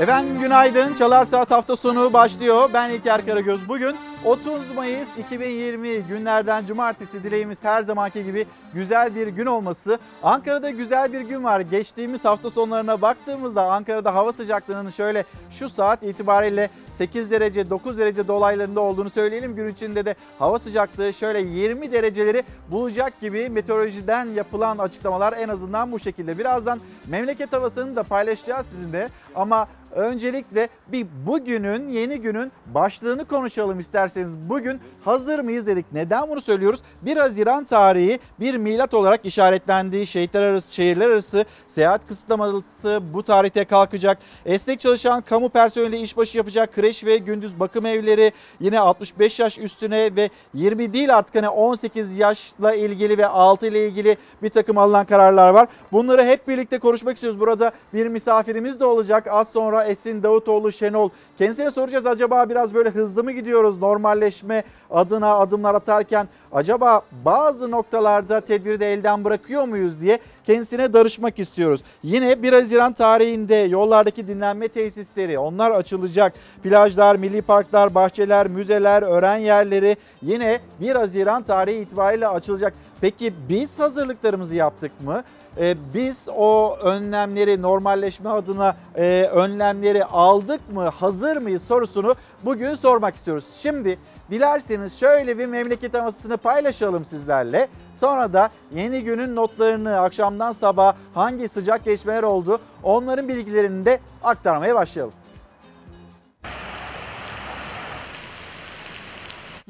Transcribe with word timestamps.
Efendim 0.00 0.40
günaydın. 0.40 0.94
Çalar 0.94 1.24
Saat 1.24 1.50
hafta 1.50 1.76
sonu 1.76 2.12
başlıyor. 2.12 2.70
Ben 2.74 2.90
İlker 2.90 3.26
Karagöz. 3.26 3.68
Bugün 3.68 3.96
30 4.24 4.70
Mayıs 4.74 5.08
2020 5.18 6.02
günlerden 6.02 6.66
cumartesi 6.66 7.24
dileğimiz 7.24 7.64
her 7.64 7.82
zamanki 7.82 8.24
gibi 8.24 8.46
güzel 8.74 9.14
bir 9.14 9.26
gün 9.26 9.46
olması. 9.46 9.98
Ankara'da 10.22 10.70
güzel 10.70 11.12
bir 11.12 11.20
gün 11.20 11.44
var. 11.44 11.60
Geçtiğimiz 11.60 12.24
hafta 12.24 12.50
sonlarına 12.50 13.02
baktığımızda 13.02 13.62
Ankara'da 13.72 14.14
hava 14.14 14.32
sıcaklığının 14.32 14.90
şöyle 14.90 15.24
şu 15.50 15.68
saat 15.68 16.02
itibariyle 16.02 16.70
8 16.92 17.30
derece 17.30 17.70
9 17.70 17.98
derece 17.98 18.28
dolaylarında 18.28 18.80
olduğunu 18.80 19.10
söyleyelim. 19.10 19.56
Gün 19.56 19.72
içinde 19.72 20.04
de 20.04 20.14
hava 20.38 20.58
sıcaklığı 20.58 21.12
şöyle 21.12 21.40
20 21.40 21.92
dereceleri 21.92 22.42
bulacak 22.70 23.20
gibi 23.20 23.48
meteorolojiden 23.48 24.26
yapılan 24.26 24.78
açıklamalar 24.78 25.32
en 25.32 25.48
azından 25.48 25.92
bu 25.92 25.98
şekilde. 25.98 26.38
Birazdan 26.38 26.80
memleket 27.06 27.52
havasını 27.52 27.96
da 27.96 28.02
paylaşacağız 28.02 28.66
sizinle 28.66 29.08
ama 29.34 29.68
Öncelikle 29.94 30.68
bir 30.88 31.06
bugünün, 31.26 31.88
yeni 31.88 32.20
günün 32.20 32.52
başlığını 32.66 33.24
konuşalım 33.24 33.80
isterseniz. 33.80 34.38
Bugün 34.38 34.80
hazır 35.04 35.38
mıyız 35.38 35.66
dedik. 35.66 35.86
Neden 35.92 36.28
bunu 36.30 36.40
söylüyoruz? 36.40 36.80
1 37.02 37.16
Haziran 37.16 37.64
tarihi 37.64 38.18
bir 38.40 38.56
milat 38.56 38.94
olarak 38.94 39.26
işaretlendiği 39.26 40.06
şehitler 40.06 40.42
arası, 40.42 40.74
şehirler 40.74 41.10
arası 41.10 41.44
seyahat 41.66 42.06
kısıtlaması 42.08 43.00
bu 43.14 43.22
tarihte 43.22 43.64
kalkacak. 43.64 44.18
Esnek 44.46 44.80
çalışan 44.80 45.20
kamu 45.20 45.48
personeli 45.48 45.96
işbaşı 45.96 46.38
yapacak 46.38 46.74
kreş 46.74 47.04
ve 47.04 47.16
gündüz 47.16 47.60
bakım 47.60 47.86
evleri 47.86 48.32
yine 48.60 48.80
65 48.80 49.40
yaş 49.40 49.58
üstüne 49.58 50.16
ve 50.16 50.28
20 50.54 50.92
değil 50.92 51.16
artık 51.16 51.34
hani 51.34 51.48
18 51.48 52.18
yaşla 52.18 52.74
ilgili 52.74 53.18
ve 53.18 53.26
6 53.26 53.66
ile 53.66 53.86
ilgili 53.86 54.16
bir 54.42 54.48
takım 54.48 54.78
alınan 54.78 55.06
kararlar 55.06 55.50
var. 55.50 55.68
Bunları 55.92 56.24
hep 56.24 56.48
birlikte 56.48 56.78
konuşmak 56.78 57.14
istiyoruz. 57.14 57.40
Burada 57.40 57.72
bir 57.94 58.06
misafirimiz 58.06 58.80
de 58.80 58.84
olacak. 58.84 59.26
Az 59.30 59.48
sonra 59.48 59.79
Esin 59.84 60.22
Davutoğlu 60.22 60.72
Şenol. 60.72 61.08
Kendisine 61.38 61.70
soracağız 61.70 62.06
acaba 62.06 62.48
biraz 62.48 62.74
böyle 62.74 62.90
hızlı 62.90 63.24
mı 63.24 63.32
gidiyoruz 63.32 63.78
normalleşme 63.78 64.64
adına 64.90 65.34
adımlar 65.34 65.74
atarken 65.74 66.28
acaba 66.52 67.02
bazı 67.24 67.70
noktalarda 67.70 68.40
tedbiri 68.40 68.80
de 68.80 68.92
elden 68.92 69.24
bırakıyor 69.24 69.64
muyuz 69.64 70.00
diye 70.00 70.18
kendisine 70.46 70.92
danışmak 70.92 71.38
istiyoruz. 71.38 71.82
Yine 72.02 72.42
1 72.42 72.52
Haziran 72.52 72.92
tarihinde 72.92 73.54
yollardaki 73.54 74.28
dinlenme 74.28 74.68
tesisleri 74.68 75.38
onlar 75.38 75.70
açılacak. 75.70 76.32
Plajlar, 76.62 77.16
milli 77.16 77.42
parklar, 77.42 77.94
bahçeler, 77.94 78.48
müzeler, 78.48 79.02
öğren 79.02 79.36
yerleri 79.36 79.96
yine 80.22 80.60
1 80.80 80.94
Haziran 80.94 81.42
tarihi 81.42 81.78
itibariyle 81.78 82.28
açılacak. 82.28 82.74
Peki 83.00 83.34
biz 83.48 83.78
hazırlıklarımızı 83.78 84.54
yaptık 84.54 84.92
mı? 85.04 85.22
Ee, 85.60 85.76
biz 85.94 86.28
o 86.36 86.76
önlemleri 86.76 87.62
normalleşme 87.62 88.30
adına 88.30 88.76
e, 88.96 89.28
önlemleri 89.32 90.04
aldık 90.04 90.72
mı? 90.72 90.88
Hazır 90.88 91.36
mıyız 91.36 91.62
sorusunu 91.62 92.14
bugün 92.44 92.74
sormak 92.74 93.14
istiyoruz. 93.14 93.58
Şimdi 93.62 93.98
dilerseniz 94.30 95.00
şöyle 95.00 95.38
bir 95.38 95.46
memleket 95.46 95.94
havasını 95.94 96.36
paylaşalım 96.36 97.04
sizlerle. 97.04 97.68
Sonra 97.94 98.32
da 98.32 98.50
yeni 98.74 99.04
günün 99.04 99.36
notlarını 99.36 100.00
akşamdan 100.00 100.52
sabah 100.52 100.94
hangi 101.14 101.48
sıcak 101.48 101.84
geçmeler 101.84 102.22
oldu 102.22 102.60
onların 102.82 103.28
bilgilerini 103.28 103.84
de 103.84 104.00
aktarmaya 104.24 104.74
başlayalım. 104.74 105.14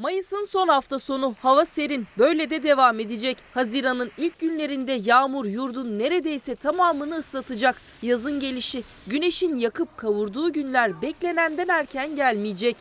Mayıs'ın 0.01 0.47
son 0.51 0.69
hafta 0.69 0.99
sonu 0.99 1.35
hava 1.43 1.65
serin 1.65 2.07
böyle 2.19 2.51
de 2.51 2.63
devam 2.63 3.01
edecek. 3.01 3.37
Haziran'ın 3.55 4.11
ilk 4.19 4.39
günlerinde 4.39 4.93
yağmur 4.93 5.45
yurdun 5.45 5.99
neredeyse 5.99 6.55
tamamını 6.55 7.19
ıslatacak. 7.19 7.77
Yazın 8.03 8.41
gelişi 8.41 8.83
güneşin 9.07 9.57
yakıp 9.57 9.97
kavurduğu 9.97 10.53
günler 10.53 11.03
beklenenden 11.03 11.69
erken 11.69 12.17
gelmeyecek. 12.17 12.77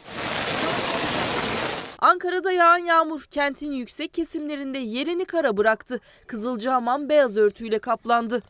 Ankara'da 1.99 2.51
yağan 2.51 2.77
yağmur 2.77 3.23
kentin 3.23 3.71
yüksek 3.71 4.13
kesimlerinde 4.13 4.77
yerini 4.77 5.25
kara 5.25 5.57
bıraktı. 5.57 5.99
Kızılcahamam 6.27 7.09
beyaz 7.09 7.37
örtüyle 7.37 7.79
kaplandı. 7.79 8.41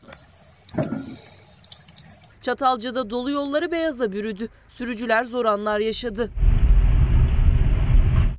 Çatalca'da 2.42 3.10
dolu 3.10 3.30
yolları 3.30 3.72
beyaza 3.72 4.12
bürüdü. 4.12 4.48
Sürücüler 4.68 5.24
zor 5.24 5.44
anlar 5.44 5.78
yaşadı. 5.78 6.30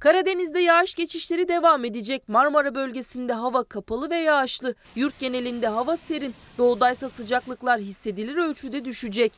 Karadeniz'de 0.02 0.60
yağış 0.60 0.96
geçişleri 0.96 1.48
devam 1.48 1.86
edecek. 1.86 2.30
Marmara 2.30 2.76
bölgesinde 2.76 3.34
hava 3.34 3.64
kapalı 3.64 4.10
ve 4.10 4.16
yağışlı. 4.16 4.76
Yurt 4.96 5.20
genelinde 5.20 5.68
hava 5.68 5.98
serin. 5.98 6.34
Doğudaysa 6.58 7.10
sıcaklıklar 7.10 7.80
hissedilir 7.80 8.36
ölçüde 8.36 8.86
düşecek. 8.86 9.34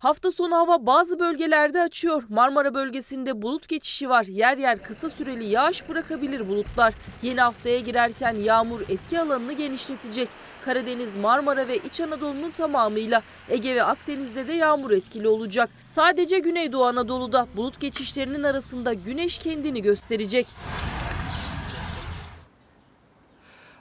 Hafta 0.00 0.30
sonu 0.30 0.56
hava 0.56 0.86
bazı 0.86 1.18
bölgelerde 1.18 1.80
açıyor. 1.80 2.22
Marmara 2.28 2.74
bölgesinde 2.74 3.42
bulut 3.42 3.68
geçişi 3.68 4.08
var. 4.08 4.24
Yer 4.24 4.56
yer 4.56 4.82
kısa 4.82 5.10
süreli 5.10 5.44
yağış 5.44 5.88
bırakabilir 5.88 6.48
bulutlar. 6.48 6.94
Yeni 7.22 7.40
haftaya 7.40 7.78
girerken 7.78 8.34
yağmur 8.34 8.80
etki 8.80 9.20
alanını 9.20 9.52
genişletecek. 9.52 10.28
Karadeniz, 10.64 11.16
Marmara 11.16 11.68
ve 11.68 11.76
İç 11.76 12.00
Anadolu'nun 12.00 12.50
tamamıyla 12.50 13.22
Ege 13.48 13.74
ve 13.74 13.82
Akdeniz'de 13.82 14.48
de 14.48 14.52
yağmur 14.52 14.90
etkili 14.90 15.28
olacak. 15.28 15.70
Sadece 15.96 16.38
Güneydoğu 16.38 16.84
Anadolu'da 16.84 17.46
bulut 17.56 17.80
geçişlerinin 17.80 18.42
arasında 18.42 18.92
güneş 18.94 19.38
kendini 19.38 19.82
gösterecek. 19.82 20.46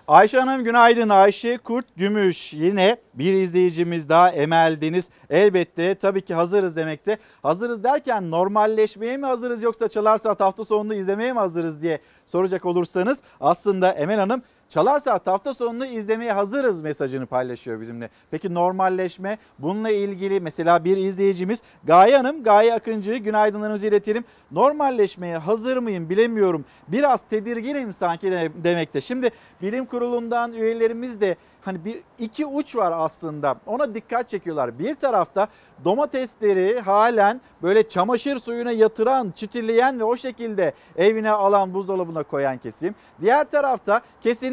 Ayşe 0.08 0.40
Hanım 0.40 0.64
günaydın. 0.64 1.10
Ayşe 1.10 1.58
Kurt 1.58 1.86
Gümüş 1.96 2.54
yine 2.54 2.98
bir 3.14 3.34
izleyicimiz 3.34 4.10
daha 4.10 4.30
Emel 4.30 4.82
Deniz. 4.82 5.10
Elbette 5.30 5.96
tabii 5.96 6.22
ki 6.22 6.34
hazırız 6.34 6.76
demekte. 6.76 7.18
Hazırız 7.44 7.84
derken 7.84 8.32
normalleşmeye 8.32 9.18
mi 9.18 9.26
hazırız 9.26 9.64
yoksa 9.64 9.88
Çalar 9.88 10.18
Saat 10.18 10.40
hafta 10.40 10.64
sonunu 10.64 10.94
izlemeye 10.94 11.34
mi 11.34 11.40
hazırız 11.40 11.82
diye 11.82 12.00
soracak 12.26 12.66
olursanız 12.66 13.22
aslında 13.40 13.92
Emel 13.92 14.20
Hanım 14.20 14.42
Çalar 14.70 15.00
Saat 15.00 15.28
hafta 15.28 15.54
sonunu 15.54 15.86
izlemeye 15.86 16.34
hazırız 16.34 16.82
mesajını 16.82 17.26
paylaşıyor 17.26 17.82
bizimle. 17.82 18.10
Peki 18.32 18.54
normalleşme 18.54 19.38
bununla 19.60 19.90
ilgili 19.90 20.40
mesela 20.40 20.84
bir 20.84 20.98
izleyicimiz 20.98 21.62
Gaye 21.84 22.18
Hanım, 22.18 22.44
Gaye 22.44 22.74
Akıncı 22.74 23.16
günaydınlarımızı 23.16 23.88
iletelim. 23.88 24.24
Normalleşmeye 24.52 25.38
hazır 25.38 25.78
mıyım 25.78 26.10
bilemiyorum. 26.10 26.66
Biraz 26.88 27.22
tedirginim 27.22 27.94
sanki 27.94 28.52
demekte. 28.64 29.02
Şimdi 29.02 29.30
bilim 29.62 29.86
kurulundan 29.86 30.54
üyelerimiz 30.54 31.22
de 31.22 31.36
hani 31.62 31.86
bir 31.86 31.98
iki 32.20 32.46
uç 32.46 32.76
var 32.76 32.94
aslında. 32.96 33.56
Ona 33.66 33.96
dikkat 33.96 34.30
çekiyorlar. 34.30 34.80
Bir 34.80 34.94
tarafta 34.94 35.48
domatesleri 35.86 36.80
halen 36.80 37.42
böyle 37.64 37.88
çamaşır 37.88 38.40
suyuna 38.40 38.72
yatıran, 38.72 39.32
çitileyen 39.36 40.00
ve 40.00 40.04
o 40.04 40.16
şekilde 40.16 40.74
evine 40.98 41.32
alan 41.32 41.74
buzdolabına 41.74 42.24
koyan 42.24 42.58
kesim. 42.58 42.96
Diğer 43.22 43.52
tarafta 43.52 44.02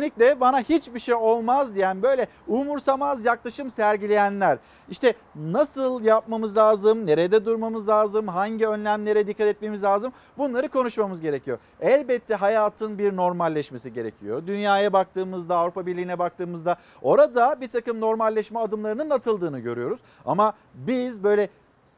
kesinlikle 0.02 0.40
bana 0.40 0.60
hiçbir 0.60 0.98
şey 0.98 1.14
olmaz 1.14 1.74
diyen 1.74 2.02
böyle 2.02 2.26
umursamaz 2.48 3.24
yaklaşım 3.24 3.70
sergileyenler. 3.70 4.58
İşte 4.90 5.14
nasıl 5.36 6.04
yapmamız 6.04 6.56
lazım, 6.56 7.06
nerede 7.06 7.44
durmamız 7.44 7.88
lazım, 7.88 8.28
hangi 8.28 8.66
önlemlere 8.66 9.26
dikkat 9.26 9.46
etmemiz 9.46 9.82
lazım 9.82 10.12
bunları 10.38 10.68
konuşmamız 10.68 11.20
gerekiyor. 11.20 11.58
Elbette 11.80 12.34
hayatın 12.34 12.98
bir 12.98 13.16
normalleşmesi 13.16 13.92
gerekiyor. 13.92 14.42
Dünyaya 14.46 14.92
baktığımızda, 14.92 15.56
Avrupa 15.56 15.86
Birliği'ne 15.86 16.18
baktığımızda 16.18 16.76
Orada 17.02 17.60
bir 17.60 17.68
takım 17.68 18.00
normalleşme 18.00 18.60
adımlarının 18.60 19.10
atıldığını 19.10 19.58
görüyoruz. 19.58 20.00
Ama 20.26 20.52
biz 20.74 21.24
böyle 21.24 21.48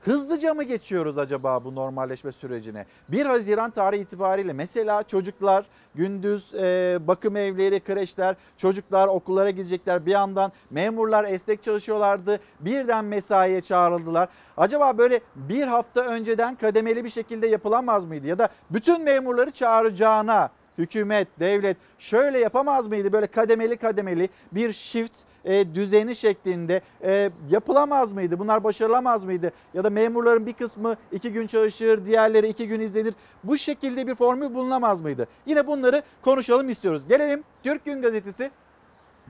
Hızlıca 0.04 0.54
mı 0.54 0.62
geçiyoruz 0.62 1.18
acaba 1.18 1.64
bu 1.64 1.74
normalleşme 1.74 2.32
sürecine? 2.32 2.86
1 3.08 3.26
Haziran 3.26 3.70
tarihi 3.70 4.02
itibariyle 4.02 4.52
mesela 4.52 5.02
çocuklar 5.02 5.66
gündüz 5.94 6.54
e, 6.54 6.98
bakım 7.00 7.36
evleri, 7.36 7.80
kreşler, 7.80 8.36
çocuklar 8.56 9.08
okullara 9.08 9.50
gidecekler. 9.50 10.06
Bir 10.06 10.10
yandan 10.10 10.52
memurlar 10.70 11.24
esnek 11.24 11.62
çalışıyorlardı. 11.62 12.40
Birden 12.60 13.04
mesaiye 13.04 13.60
çağrıldılar. 13.60 14.28
Acaba 14.56 14.98
böyle 14.98 15.20
bir 15.36 15.66
hafta 15.66 16.00
önceden 16.00 16.54
kademeli 16.54 17.04
bir 17.04 17.10
şekilde 17.10 17.46
yapılamaz 17.46 18.04
mıydı? 18.04 18.26
Ya 18.26 18.38
da 18.38 18.48
bütün 18.70 19.02
memurları 19.02 19.50
çağıracağına 19.50 20.50
hükümet, 20.78 21.28
devlet 21.40 21.76
şöyle 21.98 22.38
yapamaz 22.38 22.88
mıydı? 22.88 23.12
Böyle 23.12 23.26
kademeli 23.26 23.76
kademeli 23.76 24.28
bir 24.52 24.72
shift 24.72 25.16
e, 25.44 25.74
düzeni 25.74 26.16
şeklinde 26.16 26.80
e, 27.04 27.30
yapılamaz 27.50 28.12
mıydı? 28.12 28.38
Bunlar 28.38 28.64
başarılamaz 28.64 29.24
mıydı? 29.24 29.52
Ya 29.74 29.84
da 29.84 29.90
memurların 29.90 30.46
bir 30.46 30.52
kısmı 30.52 30.96
iki 31.12 31.32
gün 31.32 31.46
çalışır, 31.46 32.04
diğerleri 32.04 32.48
iki 32.48 32.68
gün 32.68 32.80
izlenir. 32.80 33.14
Bu 33.44 33.58
şekilde 33.58 34.06
bir 34.06 34.14
formül 34.14 34.54
bulunamaz 34.54 35.00
mıydı? 35.00 35.28
Yine 35.46 35.66
bunları 35.66 36.02
konuşalım 36.22 36.68
istiyoruz. 36.68 37.08
Gelelim 37.08 37.44
Türk 37.62 37.84
Gün 37.84 38.02
Gazetesi 38.02 38.50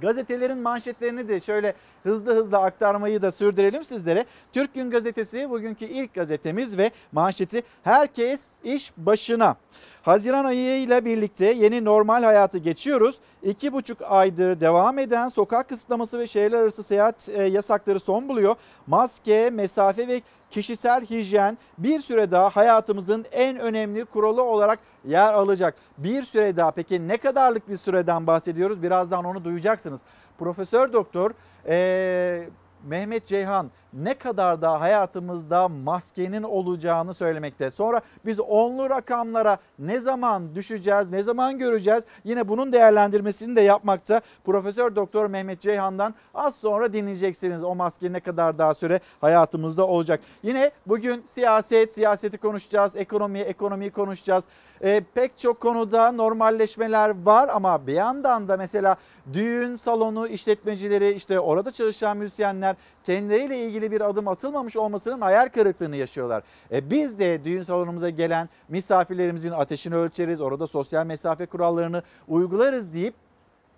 Gazetelerin 0.01 0.59
manşetlerini 0.59 1.29
de 1.29 1.41
şöyle 1.41 1.75
hızlı 2.03 2.37
hızlı 2.37 2.59
aktarmayı 2.59 3.23
da 3.23 3.31
sürdürelim 3.31 3.85
sizlere. 3.85 4.25
Türk 4.53 4.75
Gün 4.75 4.91
Gazetesi 4.91 5.51
bugünkü 5.51 5.85
ilk 5.85 6.15
gazetemiz 6.15 6.79
ve 6.79 6.91
manşeti 7.13 7.63
herkes 7.83 8.47
iş 8.65 8.93
başına. 8.97 9.57
Haziran 10.03 10.45
ayı 10.45 10.83
ile 10.83 11.05
birlikte 11.05 11.47
yeni 11.47 11.85
normal 11.85 12.23
hayatı 12.23 12.59
geçiyoruz. 12.59 13.21
İki 13.43 13.73
buçuk 13.73 13.99
aydır 14.03 14.61
devam 14.61 14.99
eden 14.99 15.29
sokak 15.29 15.69
kısıtlaması 15.69 16.19
ve 16.19 16.27
şehirler 16.27 16.59
arası 16.59 16.83
seyahat 16.83 17.29
e, 17.29 17.43
yasakları 17.43 18.01
son 18.01 18.29
buluyor. 18.29 18.55
Maske, 18.87 19.51
mesafe 19.51 20.09
ve 20.09 20.21
kişisel 20.55 21.07
hijyen 21.07 21.59
bir 21.79 22.01
süre 22.01 22.31
daha 22.31 22.51
hayatımızın 22.51 23.25
en 23.33 23.59
önemli 23.59 24.05
kuralı 24.05 24.43
olarak 24.43 24.79
yer 25.05 25.35
alacak. 25.35 25.75
Bir 25.99 26.23
süre 26.23 26.57
daha 26.57 26.71
peki 26.71 27.09
ne 27.09 27.17
kadarlık 27.17 27.69
bir 27.69 27.77
süreden 27.77 28.27
bahsediyoruz? 28.27 28.83
Birazdan 28.83 29.25
onu 29.25 29.45
duyacaksınız. 29.45 30.01
Profesör 30.39 30.93
Doktor 30.93 31.31
eee 31.69 32.49
Mehmet 32.85 33.27
Ceyhan 33.27 33.71
ne 33.93 34.15
kadar 34.15 34.63
da 34.63 34.81
hayatımızda 34.81 35.69
maskenin 35.69 36.43
olacağını 36.43 37.15
söylemekte. 37.15 37.71
Sonra 37.71 38.01
biz 38.27 38.41
onlu 38.41 38.91
rakamlara 38.91 39.59
ne 39.79 40.01
zaman 40.01 40.55
düşeceğiz, 40.55 41.11
ne 41.11 41.23
zaman 41.23 41.59
göreceğiz? 41.59 42.05
Yine 42.25 42.49
bunun 42.49 42.73
değerlendirmesini 42.73 43.57
de 43.57 43.61
yapmakta. 43.61 44.21
Profesör 44.45 44.97
Doktor 44.97 45.27
Mehmet 45.27 45.61
Ceyhan'dan 45.61 46.15
az 46.35 46.57
sonra 46.57 46.93
dinleyeceksiniz. 46.93 47.63
O 47.63 47.75
maske 47.75 48.13
ne 48.13 48.21
kadar 48.21 48.59
daha 48.59 48.75
süre 48.75 49.01
hayatımızda 49.21 49.87
olacak. 49.87 50.21
Yine 50.43 50.71
bugün 50.87 51.23
siyaset, 51.27 51.93
siyaseti 51.93 52.39
konuşacağız. 52.39 52.97
Ekonomi, 52.97 53.39
ekonomiyi 53.39 53.91
konuşacağız. 53.91 54.45
Ee, 54.83 55.03
pek 55.15 55.39
çok 55.39 55.61
konuda 55.61 56.13
normalleşmeler 56.13 57.25
var 57.25 57.49
ama 57.49 57.87
bir 57.87 57.93
yandan 57.93 58.49
da 58.49 58.57
mesela 58.57 58.97
düğün 59.33 59.77
salonu 59.77 60.29
işletmecileri 60.29 61.11
işte 61.11 61.41
orada 61.41 61.71
çalışan 61.71 62.17
müzisyenler 62.17 62.74
kendileriyle 63.05 63.59
ilgili 63.59 63.91
bir 63.91 64.01
adım 64.01 64.29
atılmamış 64.29 64.77
olmasının 64.77 65.21
hayal 65.21 65.49
kırıklığını 65.49 65.97
yaşıyorlar. 65.97 66.43
E 66.73 66.91
biz 66.91 67.19
de 67.19 67.45
düğün 67.45 67.63
salonumuza 67.63 68.11
gelen 68.11 68.49
misafirlerimizin 68.69 69.51
ateşini 69.51 69.95
ölçeriz, 69.95 70.41
orada 70.41 70.67
sosyal 70.67 71.07
mesafe 71.07 71.47
kurallarını 71.47 72.03
uygularız 72.29 72.93
deyip 72.93 73.15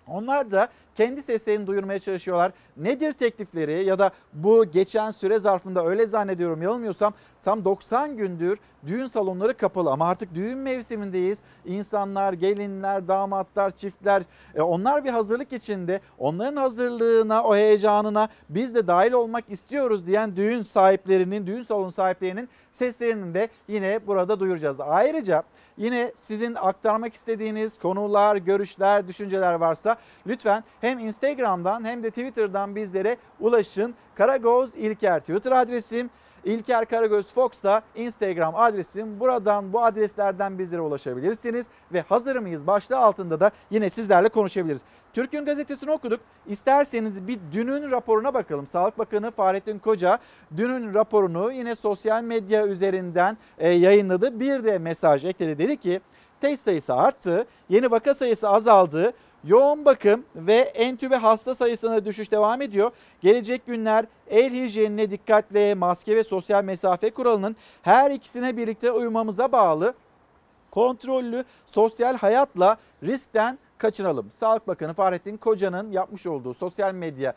onlar 0.09 0.51
da 0.51 0.69
kendi 0.97 1.23
seslerini 1.23 1.67
duyurmaya 1.67 1.99
çalışıyorlar. 1.99 2.53
Nedir 2.77 3.13
teklifleri 3.13 3.85
ya 3.85 3.99
da 3.99 4.11
bu 4.33 4.65
geçen 4.65 5.11
süre 5.11 5.39
zarfında 5.39 5.87
öyle 5.87 6.07
zannediyorum 6.07 6.63
yanılmıyorsam 6.63 7.15
tam 7.43 7.65
90 7.65 8.17
gündür 8.17 8.59
düğün 8.87 9.07
salonları 9.07 9.57
kapalı 9.57 9.91
ama 9.91 10.09
artık 10.09 10.35
düğün 10.35 10.59
mevsimindeyiz. 10.59 11.43
İnsanlar, 11.65 12.33
gelinler, 12.33 13.09
damatlar, 13.09 13.71
çiftler 13.71 14.23
e, 14.55 14.63
onlar 14.63 15.05
bir 15.05 15.11
hazırlık 15.11 15.53
içinde. 15.53 16.01
Onların 16.19 16.57
hazırlığına, 16.57 17.45
o 17.45 17.57
heyecanına 17.57 18.29
biz 18.49 18.75
de 18.75 18.87
dahil 18.87 19.13
olmak 19.13 19.45
istiyoruz 19.51 20.07
diyen 20.07 20.37
düğün 20.37 20.63
sahiplerinin, 20.63 21.47
düğün 21.47 21.63
salonu 21.63 21.93
sahiplerinin 21.93 22.49
seslerini 22.73 23.35
de 23.35 23.49
yine 23.69 24.07
burada 24.07 24.41
duyuracağız. 24.41 24.81
Ayrıca 24.81 25.43
yine 25.77 26.13
sizin 26.15 26.55
aktarmak 26.55 27.15
istediğiniz 27.15 27.79
konular, 27.79 28.37
görüşler, 28.37 29.09
düşünceler 29.09 29.53
varsa 29.53 29.97
lütfen 30.27 30.65
hem 30.87 30.99
Instagram'dan 30.99 31.85
hem 31.85 32.03
de 32.03 32.11
Twitter'dan 32.11 32.77
bizlere 32.77 33.17
ulaşın. 33.41 33.95
Karagoz 34.15 34.77
İlker 34.77 35.21
Twitter 35.21 35.53
adresim. 35.53 36.11
İlker 36.45 36.85
Karagöz 36.85 37.33
Fox 37.33 37.63
da 37.63 37.83
Instagram 37.95 38.55
adresim. 38.57 39.21
Buradan 39.21 39.73
bu 39.73 39.83
adreslerden 39.83 40.59
bizlere 40.59 40.81
ulaşabilirsiniz. 40.81 41.67
Ve 41.93 42.01
hazır 42.01 42.37
mıyız 42.37 42.67
başlığı 42.67 42.99
altında 42.99 43.41
da 43.41 43.51
yine 43.71 43.91
sizlerle 43.91 44.29
konuşabiliriz. 44.29 44.81
Türk'ün 45.13 45.45
gazetesini 45.45 45.91
okuduk. 45.91 46.21
İsterseniz 46.47 47.29
bir 47.29 47.39
dünün 47.53 47.91
raporuna 47.91 48.35
bakalım. 48.35 48.67
Sağlık 48.67 48.99
Bakanı 48.99 49.31
Fahrettin 49.31 49.79
Koca 49.79 50.19
dünün 50.57 50.95
raporunu 50.95 51.53
yine 51.53 51.75
sosyal 51.75 52.23
medya 52.23 52.67
üzerinden 52.67 53.39
e, 53.59 53.69
yayınladı. 53.69 54.41
Bir 54.41 54.65
de 54.65 54.79
mesaj 54.79 55.25
ekledi. 55.25 55.59
Dedi 55.59 55.77
ki 55.77 56.01
test 56.41 56.63
sayısı 56.63 56.95
arttı, 56.95 57.47
yeni 57.69 57.91
vaka 57.91 58.15
sayısı 58.15 58.49
azaldı, 58.49 59.13
yoğun 59.47 59.85
bakım 59.85 60.25
ve 60.37 60.55
entübe 60.55 61.17
hasta 61.17 61.55
sayısına 61.55 62.05
düşüş 62.05 62.31
devam 62.31 62.63
ediyor. 62.63 62.91
Gelecek 63.21 63.67
günler 63.67 64.07
el 64.31 64.53
hijyenine 64.53 65.11
dikkatle 65.11 65.75
maske 65.75 66.17
ve 66.17 66.25
sosyal 66.25 66.65
mesafe 66.65 67.11
kuralının 67.11 67.57
her 67.83 68.11
ikisine 68.11 68.57
birlikte 68.57 68.93
uymamıza 68.93 69.53
bağlı 69.53 69.95
kontrollü 70.71 71.45
sosyal 71.67 72.17
hayatla 72.17 72.77
riskten 73.03 73.59
kaçınalım. 73.79 74.31
Sağlık 74.31 74.69
Bakanı 74.69 74.95
Fahrettin 74.95 75.37
Koca'nın 75.37 75.93
yapmış 75.93 76.27
olduğu 76.27 76.55
sosyal 76.55 76.95
medya 76.95 77.35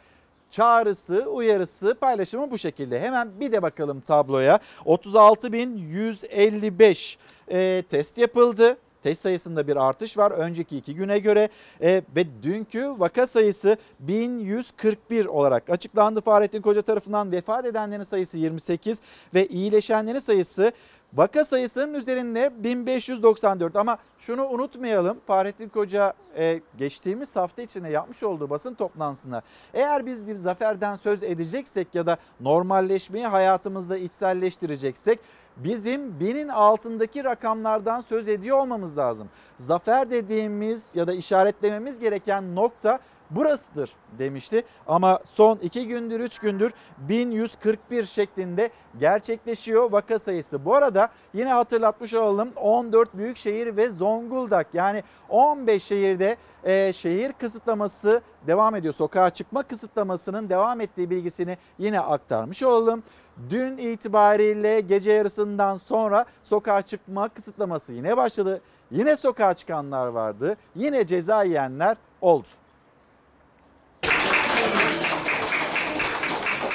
çağrısı, 0.49 1.25
uyarısı, 1.25 1.95
paylaşımı 1.95 2.51
bu 2.51 2.57
şekilde. 2.57 3.01
Hemen 3.01 3.39
bir 3.39 3.51
de 3.51 3.61
bakalım 3.61 4.01
tabloya. 4.01 4.59
36.155 4.85 7.17
e, 7.51 7.83
test 7.89 8.17
yapıldı. 8.17 8.77
Test 9.03 9.21
sayısında 9.21 9.67
bir 9.67 9.75
artış 9.75 10.17
var 10.17 10.31
önceki 10.31 10.77
iki 10.77 10.95
güne 10.95 11.19
göre 11.19 11.49
E, 11.81 12.01
ve 12.15 12.25
dünkü 12.43 12.85
vaka 12.97 13.27
sayısı 13.27 13.77
1141 13.99 15.25
olarak 15.25 15.69
açıklandı 15.69 16.21
Fahrettin 16.21 16.61
Koca 16.61 16.81
tarafından. 16.81 17.31
Vefat 17.31 17.65
edenlerin 17.65 18.03
sayısı 18.03 18.37
28 18.37 18.99
ve 19.33 19.47
iyileşenlerin 19.47 20.19
sayısı 20.19 20.71
vaka 21.13 21.45
sayısının 21.45 21.93
üzerinde 21.93 22.51
1594 22.63 23.75
ama 23.75 23.97
şunu 24.19 24.47
unutmayalım 24.47 25.17
Fahrettin 25.27 25.69
Koca 25.69 26.13
e, 26.37 26.61
geçtiğimiz 26.77 27.35
hafta 27.35 27.61
içinde 27.61 27.89
yapmış 27.89 28.23
olduğu 28.23 28.49
basın 28.49 28.73
toplantısında 28.73 29.41
eğer 29.73 30.05
biz 30.05 30.27
bir 30.27 30.35
zaferden 30.35 30.95
söz 30.95 31.23
edeceksek 31.23 31.95
ya 31.95 32.05
da 32.05 32.17
normalleşmeyi 32.39 33.27
hayatımızda 33.27 33.97
içselleştireceksek 33.97 35.19
bizim 35.57 36.19
binin 36.19 36.47
altındaki 36.47 37.23
rakamlardan 37.23 38.01
söz 38.01 38.27
ediyor 38.27 38.59
olmamız 38.59 38.97
lazım. 38.97 39.29
Zafer 39.59 40.11
dediğimiz 40.11 40.95
ya 40.95 41.07
da 41.07 41.13
işaretlememiz 41.13 41.99
gereken 41.99 42.55
nokta 42.55 42.99
burasıdır 43.29 43.93
demişti. 44.19 44.63
Ama 44.87 45.19
son 45.25 45.57
2 45.57 45.87
gündür 45.87 46.19
3 46.19 46.39
gündür 46.39 46.73
1141 46.97 48.05
şeklinde 48.05 48.69
gerçekleşiyor 48.99 49.91
vaka 49.91 50.19
sayısı. 50.19 50.65
Bu 50.65 50.75
arada 50.75 51.09
yine 51.33 51.53
hatırlatmış 51.53 52.13
olalım 52.13 52.49
14 52.55 53.17
büyük 53.17 53.37
şehir 53.37 53.77
ve 53.77 53.89
Zonguldak 53.89 54.67
yani 54.73 55.03
15 55.29 55.83
şehirde 55.83 56.37
e, 56.63 56.93
şehir 56.93 57.33
kısıtlaması 57.33 58.21
devam 58.47 58.75
ediyor. 58.75 58.93
Sokağa 58.93 59.29
çıkma 59.29 59.63
kısıtlamasının 59.63 60.49
devam 60.49 60.81
ettiği 60.81 61.09
bilgisini 61.09 61.57
yine 61.77 61.99
aktarmış 61.99 62.63
olalım. 62.63 63.03
Dün 63.49 63.77
itibariyle 63.77 64.79
gece 64.79 65.11
yarısından 65.11 65.77
sonra 65.77 66.25
sokağa 66.43 66.81
çıkma 66.81 67.29
kısıtlaması 67.29 67.93
yine 67.93 68.17
başladı. 68.17 68.61
Yine 68.91 69.15
sokağa 69.15 69.53
çıkanlar 69.53 70.07
vardı. 70.07 70.57
Yine 70.75 71.05
ceza 71.05 71.43
yiyenler 71.43 71.97
oldu. 72.21 72.47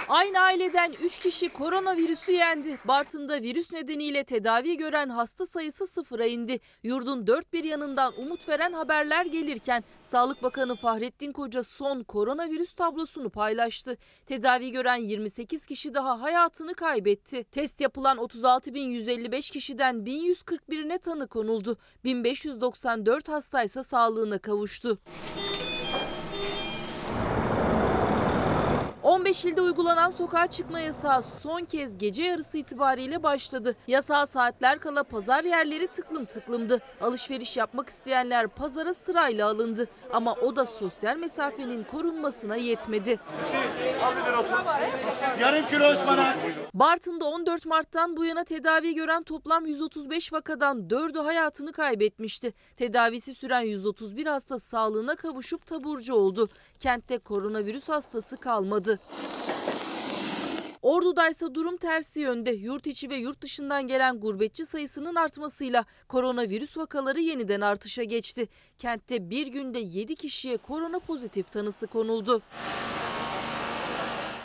Aynı 0.08 0.40
aileden 0.40 0.92
3 1.04 1.18
kişi 1.18 1.48
koronavirüsü 1.48 2.32
yendi. 2.32 2.78
Bartın'da 2.84 3.42
virüs 3.42 3.72
nedeniyle 3.72 4.24
tedavi 4.24 4.76
gören 4.76 5.08
hasta 5.08 5.46
sayısı 5.46 5.86
sıfıra 5.86 6.26
indi. 6.26 6.60
Yurdun 6.82 7.26
dört 7.26 7.52
bir 7.52 7.64
yanından 7.64 8.12
umut 8.20 8.48
veren 8.48 8.72
haberler 8.72 9.26
gelirken 9.26 9.84
Sağlık 10.02 10.42
Bakanı 10.42 10.76
Fahrettin 10.76 11.32
Koca 11.32 11.64
son 11.64 12.02
koronavirüs 12.02 12.72
tablosunu 12.72 13.30
paylaştı. 13.30 13.96
Tedavi 14.26 14.70
gören 14.70 14.96
28 14.96 15.66
kişi 15.66 15.94
daha 15.94 16.20
hayatını 16.20 16.74
kaybetti. 16.74 17.44
Test 17.44 17.80
yapılan 17.80 18.18
36.155 18.18 19.52
kişiden 19.52 19.96
1141'ine 19.96 20.98
tanı 20.98 21.28
konuldu. 21.28 21.76
1594 22.04 23.28
hastaysa 23.28 23.84
sağlığına 23.84 24.38
kavuştu. 24.38 24.98
15 29.04 29.44
ilde 29.44 29.60
uygulanan 29.60 30.10
sokağa 30.10 30.46
çıkma 30.46 30.80
yasağı 30.80 31.22
son 31.42 31.60
kez 31.60 31.98
gece 31.98 32.22
yarısı 32.22 32.58
itibariyle 32.58 33.22
başladı. 33.22 33.76
Yasağa 33.86 34.26
saatler 34.26 34.78
kala 34.78 35.02
pazar 35.02 35.44
yerleri 35.44 35.86
tıklım 35.86 36.24
tıklımdı. 36.24 36.80
Alışveriş 37.00 37.56
yapmak 37.56 37.88
isteyenler 37.88 38.48
pazara 38.48 38.94
sırayla 38.94 39.48
alındı. 39.48 39.88
Ama 40.12 40.32
o 40.34 40.56
da 40.56 40.66
sosyal 40.66 41.16
mesafenin 41.16 41.84
korunmasına 41.84 42.56
yetmedi. 42.56 43.20
Yarım 45.40 45.66
kilo 45.68 45.92
ıspanak. 45.92 46.36
Bartın'da 46.74 47.24
14 47.24 47.66
Mart'tan 47.66 48.16
bu 48.16 48.24
yana 48.24 48.44
tedavi 48.44 48.94
gören 48.94 49.22
toplam 49.22 49.66
135 49.66 50.32
vakadan 50.32 50.78
4'ü 50.78 51.22
hayatını 51.22 51.72
kaybetmişti. 51.72 52.52
Tedavisi 52.76 53.34
süren 53.34 53.60
131 53.60 54.26
hasta 54.26 54.58
sağlığına 54.58 55.16
kavuşup 55.16 55.66
taburcu 55.66 56.14
oldu. 56.14 56.48
Kentte 56.80 57.18
koronavirüs 57.18 57.88
hastası 57.88 58.36
kalmadı. 58.36 59.00
Ordu'daysa 60.82 61.54
durum 61.54 61.76
tersi 61.76 62.20
yönde. 62.20 62.50
Yurt 62.50 62.86
içi 62.86 63.10
ve 63.10 63.16
yurt 63.16 63.40
dışından 63.42 63.86
gelen 63.86 64.20
gurbetçi 64.20 64.66
sayısının 64.66 65.14
artmasıyla 65.14 65.84
koronavirüs 66.08 66.76
vakaları 66.76 67.20
yeniden 67.20 67.60
artışa 67.60 68.02
geçti. 68.02 68.48
Kentte 68.78 69.30
bir 69.30 69.46
günde 69.46 69.78
7 69.78 70.14
kişiye 70.14 70.56
korona 70.56 70.98
pozitif 70.98 71.52
tanısı 71.52 71.86
konuldu. 71.86 72.42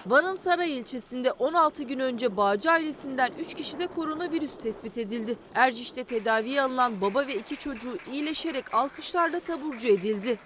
Van'ın 0.07 0.35
Saray 0.35 0.77
ilçesinde 0.77 1.31
16 1.31 1.83
gün 1.83 1.99
önce 1.99 2.37
Bağcı 2.37 2.71
ailesinden 2.71 3.31
3 3.39 3.53
kişide 3.53 3.87
koronavirüs 3.87 4.51
tespit 4.57 4.97
edildi. 4.97 5.35
Erciş'te 5.55 6.03
tedaviye 6.03 6.61
alınan 6.61 7.01
baba 7.01 7.27
ve 7.27 7.35
iki 7.35 7.55
çocuğu 7.57 7.97
iyileşerek 8.11 8.73
alkışlarla 8.73 9.39
taburcu 9.39 9.87
edildi. 9.87 10.39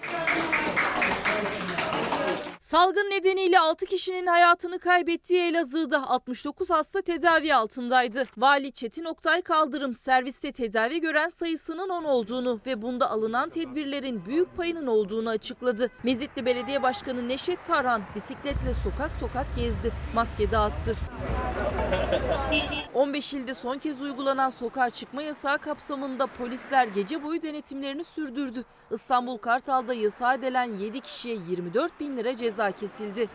Salgın 2.63 3.09
nedeniyle 3.09 3.59
6 3.59 3.85
kişinin 3.85 4.27
hayatını 4.27 4.79
kaybettiği 4.79 5.41
Elazığ'da 5.41 6.09
69 6.09 6.69
hasta 6.69 7.01
tedavi 7.01 7.55
altındaydı. 7.55 8.25
Vali 8.37 8.71
Çetin 8.71 9.05
Oktay 9.05 9.41
Kaldırım 9.41 9.93
serviste 9.93 10.51
tedavi 10.51 11.01
gören 11.01 11.29
sayısının 11.29 11.89
10 11.89 12.03
olduğunu 12.03 12.59
ve 12.65 12.81
bunda 12.81 13.11
alınan 13.11 13.49
tedbirlerin 13.49 14.25
büyük 14.25 14.57
payının 14.57 14.87
olduğunu 14.87 15.29
açıkladı. 15.29 15.89
Mezitli 16.03 16.45
Belediye 16.45 16.83
Başkanı 16.83 17.27
Neşet 17.27 17.65
Tarhan 17.65 18.01
bisikletle 18.15 18.73
sokak 18.83 19.11
sokak 19.19 19.55
gezdi, 19.55 19.91
maske 20.15 20.51
dağıttı. 20.51 20.95
15 22.93 23.33
ilde 23.33 23.53
son 23.53 23.77
kez 23.77 24.01
uygulanan 24.01 24.49
sokağa 24.49 24.89
çıkma 24.89 25.23
yasağı 25.23 25.57
kapsamında 25.57 26.27
polisler 26.27 26.87
gece 26.87 27.23
boyu 27.23 27.41
denetimlerini 27.41 28.03
sürdürdü. 28.03 28.63
İstanbul 28.91 29.37
Kartal'da 29.37 29.93
yasağa 29.93 30.41
delen 30.41 30.77
7 30.77 30.99
kişiye 30.99 31.35
24 31.35 31.99
bin 31.99 32.17
lira 32.17 32.37
ceza 32.37 32.52
kesildi. 32.71 33.29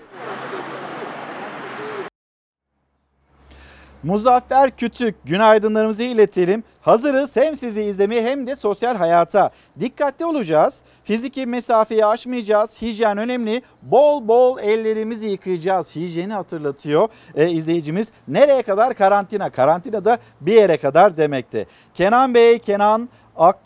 Muzaffer 4.02 4.76
Kütük 4.76 5.14
günaydınlarımızı 5.24 6.02
iletelim. 6.02 6.64
Hazırız 6.80 7.36
hem 7.36 7.56
sizi 7.56 7.82
izlemeye 7.82 8.22
hem 8.22 8.46
de 8.46 8.56
sosyal 8.56 8.96
hayata. 8.96 9.50
Dikkatli 9.80 10.24
olacağız. 10.24 10.80
Fiziki 11.04 11.46
mesafeyi 11.46 12.06
aşmayacağız. 12.06 12.82
Hijyen 12.82 13.18
önemli. 13.18 13.62
Bol 13.82 14.28
bol 14.28 14.58
ellerimizi 14.58 15.26
yıkayacağız. 15.26 15.96
Hijyeni 15.96 16.32
hatırlatıyor 16.32 17.08
e, 17.34 17.50
izleyicimiz. 17.50 18.12
Nereye 18.28 18.62
kadar 18.62 18.94
karantina? 18.94 19.50
Karantina 19.50 20.04
da 20.04 20.18
bir 20.40 20.54
yere 20.54 20.76
kadar 20.76 21.16
demekti. 21.16 21.66
Kenan 21.94 22.34
Bey, 22.34 22.58
Kenan 22.58 23.08
Ak, 23.36 23.58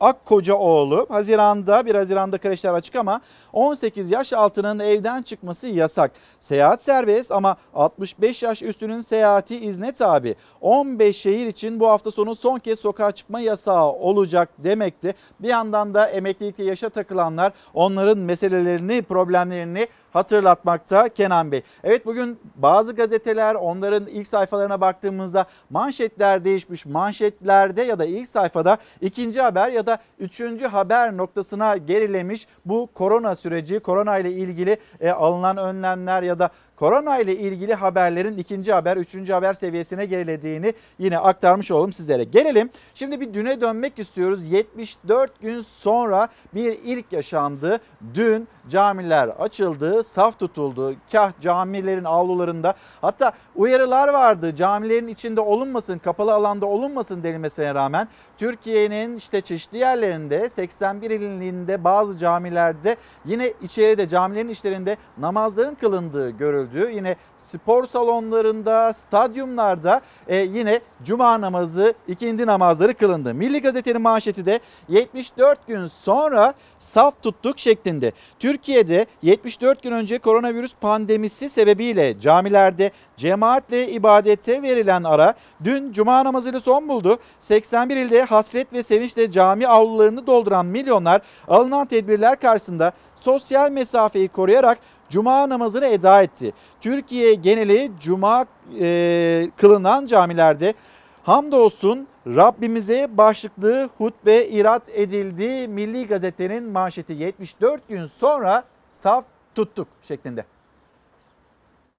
Akkocaoğlu 0.00 1.06
Haziran'da 1.08 1.86
1 1.86 1.94
Haziran'da 1.94 2.38
kreşler 2.38 2.74
açık 2.74 2.96
ama 2.96 3.20
18 3.52 4.10
yaş 4.10 4.32
altının 4.32 4.78
evden 4.78 5.22
çıkması 5.22 5.66
yasak. 5.66 6.12
Seyahat 6.40 6.82
serbest 6.82 7.32
ama 7.32 7.56
65 7.74 8.42
yaş 8.42 8.62
üstünün 8.62 9.00
seyahati 9.00 9.56
izne 9.56 9.92
tabi. 9.92 10.34
15 10.60 11.16
şehir 11.16 11.46
için 11.46 11.80
bu 11.80 11.88
hafta 11.88 12.10
sonu 12.10 12.34
son 12.34 12.58
kez 12.58 12.78
sokağa 12.78 13.10
çıkma 13.10 13.40
yasağı 13.40 13.92
olacak 13.92 14.48
demekti. 14.58 15.14
Bir 15.40 15.48
yandan 15.48 15.94
da 15.94 16.06
emeklilikte 16.06 16.64
yaşa 16.64 16.88
takılanlar 16.88 17.52
onların 17.74 18.18
meselelerini, 18.18 19.02
problemlerini 19.02 19.88
hatırlatmakta 20.12 21.08
Kenan 21.08 21.52
Bey. 21.52 21.62
Evet 21.84 22.06
bugün 22.06 22.38
bazı 22.56 22.92
gazeteler 22.92 23.54
onların 23.54 24.06
ilk 24.06 24.28
sayfalarına 24.28 24.80
baktığımızda 24.80 25.46
manşetler 25.70 26.44
değişmiş. 26.44 26.86
Manşetlerde 26.86 27.82
ya 27.82 27.98
da 27.98 28.04
ilk 28.04 28.28
sayfada 28.28 28.78
ikinci 29.08 29.40
haber 29.40 29.68
ya 29.68 29.86
da 29.86 29.98
üçüncü 30.18 30.66
haber 30.66 31.16
noktasına 31.16 31.76
gerilemiş 31.76 32.46
bu 32.64 32.88
korona 32.94 33.34
süreci, 33.34 33.80
korona 33.80 34.18
ile 34.18 34.32
ilgili 34.32 34.76
e, 35.00 35.10
alınan 35.10 35.56
önlemler 35.56 36.22
ya 36.22 36.38
da 36.38 36.50
korona 36.78 37.18
ile 37.18 37.36
ilgili 37.36 37.74
haberlerin 37.74 38.38
ikinci 38.38 38.72
haber, 38.72 38.96
üçüncü 38.96 39.32
haber 39.32 39.54
seviyesine 39.54 40.06
gerilediğini 40.06 40.74
yine 40.98 41.18
aktarmış 41.18 41.70
olalım 41.70 41.92
sizlere. 41.92 42.24
Gelelim 42.24 42.70
şimdi 42.94 43.20
bir 43.20 43.34
düne 43.34 43.60
dönmek 43.60 43.98
istiyoruz. 43.98 44.48
74 44.52 45.40
gün 45.40 45.60
sonra 45.60 46.28
bir 46.54 46.78
ilk 46.84 47.12
yaşandı. 47.12 47.78
Dün 48.14 48.48
camiler 48.68 49.28
açıldı, 49.28 50.04
saf 50.04 50.38
tutuldu. 50.38 50.94
Kah 51.12 51.32
camilerin 51.40 52.04
avlularında 52.04 52.74
hatta 53.00 53.32
uyarılar 53.56 54.08
vardı. 54.08 54.54
Camilerin 54.54 55.08
içinde 55.08 55.40
olunmasın, 55.40 55.98
kapalı 55.98 56.34
alanda 56.34 56.66
olunmasın 56.66 57.22
denilmesine 57.22 57.74
rağmen 57.74 58.08
Türkiye'nin 58.38 59.16
işte 59.16 59.40
çeşitli 59.40 59.78
yerlerinde 59.78 60.48
81 60.48 61.10
ilinde 61.10 61.84
bazı 61.84 62.18
camilerde 62.18 62.96
yine 63.24 63.52
içeride 63.62 64.08
camilerin 64.08 64.48
içlerinde 64.48 64.96
namazların 65.18 65.74
kılındığı 65.74 66.30
görüldü. 66.30 66.67
Yine 66.74 67.16
spor 67.38 67.86
salonlarında, 67.86 68.92
stadyumlarda 68.92 70.00
e, 70.28 70.36
yine 70.36 70.80
cuma 71.04 71.40
namazı, 71.40 71.94
ikindi 72.08 72.46
namazları 72.46 72.94
kılındı. 72.94 73.34
Milli 73.34 73.62
Gazete'nin 73.62 74.02
manşeti 74.02 74.46
de 74.46 74.60
74 74.88 75.66
gün 75.66 75.86
sonra 75.86 76.54
saf 76.88 77.22
tuttuk 77.22 77.58
şeklinde. 77.58 78.12
Türkiye'de 78.38 79.06
74 79.22 79.82
gün 79.82 79.92
önce 79.92 80.18
koronavirüs 80.18 80.74
pandemisi 80.80 81.48
sebebiyle 81.48 82.18
camilerde 82.20 82.90
cemaatle 83.16 83.90
ibadete 83.90 84.62
verilen 84.62 85.04
ara 85.04 85.34
dün 85.64 85.92
cuma 85.92 86.24
namazıyla 86.24 86.60
son 86.60 86.88
buldu. 86.88 87.18
81 87.40 87.96
ilde 87.96 88.22
hasret 88.22 88.72
ve 88.72 88.82
sevinçle 88.82 89.30
cami 89.30 89.68
avlularını 89.68 90.26
dolduran 90.26 90.66
milyonlar 90.66 91.20
alınan 91.48 91.86
tedbirler 91.86 92.40
karşısında 92.40 92.92
sosyal 93.16 93.70
mesafeyi 93.70 94.28
koruyarak 94.28 94.78
cuma 95.08 95.48
namazını 95.48 95.86
eda 95.86 96.22
etti. 96.22 96.52
Türkiye 96.80 97.34
geneli 97.34 97.92
cuma 98.00 98.46
e, 98.80 99.50
kılınan 99.56 100.06
camilerde 100.06 100.74
hamdolsun 101.22 102.06
Rabbimize 102.36 103.08
başlıklı 103.10 103.88
hutbe 103.98 104.44
irat 104.46 104.82
edildi. 104.88 105.68
Milli 105.68 106.06
Gazete'nin 106.06 106.64
manşeti 106.64 107.12
74 107.12 107.88
gün 107.88 108.06
sonra 108.06 108.64
saf 108.92 109.24
tuttuk 109.54 109.88
şeklinde. 110.02 110.44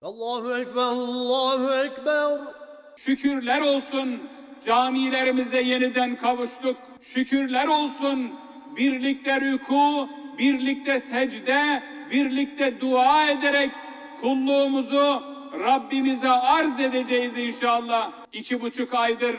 Allahu 0.02 0.58
Ekber, 0.58 0.82
Allahu 0.82 1.86
Ekber. 1.86 2.40
Şükürler 2.96 3.62
olsun 3.62 4.24
camilerimize 4.66 5.62
yeniden 5.62 6.18
kavuştuk. 6.18 6.78
Şükürler 7.02 7.68
olsun 7.68 8.34
birlikte 8.78 9.42
rüku, 9.42 10.10
birlikte 10.38 11.00
secde, 11.00 11.84
birlikte 12.12 12.82
dua 12.82 13.30
ederek 13.30 13.72
kulluğumuzu 14.22 15.24
Rabbimize 15.64 16.30
arz 16.30 16.80
edeceğiz 16.80 17.38
inşallah. 17.38 18.12
İki 18.34 18.62
buçuk 18.62 18.94
aydır 18.94 19.36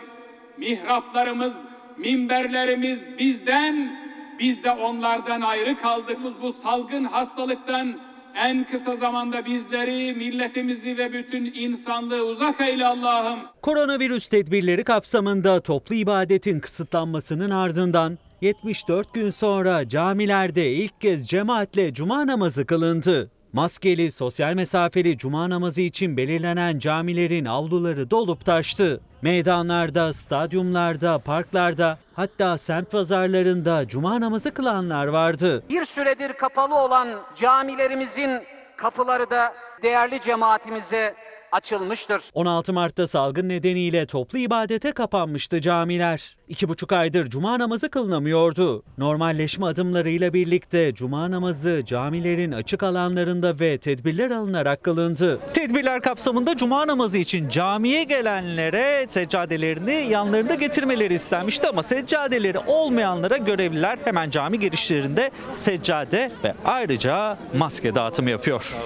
mihraplarımız, 0.61 1.65
minberlerimiz 1.99 3.19
bizden, 3.19 4.01
biz 4.39 4.65
de 4.65 4.71
onlardan 4.71 5.41
ayrı 5.41 5.77
kaldığımız 5.77 6.33
bu 6.43 6.53
salgın 6.53 7.05
hastalıktan 7.05 8.01
en 8.37 8.65
kısa 8.65 8.97
zamanda 8.97 9.47
bizleri, 9.47 10.15
milletimizi 10.15 10.99
ve 10.99 11.13
bütün 11.13 11.53
insanlığı 11.55 12.27
uzak 12.27 12.61
eyle 12.61 12.87
Allah'ım. 12.87 13.39
Koronavirüs 13.63 14.29
tedbirleri 14.29 14.85
kapsamında 14.85 15.61
toplu 15.61 15.95
ibadetin 15.95 16.61
kısıtlanmasının 16.61 17.51
ardından 17.51 18.19
74 18.41 19.15
gün 19.15 19.31
sonra 19.31 19.89
camilerde 19.89 20.73
ilk 20.73 21.01
kez 21.01 21.29
cemaatle 21.29 21.95
cuma 21.95 22.27
namazı 22.27 22.67
kılındı. 22.67 23.31
Maskeli, 23.53 24.13
sosyal 24.13 24.55
mesafeli 24.55 25.19
cuma 25.19 25.51
namazı 25.51 25.81
için 25.81 26.17
belirlenen 26.17 26.79
camilerin 26.79 27.45
avluları 27.45 28.11
dolup 28.11 28.45
taştı. 28.45 29.01
Meydanlarda, 29.23 30.13
stadyumlarda, 30.13 31.19
parklarda 31.19 31.99
hatta 32.17 32.59
semt 32.59 32.91
pazarlarında 32.91 33.89
cuma 33.89 34.21
namazı 34.21 34.55
kılanlar 34.55 35.07
vardı. 35.07 35.63
Bir 35.71 35.85
süredir 35.85 36.33
kapalı 36.33 36.75
olan 36.75 37.09
camilerimizin 37.37 38.43
kapıları 38.77 39.31
da 39.31 39.55
değerli 39.83 40.21
cemaatimize 40.21 41.15
açılmıştır. 41.53 42.23
16 42.35 42.73
Mart'ta 42.73 43.09
salgın 43.09 43.49
nedeniyle 43.49 44.07
toplu 44.07 44.39
ibadete 44.39 44.93
kapanmıştı 44.93 45.61
camiler. 45.61 46.37
İki 46.51 46.69
buçuk 46.69 46.93
aydır 46.93 47.31
cuma 47.31 47.59
namazı 47.59 47.91
kılınamıyordu. 47.91 48.83
Normalleşme 48.99 49.67
adımlarıyla 49.67 50.33
birlikte 50.33 50.95
cuma 50.95 51.31
namazı 51.31 51.83
camilerin 51.87 52.53
açık 52.53 52.83
alanlarında 52.83 53.61
ve 53.61 53.79
tedbirler 53.79 54.31
alınarak 54.31 54.83
kılındı. 54.83 55.39
Tedbirler 55.55 56.03
kapsamında 56.03 56.57
cuma 56.57 56.87
namazı 56.87 57.19
için 57.19 57.49
camiye 57.49 58.05
gelenlere 58.05 59.07
seccadelerini 59.09 60.07
yanlarında 60.11 60.55
getirmeleri 60.55 61.15
istenmişti 61.15 61.69
ama 61.69 61.83
seccadeleri 61.83 62.59
olmayanlara 62.59 63.37
görevliler 63.37 63.99
hemen 64.05 64.31
cami 64.31 64.59
girişlerinde 64.59 65.31
seccade 65.53 66.31
ve 66.45 66.55
ayrıca 66.65 67.39
maske 67.59 67.95
dağıtımı 67.95 68.31
yapıyor. 68.31 68.77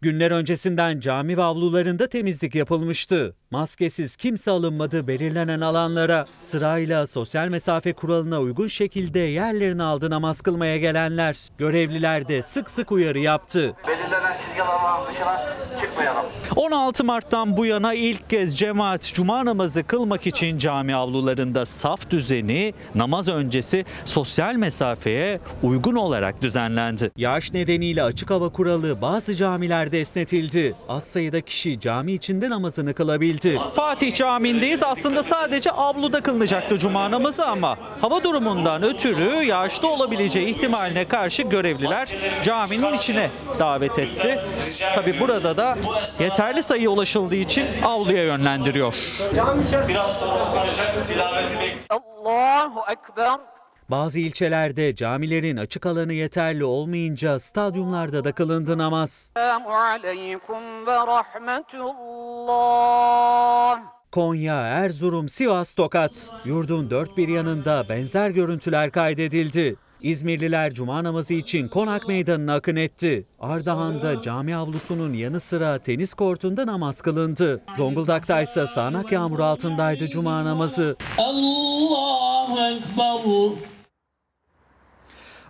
Günler 0.00 0.30
öncesinden 0.30 1.00
cami 1.00 1.42
avlularında 1.42 2.08
temizlik 2.08 2.54
yapılmıştı. 2.54 3.36
Maskesiz 3.50 4.16
kimse 4.16 4.50
alınmadı 4.50 5.06
belirlenen 5.06 5.60
alanlara. 5.60 6.24
Sırayla 6.40 7.06
sosyal 7.14 7.48
mesafe 7.48 7.92
kuralına 7.92 8.40
uygun 8.40 8.68
şekilde 8.68 9.18
yerlerini 9.18 9.82
aldı 9.82 10.10
namaz 10.10 10.40
kılmaya 10.40 10.76
gelenler. 10.76 11.36
Görevliler 11.58 12.28
de 12.28 12.42
sık 12.42 12.70
sık 12.70 12.92
uyarı 12.92 13.18
yaptı. 13.18 13.76
belirlenen 13.88 14.38
çizgi 14.38 14.62
alanların 14.62 15.12
dışına 15.12 15.56
çıkmayalım. 15.80 16.24
16 16.56 17.04
Mart'tan 17.04 17.56
bu 17.56 17.66
yana 17.66 17.94
ilk 17.94 18.30
kez 18.30 18.58
cemaat 18.58 19.12
cuma 19.14 19.44
namazı 19.44 19.84
kılmak 19.84 20.26
için 20.26 20.58
cami 20.58 20.96
avlularında 20.96 21.66
saf 21.66 22.10
düzeni, 22.10 22.74
namaz 22.94 23.28
öncesi 23.28 23.84
sosyal 24.04 24.54
mesafeye 24.54 25.40
uygun 25.62 25.94
olarak 25.94 26.42
düzenlendi. 26.42 27.10
Yağış 27.16 27.52
nedeniyle 27.52 28.02
açık 28.02 28.30
hava 28.30 28.48
kuralı 28.48 29.02
bazı 29.02 29.34
camilerde 29.34 30.00
esnetildi. 30.00 30.74
Az 30.88 31.04
sayıda 31.04 31.40
kişi 31.40 31.80
cami 31.80 32.12
içinde 32.12 32.50
namazını 32.50 32.94
kılabildi. 32.94 33.56
Fatih 33.76 34.14
Camii'ndeyiz. 34.14 34.82
Aslında 34.82 35.22
sadece 35.22 35.70
avluda 35.70 36.20
kılınacaktı 36.20 36.78
cuma 36.78 37.10
namazı 37.10 37.46
ama 37.46 37.76
hava 38.00 38.24
durumundan 38.24 38.82
ötürü 38.82 39.44
yağışlı 39.44 39.88
olabileceği 39.88 40.46
ihtimaline 40.46 41.04
karşı 41.04 41.42
görevliler 41.42 42.08
caminin 42.42 42.96
içine 42.96 43.30
davet 43.58 43.98
etti. 43.98 44.38
Tabi 44.94 45.20
burada 45.20 45.56
da 45.56 45.78
yeterli 46.44 46.62
sayıya 46.62 46.90
ulaşıldığı 46.90 47.34
için 47.36 47.66
avluya 47.84 48.24
yönlendiriyor. 48.24 48.92
Biraz 49.88 50.20
sonra 50.20 50.44
okunacak 50.44 51.04
tilaveti 51.04 51.54
bekliyoruz. 51.54 51.86
Allahu 51.90 52.80
Ekber. 52.90 53.40
Bazı 53.88 54.20
ilçelerde 54.20 54.94
camilerin 54.96 55.56
açık 55.56 55.86
alanı 55.86 56.12
yeterli 56.12 56.64
olmayınca 56.64 57.40
stadyumlarda 57.40 58.24
da 58.24 58.32
kılındı 58.32 58.78
namaz. 58.78 59.30
Selamu 59.36 59.68
aleyküm 59.68 60.86
ve 60.86 60.94
rahmetullah. 60.94 61.94
Konya, 64.12 64.60
Erzurum, 64.60 65.28
Sivas, 65.28 65.74
Tokat. 65.74 66.30
Yurdun 66.44 66.90
dört 66.90 67.16
bir 67.16 67.28
yanında 67.28 67.84
benzer 67.88 68.30
görüntüler 68.30 68.90
kaydedildi. 68.90 69.76
İzmirliler 70.04 70.74
cuma 70.74 71.04
namazı 71.04 71.34
için 71.34 71.68
Konak 71.68 72.08
Meydanı'na 72.08 72.54
akın 72.54 72.76
etti. 72.76 73.26
Ardahan'da 73.40 74.22
cami 74.22 74.56
avlusunun 74.56 75.12
yanı 75.12 75.40
sıra 75.40 75.78
tenis 75.78 76.14
kortunda 76.14 76.66
namaz 76.66 77.00
kılındı. 77.00 77.60
Zonguldak'ta 77.76 78.42
ise 78.42 78.66
sağanak 78.66 79.12
yağmur 79.12 79.40
altındaydı 79.40 80.10
cuma 80.10 80.44
namazı. 80.44 80.96
Allahu 81.18 82.60
Ekber. 82.60 83.73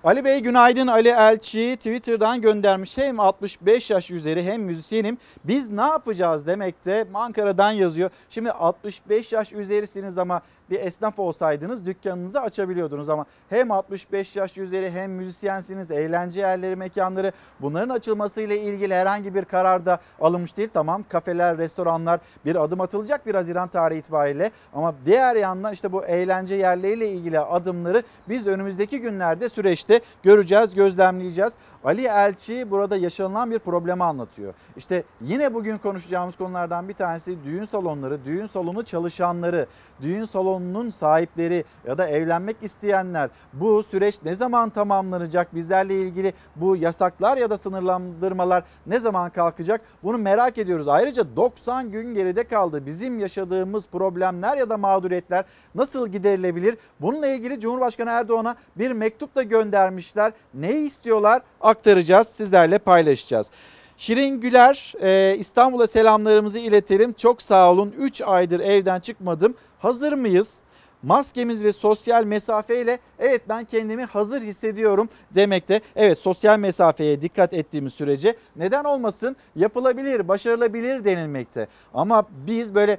Ali 0.04 0.25
Bey 0.25 0.40
günaydın 0.40 0.87
Ali 0.87 1.08
Elçi 1.08 1.76
Twitter'dan 1.76 2.40
göndermiş. 2.40 2.99
Hem 2.99 3.20
65 3.20 3.90
yaş 3.90 4.11
üzeri 4.11 4.42
hem 4.42 4.62
müzisyenim. 4.62 5.18
Biz 5.44 5.70
ne 5.70 5.80
yapacağız 5.80 6.46
demekte 6.46 7.06
Ankara'dan 7.14 7.70
yazıyor. 7.70 8.11
Şimdi 8.28 8.52
65 8.52 9.32
yaş 9.32 9.52
üzerisiniz 9.52 10.18
ama 10.18 10.40
bir 10.70 10.80
esnaf 10.80 11.18
olsaydınız 11.18 11.87
dükkanınızı 11.87 12.40
açabiliyordunuz 12.40 13.08
ama 13.08 13.25
hem 13.50 13.70
65 13.70 14.37
yaş 14.37 14.58
üzeri 14.58 14.90
hem 14.90 15.12
müzisyensiniz, 15.12 15.90
eğlence 15.90 16.40
yerleri, 16.40 16.76
mekanları 16.76 17.32
bunların 17.61 17.88
açılmasıyla 17.88 18.56
ilgili 18.56 18.94
herhangi 18.94 19.34
bir 19.34 19.44
karar 19.44 19.87
da 19.87 19.99
alınmış 20.20 20.56
değil. 20.56 20.68
Tamam 20.75 21.04
kafeler, 21.08 21.58
restoranlar 21.58 22.20
bir 22.44 22.64
adım 22.64 22.80
atılacak 22.80 23.26
1 23.26 23.34
Haziran 23.34 23.68
tarihi 23.68 23.99
itibariyle 23.99 24.50
ama 24.75 24.94
diğer 25.06 25.37
yandan 25.37 25.73
işte 25.73 25.92
bu 25.92 26.04
eğlence 26.04 26.54
yerleriyle 26.54 27.08
ilgili 27.08 27.40
adımları 27.40 28.02
biz 28.28 28.46
önümüzdeki 28.46 29.00
günlerde 29.00 29.49
süreçte 29.49 29.93
göreceğiz, 30.22 30.74
gözlemleyeceğiz. 30.74 31.52
Ali 31.85 32.07
Elçi 32.07 32.71
burada 32.71 32.97
yaşanılan 32.97 33.50
bir 33.50 33.59
problemi 33.59 34.05
anlatıyor. 34.05 34.55
İşte 34.76 35.05
yine 35.21 35.55
bugün 35.55 35.76
konuşacağımız 35.76 36.37
konulardan 36.37 36.88
bir 36.88 36.95
tanesi 36.95 37.45
düğün 37.45 37.64
salonları, 37.64 38.25
düğün 38.25 38.47
salonu 38.47 38.85
çalışanları, 38.85 39.67
düğün 40.03 40.25
salonunun 40.25 40.91
sahipleri 40.91 41.64
ya 41.87 41.99
da 41.99 42.09
evlenmek 42.09 42.57
isteyenler. 42.62 43.31
Bu 43.53 43.83
süreç 43.83 44.19
ne 44.25 44.35
zaman 44.35 44.71
tamamlanacak? 44.71 45.55
Bizlerle 45.55 45.95
ilgili 45.95 46.33
bu 46.57 46.76
yasaklar 46.76 47.37
ya 47.37 47.50
da 47.50 47.59
sınırlandırmalar 47.59 48.64
ne 48.87 49.00
zaman 49.00 49.31
kalkacak? 49.31 49.81
Bunu 50.03 50.19
merak 50.19 50.59
ediyoruz. 50.59 50.88
Ayrıca 50.88 51.37
90 51.37 51.91
gün 51.91 52.14
geride 52.14 52.45
kaldı. 52.45 52.87
Bizim 52.87 53.19
yaşadığımız 53.19 53.87
problemler 53.87 54.57
ya 54.57 54.71
da 54.71 54.76
mağduriyetler 54.76 55.45
nasıl 55.75 56.09
giderilebilir? 56.09 56.79
Bununla 57.00 57.26
ilgili 57.26 57.61
Cumhurbaşkanı 57.61 58.11
Erdoğan'a 58.11 58.57
bir 58.76 58.91
mektup 58.91 59.35
da 59.35 59.43
göndermişler. 59.43 60.33
Ne 60.55 60.73
istiyorlar? 60.73 61.43
Aktaracağız, 61.75 62.28
sizlerle 62.28 62.78
paylaşacağız. 62.78 63.50
Şirin 63.97 64.40
Güler 64.40 64.95
e, 65.00 65.37
İstanbul'a 65.38 65.87
selamlarımızı 65.87 66.59
iletelim. 66.59 67.12
Çok 67.12 67.43
sağ 67.43 67.73
olun. 67.73 67.95
3 67.99 68.23
aydır 68.23 68.61
evden 68.61 69.00
çıkmadım. 69.00 69.54
Hazır 69.78 70.12
mıyız? 70.12 70.61
Maskemiz 71.02 71.64
ve 71.64 71.73
sosyal 71.73 72.25
mesafeyle 72.25 72.99
evet 73.19 73.43
ben 73.49 73.64
kendimi 73.64 74.04
hazır 74.04 74.43
hissediyorum 74.43 75.09
demekte. 75.35 75.81
Evet 75.97 76.19
sosyal 76.19 76.59
mesafeye 76.59 77.21
dikkat 77.21 77.54
ettiğimiz 77.54 77.95
sürece 77.95 78.37
neden 78.57 78.85
olmasın 78.85 79.37
yapılabilir, 79.57 80.28
başarılabilir 80.28 81.04
denilmekte. 81.04 81.69
Ama 81.95 82.26
biz 82.47 82.75
böyle 82.75 82.99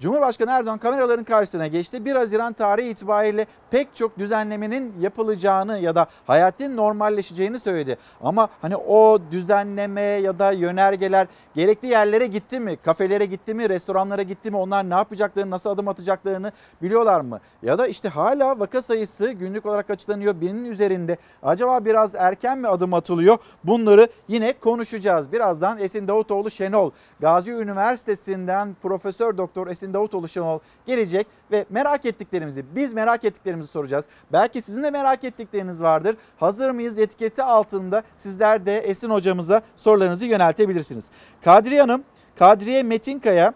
Cumhurbaşkanı 0.00 0.50
Erdoğan 0.50 0.78
kameraların 0.78 1.24
karşısına 1.24 1.66
geçti. 1.66 2.04
1 2.04 2.14
Haziran 2.14 2.52
tarihi 2.52 2.88
itibariyle 2.88 3.46
pek 3.70 3.94
çok 3.94 4.18
düzenlemenin 4.18 4.94
yapılacağını 5.00 5.78
ya 5.78 5.94
da 5.94 6.06
hayatın 6.26 6.76
normalleşeceğini 6.76 7.60
söyledi. 7.60 7.96
Ama 8.20 8.48
hani 8.62 8.76
o 8.76 9.18
düzenleme 9.30 10.00
ya 10.00 10.38
da 10.38 10.52
yönergeler 10.52 11.26
gerekli 11.54 11.88
yerlere 11.88 12.26
gitti 12.26 12.60
mi? 12.60 12.76
Kafelere 12.76 13.24
gitti 13.24 13.54
mi? 13.54 13.68
Restoranlara 13.68 14.22
gitti 14.22 14.50
mi? 14.50 14.56
Onlar 14.56 14.90
ne 14.90 14.94
yapacaklarını, 14.94 15.50
nasıl 15.50 15.70
adım 15.70 15.88
atacaklarını 15.88 16.52
biliyorlar 16.82 17.20
mı? 17.20 17.40
Ya 17.62 17.78
da 17.78 17.86
işte 17.86 18.08
hala 18.08 18.60
vaka 18.60 18.82
sayısı 18.82 19.30
günlük 19.30 19.66
olarak 19.66 19.90
açıklanıyor. 19.90 20.40
Binin 20.40 20.64
üzerinde. 20.64 21.16
Acaba 21.42 21.84
biraz 21.84 22.14
erken 22.14 22.58
mi 22.58 22.68
adım 22.68 22.94
atılıyor? 22.94 23.38
Bunları 23.64 24.08
yine 24.28 24.52
konuşacağız. 24.52 25.32
Birazdan 25.32 25.78
Esin 25.78 26.08
Davutoğlu 26.08 26.50
Şenol, 26.50 26.90
Gazi 27.20 27.50
Üniversitesi'nden 27.50 28.76
Profesör 28.82 29.38
Doktor 29.38 29.66
Esin 29.66 29.89
Davutoğlu 29.94 30.28
Şenol 30.28 30.58
gelecek 30.86 31.26
ve 31.50 31.64
merak 31.70 32.06
ettiklerimizi, 32.06 32.64
biz 32.76 32.92
merak 32.92 33.24
ettiklerimizi 33.24 33.70
soracağız. 33.70 34.04
Belki 34.32 34.62
sizin 34.62 34.82
de 34.82 34.90
merak 34.90 35.24
ettikleriniz 35.24 35.82
vardır. 35.82 36.16
Hazır 36.40 36.70
mıyız 36.70 36.98
etiketi 36.98 37.42
altında 37.42 38.02
sizler 38.16 38.66
de 38.66 38.78
Esin 38.78 39.10
hocamıza 39.10 39.62
sorularınızı 39.76 40.26
yöneltebilirsiniz. 40.26 41.10
Kadriye 41.44 41.80
Hanım, 41.80 42.04
Kadriye 42.38 42.82
Metinkaya 42.82 43.54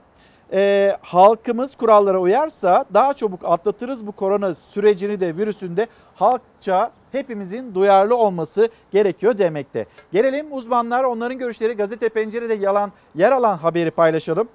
e, 0.53 0.97
halkımız 1.03 1.77
kurallara 1.77 2.19
uyarsa 2.19 2.85
daha 2.95 3.15
çabuk 3.15 3.45
atlatırız 3.45 4.07
bu 4.07 4.13
korona 4.13 4.55
sürecini 4.55 5.21
de 5.21 5.37
virüsünde 5.37 5.87
halkça 6.15 6.91
hepimizin 7.13 7.75
duyarlı 7.75 8.17
olması 8.17 8.69
gerekiyor 8.93 9.39
demekte. 9.39 9.87
Gelelim 10.13 10.47
uzmanlar 10.51 11.05
onların 11.05 11.39
görüşleri 11.39 11.73
gazete 11.73 12.09
pencerede 12.09 12.55
yalan 12.55 12.93
yer 13.15 13.33
alan 13.33 13.57
haberi 13.57 13.91
paylaşalım. 13.91 14.49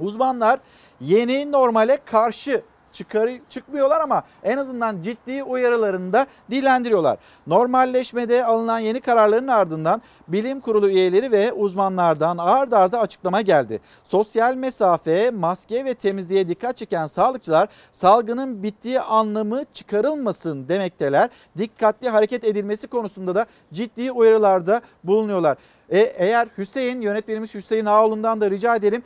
Uzmanlar 0.00 0.60
yeni 1.00 1.52
normale 1.52 1.98
karşı 2.04 2.62
çıkarı, 2.92 3.38
çıkmıyorlar 3.48 4.00
ama 4.00 4.22
en 4.42 4.58
azından 4.58 5.02
ciddi 5.02 5.42
uyarılarını 5.42 6.12
da 6.12 6.26
dillendiriyorlar. 6.50 7.18
Normalleşmede 7.46 8.44
alınan 8.44 8.78
yeni 8.78 9.00
kararların 9.00 9.48
ardından 9.48 10.02
bilim 10.28 10.60
kurulu 10.60 10.88
üyeleri 10.88 11.32
ve 11.32 11.52
uzmanlardan 11.52 12.38
ard 12.38 12.72
arda 12.72 13.00
açıklama 13.00 13.40
geldi. 13.40 13.80
Sosyal 14.04 14.54
mesafe, 14.54 15.30
maske 15.30 15.84
ve 15.84 15.94
temizliğe 15.94 16.48
dikkat 16.48 16.76
çeken 16.76 17.06
sağlıkçılar 17.06 17.68
salgının 17.92 18.62
bittiği 18.62 19.00
anlamı 19.00 19.62
çıkarılmasın 19.72 20.68
demekteler. 20.68 21.30
Dikkatli 21.58 22.08
hareket 22.08 22.44
edilmesi 22.44 22.86
konusunda 22.86 23.34
da 23.34 23.46
ciddi 23.72 24.12
uyarılarda 24.12 24.80
bulunuyorlar. 25.04 25.56
E, 25.90 25.98
eğer 25.98 26.48
Hüseyin 26.58 27.00
yönetmenimiz 27.00 27.54
Hüseyin 27.54 27.84
Ağoğlu'ndan 27.84 28.40
da 28.40 28.50
rica 28.50 28.76
edelim 28.76 29.02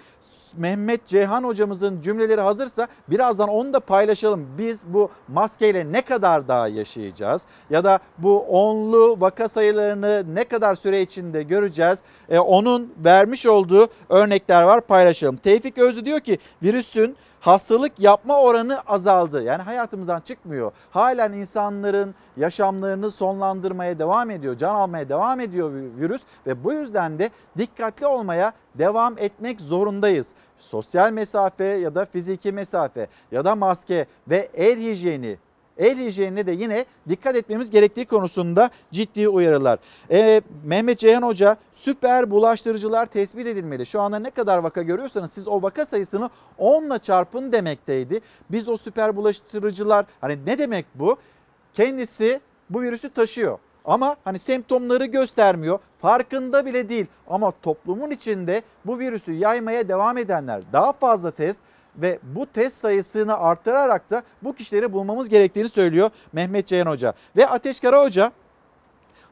Mehmet 0.57 1.07
Ceyhan 1.07 1.45
hocamızın 1.45 2.01
cümleleri 2.01 2.41
hazırsa 2.41 2.89
birazdan 3.09 3.49
onu 3.49 3.73
da 3.73 3.81
paylaşalım. 3.81 4.47
Biz 4.59 4.85
bu 4.87 5.11
maskeyle 5.29 5.93
ne 5.93 6.03
kadar 6.03 6.49
daha 6.49 6.69
yaşayacağız 6.69 7.47
ya 7.71 7.85
da 7.85 7.99
bu 8.19 8.41
onlu 8.41 9.17
vaka 9.21 9.49
sayılarını 9.49 10.25
ne 10.35 10.45
kadar 10.45 10.75
süre 10.75 11.03
içinde 11.03 11.43
göreceğiz. 11.43 12.03
E, 12.29 12.39
onun 12.39 12.95
vermiş 13.05 13.47
olduğu 13.47 13.89
örnekler 14.09 14.63
var 14.63 14.81
paylaşalım. 14.81 15.37
Tevfik 15.37 15.79
Özlü 15.79 16.05
diyor 16.05 16.21
ki 16.21 16.39
virüsün 16.63 17.17
hastalık 17.41 18.01
yapma 18.01 18.41
oranı 18.41 18.81
azaldı. 18.81 19.43
Yani 19.43 19.63
hayatımızdan 19.63 20.21
çıkmıyor. 20.21 20.73
Halen 20.91 21.33
insanların 21.33 22.15
yaşamlarını 22.37 23.11
sonlandırmaya 23.11 23.99
devam 23.99 24.31
ediyor. 24.31 24.57
Can 24.57 24.75
almaya 24.75 25.09
devam 25.09 25.41
ediyor 25.41 25.71
virüs 25.99 26.23
ve 26.47 26.65
bu 26.65 26.74
yüzden 26.75 27.19
de 27.19 27.31
dikkatli 27.59 28.07
olmaya 28.07 28.53
devam 28.75 29.15
etmek 29.19 29.61
zorundayız. 29.61 30.35
Sosyal 30.59 31.13
mesafe 31.13 31.65
ya 31.65 31.95
da 31.95 32.05
fiziki 32.05 32.53
mesafe 32.53 33.07
ya 33.33 33.45
da 33.45 33.55
maske 33.55 34.07
ve 34.29 34.49
el 34.55 34.79
hijyeni 34.79 35.39
el 35.79 35.99
hijyenine 35.99 36.47
de 36.47 36.53
yine 36.53 36.85
dikkat 37.09 37.37
etmemiz 37.37 37.71
gerektiği 37.71 38.07
konusunda 38.07 38.71
ciddi 38.91 39.29
uyarılar. 39.29 39.79
Ee, 40.11 40.43
Mehmet 40.65 40.99
Ceyhan 40.99 41.23
Hoca 41.23 41.57
süper 41.73 42.31
bulaştırıcılar 42.31 43.07
tespit 43.07 43.47
edilmeli. 43.47 43.87
Şu 43.87 44.01
anda 44.01 44.19
ne 44.19 44.31
kadar 44.31 44.59
vaka 44.59 44.83
görüyorsanız 44.83 45.33
siz 45.33 45.49
o 45.49 45.63
vaka 45.63 45.87
sayısını 45.87 46.31
10 46.59 46.85
ile 46.85 46.99
çarpın 46.99 47.53
demekteydi. 47.53 48.21
Biz 48.51 48.69
o 48.69 48.77
süper 48.77 49.17
bulaştırıcılar 49.17 50.07
hani 50.21 50.39
ne 50.47 50.59
demek 50.59 50.87
bu? 50.95 51.17
Kendisi 51.75 52.41
bu 52.71 52.83
virüsü 52.83 53.11
taşıyor. 53.11 53.59
Ama 53.85 54.17
hani 54.25 54.39
semptomları 54.39 55.05
göstermiyor. 55.05 55.79
Farkında 56.01 56.67
bile 56.67 56.89
değil. 56.89 57.07
Ama 57.29 57.53
toplumun 57.63 58.11
içinde 58.11 58.63
bu 58.85 58.99
virüsü 58.99 59.33
yaymaya 59.33 59.89
devam 59.89 60.19
edenler 60.19 60.63
daha 60.73 60.93
fazla 60.93 61.31
test 61.31 61.59
ve 61.97 62.19
bu 62.23 62.47
test 62.47 62.81
sayısını 62.81 63.39
arttırarak 63.39 64.11
da 64.11 64.23
bu 64.43 64.55
kişileri 64.55 64.93
bulmamız 64.93 65.29
gerektiğini 65.29 65.69
söylüyor 65.69 66.11
Mehmet 66.33 66.67
Ceyhan 66.67 66.87
Hoca. 66.87 67.13
Ve 67.37 67.49
Ateş 67.49 67.81
Kara 67.81 68.03
Hoca 68.05 68.33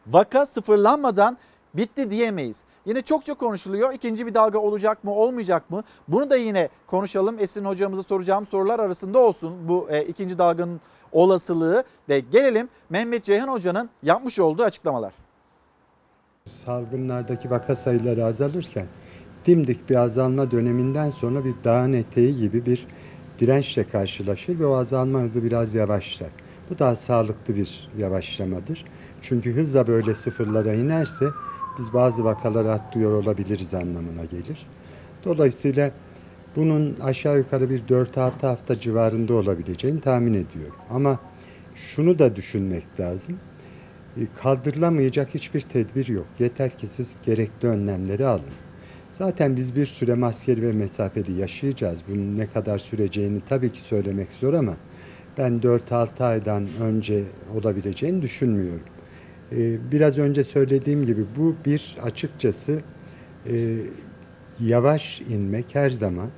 vaka 0.07 0.47
sıfırlanmadan 0.47 1.39
bitti 1.75 2.11
diyemeyiz. 2.11 2.65
Yine 2.87 3.03
çok 3.03 3.25
çok 3.25 3.39
konuşuluyor. 3.39 3.93
İkinci 3.93 4.27
bir 4.27 4.35
dalga 4.35 4.59
olacak 4.59 5.05
mı 5.05 5.15
olmayacak 5.15 5.71
mı? 5.71 5.83
Bunu 6.09 6.31
da 6.31 6.37
yine 6.37 6.69
konuşalım. 6.87 7.37
Esin 7.39 7.65
hocamıza 7.65 8.03
soracağım 8.03 8.47
sorular 8.47 8.81
arasında 8.81 9.19
olsun 9.19 9.69
bu 9.69 9.91
e, 9.91 10.05
ikinci 10.05 10.39
dalganın 10.39 10.81
olasılığı. 11.13 11.85
Ve 12.09 12.19
gelelim 12.19 12.69
Mehmet 12.91 13.25
Ceyhan 13.25 13.49
Hoca'nın 13.49 13.91
yapmış 14.03 14.39
olduğu 14.39 14.63
açıklamalar. 14.63 15.13
Salgınlardaki 16.49 17.51
vaka 17.51 17.77
sayıları 17.77 18.25
azalırken 18.25 18.87
dimdik 19.47 19.91
bir 19.91 19.97
azalma 19.97 20.51
döneminden 20.51 21.11
sonra 21.11 21.45
bir 21.45 21.55
dağın 21.65 21.93
eteği 21.93 22.37
gibi 22.37 22.67
bir 22.67 22.87
dirençle 23.39 23.89
karşılaşır 23.89 24.61
ve 24.61 24.67
o 24.67 24.75
azalma 24.75 25.21
hızı 25.21 25.45
biraz 25.45 25.75
yavaşlar. 25.75 26.31
Bu 26.71 26.79
daha 26.79 26.97
sağlıklı 26.97 27.57
bir 27.57 27.91
yavaşlamadır. 27.99 28.85
Çünkü 29.23 29.55
hızla 29.55 29.87
böyle 29.87 30.15
sıfırlara 30.15 30.75
inerse 30.75 31.27
biz 31.79 31.93
bazı 31.93 32.25
vakaları 32.25 32.73
atlıyor 32.73 33.13
olabiliriz 33.13 33.75
anlamına 33.75 34.25
gelir. 34.25 34.67
Dolayısıyla 35.25 35.91
bunun 36.57 36.97
aşağı 37.01 37.39
yukarı 37.39 37.71
bir 37.71 37.81
4-6 37.81 38.47
hafta 38.47 38.81
civarında 38.81 39.35
olabileceğini 39.35 40.01
tahmin 40.01 40.35
ediyorum. 40.35 40.77
Ama 40.91 41.19
şunu 41.75 42.19
da 42.19 42.37
düşünmek 42.37 43.01
lazım. 43.01 43.39
E, 44.17 44.21
Kaldırılamayacak 44.43 45.35
hiçbir 45.35 45.61
tedbir 45.61 46.09
yok. 46.09 46.27
Yeter 46.39 46.71
ki 46.71 46.87
siz 46.87 47.17
gerekli 47.23 47.69
önlemleri 47.69 48.27
alın. 48.27 48.53
Zaten 49.11 49.57
biz 49.57 49.77
bir 49.77 49.87
süre 49.87 50.15
maskeli 50.15 50.63
ve 50.63 50.73
mesafeli 50.73 51.33
yaşayacağız. 51.33 52.03
Bunun 52.09 52.37
ne 52.37 52.47
kadar 52.47 52.79
süreceğini 52.79 53.41
tabii 53.49 53.73
ki 53.73 53.81
söylemek 53.81 54.29
zor 54.29 54.55
ama 54.55 54.77
ben 55.39 55.61
4-6 55.61 56.25
aydan 56.25 56.69
önce 56.81 57.25
olabileceğini 57.55 58.23
düşünmüyorum. 58.23 58.92
Ee, 59.57 59.79
Biraz 59.93 60.19
önce 60.19 60.45
söylediğim 60.45 61.07
gibi 61.07 61.25
bu 61.37 61.55
bir 61.67 61.97
açıkçası 62.03 62.81
e, 63.47 63.79
yavaş 64.61 65.21
inmek 65.21 65.75
her 65.75 65.91
zaman 65.91 66.29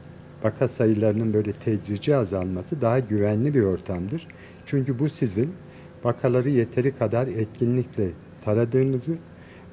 vaka 0.42 0.68
sayılarının 0.68 1.34
böyle 1.34 1.52
tedrici 1.52 2.16
azalması 2.16 2.80
daha 2.80 2.98
güvenli 2.98 3.54
bir 3.54 3.62
ortamdır. 3.62 4.28
Çünkü 4.66 4.98
bu 4.98 5.08
sizin 5.08 5.52
vakaları 6.04 6.48
yeteri 6.48 6.96
kadar 6.96 7.26
etkinlikle 7.26 8.10
taradığınızı 8.44 9.14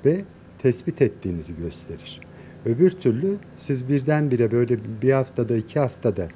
ve 0.06 0.22
tespit 0.58 1.02
ettiğinizi 1.02 1.56
gösterir. 1.56 2.22
Öbür 2.66 2.92
türlü 2.92 3.38
siz 3.56 3.90
birdenbire 3.90 4.52
böyle 4.52 4.78
bir 5.02 5.12
haftada 5.12 5.56
iki 5.56 5.80
haftada 5.80 6.28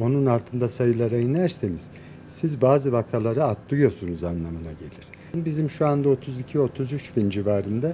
onun 0.00 0.26
altında 0.26 0.68
sayılara 0.68 1.16
inerseniz 1.16 1.90
siz 2.26 2.60
bazı 2.60 2.92
vakaları 2.92 3.44
atlıyorsunuz 3.44 4.24
anlamına 4.24 4.72
gelir. 4.72 5.11
Bizim 5.34 5.70
şu 5.70 5.86
anda 5.86 6.08
32-33 6.08 7.16
bin 7.16 7.30
civarında 7.30 7.92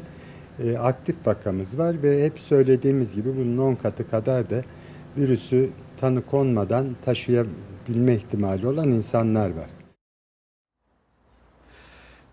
e, 0.65 0.79
aktif 0.79 1.27
vakamız 1.27 1.79
var 1.79 2.03
ve 2.03 2.25
hep 2.25 2.39
söylediğimiz 2.39 3.15
gibi 3.15 3.37
bunun 3.37 3.59
10 3.59 3.75
katı 3.75 4.11
kadar 4.11 4.51
da 4.51 4.63
virüsü 5.17 5.71
tanı 6.01 6.27
konmadan 6.27 6.87
taşıyabilme 7.05 8.15
ihtimali 8.15 8.67
olan 8.67 8.91
insanlar 8.91 9.51
var. 9.51 9.78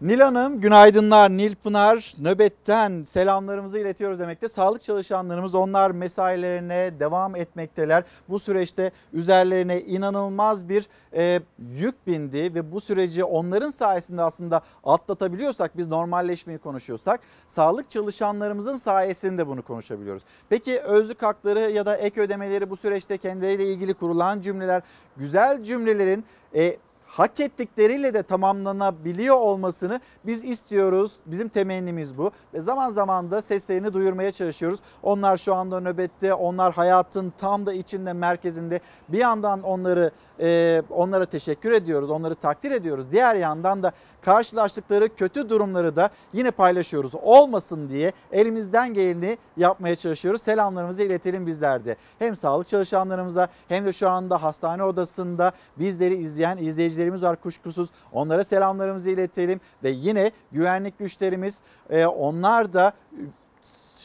Nil 0.05 0.19
Hanım 0.19 0.61
günaydınlar. 0.61 1.29
Nil 1.29 1.55
Pınar 1.55 2.13
nöbetten 2.19 3.03
selamlarımızı 3.03 3.79
iletiyoruz 3.79 4.19
demekte. 4.19 4.49
Sağlık 4.49 4.81
çalışanlarımız 4.81 5.55
onlar 5.55 5.91
mesailerine 5.91 6.99
devam 6.99 7.35
etmekteler. 7.35 8.03
Bu 8.29 8.39
süreçte 8.39 8.91
üzerlerine 9.13 9.81
inanılmaz 9.81 10.69
bir 10.69 10.87
e, 11.13 11.39
yük 11.59 12.07
bindi 12.07 12.55
ve 12.55 12.71
bu 12.71 12.81
süreci 12.81 13.23
onların 13.23 13.69
sayesinde 13.69 14.21
aslında 14.21 14.61
atlatabiliyorsak 14.83 15.77
biz 15.77 15.87
normalleşmeyi 15.87 16.59
konuşuyorsak 16.59 17.19
sağlık 17.47 17.89
çalışanlarımızın 17.89 18.75
sayesinde 18.75 19.47
bunu 19.47 19.61
konuşabiliyoruz. 19.61 20.23
Peki 20.49 20.79
özlük 20.79 21.23
hakları 21.23 21.59
ya 21.59 21.85
da 21.85 21.97
ek 21.97 22.21
ödemeleri 22.21 22.69
bu 22.69 22.75
süreçte 22.75 23.17
kendileriyle 23.17 23.65
ilgili 23.65 23.93
kurulan 23.93 24.41
cümleler 24.41 24.81
güzel 25.17 25.63
cümlelerin 25.63 26.25
e, 26.55 26.77
hak 27.15 27.39
ettikleriyle 27.39 28.13
de 28.13 28.23
tamamlanabiliyor 28.23 29.35
olmasını 29.35 29.99
biz 30.25 30.43
istiyoruz. 30.43 31.13
Bizim 31.25 31.49
temennimiz 31.49 32.17
bu 32.17 32.31
ve 32.53 32.61
zaman 32.61 32.89
zaman 32.89 33.31
da 33.31 33.41
seslerini 33.41 33.93
duyurmaya 33.93 34.31
çalışıyoruz. 34.31 34.79
Onlar 35.03 35.37
şu 35.37 35.53
anda 35.53 35.79
nöbette, 35.79 36.33
onlar 36.33 36.73
hayatın 36.73 37.33
tam 37.37 37.65
da 37.65 37.73
içinde, 37.73 38.13
merkezinde. 38.13 38.79
Bir 39.09 39.17
yandan 39.17 39.63
onları 39.63 40.11
e, 40.39 40.81
onlara 40.89 41.25
teşekkür 41.25 41.71
ediyoruz, 41.71 42.09
onları 42.09 42.35
takdir 42.35 42.71
ediyoruz. 42.71 43.05
Diğer 43.11 43.35
yandan 43.35 43.83
da 43.83 43.91
karşılaştıkları 44.21 45.15
kötü 45.15 45.49
durumları 45.49 45.95
da 45.95 46.09
yine 46.33 46.51
paylaşıyoruz. 46.51 47.15
Olmasın 47.15 47.89
diye 47.89 48.11
elimizden 48.31 48.93
geleni 48.93 49.37
yapmaya 49.57 49.95
çalışıyoruz. 49.95 50.41
Selamlarımızı 50.41 51.03
iletelim 51.03 51.47
bizler 51.47 51.85
de. 51.85 51.95
Hem 52.19 52.35
sağlık 52.35 52.67
çalışanlarımıza 52.67 53.47
hem 53.67 53.85
de 53.85 53.93
şu 53.93 54.09
anda 54.09 54.43
hastane 54.43 54.83
odasında 54.83 55.51
bizleri 55.79 56.15
izleyen 56.15 56.57
izleyicilerimiz 57.05 57.23
var 57.23 57.35
kuşkusuz. 57.35 57.89
Onlara 58.11 58.43
selamlarımızı 58.43 59.09
iletelim 59.09 59.59
ve 59.83 59.89
yine 59.89 60.31
güvenlik 60.51 60.99
güçlerimiz 60.99 61.61
e, 61.89 62.05
onlar 62.05 62.73
da 62.73 62.93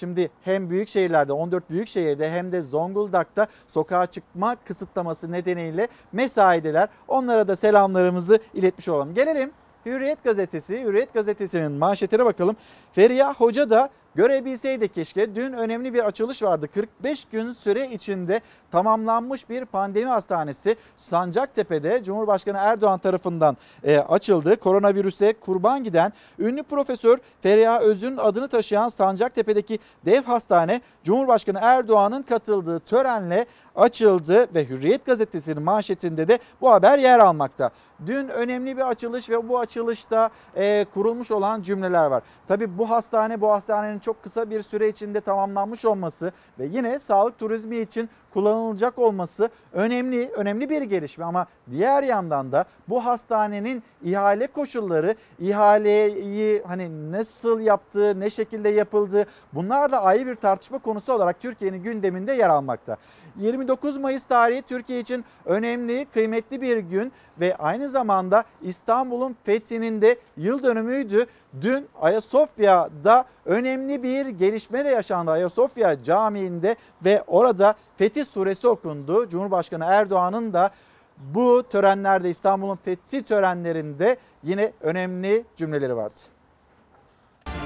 Şimdi 0.00 0.30
hem 0.44 0.70
büyük 0.70 0.88
şehirlerde 0.88 1.32
14 1.32 1.70
büyük 1.70 1.88
şehirde 1.88 2.30
hem 2.30 2.52
de 2.52 2.62
Zonguldak'ta 2.62 3.46
sokağa 3.68 4.06
çıkma 4.06 4.56
kısıtlaması 4.64 5.32
nedeniyle 5.32 5.88
mesaideler. 6.12 6.88
Onlara 7.08 7.48
da 7.48 7.56
selamlarımızı 7.56 8.38
iletmiş 8.54 8.88
olalım. 8.88 9.14
Gelelim 9.14 9.52
Hürriyet 9.86 10.24
gazetesi, 10.24 10.82
Hürriyet 10.84 11.14
gazetesinin 11.14 11.72
manşetine 11.72 12.24
bakalım. 12.24 12.56
Feriha 12.92 13.34
Hoca 13.34 13.70
da 13.70 13.90
görebilseydi 14.14 14.88
keşke. 14.88 15.34
Dün 15.34 15.52
önemli 15.52 15.94
bir 15.94 16.06
açılış 16.06 16.42
vardı. 16.42 16.68
45 16.74 17.24
gün 17.24 17.52
süre 17.52 17.88
içinde 17.88 18.40
tamamlanmış 18.72 19.50
bir 19.50 19.64
pandemi 19.64 20.10
hastanesi 20.10 20.76
Sancaktepe'de 20.96 22.02
Cumhurbaşkanı 22.02 22.56
Erdoğan 22.58 22.98
tarafından 22.98 23.56
e, 23.84 23.98
açıldı. 23.98 24.56
Koronavirüse 24.56 25.32
kurban 25.32 25.84
giden 25.84 26.12
ünlü 26.38 26.62
profesör 26.62 27.18
Feriha 27.40 27.80
Öz'ün 27.80 28.16
adını 28.16 28.48
taşıyan 28.48 28.88
Sancaktepe'deki 28.88 29.78
dev 30.06 30.22
hastane 30.22 30.80
Cumhurbaşkanı 31.04 31.58
Erdoğan'ın 31.62 32.22
katıldığı 32.22 32.80
törenle 32.80 33.46
açıldı 33.76 34.54
ve 34.54 34.68
Hürriyet 34.68 35.06
gazetesinin 35.06 35.62
manşetinde 35.62 36.28
de 36.28 36.38
bu 36.60 36.70
haber 36.70 36.98
yer 36.98 37.18
almakta. 37.18 37.70
Dün 38.06 38.28
önemli 38.28 38.76
bir 38.76 38.88
açılış 38.88 39.30
ve 39.30 39.48
bu 39.48 39.58
açılışta 39.70 40.30
e, 40.56 40.86
kurulmuş 40.94 41.30
olan 41.30 41.62
cümleler 41.62 42.06
var. 42.06 42.22
Tabii 42.48 42.78
bu 42.78 42.90
hastane 42.90 43.40
bu 43.40 43.50
hastanenin 43.50 43.98
çok 43.98 44.22
kısa 44.22 44.50
bir 44.50 44.62
süre 44.62 44.88
içinde 44.88 45.20
tamamlanmış 45.20 45.84
olması 45.84 46.32
ve 46.58 46.66
yine 46.66 46.98
sağlık 46.98 47.38
turizmi 47.38 47.76
için 47.76 48.10
kullanılacak 48.34 48.98
olması 48.98 49.50
önemli 49.72 50.30
önemli 50.36 50.70
bir 50.70 50.82
gelişme 50.82 51.24
ama 51.24 51.46
diğer 51.70 52.02
yandan 52.02 52.52
da 52.52 52.64
bu 52.88 53.04
hastanenin 53.04 53.82
ihale 54.02 54.46
koşulları, 54.46 55.14
ihaleyi 55.38 56.62
hani 56.66 57.12
nasıl 57.12 57.60
yaptığı, 57.60 58.20
ne 58.20 58.30
şekilde 58.30 58.68
yapıldığı 58.68 59.26
bunlar 59.52 59.92
da 59.92 60.02
ayrı 60.02 60.26
bir 60.26 60.36
tartışma 60.36 60.78
konusu 60.78 61.12
olarak 61.12 61.40
Türkiye'nin 61.40 61.82
gündeminde 61.82 62.32
yer 62.32 62.48
almakta. 62.48 62.96
29 63.36 63.96
Mayıs 63.96 64.26
tarihi 64.26 64.62
Türkiye 64.62 65.00
için 65.00 65.24
önemli, 65.44 66.06
kıymetli 66.14 66.60
bir 66.60 66.76
gün 66.76 67.12
ve 67.40 67.56
aynı 67.56 67.88
zamanda 67.88 68.44
İstanbul'un 68.62 69.36
fethinin 69.60 70.02
de 70.02 70.16
yıl 70.36 70.62
dönümüydü. 70.62 71.26
Dün 71.60 71.88
Ayasofya'da 72.00 73.24
önemli 73.44 74.02
bir 74.02 74.26
gelişme 74.26 74.84
de 74.84 74.88
yaşandı 74.88 75.30
Ayasofya 75.30 76.02
Camii'nde 76.02 76.76
ve 77.04 77.22
orada 77.26 77.74
Fetih 77.96 78.24
Suresi 78.24 78.68
okundu. 78.68 79.28
Cumhurbaşkanı 79.28 79.84
Erdoğan'ın 79.84 80.52
da 80.52 80.70
bu 81.18 81.64
törenlerde 81.70 82.30
İstanbul'un 82.30 82.76
fethi 82.76 83.22
törenlerinde 83.22 84.16
yine 84.42 84.72
önemli 84.80 85.44
cümleleri 85.56 85.96
vardı. 85.96 86.20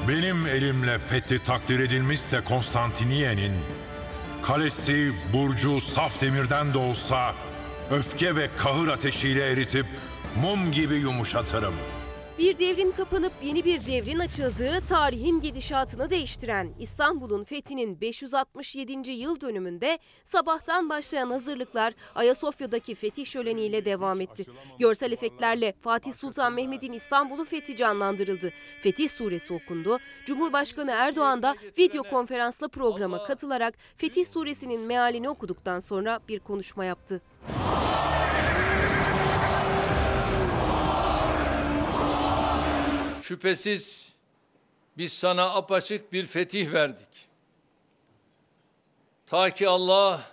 Benim 0.08 0.46
elimle 0.46 0.98
fethi 0.98 1.44
takdir 1.44 1.80
edilmişse 1.80 2.40
Konstantiniye'nin, 2.48 3.52
kalesi 4.42 5.12
burcu 5.32 5.80
saf 5.80 6.20
demirden 6.20 6.74
de 6.74 6.78
olsa 6.78 7.34
öfke 7.90 8.36
ve 8.36 8.48
kahır 8.56 8.88
ateşiyle 8.88 9.52
eritip 9.52 9.86
mum 10.42 10.72
gibi 10.72 10.94
yumuşatırım. 10.94 11.74
Bir 12.38 12.58
devrin 12.58 12.90
kapanıp 12.90 13.32
yeni 13.42 13.64
bir 13.64 13.86
devrin 13.86 14.18
açıldığı 14.18 14.80
tarihin 14.88 15.40
gidişatını 15.40 16.10
değiştiren 16.10 16.68
İstanbul'un 16.78 17.44
fethinin 17.44 18.00
567. 18.00 19.10
yıl 19.10 19.40
dönümünde 19.40 19.98
sabahtan 20.24 20.88
başlayan 20.88 21.30
hazırlıklar 21.30 21.94
Ayasofya'daki 22.14 22.94
fetih 22.94 23.26
şöleniyle 23.26 23.84
devam 23.84 24.20
etti. 24.20 24.46
Görsel 24.78 25.12
efektlerle 25.12 25.74
Fatih 25.80 26.12
Sultan 26.12 26.52
Mehmet'in 26.52 26.92
İstanbul'u 26.92 27.44
fethi 27.44 27.76
canlandırıldı. 27.76 28.52
Fetih 28.80 29.08
suresi 29.08 29.52
okundu. 29.52 29.98
Cumhurbaşkanı 30.26 30.90
Erdoğan 30.90 31.42
da 31.42 31.54
video 31.78 32.02
konferansla 32.02 32.68
programa 32.68 33.24
katılarak 33.24 33.74
Fetih 33.96 34.26
suresinin 34.26 34.80
mealini 34.80 35.28
okuduktan 35.28 35.80
sonra 35.80 36.20
bir 36.28 36.40
konuşma 36.40 36.84
yaptı. 36.84 37.22
Şüphesiz 43.24 44.12
biz 44.98 45.12
sana 45.12 45.54
apaçık 45.54 46.12
bir 46.12 46.24
fetih 46.24 46.72
verdik. 46.72 47.28
Ta 49.26 49.50
ki 49.50 49.68
Allah 49.68 50.30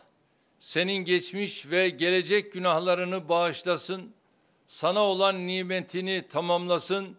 senin 0.60 0.94
geçmiş 0.96 1.72
ve 1.72 1.90
gelecek 1.90 2.54
günahlarını 2.54 3.30
bağışlasın, 3.30 4.14
sana 4.68 5.04
olan 5.04 5.48
nimetini 5.48 6.28
tamamlasın, 6.30 7.18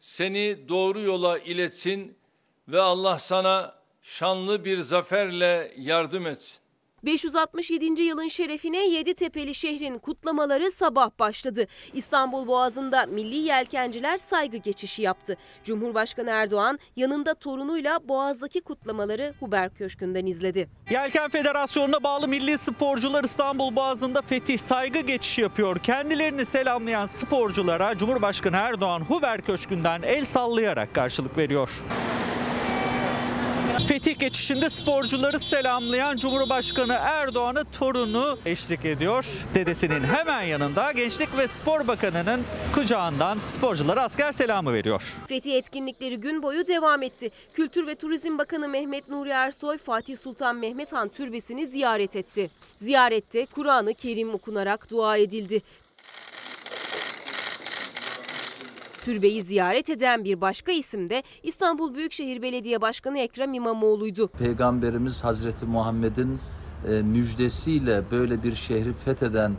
seni 0.00 0.68
doğru 0.68 1.00
yola 1.00 1.38
iletsin 1.38 2.16
ve 2.68 2.80
Allah 2.80 3.18
sana 3.18 3.74
şanlı 4.02 4.64
bir 4.64 4.78
zaferle 4.78 5.74
yardım 5.76 6.26
etsin. 6.26 6.61
567. 7.04 8.02
yılın 8.02 8.28
şerefine 8.28 8.86
Yeditepe'li 8.86 9.54
şehrin 9.54 9.98
kutlamaları 9.98 10.70
sabah 10.70 11.10
başladı. 11.18 11.66
İstanbul 11.92 12.46
Boğazı'nda 12.46 13.06
milli 13.06 13.36
yelkenciler 13.36 14.18
saygı 14.18 14.56
geçişi 14.56 15.02
yaptı. 15.02 15.36
Cumhurbaşkanı 15.64 16.30
Erdoğan 16.30 16.78
yanında 16.96 17.34
torunuyla 17.34 18.08
Boğaz'daki 18.08 18.60
kutlamaları 18.60 19.34
Huber 19.40 19.74
Köşkü'nden 19.74 20.26
izledi. 20.26 20.68
Yelken 20.90 21.30
Federasyonu'na 21.30 22.02
bağlı 22.02 22.28
milli 22.28 22.58
sporcular 22.58 23.24
İstanbul 23.24 23.76
Boğazı'nda 23.76 24.22
fetih 24.22 24.58
saygı 24.58 25.00
geçişi 25.00 25.40
yapıyor. 25.40 25.78
Kendilerini 25.78 26.46
selamlayan 26.46 27.06
sporculara 27.06 27.96
Cumhurbaşkanı 27.96 28.56
Erdoğan 28.56 29.00
Huber 29.00 29.40
Köşkü'nden 29.40 30.02
el 30.02 30.24
sallayarak 30.24 30.94
karşılık 30.94 31.38
veriyor. 31.38 31.70
Fetih 33.86 34.18
geçişinde 34.18 34.70
sporcuları 34.70 35.40
selamlayan 35.40 36.16
Cumhurbaşkanı 36.16 36.92
Erdoğan'ı 36.92 37.64
torunu 37.78 38.38
eşlik 38.46 38.84
ediyor. 38.84 39.26
Dedesinin 39.54 40.00
hemen 40.00 40.42
yanında 40.42 40.92
Gençlik 40.92 41.38
ve 41.38 41.48
Spor 41.48 41.88
Bakanı'nın 41.88 42.40
kucağından 42.74 43.38
sporculara 43.38 44.02
asker 44.02 44.32
selamı 44.32 44.72
veriyor. 44.72 45.14
Fetih 45.26 45.56
etkinlikleri 45.56 46.16
gün 46.16 46.42
boyu 46.42 46.66
devam 46.66 47.02
etti. 47.02 47.30
Kültür 47.54 47.86
ve 47.86 47.94
Turizm 47.94 48.38
Bakanı 48.38 48.68
Mehmet 48.68 49.08
Nuri 49.08 49.30
Ersoy 49.30 49.78
Fatih 49.78 50.18
Sultan 50.18 50.56
Mehmet 50.56 50.92
Han 50.92 51.08
Türbesi'ni 51.08 51.66
ziyaret 51.66 52.16
etti. 52.16 52.50
Ziyarette 52.78 53.46
Kur'an-ı 53.46 53.94
Kerim 53.94 54.34
okunarak 54.34 54.90
dua 54.90 55.16
edildi. 55.16 55.62
Türbeyi 59.04 59.42
ziyaret 59.42 59.90
eden 59.90 60.24
bir 60.24 60.40
başka 60.40 60.72
isim 60.72 61.10
de 61.10 61.22
İstanbul 61.42 61.94
Büyükşehir 61.94 62.42
Belediye 62.42 62.80
Başkanı 62.80 63.18
Ekrem 63.18 63.54
İmamoğlu'ydu. 63.54 64.28
Peygamberimiz 64.28 65.24
Hazreti 65.24 65.64
Muhammed'in 65.64 66.40
e, 66.88 67.02
müjdesiyle 67.02 68.02
böyle 68.10 68.42
bir 68.42 68.54
şehri 68.54 68.92
fetheden 68.92 69.52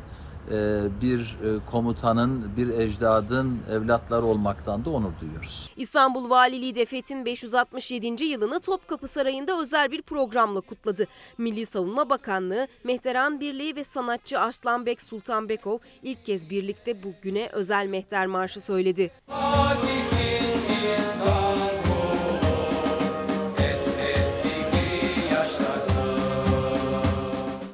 bir 1.01 1.19
e, 1.19 1.59
komutanın, 1.71 2.57
bir 2.57 2.69
ecdadın 2.69 3.59
evlatları 3.71 4.25
olmaktan 4.25 4.85
da 4.85 4.89
onur 4.89 5.11
duyuyoruz. 5.21 5.69
İstanbul 5.77 6.29
Valiliği 6.29 6.75
de 6.75 6.85
Fethin 6.85 7.25
567. 7.25 8.23
yılını 8.23 8.59
Topkapı 8.59 9.07
Sarayı'nda 9.07 9.61
özel 9.61 9.91
bir 9.91 10.01
programla 10.01 10.61
kutladı. 10.61 11.07
Milli 11.37 11.65
Savunma 11.65 12.09
Bakanlığı, 12.09 12.67
Mehteran 12.83 13.39
Birliği 13.39 13.75
ve 13.75 13.83
sanatçı 13.83 14.39
Arslanbek 14.39 15.01
Sultanbekov 15.01 15.77
ilk 16.03 16.25
kez 16.25 16.49
birlikte 16.49 17.03
bu 17.03 17.13
güne 17.21 17.49
özel 17.51 17.87
Mehter 17.87 18.27
Marşı 18.27 18.61
söyledi. 18.61 19.11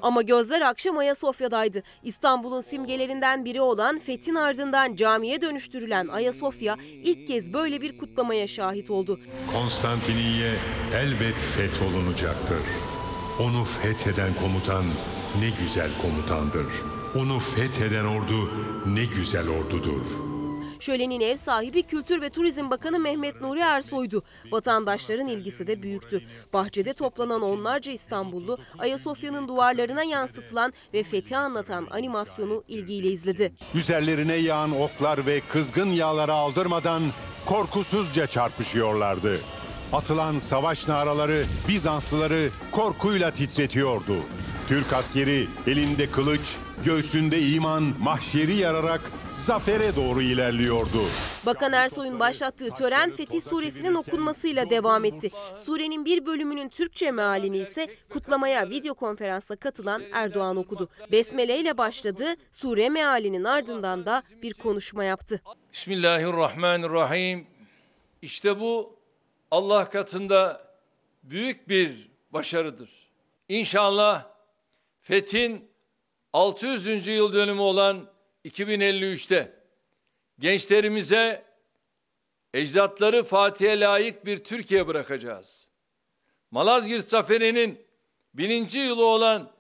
Ama 0.01 0.21
gözler 0.21 0.61
akşam 0.61 0.97
Ayasofya'daydı. 0.97 1.83
İstanbul'un 2.03 2.61
simgelerinden 2.61 3.45
biri 3.45 3.61
olan 3.61 3.99
Fethin 3.99 4.35
ardından 4.35 4.95
camiye 4.95 5.41
dönüştürülen 5.41 6.07
Ayasofya 6.07 6.77
ilk 7.03 7.27
kez 7.27 7.53
böyle 7.53 7.81
bir 7.81 7.97
kutlamaya 7.97 8.47
şahit 8.47 8.89
oldu. 8.89 9.19
Konstantiniye 9.53 10.53
elbet 10.95 11.35
fetholunacaktır. 11.35 12.63
Onu 13.39 13.63
fetheden 13.63 14.33
komutan 14.41 14.85
ne 15.39 15.49
güzel 15.63 15.89
komutandır. 16.01 16.67
Onu 17.15 17.39
fetheden 17.39 18.05
ordu 18.05 18.51
ne 18.85 19.05
güzel 19.05 19.49
ordudur. 19.49 20.28
Şölenin 20.79 21.19
ev 21.21 21.37
sahibi 21.37 21.83
Kültür 21.83 22.21
ve 22.21 22.29
Turizm 22.29 22.69
Bakanı 22.69 22.99
Mehmet 22.99 23.41
Nuri 23.41 23.59
Ersoy'du. 23.59 24.23
Vatandaşların 24.51 25.27
ilgisi 25.27 25.67
de 25.67 25.81
büyüktü. 25.81 26.21
Bahçede 26.53 26.93
toplanan 26.93 27.41
onlarca 27.41 27.91
İstanbullu 27.91 28.57
Ayasofya'nın 28.79 29.47
duvarlarına 29.47 30.03
yansıtılan 30.03 30.73
ve 30.93 31.03
fethi 31.03 31.37
anlatan 31.37 31.87
animasyonu 31.91 32.63
ilgiyle 32.67 33.07
izledi. 33.07 33.53
Üzerlerine 33.75 34.35
yağan 34.35 34.81
oklar 34.81 35.25
ve 35.25 35.41
kızgın 35.49 35.91
yağları 35.91 36.33
aldırmadan 36.33 37.01
korkusuzca 37.45 38.27
çarpışıyorlardı. 38.27 39.39
Atılan 39.93 40.37
savaş 40.37 40.87
naraları 40.87 41.43
Bizanslıları 41.67 42.49
korkuyla 42.71 43.31
titretiyordu. 43.31 44.15
Türk 44.67 44.93
askeri 44.93 45.47
elinde 45.67 46.11
kılıç, 46.11 46.41
göğsünde 46.85 47.41
iman, 47.41 47.83
mahşeri 47.99 48.55
yararak 48.55 49.01
zafere 49.45 49.95
doğru 49.95 50.21
ilerliyordu. 50.21 51.01
Bakan 51.45 51.73
Ersoy'un 51.73 52.19
başlattığı 52.19 52.69
tören 52.69 53.11
Fetih 53.11 53.41
Suresinin 53.41 53.93
okunmasıyla 53.93 54.69
devam 54.69 55.05
etti. 55.05 55.29
Surenin 55.57 56.05
bir 56.05 56.25
bölümünün 56.25 56.69
Türkçe 56.69 57.11
mealini 57.11 57.57
ise 57.57 57.87
kutlamaya 58.09 58.69
video 58.69 58.93
konferansla 58.93 59.55
katılan 59.55 60.03
Erdoğan 60.13 60.57
okudu. 60.57 60.89
Besmele 61.11 61.59
ile 61.59 61.77
başladı, 61.77 62.35
sure 62.51 62.89
mealinin 62.89 63.43
ardından 63.43 64.05
da 64.05 64.23
bir 64.41 64.53
konuşma 64.53 65.03
yaptı. 65.03 65.41
Bismillahirrahmanirrahim. 65.73 67.47
İşte 68.21 68.59
bu 68.59 68.95
Allah 69.51 69.89
katında 69.89 70.61
büyük 71.23 71.69
bir 71.69 72.09
başarıdır. 72.31 72.89
İnşallah 73.49 74.25
Fethin 75.01 75.69
600. 76.33 77.07
yıl 77.07 77.33
dönümü 77.33 77.61
olan 77.61 78.18
2053'te 78.49 79.53
gençlerimize 80.39 81.45
ecdatları 82.53 83.23
Fatih'e 83.23 83.79
layık 83.79 84.25
bir 84.25 84.43
Türkiye 84.43 84.87
bırakacağız. 84.87 85.67
Malazgirt 86.51 87.09
Zaferi'nin 87.09 87.85
bininci 88.33 88.79
yılı 88.79 89.05
olan 89.05 89.51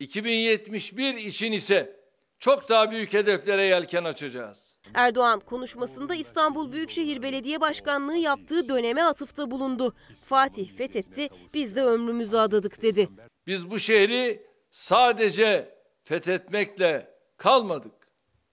2071 0.00 1.14
için 1.14 1.52
ise 1.52 1.98
çok 2.38 2.68
daha 2.68 2.90
büyük 2.90 3.12
hedeflere 3.12 3.62
yelken 3.62 4.04
açacağız. 4.04 4.78
Erdoğan 4.94 5.40
konuşmasında 5.40 6.14
İstanbul 6.14 6.72
Büyükşehir 6.72 7.22
Belediye 7.22 7.60
Başkanlığı 7.60 8.16
yaptığı 8.16 8.68
döneme 8.68 9.02
atıfta 9.02 9.50
bulundu. 9.50 9.94
Fatih 10.24 10.76
fethetti, 10.76 11.28
biz 11.54 11.76
de 11.76 11.84
ömrümüzü 11.84 12.36
adadık 12.36 12.82
dedi. 12.82 13.08
Biz 13.46 13.70
bu 13.70 13.78
şehri 13.78 14.46
sadece 14.70 15.74
fethetmekle 16.04 17.14
kalmadık. 17.36 17.97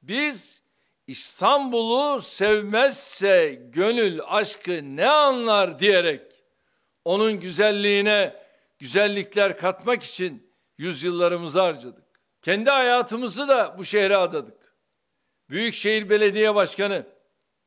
Biz 0.08 0.62
İstanbul'u 1.08 2.22
sevmezse 2.22 3.62
gönül 3.70 4.20
aşkı 4.28 4.80
ne 4.84 5.10
anlar 5.10 5.80
diyerek 5.80 6.22
onun 7.06 7.40
güzelliğine 7.40 8.36
güzellikler 8.80 9.58
katmak 9.58 10.04
için 10.04 10.52
yüzyıllarımızı 10.78 11.62
harcadık. 11.62 12.06
Kendi 12.42 12.70
hayatımızı 12.70 13.48
da 13.48 13.76
bu 13.78 13.86
şehre 13.86 14.18
adadık. 14.18 14.76
Büyükşehir 15.50 16.10
Belediye 16.10 16.56
Başkanı, 16.56 17.06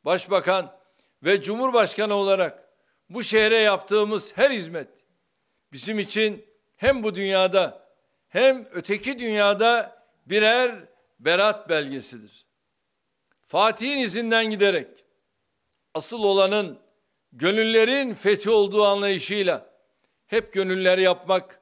Başbakan 0.05 0.79
ve 1.22 1.42
Cumhurbaşkanı 1.42 2.14
olarak 2.14 2.68
bu 3.11 3.22
şehre 3.22 3.57
yaptığımız 3.57 4.37
her 4.37 4.51
hizmet 4.51 4.88
bizim 5.72 5.98
için 5.98 6.46
hem 6.77 7.03
bu 7.03 7.14
dünyada 7.14 7.88
hem 8.29 8.68
öteki 8.72 9.18
dünyada 9.18 10.03
birer 10.27 10.74
berat 11.21 11.69
belgesidir. 11.69 12.47
Fatih'in 13.47 13.99
izinden 13.99 14.51
giderek 14.51 15.05
asıl 15.95 16.23
olanın 16.23 16.79
gönüllerin 17.33 18.15
fethi 18.15 18.51
olduğu 18.51 18.85
anlayışıyla 18.85 19.71
hep 20.27 20.53
gönüller 20.53 20.99
yapmak, 20.99 21.61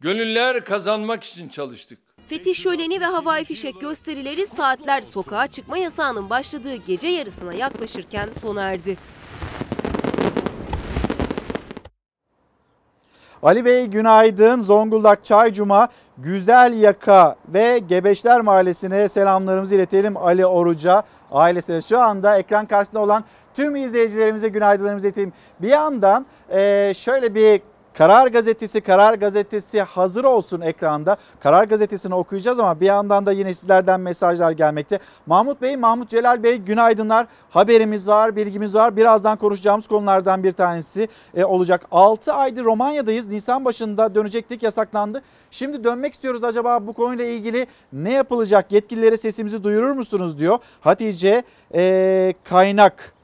gönüller 0.00 0.64
kazanmak 0.64 1.24
için 1.24 1.48
çalıştık. 1.48 1.98
Fetih 2.28 2.54
şöleni 2.54 3.00
ve 3.00 3.04
havai 3.04 3.44
fişek 3.44 3.80
gösterileri 3.80 4.46
saatler 4.46 5.02
sokağa 5.02 5.46
çıkma 5.48 5.78
yasağının 5.78 6.30
başladığı 6.30 6.76
gece 6.76 7.08
yarısına 7.08 7.54
yaklaşırken 7.54 8.30
sona 8.40 8.62
erdi. 8.62 8.98
Ali 13.42 13.64
Bey 13.64 13.86
günaydın. 13.86 14.60
Zonguldak 14.60 15.24
Çaycuma, 15.24 15.88
Güzel 16.18 16.72
Yaka 16.72 17.36
ve 17.48 17.78
Gebeşler 17.78 18.40
Mahallesi'ne 18.40 19.08
selamlarımızı 19.08 19.74
iletelim 19.74 20.16
Ali 20.16 20.46
Oruç'a 20.46 21.02
ailesine. 21.32 21.80
Şu 21.80 22.00
anda 22.00 22.38
ekran 22.38 22.66
karşısında 22.66 23.00
olan 23.00 23.24
tüm 23.54 23.76
izleyicilerimize 23.76 24.48
günaydınlarımızı 24.48 25.06
iletelim. 25.06 25.32
Bir 25.62 25.68
yandan 25.68 26.26
şöyle 26.94 27.34
bir 27.34 27.62
Karar 27.98 28.26
Gazetesi, 28.26 28.80
Karar 28.80 29.14
Gazetesi 29.14 29.82
hazır 29.82 30.24
olsun 30.24 30.60
ekranda. 30.60 31.16
Karar 31.40 31.64
Gazetesi'ni 31.64 32.14
okuyacağız 32.14 32.58
ama 32.58 32.80
bir 32.80 32.86
yandan 32.86 33.26
da 33.26 33.32
yine 33.32 33.54
sizlerden 33.54 34.00
mesajlar 34.00 34.50
gelmekte. 34.50 34.98
Mahmut 35.26 35.62
Bey, 35.62 35.76
Mahmut 35.76 36.10
Celal 36.10 36.42
Bey 36.42 36.56
günaydınlar. 36.56 37.26
Haberimiz 37.50 38.08
var, 38.08 38.36
bilgimiz 38.36 38.74
var. 38.74 38.96
Birazdan 38.96 39.38
konuşacağımız 39.38 39.86
konulardan 39.86 40.44
bir 40.44 40.52
tanesi 40.52 41.08
e, 41.34 41.44
olacak. 41.44 41.86
6 41.90 42.32
aydır 42.32 42.64
Romanya'dayız. 42.64 43.28
Nisan 43.28 43.64
başında 43.64 44.14
dönecektik, 44.14 44.62
yasaklandı. 44.62 45.22
Şimdi 45.50 45.84
dönmek 45.84 46.14
istiyoruz. 46.14 46.44
Acaba 46.44 46.86
bu 46.86 46.92
konuyla 46.92 47.24
ilgili 47.24 47.66
ne 47.92 48.12
yapılacak? 48.12 48.72
Yetkililere 48.72 49.16
sesimizi 49.16 49.64
duyurur 49.64 49.92
musunuz 49.92 50.38
diyor. 50.38 50.58
Hatice 50.80 51.42
e, 51.74 52.34
Kaynak. 52.44 53.14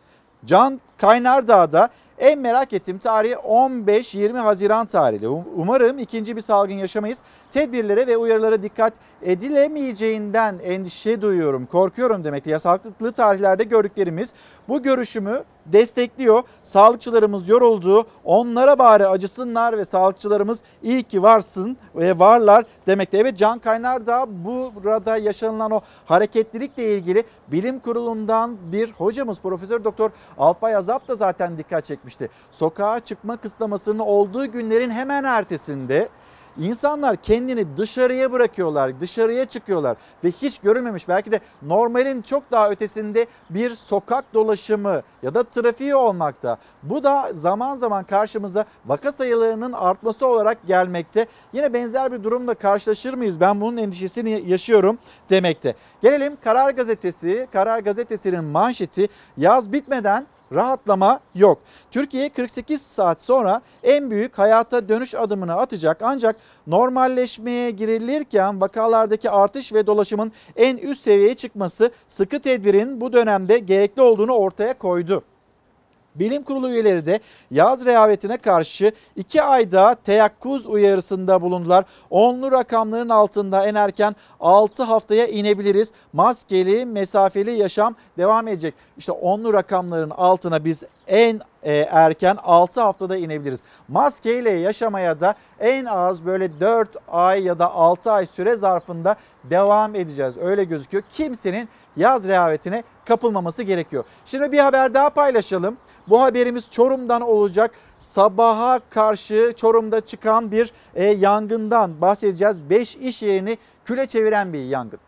Can 0.44 0.80
Kaynardağ'da 0.98 1.88
en 2.18 2.38
merak 2.38 2.72
ettiğim 2.72 2.98
tarih 2.98 3.36
15-20 3.36 4.38
Haziran 4.38 4.86
tarihli. 4.86 5.26
Um- 5.26 5.44
Umarım 5.56 5.98
ikinci 5.98 6.36
bir 6.36 6.40
salgın 6.40 6.74
yaşamayız. 6.74 7.20
Tedbirlere 7.50 8.06
ve 8.06 8.16
uyarılara 8.16 8.62
dikkat 8.62 8.92
edilemeyeceğinden 9.22 10.58
endişe 10.64 11.22
duyuyorum, 11.22 11.66
korkuyorum 11.66 12.24
demekti. 12.24 12.50
Yasaklı 12.50 13.12
tarihlerde 13.12 13.64
gördüklerimiz 13.64 14.32
bu 14.68 14.82
görüşümü 14.82 15.44
destekliyor. 15.66 16.42
Sağlıkçılarımız 16.62 17.48
yoruldu. 17.48 18.06
Onlara 18.24 18.78
bari 18.78 19.06
acısınlar 19.06 19.78
ve 19.78 19.84
sağlıkçılarımız 19.84 20.62
iyi 20.82 21.02
ki 21.02 21.22
varsın 21.22 21.76
ve 21.94 22.18
varlar 22.18 22.64
demekte. 22.86 23.18
Evet 23.18 23.36
Can 23.36 23.58
Kaynar 23.58 24.06
da 24.06 24.26
burada 24.84 25.16
yaşanılan 25.16 25.70
o 25.70 25.80
hareketlilikle 26.06 26.94
ilgili 26.94 27.24
bilim 27.48 27.78
kurulundan 27.78 28.56
bir 28.72 28.92
hocamız 28.92 29.40
Profesör 29.40 29.84
Doktor 29.84 30.10
Alpay 30.38 30.76
Azap 30.76 31.08
da 31.08 31.14
zaten 31.14 31.58
dikkat 31.58 31.84
çekmişti. 31.84 32.28
Sokağa 32.50 33.00
çıkma 33.00 33.36
kısıtlamasının 33.36 33.98
olduğu 33.98 34.46
günlerin 34.46 34.90
hemen 34.90 35.24
ertesinde 35.24 36.08
İnsanlar 36.58 37.16
kendini 37.16 37.76
dışarıya 37.76 38.32
bırakıyorlar, 38.32 39.00
dışarıya 39.00 39.44
çıkıyorlar 39.44 39.96
ve 40.24 40.30
hiç 40.30 40.58
görülmemiş 40.58 41.08
belki 41.08 41.32
de 41.32 41.40
normalin 41.62 42.22
çok 42.22 42.50
daha 42.50 42.70
ötesinde 42.70 43.26
bir 43.50 43.74
sokak 43.74 44.34
dolaşımı 44.34 45.02
ya 45.22 45.34
da 45.34 45.42
trafiği 45.42 45.94
olmakta. 45.94 46.58
Bu 46.82 47.04
da 47.04 47.30
zaman 47.34 47.76
zaman 47.76 48.04
karşımıza 48.04 48.64
vaka 48.86 49.12
sayılarının 49.12 49.72
artması 49.72 50.26
olarak 50.26 50.66
gelmekte. 50.66 51.26
Yine 51.52 51.72
benzer 51.72 52.12
bir 52.12 52.24
durumla 52.24 52.54
karşılaşır 52.54 53.14
mıyız? 53.14 53.40
Ben 53.40 53.60
bunun 53.60 53.76
endişesini 53.76 54.42
yaşıyorum 54.46 54.98
demekte. 55.30 55.74
Gelelim 56.02 56.36
Karar 56.44 56.70
Gazetesi. 56.70 57.48
Karar 57.52 57.78
Gazetesi'nin 57.78 58.44
manşeti 58.44 59.08
yaz 59.36 59.72
bitmeden 59.72 60.26
rahatlama 60.54 61.20
yok. 61.34 61.58
Türkiye 61.90 62.28
48 62.28 62.82
saat 62.82 63.22
sonra 63.22 63.60
en 63.82 64.10
büyük 64.10 64.38
hayata 64.38 64.88
dönüş 64.88 65.14
adımını 65.14 65.54
atacak 65.54 66.02
ancak 66.02 66.36
normalleşmeye 66.66 67.70
girilirken 67.70 68.60
vakalardaki 68.60 69.30
artış 69.30 69.72
ve 69.72 69.86
dolaşımın 69.86 70.32
en 70.56 70.76
üst 70.76 71.02
seviyeye 71.02 71.34
çıkması 71.34 71.90
sıkı 72.08 72.40
tedbirin 72.40 73.00
bu 73.00 73.12
dönemde 73.12 73.58
gerekli 73.58 74.02
olduğunu 74.02 74.32
ortaya 74.32 74.78
koydu. 74.78 75.22
Bilim 76.14 76.42
kurulu 76.42 76.70
üyeleri 76.70 77.04
de 77.04 77.20
yaz 77.50 77.84
rehavetine 77.84 78.36
karşı 78.36 78.92
2 79.16 79.42
ayda 79.42 79.94
teyakkuz 79.94 80.66
uyarısında 80.66 81.42
bulundular. 81.42 81.84
Onlu 82.10 82.52
rakamların 82.52 83.08
altında 83.08 83.66
en 83.66 83.74
erken 83.74 84.16
6 84.40 84.82
haftaya 84.82 85.26
inebiliriz. 85.26 85.92
Maskeli, 86.12 86.86
mesafeli 86.86 87.50
yaşam 87.50 87.96
devam 88.18 88.48
edecek. 88.48 88.74
İşte 88.98 89.12
onlu 89.12 89.52
rakamların 89.52 90.10
altına 90.10 90.64
biz 90.64 90.82
en 91.08 91.40
e, 91.62 91.72
erken 91.90 92.36
6 92.42 92.80
haftada 92.80 93.16
inebiliriz. 93.16 93.60
Maskeyle 93.88 94.50
yaşamaya 94.50 95.20
da 95.20 95.34
en 95.60 95.84
az 95.84 96.26
böyle 96.26 96.60
4 96.60 96.88
ay 97.08 97.44
ya 97.44 97.58
da 97.58 97.72
6 97.72 98.12
ay 98.12 98.26
süre 98.26 98.56
zarfında 98.56 99.16
devam 99.44 99.94
edeceğiz. 99.94 100.36
Öyle 100.36 100.64
gözüküyor. 100.64 101.04
Kimsenin 101.10 101.68
yaz 101.96 102.28
rehavetine 102.28 102.82
kapılmaması 103.04 103.62
gerekiyor. 103.62 104.04
Şimdi 104.24 104.52
bir 104.52 104.58
haber 104.58 104.94
daha 104.94 105.10
paylaşalım. 105.10 105.76
Bu 106.08 106.22
haberimiz 106.22 106.70
Çorum'dan 106.70 107.22
olacak. 107.22 107.70
Sabaha 108.00 108.80
karşı 108.90 109.52
Çorum'da 109.56 110.00
çıkan 110.00 110.50
bir 110.50 110.72
e, 110.94 111.04
yangından 111.04 112.00
bahsedeceğiz. 112.00 112.70
5 112.70 112.96
iş 112.96 113.22
yerini 113.22 113.58
küle 113.84 114.06
çeviren 114.06 114.52
bir 114.52 114.64
yangın. 114.64 115.00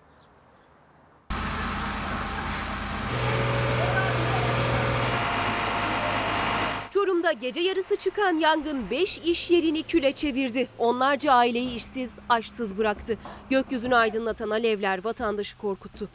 Çorum'da 7.27 7.47
gece 7.47 7.61
yarısı 7.61 7.97
çıkan 7.97 8.37
yangın 8.37 8.91
5 8.91 9.19
iş 9.19 9.51
yerini 9.51 9.83
küle 9.83 10.13
çevirdi. 10.13 10.69
Onlarca 10.79 11.33
aileyi 11.33 11.75
işsiz, 11.75 12.19
aşsız 12.29 12.79
bıraktı. 12.79 13.19
Gökyüzünü 13.51 13.97
aydınlatan 13.97 14.51
alevler 14.51 15.05
vatandaşı 15.05 15.59
korkuttu. 15.59 16.09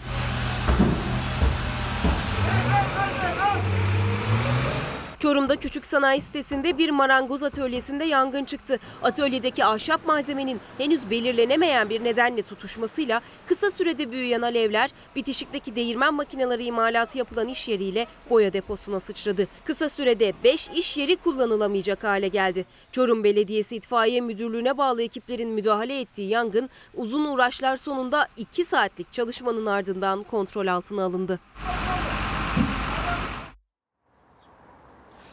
Çorum'da 5.22 5.56
küçük 5.56 5.86
sanayi 5.86 6.22
sitesinde 6.22 6.78
bir 6.78 6.90
marangoz 6.90 7.44
atölyesinde 7.44 8.04
yangın 8.04 8.46
çıktı. 8.46 8.80
Atölyedeki 9.04 9.66
ahşap 9.66 10.06
malzemenin 10.06 10.60
henüz 10.78 11.10
belirlenemeyen 11.10 11.90
bir 11.90 12.04
nedenle 12.04 12.42
tutuşmasıyla 12.42 13.22
kısa 13.46 13.72
sürede 13.72 14.12
büyüyen 14.12 14.42
alevler 14.42 14.90
bitişikteki 15.16 15.76
değirmen 15.76 16.14
makineleri 16.14 16.64
imalatı 16.64 17.18
yapılan 17.18 17.48
iş 17.48 17.70
yeriyle 17.70 18.08
boya 18.30 18.54
deposuna 18.54 19.00
sıçradı. 19.00 19.48
Kısa 19.64 19.90
sürede 19.90 20.34
5 20.44 20.70
iş 20.70 20.98
yeri 20.98 21.16
kullanılamayacak 21.16 22.04
hale 22.04 22.28
geldi. 22.28 22.66
Çorum 22.92 23.24
Belediyesi 23.24 23.76
İtfaiye 23.76 24.22
Müdürlüğü'ne 24.22 24.78
bağlı 24.78 25.04
ekiplerin 25.04 25.50
müdahale 25.50 26.00
ettiği 26.00 26.30
yangın 26.30 26.70
uzun 26.94 27.26
uğraşlar 27.26 27.78
sonunda 27.78 28.28
2 28.38 28.66
saatlik 28.66 29.14
çalışmanın 29.14 29.66
ardından 29.66 30.24
kontrol 30.24 30.68
altına 30.68 31.04
alındı. 31.04 31.40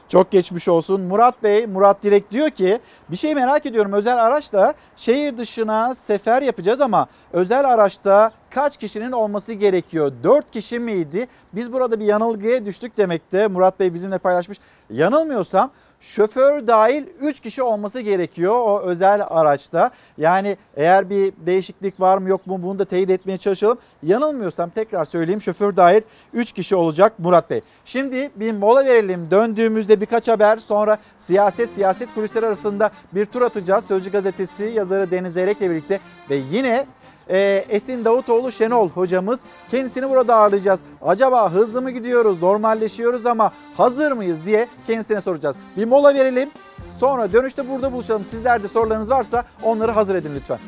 Çok 0.08 0.30
geçmiş 0.30 0.68
olsun. 0.68 1.00
Murat 1.00 1.42
Bey, 1.42 1.66
Murat 1.66 2.02
Direk 2.02 2.30
diyor 2.30 2.50
ki 2.50 2.80
bir 3.08 3.16
şey 3.16 3.34
merak 3.34 3.66
ediyorum. 3.66 3.92
Özel 3.92 4.24
araçla 4.24 4.74
şehir 4.96 5.38
dışına 5.38 5.94
sefer 5.94 6.42
yapacağız 6.42 6.80
ama 6.80 7.06
özel 7.32 7.68
araçta 7.68 8.32
kaç 8.58 8.76
kişinin 8.76 9.12
olması 9.12 9.52
gerekiyor? 9.52 10.12
4 10.22 10.50
kişi 10.50 10.78
miydi? 10.78 11.28
Biz 11.52 11.72
burada 11.72 12.00
bir 12.00 12.04
yanılgıya 12.04 12.66
düştük 12.66 12.96
demekte. 12.96 13.46
Murat 13.46 13.80
Bey 13.80 13.94
bizimle 13.94 14.18
paylaşmış. 14.18 14.58
Yanılmıyorsam 14.90 15.70
şoför 16.00 16.66
dahil 16.66 17.06
3 17.20 17.40
kişi 17.40 17.62
olması 17.62 18.00
gerekiyor 18.00 18.54
o 18.54 18.80
özel 18.80 19.22
araçta. 19.28 19.90
Yani 20.16 20.56
eğer 20.76 21.10
bir 21.10 21.32
değişiklik 21.46 22.00
var 22.00 22.18
mı 22.18 22.28
yok 22.28 22.46
mu 22.46 22.62
bunu 22.62 22.78
da 22.78 22.84
teyit 22.84 23.10
etmeye 23.10 23.36
çalışalım. 23.36 23.78
Yanılmıyorsam 24.02 24.70
tekrar 24.70 25.04
söyleyeyim 25.04 25.42
şoför 25.42 25.76
dahil 25.76 26.02
3 26.32 26.52
kişi 26.52 26.76
olacak 26.76 27.18
Murat 27.18 27.50
Bey. 27.50 27.60
Şimdi 27.84 28.30
bir 28.36 28.52
mola 28.52 28.84
verelim. 28.84 29.30
Döndüğümüzde 29.30 30.00
birkaç 30.00 30.28
haber 30.28 30.56
sonra 30.56 30.98
siyaset 31.18 31.70
siyaset 31.70 32.14
kulisleri 32.14 32.46
arasında 32.46 32.90
bir 33.12 33.24
tur 33.24 33.42
atacağız. 33.42 33.84
Sözcü 33.84 34.10
gazetesi 34.10 34.64
yazarı 34.64 35.10
Deniz 35.10 35.36
Eyrek'le 35.36 35.60
birlikte 35.60 36.00
ve 36.30 36.36
yine 36.50 36.86
e, 37.28 37.64
Esin 37.68 38.04
Davutoğlu 38.04 38.52
Şenol 38.52 38.88
hocamız. 38.88 39.44
Kendisini 39.70 40.10
burada 40.10 40.36
ağırlayacağız. 40.36 40.80
Acaba 41.02 41.52
hızlı 41.52 41.82
mı 41.82 41.90
gidiyoruz, 41.90 42.42
normalleşiyoruz 42.42 43.26
ama 43.26 43.52
hazır 43.76 44.12
mıyız 44.12 44.44
diye 44.46 44.68
kendisine 44.86 45.20
soracağız. 45.20 45.56
Bir 45.76 45.84
mola 45.84 46.14
verelim. 46.14 46.50
Sonra 46.90 47.32
dönüşte 47.32 47.68
burada 47.68 47.92
buluşalım. 47.92 48.24
Sizler 48.24 48.62
de 48.62 48.68
sorularınız 48.68 49.10
varsa 49.10 49.44
onları 49.62 49.92
hazır 49.92 50.14
edin 50.14 50.34
lütfen. 50.34 50.58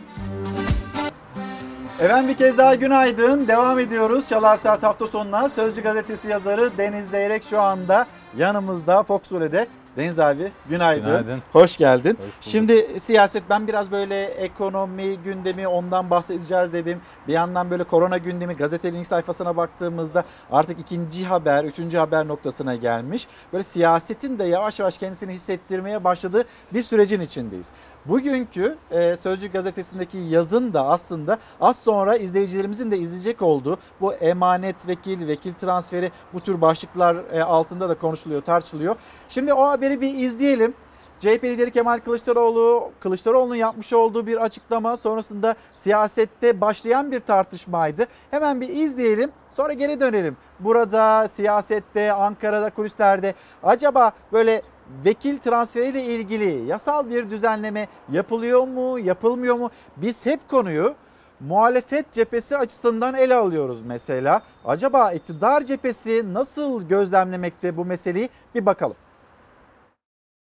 Efendim 2.00 2.28
bir 2.28 2.36
kez 2.36 2.58
daha 2.58 2.74
günaydın. 2.74 3.48
Devam 3.48 3.78
ediyoruz 3.78 4.28
Çalar 4.28 4.56
Saat 4.56 4.82
hafta 4.82 5.06
sonuna. 5.06 5.48
Sözcü 5.48 5.82
gazetesi 5.82 6.28
yazarı 6.28 6.78
Deniz 6.78 7.08
Zeyrek 7.08 7.44
şu 7.44 7.60
anda 7.60 8.06
yanımızda 8.36 9.02
Fox 9.02 9.20
Sure'de. 9.22 9.66
Deniz 10.00 10.18
abi 10.18 10.52
günaydın. 10.68 11.06
Günaydın. 11.06 11.42
Hoş 11.52 11.76
geldin. 11.76 12.18
bulduk. 12.18 12.32
Şimdi 12.40 13.00
siyaset 13.00 13.42
ben 13.50 13.66
biraz 13.66 13.90
böyle 13.90 14.24
ekonomi 14.24 15.16
gündemi 15.16 15.68
ondan 15.68 16.10
bahsedeceğiz 16.10 16.72
dedim. 16.72 17.00
Bir 17.28 17.32
yandan 17.32 17.70
böyle 17.70 17.84
korona 17.84 18.18
gündemi 18.18 18.54
gazete 18.54 18.92
link 18.92 19.06
sayfasına 19.06 19.56
baktığımızda 19.56 20.24
artık 20.52 20.80
ikinci 20.80 21.26
haber, 21.26 21.64
üçüncü 21.64 21.98
haber 21.98 22.28
noktasına 22.28 22.74
gelmiş. 22.74 23.28
Böyle 23.52 23.64
siyasetin 23.64 24.38
de 24.38 24.44
yavaş 24.44 24.80
yavaş 24.80 24.98
kendisini 24.98 25.32
hissettirmeye 25.32 26.04
başladığı 26.04 26.44
bir 26.72 26.82
sürecin 26.82 27.20
içindeyiz. 27.20 27.68
Bugünkü 28.06 28.76
e, 28.90 29.16
Sözcük 29.16 29.52
gazetesindeki 29.52 30.18
yazın 30.18 30.72
da 30.72 30.86
aslında 30.86 31.38
az 31.60 31.78
sonra 31.78 32.16
izleyicilerimizin 32.16 32.90
de 32.90 32.98
izleyecek 32.98 33.42
olduğu 33.42 33.78
bu 34.00 34.12
emanet 34.12 34.88
vekil, 34.88 35.28
vekil 35.28 35.54
transferi 35.54 36.10
bu 36.32 36.40
tür 36.40 36.60
başlıklar 36.60 37.16
e, 37.32 37.42
altında 37.42 37.88
da 37.88 37.98
konuşuluyor, 37.98 38.42
tartışılıyor. 38.42 38.96
Şimdi 39.28 39.52
o 39.52 39.62
haberi 39.90 40.00
bir 40.00 40.24
izleyelim. 40.24 40.74
CHP 41.20 41.44
lideri 41.44 41.70
Kemal 41.70 41.98
Kılıçdaroğlu, 41.98 42.90
Kılıçdaroğlu'nun 43.00 43.54
yapmış 43.54 43.92
olduğu 43.92 44.26
bir 44.26 44.36
açıklama 44.36 44.96
sonrasında 44.96 45.54
siyasette 45.76 46.60
başlayan 46.60 47.12
bir 47.12 47.20
tartışmaydı. 47.20 48.06
Hemen 48.30 48.60
bir 48.60 48.68
izleyelim 48.68 49.30
sonra 49.50 49.72
geri 49.72 50.00
dönelim. 50.00 50.36
Burada 50.60 51.28
siyasette, 51.28 52.12
Ankara'da, 52.12 52.70
kulislerde 52.70 53.34
acaba 53.62 54.12
böyle 54.32 54.62
vekil 55.04 55.38
transferiyle 55.38 56.02
ilgili 56.02 56.66
yasal 56.66 57.10
bir 57.10 57.30
düzenleme 57.30 57.88
yapılıyor 58.12 58.68
mu, 58.68 58.98
yapılmıyor 58.98 59.56
mu? 59.56 59.70
Biz 59.96 60.26
hep 60.26 60.48
konuyu 60.48 60.94
muhalefet 61.40 62.12
cephesi 62.12 62.56
açısından 62.56 63.14
ele 63.14 63.34
alıyoruz 63.34 63.82
mesela. 63.82 64.42
Acaba 64.64 65.12
iktidar 65.12 65.62
cephesi 65.62 66.34
nasıl 66.34 66.88
gözlemlemekte 66.88 67.76
bu 67.76 67.84
meseleyi 67.84 68.28
bir 68.54 68.66
bakalım. 68.66 68.96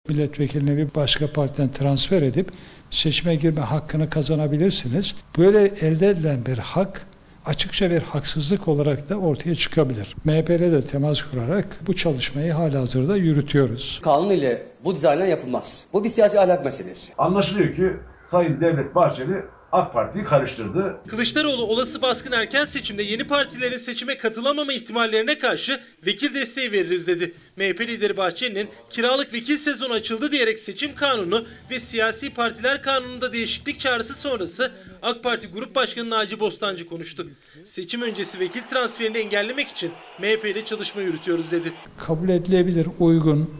Milletvekilini 0.09 0.77
bir 0.77 0.95
başka 0.95 1.27
partiden 1.27 1.71
transfer 1.71 2.21
edip 2.21 2.51
seçime 2.89 3.35
girme 3.35 3.61
hakkını 3.61 4.09
kazanabilirsiniz. 4.09 5.15
Böyle 5.37 5.63
elde 5.63 6.09
edilen 6.09 6.45
bir 6.45 6.57
hak 6.57 7.05
açıkça 7.45 7.91
bir 7.91 8.01
haksızlık 8.01 8.67
olarak 8.67 9.09
da 9.09 9.15
ortaya 9.15 9.55
çıkabilir. 9.55 10.15
MHP'yle 10.25 10.71
de 10.71 10.81
temas 10.81 11.23
kurarak 11.23 11.65
bu 11.87 11.95
çalışmayı 11.95 12.53
halihazırda 12.53 13.17
yürütüyoruz. 13.17 13.99
Kanun 14.03 14.29
ile 14.29 14.67
bu 14.83 14.95
dizaynlar 14.95 15.25
yapılmaz. 15.25 15.83
Bu 15.93 16.03
bir 16.03 16.09
siyasi 16.09 16.39
ahlak 16.39 16.65
meselesi. 16.65 17.13
Anlaşılıyor 17.17 17.75
ki 17.75 17.93
Sayın 18.21 18.61
Devlet 18.61 18.95
Bahçeli 18.95 19.43
AK 19.71 19.93
Parti'yi 19.93 20.25
karıştırdı. 20.25 20.97
Kılıçdaroğlu 21.07 21.63
olası 21.63 22.01
baskın 22.01 22.31
erken 22.31 22.65
seçimde 22.65 23.03
yeni 23.03 23.23
partilerin 23.23 23.77
seçime 23.77 24.17
katılamama 24.17 24.73
ihtimallerine 24.73 25.39
karşı 25.39 25.79
vekil 26.05 26.33
desteği 26.33 26.71
veririz 26.71 27.07
dedi. 27.07 27.33
MHP 27.57 27.81
lideri 27.81 28.17
Bahçeli'nin 28.17 28.69
kiralık 28.89 29.33
vekil 29.33 29.57
sezonu 29.57 29.93
açıldı 29.93 30.31
diyerek 30.31 30.59
seçim 30.59 30.95
kanunu 30.95 31.45
ve 31.71 31.79
siyasi 31.79 32.33
partiler 32.33 32.81
kanununda 32.81 33.33
değişiklik 33.33 33.79
çağrısı 33.79 34.13
sonrası 34.13 34.71
AK 35.01 35.23
Parti 35.23 35.47
Grup 35.47 35.75
Başkanı 35.75 36.09
Naci 36.09 36.39
Bostancı 36.39 36.85
konuştu. 36.85 37.27
Seçim 37.63 38.01
öncesi 38.01 38.39
vekil 38.39 38.61
transferini 38.61 39.17
engellemek 39.17 39.67
için 39.67 39.91
MHP 40.19 40.45
ile 40.45 40.65
çalışma 40.65 41.01
yürütüyoruz 41.01 41.51
dedi. 41.51 41.73
Kabul 41.97 42.29
edilebilir, 42.29 42.87
uygun 42.99 43.53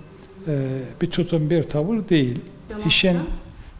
e, 0.47 0.81
bir 1.01 1.11
tutum, 1.11 1.49
bir 1.49 1.63
tavır 1.63 2.09
değil. 2.09 2.39
İşin 2.87 3.17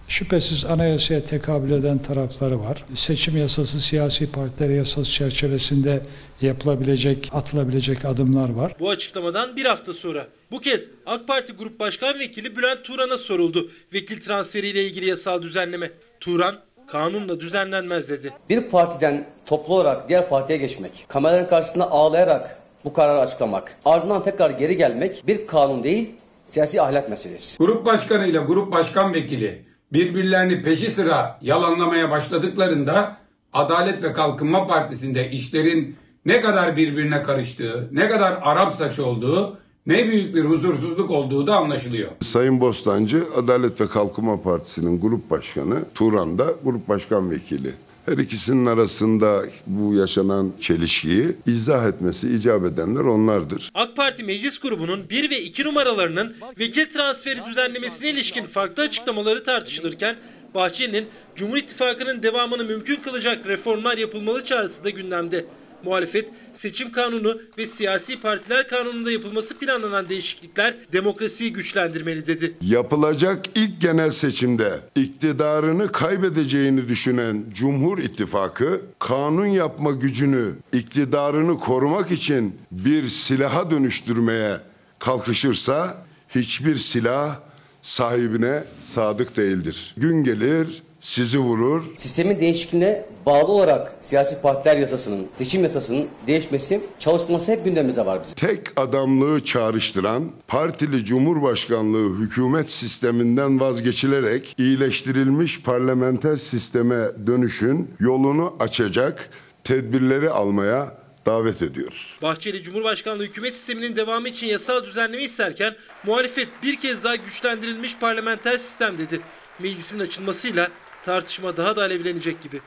şüphesiz 0.10 0.66
anayasaya 0.66 1.26
tekabül 1.26 1.72
eden 1.72 1.98
tarafları 1.98 2.60
var. 2.60 2.86
Seçim 2.96 3.38
yasası, 3.38 3.80
siyasi 3.80 4.32
partiler 4.32 4.70
yasası 4.70 5.12
çerçevesinde 5.12 6.02
yapılabilecek, 6.42 7.30
atılabilecek 7.34 8.06
adımlar 8.06 8.50
var. 8.50 8.76
Bu 8.80 8.90
açıklamadan 8.90 9.56
bir 9.56 9.66
hafta 9.66 9.94
sonra 9.94 10.28
bu 10.52 10.60
kez 10.60 10.90
AK 11.06 11.28
Parti 11.28 11.54
Grup 11.54 11.80
Başkan 11.80 12.20
Vekili 12.20 12.56
Bülent 12.56 12.84
Turan'a 12.84 13.18
soruldu 13.18 13.72
vekil 13.94 14.22
transferiyle 14.22 14.86
ilgili 14.86 15.06
yasal 15.06 15.42
düzenleme. 15.42 15.92
Turan 16.20 16.60
kanunla 16.88 17.40
düzenlenmez 17.40 18.10
dedi. 18.10 18.34
Bir 18.50 18.62
partiden 18.62 19.26
toplu 19.46 19.74
olarak 19.74 20.10
diğer 20.10 20.30
partiye 20.30 20.58
geçmek, 20.60 21.06
kameraların 21.08 21.50
karşısında 21.50 21.92
ağlayarak 21.92 22.60
bu 22.84 22.94
kararı 22.94 23.20
açıklamak, 23.20 23.76
ardından 23.86 24.24
tekrar 24.24 24.50
geri 24.50 24.78
gelmek 24.78 25.28
bir 25.28 25.48
kanun 25.48 25.84
değil, 25.84 26.12
siyasi 26.46 26.82
ahlak 26.82 27.10
meselesi. 27.10 27.58
Grup 27.58 27.86
başkanı 27.86 28.28
ile 28.28 28.38
grup 28.38 28.72
başkan 28.72 29.14
vekili 29.14 29.69
birbirlerini 29.94 30.62
peşi 30.62 30.92
sıra 30.92 31.40
yalanlamaya 31.42 32.12
başladıklarında 32.12 33.18
Adalet 33.54 34.04
ve 34.04 34.14
Kalkınma 34.14 34.68
Partisi'nde 34.68 35.32
işlerin 35.32 35.96
ne 36.26 36.42
kadar 36.42 36.78
birbirine 36.78 37.22
karıştığı, 37.22 37.90
ne 37.92 38.08
kadar 38.08 38.40
Arap 38.42 38.74
saçı 38.74 39.06
olduğu, 39.06 39.58
ne 39.86 40.08
büyük 40.08 40.36
bir 40.36 40.46
huzursuzluk 40.46 41.12
olduğu 41.12 41.48
da 41.48 41.58
anlaşılıyor. 41.58 42.12
Sayın 42.22 42.62
Bostancı 42.62 43.24
Adalet 43.36 43.82
ve 43.82 43.88
Kalkınma 43.88 44.42
Partisi'nin 44.42 45.00
grup 45.00 45.30
başkanı, 45.30 45.86
Turan 45.96 46.38
da 46.38 46.46
grup 46.64 46.90
başkan 46.90 47.32
vekili. 47.32 47.72
Her 48.10 48.18
ikisinin 48.18 48.66
arasında 48.66 49.46
bu 49.68 49.96
yaşanan 49.96 50.52
çelişkiyi 50.62 51.36
izah 51.48 51.88
etmesi 51.88 52.36
icap 52.36 52.66
edenler 52.66 53.02
onlardır. 53.02 53.72
AK 53.74 53.96
Parti 53.96 54.24
meclis 54.24 54.60
grubunun 54.60 55.10
1 55.10 55.30
ve 55.30 55.42
2 55.42 55.64
numaralarının 55.64 56.36
vekil 56.60 56.86
transferi 56.86 57.40
düzenlemesine 57.46 58.10
ilişkin 58.10 58.46
farklı 58.46 58.84
açıklamaları 58.84 59.44
tartışılırken 59.44 60.16
Bahçeli'nin 60.56 61.06
Cumhur 61.36 61.58
İttifakı'nın 61.58 62.24
devamını 62.24 62.64
mümkün 62.66 62.96
kılacak 62.96 63.48
reformlar 63.48 63.98
yapılmalı 63.98 64.46
çağrısı 64.46 64.84
da 64.84 64.90
gündemde. 64.90 65.46
Muhalefet 65.84 66.30
seçim 66.54 66.92
kanunu 66.92 67.42
ve 67.58 67.66
siyasi 67.66 68.22
partiler 68.22 68.68
kanununda 68.68 69.12
yapılması 69.12 69.58
planlanan 69.58 70.10
değişiklikler 70.10 70.76
demokrasiyi 70.94 71.54
güçlendirmeli 71.54 72.28
dedi. 72.28 72.54
Yapılacak 72.62 73.46
ilk 73.56 73.82
genel 73.82 74.12
seçimde 74.12 74.80
iktidarını 74.96 75.92
kaybedeceğini 75.92 76.88
düşünen 76.88 77.44
Cumhur 77.54 77.98
İttifakı 77.98 78.82
kanun 79.00 79.46
yapma 79.46 79.92
gücünü, 79.92 80.54
iktidarını 80.74 81.58
korumak 81.58 82.12
için 82.12 82.56
bir 82.72 83.10
silaha 83.10 83.72
dönüştürmeye 83.72 84.58
kalkışırsa 85.00 86.06
hiçbir 86.30 86.76
silah 86.76 87.40
sahibine 87.82 88.64
sadık 88.82 89.38
değildir. 89.38 89.94
Gün 89.98 90.24
gelir 90.24 90.84
sizi 91.00 91.38
vurur. 91.40 91.84
Sistemin 91.98 92.40
değişikliğine 92.40 93.06
bağlı 93.26 93.48
olarak 93.48 93.96
siyasi 94.00 94.42
partiler 94.42 94.78
yasasının, 94.78 95.28
seçim 95.32 95.64
yasasının 95.64 96.08
değişmesi, 96.28 96.82
çalışması 97.00 97.52
hep 97.52 97.66
gündemimizde 97.66 98.06
var 98.06 98.24
bizim. 98.24 98.36
Tek 98.36 98.80
adamlığı 98.80 99.46
çağrıştıran 99.46 100.32
partili 100.48 101.06
cumhurbaşkanlığı 101.06 102.20
hükümet 102.20 102.70
sisteminden 102.70 103.60
vazgeçilerek 103.60 104.56
iyileştirilmiş 104.58 105.62
parlamenter 105.62 106.38
sisteme 106.38 107.00
dönüşün 107.28 107.90
yolunu 108.00 108.56
açacak 108.60 109.30
tedbirleri 109.64 110.30
almaya 110.30 111.00
davet 111.26 111.62
ediyoruz. 111.62 112.18
Bahçeli 112.22 112.64
Cumhurbaşkanlığı 112.64 113.24
hükümet 113.24 113.56
sisteminin 113.56 113.96
devamı 113.96 114.30
için 114.30 114.48
yasal 114.48 114.84
düzenleme 114.84 115.24
isterken 115.24 115.76
muhalefet 116.04 116.48
bir 116.64 116.76
kez 116.76 117.04
daha 117.04 117.16
güçlendirilmiş 117.16 117.98
parlamenter 117.98 118.58
sistem 118.58 118.98
dedi. 118.98 119.20
Meclisin 119.60 120.00
açılmasıyla 120.00 120.68
tartışma 121.02 121.58
daha 121.58 121.76
da 121.76 121.82
alevlenecek 121.82 122.42
gibi. 122.42 122.64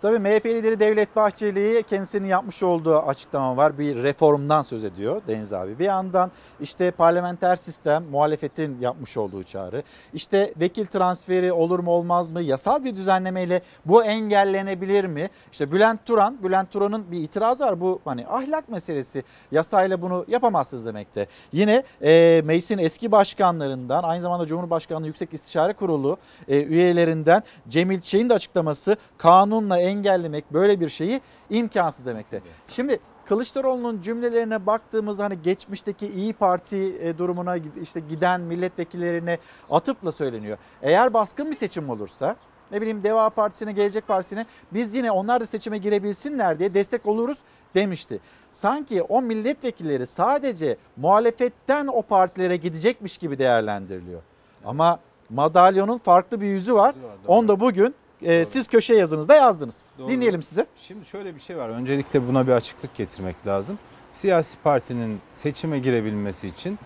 Tabii 0.00 0.18
MHP 0.18 0.46
lideri 0.46 0.80
Devlet 0.80 1.16
Bahçeli 1.16 1.82
kendisinin 1.82 2.28
yapmış 2.28 2.62
olduğu 2.62 2.96
açıklama 2.98 3.56
var. 3.56 3.78
Bir 3.78 4.02
reformdan 4.02 4.62
söz 4.62 4.84
ediyor 4.84 5.22
Deniz 5.26 5.52
abi. 5.52 5.78
Bir 5.78 5.84
yandan 5.84 6.30
işte 6.60 6.90
parlamenter 6.90 7.56
sistem 7.56 8.04
muhalefetin 8.10 8.80
yapmış 8.80 9.16
olduğu 9.16 9.42
çağrı. 9.42 9.82
İşte 10.14 10.54
vekil 10.60 10.86
transferi 10.86 11.52
olur 11.52 11.78
mu 11.78 11.90
olmaz 11.90 12.28
mı? 12.28 12.42
Yasal 12.42 12.84
bir 12.84 12.96
düzenlemeyle 12.96 13.62
bu 13.86 14.04
engellenebilir 14.04 15.04
mi? 15.04 15.28
İşte 15.52 15.72
Bülent 15.72 16.06
Turan, 16.06 16.38
Bülent 16.42 16.70
Turan'ın 16.70 17.10
bir 17.10 17.18
itirazı 17.18 17.64
var. 17.64 17.80
Bu 17.80 18.00
hani 18.04 18.26
ahlak 18.26 18.68
meselesi. 18.68 19.24
Yasayla 19.52 20.02
bunu 20.02 20.24
yapamazsınız 20.28 20.86
demekte. 20.86 21.26
Yine 21.52 21.82
e, 22.02 22.42
meclisin 22.44 22.78
eski 22.78 23.12
başkanlarından 23.12 24.02
aynı 24.02 24.22
zamanda 24.22 24.46
Cumhurbaşkanlığı 24.46 25.06
Yüksek 25.06 25.34
İstişare 25.34 25.72
Kurulu 25.72 26.16
e, 26.48 26.62
üyelerinden 26.62 27.42
Cemil 27.68 28.00
Çiçek'in 28.00 28.28
de 28.28 28.34
açıklaması 28.34 28.96
kanunla 29.18 29.85
engellemek 29.86 30.52
böyle 30.52 30.80
bir 30.80 30.88
şeyi 30.88 31.20
imkansız 31.50 32.06
demekte. 32.06 32.40
Şimdi 32.68 33.00
Kılıçdaroğlu'nun 33.26 34.00
cümlelerine 34.00 34.66
baktığımızda 34.66 35.24
hani 35.24 35.42
geçmişteki 35.42 36.06
İyi 36.06 36.32
Parti 36.32 36.76
e, 36.76 37.18
durumuna 37.18 37.56
işte 37.82 38.00
giden 38.00 38.40
milletvekillerine 38.40 39.38
atıfla 39.70 40.12
söyleniyor. 40.12 40.58
Eğer 40.82 41.14
baskın 41.14 41.50
bir 41.50 41.56
seçim 41.56 41.90
olursa 41.90 42.36
ne 42.70 42.80
bileyim 42.80 43.02
Deva 43.04 43.30
Partisi'ne, 43.30 43.72
Gelecek 43.72 44.08
Partisi'ne 44.08 44.46
biz 44.72 44.94
yine 44.94 45.10
onlar 45.10 45.40
da 45.40 45.46
seçime 45.46 45.78
girebilsinler 45.78 46.58
diye 46.58 46.74
destek 46.74 47.06
oluruz 47.06 47.38
demişti. 47.74 48.20
Sanki 48.52 49.02
o 49.02 49.22
milletvekilleri 49.22 50.06
sadece 50.06 50.76
muhalefetten 50.96 51.86
o 51.86 52.02
partilere 52.02 52.56
gidecekmiş 52.56 53.18
gibi 53.18 53.38
değerlendiriliyor. 53.38 54.22
Ama 54.64 55.00
madalyonun 55.30 55.98
farklı 55.98 56.40
bir 56.40 56.46
yüzü 56.46 56.74
var. 56.74 56.94
Onu 57.26 57.48
da 57.48 57.60
bugün 57.60 57.94
e, 58.26 58.44
siz 58.44 58.68
köşe 58.68 58.94
yazınızda 58.94 59.34
yazdınız. 59.34 59.82
Doğru. 59.98 60.08
Dinleyelim 60.08 60.42
sizi. 60.42 60.66
Şimdi 60.76 61.06
şöyle 61.06 61.34
bir 61.34 61.40
şey 61.40 61.56
var. 61.56 61.68
Öncelikle 61.68 62.28
buna 62.28 62.46
bir 62.46 62.52
açıklık 62.52 62.94
getirmek 62.94 63.46
lazım. 63.46 63.78
Siyasi 64.12 64.58
partinin 64.64 65.20
seçime 65.34 65.78
girebilmesi 65.78 66.48
için 66.48 66.78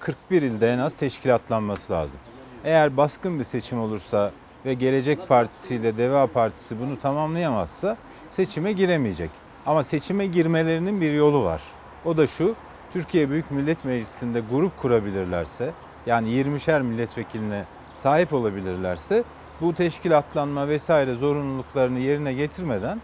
41 0.00 0.42
ilde 0.42 0.72
en 0.72 0.78
az 0.78 0.96
teşkilatlanması 0.96 1.92
lazım. 1.92 2.20
Eğer 2.64 2.96
baskın 2.96 3.38
bir 3.38 3.44
seçim 3.44 3.80
olursa 3.80 4.32
ve 4.64 4.74
Gelecek 4.74 5.28
Partisi 5.28 5.74
ile 5.74 5.98
Deva 5.98 6.26
Partisi 6.26 6.80
bunu 6.80 6.98
tamamlayamazsa 6.98 7.96
seçime 8.30 8.72
giremeyecek. 8.72 9.30
Ama 9.66 9.82
seçime 9.82 10.26
girmelerinin 10.26 11.00
bir 11.00 11.12
yolu 11.12 11.44
var. 11.44 11.62
O 12.04 12.16
da 12.16 12.26
şu, 12.26 12.54
Türkiye 12.92 13.30
Büyük 13.30 13.50
Millet 13.50 13.84
Meclisi'nde 13.84 14.42
grup 14.50 14.76
kurabilirlerse, 14.82 15.72
yani 16.06 16.28
20'şer 16.28 16.82
milletvekiline 16.82 17.64
sahip 17.94 18.32
olabilirlerse 18.32 19.24
bu 19.60 19.74
teşkilatlanma 19.74 20.68
vesaire 20.68 21.14
zorunluluklarını 21.14 21.98
yerine 21.98 22.32
getirmeden 22.32 23.00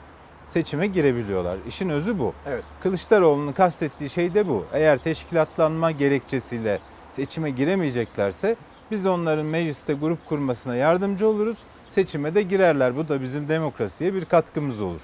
seçime 0.47 0.87
girebiliyorlar. 0.87 1.59
İşin 1.69 1.89
özü 1.89 2.19
bu. 2.19 2.33
Evet. 2.47 2.65
Kılıçdaroğlu'nun 2.83 3.53
kastettiği 3.53 4.11
şey 4.11 4.35
de 4.35 4.49
bu. 4.49 4.65
Eğer 4.73 4.97
teşkilatlanma 4.97 5.91
gerekçesiyle 5.91 6.79
seçime 7.11 7.51
giremeyeceklerse 7.51 8.57
biz 8.91 9.07
onların 9.07 9.47
mecliste 9.47 9.95
grup 9.95 10.27
kurmasına 10.29 10.77
yardımcı 10.77 11.29
oluruz. 11.29 11.57
Seçime 11.91 12.35
de 12.35 12.43
girerler. 12.43 12.97
Bu 12.97 13.09
da 13.09 13.23
bizim 13.23 13.49
demokrasiye 13.49 14.15
bir 14.15 14.25
katkımız 14.25 14.81
olur. 14.81 15.03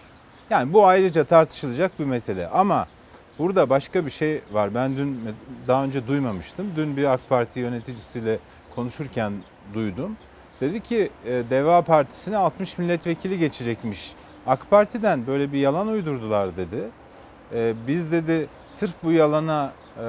Yani 0.51 0.73
bu 0.73 0.87
ayrıca 0.87 1.25
tartışılacak 1.25 1.99
bir 1.99 2.05
mesele. 2.05 2.49
Ama 2.49 2.87
burada 3.39 3.71
başka 3.71 4.07
bir 4.07 4.11
şey 4.11 4.41
var. 4.53 4.75
Ben 4.75 4.97
dün 4.97 5.21
daha 5.69 5.85
önce 5.85 6.07
duymamıştım. 6.07 6.67
Dün 6.77 6.97
bir 6.97 7.13
AK 7.13 7.29
Parti 7.29 7.61
yöneticisiyle 7.61 8.39
konuşurken 8.75 9.33
duydum. 9.75 10.17
Dedi 10.61 10.81
ki 10.81 11.11
e, 11.27 11.43
Deva 11.51 11.83
Partisi'ne 11.83 12.37
60 12.37 12.79
milletvekili 12.79 13.39
geçecekmiş. 13.39 14.13
AK 14.47 14.71
Parti'den 14.71 15.27
böyle 15.27 15.53
bir 15.53 15.59
yalan 15.59 15.89
uydurdular 15.89 16.57
dedi. 16.57 16.91
E, 17.55 17.75
Biz 17.87 18.13
dedi 18.13 18.49
sırf 18.71 18.95
bu 19.03 19.13
yalana 19.13 19.73
e, 19.97 20.01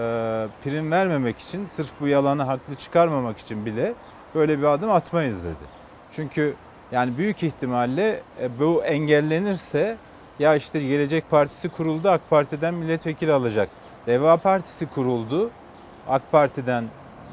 prim 0.63 0.91
vermemek 0.91 1.39
için, 1.39 1.65
sırf 1.65 1.91
bu 1.99 2.07
yalanı 2.07 2.43
haklı 2.43 2.75
çıkarmamak 2.75 3.37
için 3.37 3.65
bile 3.65 3.93
böyle 4.35 4.59
bir 4.59 4.63
adım 4.63 4.91
atmayız 4.91 5.43
dedi. 5.43 5.81
Çünkü 6.11 6.55
yani 6.91 7.17
büyük 7.17 7.43
ihtimalle 7.43 8.21
bu 8.59 8.83
engellenirse 8.83 9.97
ya 10.39 10.55
işte 10.55 10.79
Gelecek 10.83 11.29
Partisi 11.29 11.69
kuruldu 11.69 12.09
AK 12.09 12.29
Parti'den 12.29 12.73
milletvekili 12.73 13.31
alacak. 13.31 13.69
Deva 14.07 14.37
Partisi 14.37 14.85
kuruldu 14.85 15.49
AK 16.09 16.31
Parti'den 16.31 16.85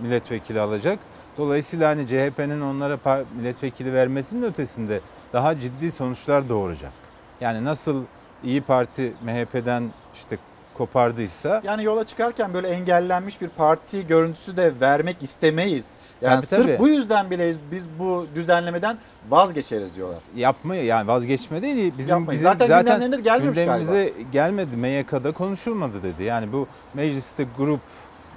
milletvekili 0.03 0.61
alacak. 0.61 0.99
Dolayısıyla 1.39 1.89
hani 1.89 2.07
CHP'nin 2.07 2.61
onlara 2.61 3.25
milletvekili 3.37 3.95
vermesinin 3.95 4.43
ötesinde 4.43 5.01
daha 5.33 5.61
ciddi 5.61 5.93
sonuçlar 5.93 6.49
doğuracak. 6.49 6.93
Yani 7.41 7.65
nasıl 7.65 8.03
İyi 8.45 8.61
Parti 8.61 9.13
MHP'den 9.25 9.91
işte 10.15 10.39
kopardıysa 10.79 11.61
Yani 11.65 11.85
yola 11.85 12.05
çıkarken 12.05 12.55
böyle 12.55 12.69
engellenmiş 12.69 13.41
bir 13.41 13.49
parti 13.49 14.07
görüntüsü 14.07 14.57
de 14.57 14.73
vermek 14.81 15.23
istemeyiz. 15.23 15.97
Yani 16.23 16.37
Tabii, 16.37 16.47
sırf 16.47 16.67
tabii. 16.67 16.79
bu 16.79 16.89
yüzden 16.89 17.31
bile 17.31 17.55
biz 17.73 17.89
bu 17.99 18.27
düzenlemeden 18.35 18.99
vazgeçeriz 19.31 19.97
diyorlar. 19.97 20.19
yapmıyor 20.37 20.83
yani 20.83 21.09
vazgeçme 21.09 21.63
değil 21.63 21.93
bizim 21.99 22.29
bizim 22.29 22.43
Zaten 22.43 22.67
zaten, 22.67 22.85
gündemlerine 22.85 23.17
de 23.17 23.21
gelmemiş 23.21 23.59
gündemimize 23.59 24.13
gelmedi 24.33 24.77
MYK'da 24.77 25.33
konuşulmadı 25.33 26.03
dedi. 26.03 26.23
Yani 26.23 26.53
bu 26.53 26.67
mecliste 26.95 27.47
grup 27.57 27.81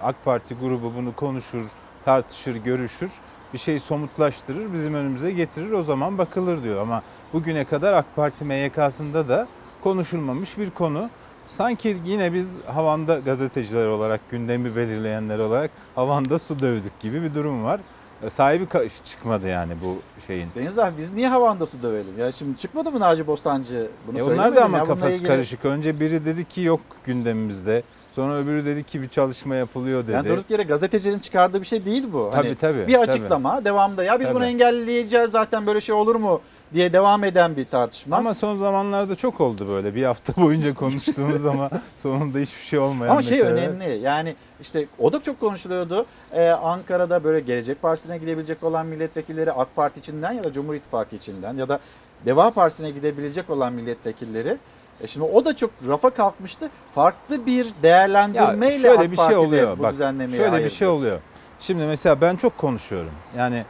AK 0.02 0.16
Parti 0.26 0.56
grubu 0.56 0.94
bunu 0.98 1.16
konuşur, 1.16 1.64
tartışır, 2.06 2.56
görüşür. 2.56 3.12
Bir 3.54 3.58
şey 3.58 3.80
somutlaştırır, 3.80 4.74
bizim 4.74 4.94
önümüze 4.94 5.32
getirir 5.32 5.72
o 5.72 5.84
zaman 5.84 6.18
bakılır 6.18 6.64
diyor. 6.64 6.82
Ama 6.82 7.04
bugüne 7.34 7.66
kadar 7.66 7.94
AK 7.94 8.06
Parti 8.16 8.46
MYK'sında 8.46 9.28
da 9.30 9.48
konuşulmamış 9.84 10.58
bir 10.58 10.70
konu. 10.70 11.10
Sanki 11.48 11.98
yine 12.06 12.34
biz 12.34 12.58
havanda 12.66 13.20
gazeteciler 13.20 13.88
olarak, 13.88 14.22
gündemi 14.32 14.76
belirleyenler 14.76 15.40
olarak 15.40 15.72
havanda 15.96 16.40
su 16.40 16.60
dövdük 16.60 17.00
gibi 17.00 17.24
bir 17.24 17.36
durum 17.36 17.64
var. 17.64 17.80
E, 18.24 18.30
Sahibi 18.30 18.66
çıkmadı 19.06 19.48
yani 19.48 19.74
bu 19.84 19.96
şeyin. 20.28 20.48
Deniz 20.56 20.80
abi 20.80 20.98
biz 20.98 21.14
niye 21.14 21.28
havanda 21.28 21.66
su 21.66 21.84
dövelim? 21.84 22.20
Ya 22.20 22.32
şimdi 22.32 22.58
çıkmadı 22.58 22.92
mı 22.92 23.00
Naci 23.00 23.28
Bostancı? 23.28 23.88
Bunu 24.08 24.20
E 24.20 24.24
onlar 24.24 24.56
da 24.56 24.66
ama 24.66 24.78
ya. 24.78 24.84
Kafası 24.86 25.16
ilgili- 25.16 25.28
karışık. 25.28 25.66
Önce 25.66 26.00
biri 26.00 26.26
dedi 26.26 26.46
ki 26.46 26.62
yok 26.62 26.82
gündemimizde. 27.06 27.84
Sonra 28.16 28.36
öbürü 28.38 28.66
dedi 28.66 28.84
ki 28.84 29.02
bir 29.02 29.08
çalışma 29.10 29.56
yapılıyor 29.56 30.04
dedi. 30.04 30.12
Yani 30.12 30.30
durduk 30.30 30.50
yere 30.50 30.64
gazetecinin 30.64 31.20
çıkardığı 31.20 31.62
bir 31.62 31.66
şey 31.68 31.86
değil 31.86 32.04
bu. 32.14 32.30
Tabii, 32.34 32.48
Hani 32.48 32.56
tabii, 32.58 32.88
Bir 32.88 32.94
tabii. 32.94 32.98
açıklama 33.08 33.66
devamda 33.66 34.04
ya 34.04 34.20
biz 34.20 34.30
bunu 34.30 34.36
Tabii. 34.40 34.46
engelleyeceğiz 34.46 35.32
zaten 35.32 35.68
böyle 35.68 35.82
şey 35.82 35.96
olur 35.96 36.16
mu 36.16 36.42
diye 36.74 36.94
devam 36.94 37.24
eden 37.24 37.56
bir 37.58 37.66
tartışma. 37.66 38.18
Ama 38.18 38.34
son 38.34 38.58
zamanlarda 38.58 39.16
çok 39.16 39.42
oldu 39.42 39.68
böyle. 39.68 39.96
Bir 39.96 40.04
hafta 40.04 40.34
boyunca 40.42 40.74
konuştuğumuz 40.74 41.46
ama 41.46 41.70
sonunda 41.98 42.40
hiçbir 42.40 42.64
şey 42.64 42.80
olmayan 42.80 43.12
Ama 43.12 43.22
şey 43.22 43.38
meseleler. 43.38 43.68
önemli 43.70 43.98
yani 44.04 44.36
işte 44.62 44.86
o 45.00 45.14
da 45.14 45.22
çok 45.22 45.40
konuşuluyordu. 45.40 46.06
Ee, 46.34 46.50
Ankara'da 46.50 47.24
böyle 47.24 47.40
Gelecek 47.40 47.82
Partisi'ne 47.82 48.18
gidebilecek 48.18 48.64
olan 48.64 48.86
milletvekilleri 48.86 49.52
AK 49.52 49.76
Parti 49.76 50.00
içinden 50.00 50.32
ya 50.32 50.44
da 50.44 50.52
Cumhur 50.54 50.76
İttifakı 50.76 51.16
içinden 51.16 51.54
ya 51.54 51.70
da 51.70 51.80
Deva 52.26 52.52
Partisi'ne 52.52 52.92
gidebilecek 52.92 53.50
olan 53.50 53.74
milletvekilleri 53.74 54.58
e 55.04 55.08
şimdi 55.08 55.26
o 55.26 55.46
da 55.46 55.56
çok 55.56 55.72
rafa 55.88 56.10
kalkmıştı. 56.10 56.70
Farklı 56.96 57.46
bir 57.46 57.66
Ya 57.66 57.72
değerlendirmeyle 57.84 58.88
şöyle 58.88 59.00
AK 59.04 59.12
bir 59.12 59.18
şey 59.18 59.36
oluyor. 59.38 59.78
bu 59.78 59.84
Bak, 59.84 59.94
düzenlemeyi 59.94 60.38
şöyle 60.38 60.52
bir 60.52 60.56
ayırdı. 60.56 60.70
şey 60.76 60.88
oluyor. 60.88 61.20
Şimdi 61.60 61.84
mesela 61.86 62.22
ben 62.22 62.36
çok 62.36 62.58
konuşuyorum. 62.58 63.12
Yani 63.38 63.66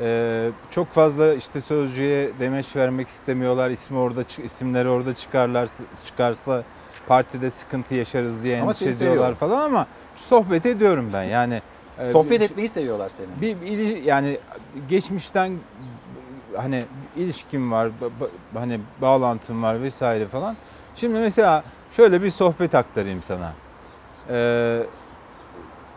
e, 0.00 0.50
çok 0.70 0.88
fazla 0.88 1.34
işte 1.34 1.60
sözcüye 1.60 2.30
demeç 2.40 2.76
vermek 2.76 3.08
istemiyorlar. 3.08 3.70
İsmi 3.70 3.98
orada 3.98 4.22
isimleri 4.44 4.88
orada 4.88 5.14
çıkarlar 5.14 5.68
çıkarsa 6.06 6.62
partide 7.08 7.50
sıkıntı 7.50 7.94
yaşarız 7.94 8.42
diye 8.42 8.60
Ama 8.60 8.64
endişe 8.70 8.88
ediyorlar 8.90 9.34
falan 9.34 9.60
ama 9.60 9.86
sohbet 10.16 10.66
ediyorum 10.66 11.10
ben. 11.12 11.22
Yani 11.22 11.62
e, 11.98 12.06
Sohbet 12.06 12.40
bir- 12.40 12.44
etmeyi 12.44 12.68
seviyorlar 12.68 13.08
seni. 13.08 13.26
bir, 13.40 13.60
bir 13.60 13.96
yani 14.02 14.38
geçmişten 14.88 15.58
hani 16.56 16.84
ilişkim 17.16 17.72
var, 17.72 17.88
hani 18.54 18.80
bağlantım 19.02 19.62
var 19.62 19.82
vesaire 19.82 20.26
falan. 20.26 20.56
Şimdi 20.96 21.18
mesela 21.18 21.64
şöyle 21.90 22.22
bir 22.22 22.30
sohbet 22.30 22.74
aktarayım 22.74 23.22
sana. 23.22 23.52
Ee, 24.30 24.82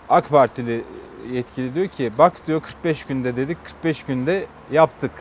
AK 0.10 0.30
Partili 0.30 0.84
yetkili 1.32 1.76
diyor 1.76 1.88
ki 1.88 2.12
bak 2.18 2.47
diyor 2.47 2.62
45 2.62 3.05
günde 3.05 3.36
dedik 3.36 3.57
45 3.66 4.03
günde 4.03 4.45
yaptık 4.72 5.12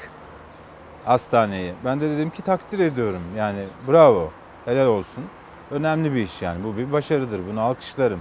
hastaneyi. 1.04 1.72
Ben 1.84 2.00
de 2.00 2.10
dedim 2.10 2.30
ki 2.30 2.42
takdir 2.42 2.78
ediyorum 2.78 3.22
yani 3.36 3.58
bravo 3.88 4.30
helal 4.64 4.86
olsun. 4.86 5.24
Önemli 5.70 6.14
bir 6.14 6.20
iş 6.20 6.42
yani 6.42 6.64
bu 6.64 6.76
bir 6.76 6.92
başarıdır 6.92 7.40
bunu 7.50 7.60
alkışlarım. 7.60 8.20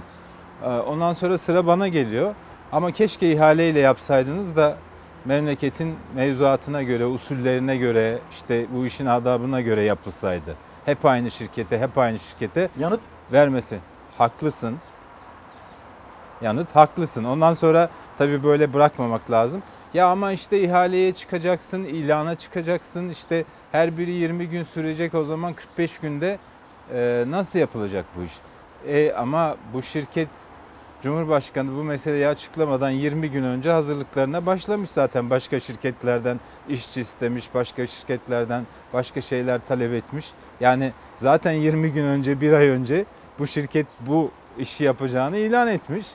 Ee, 0.64 0.68
Ondan 0.68 1.12
sonra 1.12 1.38
sıra 1.38 1.66
bana 1.66 1.88
geliyor. 1.88 2.34
Ama 2.72 2.92
keşke 2.92 3.32
ihaleyle 3.32 3.80
yapsaydınız 3.80 4.56
da 4.56 4.76
memleketin 5.24 5.96
mevzuatına 6.14 6.82
göre, 6.82 7.06
usullerine 7.06 7.76
göre, 7.76 8.18
işte 8.30 8.66
bu 8.74 8.86
işin 8.86 9.06
adabına 9.06 9.60
göre 9.60 9.82
yapılsaydı. 9.82 10.56
Hep 10.84 11.04
aynı 11.04 11.30
şirkete, 11.30 11.78
hep 11.78 11.98
aynı 11.98 12.18
şirkete 12.18 12.68
Yanıt 12.78 13.00
vermesi. 13.32 13.78
Haklısın. 14.18 14.76
Yanıt 16.42 16.76
haklısın. 16.76 17.24
Ondan 17.24 17.54
sonra 17.54 17.90
tabii 18.18 18.44
böyle 18.44 18.74
bırakmamak 18.74 19.30
lazım. 19.30 19.62
Ya 19.94 20.06
ama 20.06 20.32
işte 20.32 20.60
ihaleye 20.60 21.12
çıkacaksın, 21.12 21.84
ilana 21.84 22.34
çıkacaksın. 22.34 23.08
işte 23.08 23.44
her 23.72 23.98
biri 23.98 24.10
20 24.10 24.48
gün 24.48 24.62
sürecek 24.62 25.14
o 25.14 25.24
zaman 25.24 25.54
45 25.54 25.98
günde 25.98 26.38
e, 26.94 27.24
nasıl 27.28 27.58
yapılacak 27.58 28.04
bu 28.16 28.22
iş? 28.22 28.32
E, 28.86 29.12
ama 29.12 29.56
bu 29.74 29.82
şirket 29.82 30.28
Cumhurbaşkanı 31.02 31.68
bu 31.76 31.84
meseleyi 31.84 32.26
açıklamadan 32.28 32.90
20 32.90 33.30
gün 33.30 33.42
önce 33.42 33.70
hazırlıklarına 33.70 34.46
başlamış 34.46 34.90
zaten. 34.90 35.30
Başka 35.30 35.60
şirketlerden 35.60 36.40
işçi 36.68 37.00
istemiş, 37.00 37.54
başka 37.54 37.86
şirketlerden 37.86 38.66
başka 38.92 39.20
şeyler 39.20 39.60
talep 39.60 39.92
etmiş. 39.92 40.34
Yani 40.60 40.92
zaten 41.14 41.52
20 41.52 41.92
gün 41.92 42.04
önce, 42.04 42.40
bir 42.40 42.52
ay 42.52 42.68
önce 42.68 43.04
bu 43.38 43.46
şirket 43.46 43.86
bu 44.00 44.30
işi 44.56 44.84
yapacağını 44.84 45.36
ilan 45.36 45.68
etmiş. 45.68 46.06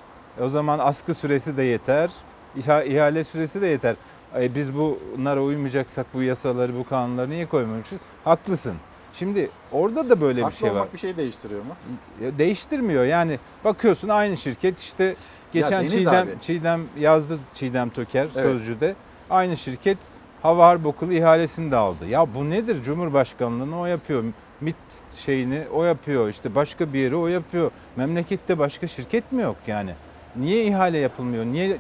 O 0.42 0.50
zaman 0.50 0.80
askı 0.80 1.16
süresi 1.16 1.58
de 1.58 1.64
yeter, 1.64 2.12
iha- 2.56 2.86
ihale 2.86 3.24
süresi 3.24 3.62
de 3.62 3.68
yeter. 3.68 3.96
E 4.40 4.56
biz 4.56 4.74
bunlara 4.74 5.42
uymayacaksak 5.44 6.14
bu 6.14 6.24
yasaları, 6.24 6.76
bu 6.76 6.86
kanunları 6.86 7.30
niye 7.30 7.48
koymamışız? 7.48 8.00
Haklısın. 8.24 8.82
Şimdi 9.14 9.50
orada 9.72 10.10
da 10.10 10.22
böyle 10.22 10.42
haklı 10.42 10.54
bir 10.56 10.60
şey 10.60 10.70
var. 10.70 10.76
olmak 10.76 10.94
bir 10.94 10.98
şey 11.00 11.18
değiştiriyor 11.18 11.62
mu? 11.62 11.76
Ya 12.24 12.40
değiştirmiyor. 12.40 13.06
Yani 13.06 13.40
bakıyorsun 13.66 14.10
aynı 14.10 14.38
şirket 14.38 14.80
işte 14.80 15.16
geçen 15.54 15.82
Deniz 15.82 15.94
Çiğdem 15.94 16.14
abi. 16.28 16.32
Çiğdem 16.42 16.82
yazdı 17.00 17.40
Çiğdem 17.54 17.90
Töker 17.90 18.22
Evet. 18.24 18.34
sözcüde. 18.34 18.96
Aynı 19.30 19.58
şirket 19.58 19.98
Hava 20.42 20.68
Harp 20.68 20.86
Okulu 20.86 21.14
ihalesini 21.14 21.72
de 21.72 21.76
aldı. 21.76 22.08
Ya 22.08 22.36
bu 22.36 22.50
nedir? 22.50 22.84
Cumhurbaşkanlığını 22.84 23.80
o 23.80 23.86
yapıyor. 23.86 24.24
MİT 24.62 24.76
şeyini 25.16 25.62
o 25.74 25.84
yapıyor. 25.84 26.30
İşte 26.30 26.56
başka 26.56 26.94
bir 26.94 27.00
yeri 27.00 27.16
o 27.16 27.28
yapıyor. 27.28 27.72
Memlekette 27.96 28.60
başka 28.60 28.88
şirket 28.88 29.32
mi 29.32 29.42
yok 29.42 29.56
yani? 29.68 29.92
Niye 30.36 30.64
ihale 30.66 30.98
yapılmıyor? 30.98 31.46
Niye 31.46 31.78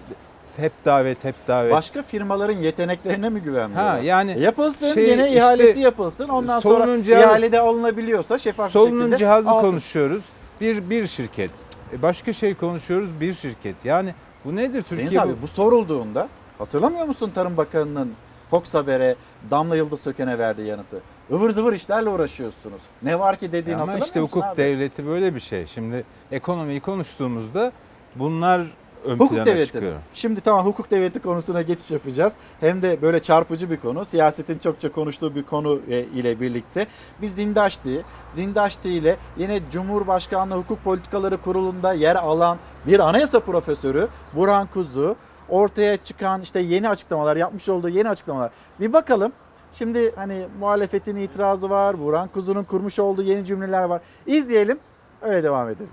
hep 0.58 0.72
davet 0.86 1.24
hep 1.24 1.36
davet? 1.48 1.72
Başka 1.72 2.02
firmaların 2.02 2.58
yeteneklerine 2.58 3.30
mi 3.30 3.40
güvenmiyorlar? 3.40 3.94
Ha, 3.98 4.04
yani 4.04 4.32
E 4.32 4.40
yapılsın 4.40 4.94
şey, 4.94 5.10
yine 5.10 5.26
işte 5.26 5.38
ihalesi 5.38 5.80
yapılsın. 5.80 6.30
Ondan 6.30 6.60
sonra 6.60 6.84
solunun 6.86 7.04
cihazı- 7.04 7.24
ihalede 7.28 7.60
alınabiliyorsa 7.60 8.38
şeffaf 8.38 8.68
bir 8.68 8.72
Solunun 8.72 9.00
şekilde 9.02 9.18
cihazı 9.18 9.50
alsın. 9.50 9.70
konuşuyoruz. 9.70 10.24
Bir 10.62 10.90
bir 10.90 11.08
şirket. 11.08 11.52
E 11.94 12.02
başka 12.02 12.34
şey 12.34 12.56
konuşuyoruz 12.56 13.10
bir 13.22 13.34
şirket. 13.34 13.76
Yani 13.86 14.14
Bu 14.46 14.56
nedir 14.56 14.82
Türkiye? 14.82 15.00
Deniz 15.12 15.18
abi 15.18 15.32
bu- 15.32 15.42
bu 15.42 15.48
sorulduğunda 15.48 16.30
hatırlamıyor 16.58 17.06
musun 17.06 17.32
Tarım 17.36 17.58
Bakanı'nın 17.58 18.14
Fox 18.50 18.74
Haber'e 18.74 19.16
Damla 19.52 19.76
Yıldız 19.76 20.00
Söken'e 20.02 20.38
verdiği 20.40 20.68
yanıtı? 20.68 21.02
Ivır 21.32 21.50
zıvır 21.52 21.74
işlerle 21.74 22.10
uğraşıyorsunuz. 22.10 22.82
Ne 23.04 23.20
var 23.20 23.36
ki 23.40 23.52
dediğini 23.52 23.76
Ama 23.76 23.82
hatırlamıyor 23.82 24.08
işte 24.08 24.20
musun 24.20 24.38
hukuk 24.38 24.50
abi? 24.50 24.58
devleti 24.58 25.08
böyle 25.08 25.36
bir 25.36 25.40
şey. 25.40 25.68
Şimdi 25.68 26.04
ekonomiyi 26.32 26.80
konuştuğumuzda 26.82 27.72
bunlar 28.16 28.62
ön 29.06 29.14
Hukuk 29.14 29.30
plana 29.30 29.46
devleti. 29.46 29.72
çıkıyor. 29.72 29.94
Şimdi 30.14 30.42
tamam 30.42 30.66
hukuk 30.66 30.92
devleti 30.92 31.20
konusuna 31.20 31.62
geçiş 31.62 31.92
yapacağız. 31.92 32.34
Hem 32.60 32.82
de 32.82 33.02
böyle 33.02 33.20
çarpıcı 33.20 33.72
bir 33.72 33.78
konu. 33.78 34.06
Siyasetin 34.06 34.58
çokça 34.58 34.92
konuştuğu 34.92 35.36
bir 35.36 35.44
konu 35.44 35.80
e, 35.90 36.00
ile 36.00 36.40
birlikte. 36.40 36.88
Biz 37.22 37.36
Zindaşti, 37.36 38.06
Zindaşti 38.28 38.90
ile 38.90 39.18
yine 39.38 39.60
Cumhurbaşkanlığı 39.72 40.56
Hukuk 40.56 40.84
Politikaları 40.84 41.38
Kurulu'nda 41.42 41.94
yer 41.94 42.16
alan 42.16 42.58
bir 42.88 43.00
anayasa 43.00 43.40
profesörü 43.40 44.08
Burhan 44.36 44.68
Kuzu 44.68 45.16
ortaya 45.50 45.98
çıkan 45.98 46.42
işte 46.42 46.60
yeni 46.60 46.90
açıklamalar, 46.90 47.36
yapmış 47.36 47.70
olduğu 47.70 47.90
yeni 47.90 48.10
açıklamalar. 48.10 48.52
Bir 48.80 48.94
bakalım. 48.94 49.32
Şimdi 49.72 50.16
hani 50.16 50.48
muhalefetin 50.60 51.16
itirazı 51.16 51.70
var, 51.70 52.00
Burhan 52.00 52.28
Kuzu'nun 52.28 52.64
kurmuş 52.64 53.00
olduğu 53.00 53.22
yeni 53.24 53.46
cümleler 53.46 53.84
var. 53.84 54.02
İzleyelim, 54.26 54.80
öyle 55.22 55.44
devam 55.44 55.70
edelim. 55.70 55.90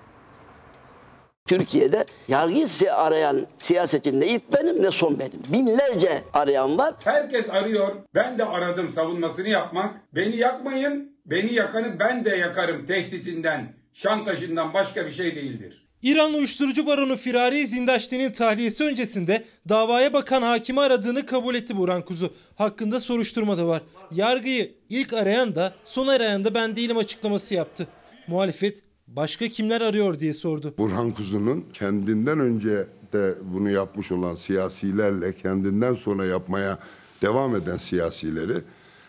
Türkiye'de 1.50 2.04
yargıyı 2.28 2.94
arayan 2.94 3.46
siyasetçi 3.58 4.20
ne 4.20 4.26
ilk 4.26 4.52
benim 4.52 4.82
ne 4.82 4.90
son 4.90 5.18
benim. 5.18 5.42
Binlerce 5.52 6.22
arayan 6.32 6.78
var. 6.78 6.94
Herkes 7.04 7.50
arıyor. 7.50 7.96
Ben 8.14 8.38
de 8.38 8.44
aradım 8.44 8.88
savunmasını 8.88 9.48
yapmak. 9.48 10.14
Beni 10.14 10.36
yakmayın. 10.36 11.16
Beni 11.26 11.54
yakanı 11.54 11.98
ben 11.98 12.24
de 12.24 12.36
yakarım 12.36 12.86
tehditinden, 12.86 13.74
şantajından 13.92 14.74
başka 14.74 15.06
bir 15.06 15.10
şey 15.10 15.36
değildir. 15.36 15.86
İranlı 16.02 16.36
uyuşturucu 16.36 16.86
baronu 16.86 17.16
Firari 17.16 17.66
Zindaşti'nin 17.66 18.32
tahliyesi 18.32 18.84
öncesinde 18.84 19.44
davaya 19.68 20.12
bakan 20.12 20.42
hakimi 20.42 20.80
aradığını 20.80 21.26
kabul 21.26 21.54
etti 21.54 21.76
Burhan 21.76 22.04
Kuzu. 22.04 22.32
Hakkında 22.56 23.00
soruşturma 23.00 23.58
da 23.58 23.66
var. 23.66 23.82
Yargıyı 24.12 24.74
ilk 24.88 25.12
arayan 25.12 25.56
da 25.56 25.74
son 25.84 26.06
arayan 26.06 26.44
da 26.44 26.54
ben 26.54 26.76
değilim 26.76 26.96
açıklaması 26.96 27.54
yaptı. 27.54 27.86
Muhalefet 28.26 28.89
başka 29.16 29.48
kimler 29.48 29.80
arıyor 29.80 30.20
diye 30.20 30.34
sordu. 30.34 30.74
Burhan 30.78 31.12
Kuzu'nun 31.12 31.64
kendinden 31.72 32.40
önce 32.40 32.86
de 33.12 33.34
bunu 33.42 33.70
yapmış 33.70 34.12
olan 34.12 34.34
siyasilerle 34.34 35.32
kendinden 35.36 35.94
sonra 35.94 36.24
yapmaya 36.24 36.78
devam 37.22 37.56
eden 37.56 37.76
siyasileri 37.76 38.62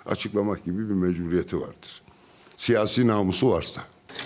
açıklamak 0.06 0.66
gibi 0.66 0.90
bir 0.90 0.94
mecburiyeti 0.94 1.62
vardır. 1.62 2.02
Siyasi 2.58 3.08
namusu 3.08 3.52
varsa. 3.52 3.82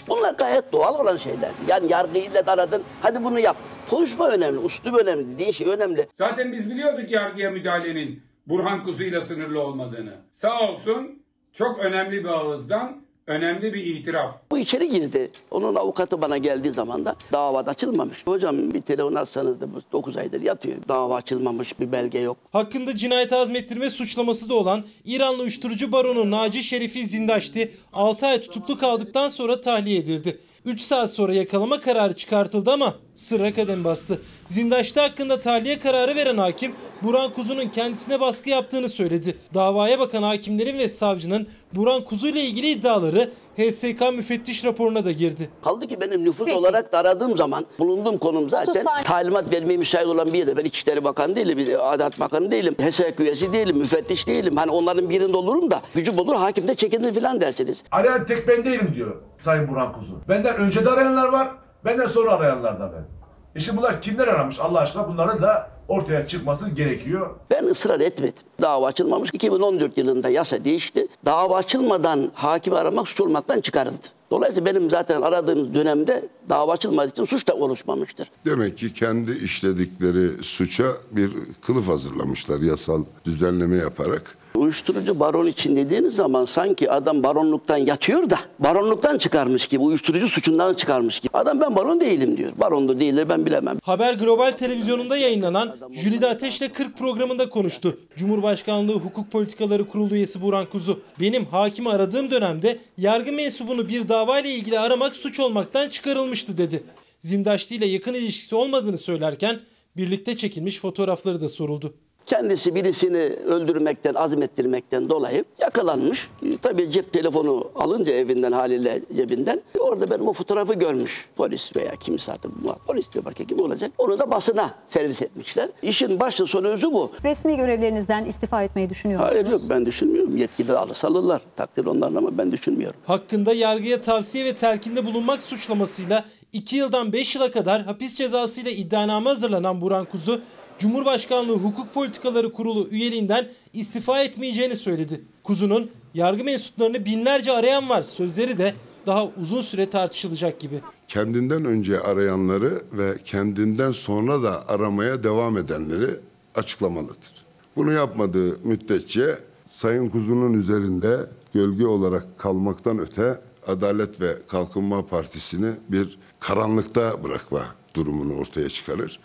Bunlar 0.07 0.33
gayet 0.33 0.71
doğal 0.73 0.99
olan 0.99 1.17
şeyler. 1.17 1.51
Yani 1.67 1.91
yargıyla 1.91 2.45
da 2.45 2.51
aradın 2.51 2.83
hadi 3.01 3.23
bunu 3.23 3.39
yap. 3.39 3.57
Konuşma 3.89 4.29
önemli, 4.29 4.65
üslup 4.65 4.95
önemli, 4.95 5.33
dediğin 5.33 5.51
şey 5.51 5.67
önemli. 5.67 6.07
Zaten 6.13 6.51
biz 6.51 6.69
biliyorduk 6.69 7.11
yargıya 7.11 7.51
müdahalenin 7.51 8.21
Burhan 8.47 8.83
Kuzu'yla 8.83 9.21
sınırlı 9.21 9.61
olmadığını. 9.61 10.13
Sağ 10.31 10.59
olsun 10.69 11.23
çok 11.53 11.79
önemli 11.79 12.23
bir 12.23 12.29
ağızdan 12.29 13.04
önemli 13.27 13.73
bir 13.73 13.85
itiraf. 13.85 14.35
Bu 14.51 14.57
içeri 14.57 14.89
girdi. 14.89 15.31
Onun 15.51 15.75
avukatı 15.75 16.21
bana 16.21 16.37
geldiği 16.37 16.71
zaman 16.71 17.05
da 17.05 17.15
davada 17.31 17.71
açılmamış. 17.71 18.27
Hocam 18.27 18.73
bir 18.73 18.81
telefon 18.81 19.15
atsanız 19.15 19.61
da 19.61 19.67
9 19.91 20.17
aydır 20.17 20.41
yatıyor. 20.41 20.77
Dava 20.87 21.15
açılmamış 21.15 21.79
bir 21.79 21.91
belge 21.91 22.19
yok. 22.19 22.37
Hakkında 22.51 22.95
cinayet 22.95 23.33
azmettirme 23.33 23.89
suçlaması 23.89 24.49
da 24.49 24.53
olan 24.53 24.83
İranlı 25.05 25.41
uyuşturucu 25.41 25.91
baronu 25.91 26.31
Naci 26.31 26.63
Şerifi 26.63 27.05
Zindaşti 27.05 27.71
6 27.93 28.27
ay 28.27 28.41
tutuklu 28.41 28.77
kaldıktan 28.77 29.27
sonra 29.27 29.61
tahliye 29.61 29.97
edildi. 29.97 30.39
3 30.65 30.81
saat 30.81 31.13
sonra 31.13 31.33
yakalama 31.33 31.81
kararı 31.81 32.13
çıkartıldı 32.13 32.71
ama 32.71 32.95
sırra 33.15 33.53
kadem 33.53 33.83
bastı. 33.83 34.21
Zindaşti 34.45 34.99
hakkında 34.99 35.39
tahliye 35.39 35.79
kararı 35.79 36.15
veren 36.15 36.37
hakim 36.37 36.75
Burhan 37.01 37.33
Kuzu'nun 37.33 37.67
kendisine 37.67 38.19
baskı 38.19 38.49
yaptığını 38.49 38.89
söyledi. 38.89 39.37
Davaya 39.53 39.99
bakan 39.99 40.23
hakimlerin 40.23 40.77
ve 40.77 40.89
savcının 40.89 41.47
Burhan 41.75 42.01
Kuzu 42.03 42.27
ile 42.27 42.41
ilgili 42.41 42.67
iddiaları 42.67 43.31
HSK 43.57 44.13
müfettiş 44.13 44.65
raporuna 44.65 45.05
da 45.05 45.11
girdi. 45.11 45.49
Kaldı 45.63 45.87
ki 45.87 46.01
benim 46.01 46.25
nüfus 46.25 46.51
olarak 46.51 46.91
da 46.91 46.97
aradığım 46.97 47.37
zaman 47.37 47.65
bulunduğum 47.79 48.17
konum 48.17 48.49
zaten 48.49 48.85
talimat 49.03 49.51
vermeye 49.51 49.77
müsait 49.77 50.07
olan 50.07 50.27
bir 50.27 50.37
yerde. 50.37 50.57
Ben 50.57 50.63
İçişleri 50.63 51.03
Bakanı 51.03 51.35
değilim, 51.35 51.79
Adalet 51.81 52.19
Bakanı 52.19 52.51
değilim, 52.51 52.75
HSK 52.89 53.19
üyesi 53.19 53.53
değilim, 53.53 53.77
müfettiş 53.77 54.27
değilim. 54.27 54.55
Hani 54.55 54.71
onların 54.71 55.09
birinde 55.09 55.37
olurum 55.37 55.71
da 55.71 55.81
gücüm 55.95 56.19
olur 56.19 56.35
hakim 56.35 56.67
de 56.67 56.75
çekinir 56.75 57.13
falan 57.13 57.41
dersiniz. 57.41 57.83
Arayan 57.91 58.25
tek 58.25 58.47
ben 58.47 58.65
değilim 58.65 58.91
diyor 58.95 59.15
Sayın 59.37 59.67
Burhan 59.67 59.93
Kuzu. 59.93 60.13
Benden 60.29 60.55
önce 60.55 60.85
de 60.85 60.89
arayanlar 60.89 61.27
var, 61.27 61.47
benden 61.85 62.07
sonra 62.07 62.31
arayanlar 62.31 62.79
da 62.79 62.91
ben. 62.93 63.24
E 63.55 63.59
şimdi 63.59 63.77
bunlar 63.77 64.01
kimler 64.01 64.27
aramış 64.27 64.59
Allah 64.59 64.79
aşkına 64.79 65.07
bunların 65.07 65.41
da 65.41 65.69
ortaya 65.87 66.27
çıkması 66.27 66.69
gerekiyor. 66.69 67.29
Ben 67.49 67.63
ısrar 67.65 67.99
etmedim. 67.99 68.43
Dava 68.61 68.87
açılmamış. 68.87 69.29
2014 69.33 69.97
yılında 69.97 70.29
yasa 70.29 70.65
değişti. 70.65 71.07
Dava 71.25 71.57
açılmadan 71.57 72.31
hakimi 72.33 72.77
aramak 72.77 73.07
suç 73.07 73.21
olmaktan 73.21 73.61
çıkarıldı. 73.61 74.07
Dolayısıyla 74.31 74.65
benim 74.75 74.89
zaten 74.89 75.21
aradığım 75.21 75.73
dönemde 75.73 76.29
dava 76.49 76.71
açılmadığı 76.73 77.09
için 77.09 77.23
suç 77.23 77.47
da 77.47 77.53
oluşmamıştır. 77.55 78.31
Demek 78.45 78.77
ki 78.77 78.93
kendi 78.93 79.31
işledikleri 79.31 80.43
suça 80.43 80.85
bir 81.11 81.31
kılıf 81.65 81.87
hazırlamışlar 81.87 82.59
yasal 82.59 83.03
düzenleme 83.25 83.75
yaparak. 83.75 84.37
Uyuşturucu 84.55 85.19
baron 85.19 85.47
için 85.47 85.75
dediğiniz 85.75 86.15
zaman 86.15 86.45
sanki 86.45 86.91
adam 86.91 87.23
baronluktan 87.23 87.77
yatıyor 87.77 88.29
da 88.29 88.39
baronluktan 88.59 89.17
çıkarmış 89.17 89.67
gibi, 89.67 89.83
uyuşturucu 89.83 90.27
suçundan 90.27 90.73
çıkarmış 90.73 91.19
gibi. 91.19 91.37
Adam 91.37 91.61
ben 91.61 91.75
baron 91.75 91.99
değilim 91.99 92.37
diyor. 92.37 92.51
Baron 92.57 92.89
da 92.89 92.99
değildir 92.99 93.29
ben 93.29 93.45
bilemem. 93.45 93.79
Haber 93.83 94.13
Global 94.13 94.51
Televizyonunda 94.51 95.17
yayınlanan 95.17 95.75
Jülide 95.91 96.27
Ateş'le 96.27 96.73
40 96.73 96.97
programında 96.97 97.49
konuştu. 97.49 97.97
Cumhurbaşkanlığı 98.15 98.93
Hukuk 98.93 99.31
Politikaları 99.31 99.87
Kurulu 99.87 100.15
üyesi 100.15 100.41
Burhan 100.41 100.65
Kuzu. 100.65 100.99
Benim 101.19 101.45
hakimi 101.45 101.89
aradığım 101.89 102.31
dönemde 102.31 102.79
yargı 102.97 103.33
mensubunu 103.33 103.89
bir 103.89 104.09
davayla 104.09 104.49
ilgili 104.49 104.79
aramak 104.79 105.15
suç 105.15 105.39
olmaktan 105.39 105.89
çıkarılmıştı 105.89 106.57
dedi. 106.57 106.83
Zindaşti 107.19 107.75
ile 107.75 107.85
yakın 107.85 108.13
ilişkisi 108.13 108.55
olmadığını 108.55 108.97
söylerken 108.97 109.59
birlikte 109.97 110.35
çekilmiş 110.37 110.79
fotoğrafları 110.79 111.41
da 111.41 111.49
soruldu. 111.49 111.93
Kendisi 112.25 112.75
birisini 112.75 113.17
öldürmekten, 113.45 114.13
azmettirmekten 114.13 115.09
dolayı 115.09 115.45
yakalanmış. 115.59 116.29
E, 116.43 116.57
Tabii 116.57 116.91
cep 116.91 117.13
telefonu 117.13 117.71
alınca 117.75 118.13
evinden 118.13 118.51
haliyle 118.51 119.01
cebinden 119.15 119.61
orada 119.79 120.09
benim 120.11 120.27
o 120.27 120.33
fotoğrafı 120.33 120.73
görmüş. 120.73 121.29
Polis 121.35 121.75
veya 121.75 121.91
kimse 121.95 122.31
artık 122.31 122.51
polis 122.87 123.13
diyor 123.13 123.25
belki 123.25 123.47
kim 123.47 123.59
olacak. 123.59 123.91
Onu 123.97 124.19
da 124.19 124.31
basına 124.31 124.75
servis 124.87 125.21
etmişler. 125.21 125.69
İşin 125.81 126.19
başlı 126.19 126.47
sonu 126.47 126.67
özü 126.67 126.91
bu. 126.93 127.11
Resmi 127.23 127.57
görevlerinizden 127.57 128.25
istifa 128.25 128.63
etmeyi 128.63 128.89
düşünüyor 128.89 129.19
musunuz? 129.19 129.35
Hayır 129.41 129.51
yok 129.51 129.61
ben 129.69 129.85
düşünmüyorum. 129.85 130.37
Yetkili 130.37 130.73
alırsa 130.73 131.07
alırlar. 131.07 131.41
Takdir 131.55 131.85
onların 131.85 132.15
ama 132.15 132.37
ben 132.37 132.51
düşünmüyorum. 132.51 132.99
Hakkında 133.05 133.53
yargıya 133.53 134.01
tavsiye 134.01 134.45
ve 134.45 134.55
telkinde 134.55 135.05
bulunmak 135.05 135.43
suçlamasıyla 135.43 136.25
2 136.53 136.75
yıldan 136.75 137.13
5 137.13 137.35
yıla 137.35 137.51
kadar 137.51 137.81
hapis 137.83 138.15
cezası 138.15 138.61
ile 138.61 138.71
iddianame 138.73 139.29
hazırlanan 139.29 139.81
Burhan 139.81 140.05
Kuzu, 140.05 140.41
Cumhurbaşkanlığı 140.79 141.53
Hukuk 141.53 141.93
Politikaları 141.93 142.53
Kurulu 142.53 142.87
üyeliğinden 142.91 143.49
istifa 143.73 144.19
etmeyeceğini 144.21 144.75
söyledi. 144.75 145.21
Kuzu'nun 145.43 145.91
yargı 146.13 146.43
mensuplarını 146.43 147.05
binlerce 147.05 147.51
arayan 147.51 147.89
var 147.89 148.01
sözleri 148.01 148.57
de 148.57 148.73
daha 149.05 149.27
uzun 149.41 149.61
süre 149.61 149.89
tartışılacak 149.89 150.59
gibi. 150.59 150.81
Kendinden 151.07 151.65
önce 151.65 151.99
arayanları 151.99 152.81
ve 152.91 153.17
kendinden 153.25 153.91
sonra 153.91 154.43
da 154.43 154.69
aramaya 154.69 155.23
devam 155.23 155.57
edenleri 155.57 156.19
açıklamalıdır. 156.55 157.45
Bunu 157.75 157.91
yapmadığı 157.91 158.59
müddetçe 158.63 159.37
Sayın 159.67 160.09
Kuzu'nun 160.09 160.53
üzerinde 160.53 161.17
gölge 161.53 161.85
olarak 161.85 162.39
kalmaktan 162.39 162.99
öte 162.99 163.39
Adalet 163.67 164.21
ve 164.21 164.35
Kalkınma 164.47 165.05
Partisi'ni 165.05 165.71
bir 165.89 166.17
karanlıkta 166.39 167.23
bırakma 167.23 167.61
durumunu 167.95 168.39
ortaya 168.39 168.69
çıkarır. 168.69 169.19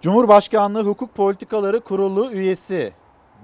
Cumhurbaşkanlığı 0.00 0.82
Hukuk 0.82 1.14
Politikaları 1.14 1.80
Kurulu 1.80 2.30
üyesi 2.30 2.92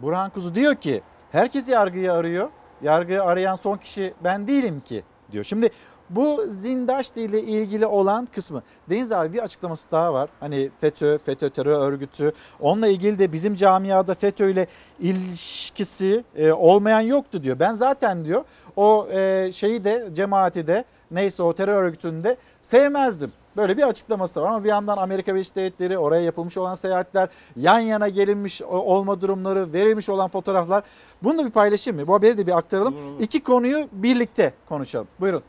Burhan 0.02 0.30
Kuzu 0.30 0.54
diyor 0.54 0.74
ki 0.74 1.02
herkes 1.32 1.68
yargıyı 1.68 2.12
arıyor. 2.12 2.48
Yargıyı 2.82 3.22
arayan 3.22 3.54
son 3.54 3.76
kişi 3.76 4.14
ben 4.24 4.48
değilim 4.48 4.80
ki 4.80 5.02
diyor. 5.32 5.44
Şimdi 5.44 5.70
bu 6.10 6.44
Zindaşti 6.48 7.22
ile 7.22 7.42
ilgili 7.42 7.86
olan 7.86 8.26
kısmı. 8.26 8.62
Deniz 8.90 9.12
abi 9.12 9.32
bir 9.32 9.38
açıklaması 9.38 9.90
daha 9.90 10.14
var. 10.14 10.28
Hani 10.40 10.70
FETÖ, 10.80 11.18
FETÖ 11.18 11.50
terör 11.50 11.92
örgütü. 11.92 12.32
Onunla 12.60 12.86
ilgili 12.86 13.18
de 13.18 13.32
bizim 13.32 13.54
camiada 13.54 14.14
FETÖ 14.14 14.50
ile 14.50 14.66
ilişkisi 15.00 16.24
e, 16.36 16.52
olmayan 16.52 17.00
yoktu 17.00 17.42
diyor. 17.42 17.58
Ben 17.58 17.72
zaten 17.72 18.24
diyor 18.24 18.44
o 18.76 19.08
e, 19.12 19.50
şeyi 19.52 19.84
de 19.84 20.08
cemaati 20.12 20.66
de 20.66 20.84
neyse 21.10 21.42
o 21.42 21.52
terör 21.52 21.82
örgütünü 21.82 22.24
de 22.24 22.36
sevmezdim. 22.60 23.32
Böyle 23.56 23.76
bir 23.76 23.82
açıklaması 23.82 24.34
da 24.34 24.42
var 24.42 24.48
ama 24.48 24.64
bir 24.64 24.68
yandan 24.68 24.96
Amerika 24.96 25.34
Birleşik 25.34 25.56
Devletleri, 25.56 25.98
oraya 25.98 26.22
yapılmış 26.22 26.56
olan 26.56 26.74
seyahatler, 26.74 27.28
yan 27.56 27.78
yana 27.78 28.08
gelinmiş 28.08 28.62
olma 28.62 29.20
durumları, 29.20 29.72
verilmiş 29.72 30.08
olan 30.08 30.28
fotoğraflar. 30.28 30.84
Bunu 31.22 31.38
da 31.38 31.46
bir 31.46 31.50
paylaşayım 31.50 32.00
mı? 32.00 32.06
Bu 32.06 32.14
haberi 32.14 32.38
de 32.38 32.46
bir 32.46 32.58
aktaralım. 32.58 32.94
İki 33.20 33.42
konuyu 33.42 33.88
birlikte 33.92 34.52
konuşalım. 34.68 35.06
Buyurun. 35.20 35.42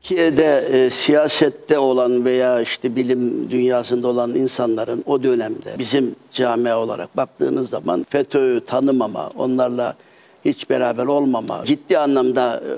Türkiye'de 0.00 0.58
e, 0.58 0.90
siyasette 0.90 1.78
olan 1.78 2.24
veya 2.24 2.60
işte 2.60 2.96
bilim 2.96 3.50
dünyasında 3.50 4.08
olan 4.08 4.34
insanların 4.34 5.04
o 5.06 5.22
dönemde 5.22 5.74
bizim 5.78 6.14
camia 6.32 6.78
olarak 6.78 7.16
baktığınız 7.16 7.70
zaman 7.70 8.06
FETÖ'yü 8.08 8.64
tanımama, 8.64 9.30
onlarla 9.36 9.96
hiç 10.44 10.70
beraber 10.70 11.06
olmama, 11.06 11.64
ciddi 11.64 11.98
anlamda 11.98 12.62
e, 12.66 12.70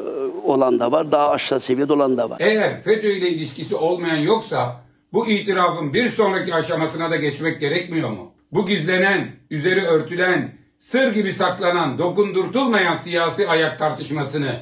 olan 0.48 0.80
da 0.80 0.92
var, 0.92 1.12
daha 1.12 1.30
aşağı 1.30 1.60
seviyede 1.60 1.92
olan 1.92 2.16
da 2.16 2.30
var. 2.30 2.36
Eğer 2.40 2.82
FETÖ 2.82 3.08
ile 3.08 3.28
ilişkisi 3.28 3.76
olmayan 3.76 4.16
yoksa 4.16 4.80
bu 5.12 5.26
itirafın 5.26 5.94
bir 5.94 6.08
sonraki 6.08 6.54
aşamasına 6.54 7.10
da 7.10 7.16
geçmek 7.16 7.60
gerekmiyor 7.60 8.10
mu? 8.10 8.32
Bu 8.52 8.66
gizlenen, 8.66 9.28
üzeri 9.50 9.86
örtülen, 9.86 10.54
sır 10.78 11.14
gibi 11.14 11.32
saklanan, 11.32 11.98
dokundurtulmayan 11.98 12.94
siyasi 12.94 13.48
ayak 13.48 13.78
tartışmasını 13.78 14.60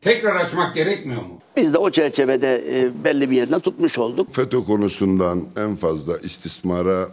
tekrar 0.00 0.36
açmak 0.36 0.74
gerekmiyor 0.74 1.22
mu? 1.22 1.38
Biz 1.56 1.74
de 1.74 1.78
o 1.78 1.90
çerçevede 1.90 2.64
e, 2.78 3.04
belli 3.04 3.30
bir 3.30 3.36
yerine 3.36 3.60
tutmuş 3.60 3.98
olduk. 3.98 4.34
FETÖ 4.34 4.64
konusundan 4.64 5.42
en 5.56 5.76
fazla 5.76 6.18
istismara 6.18 7.08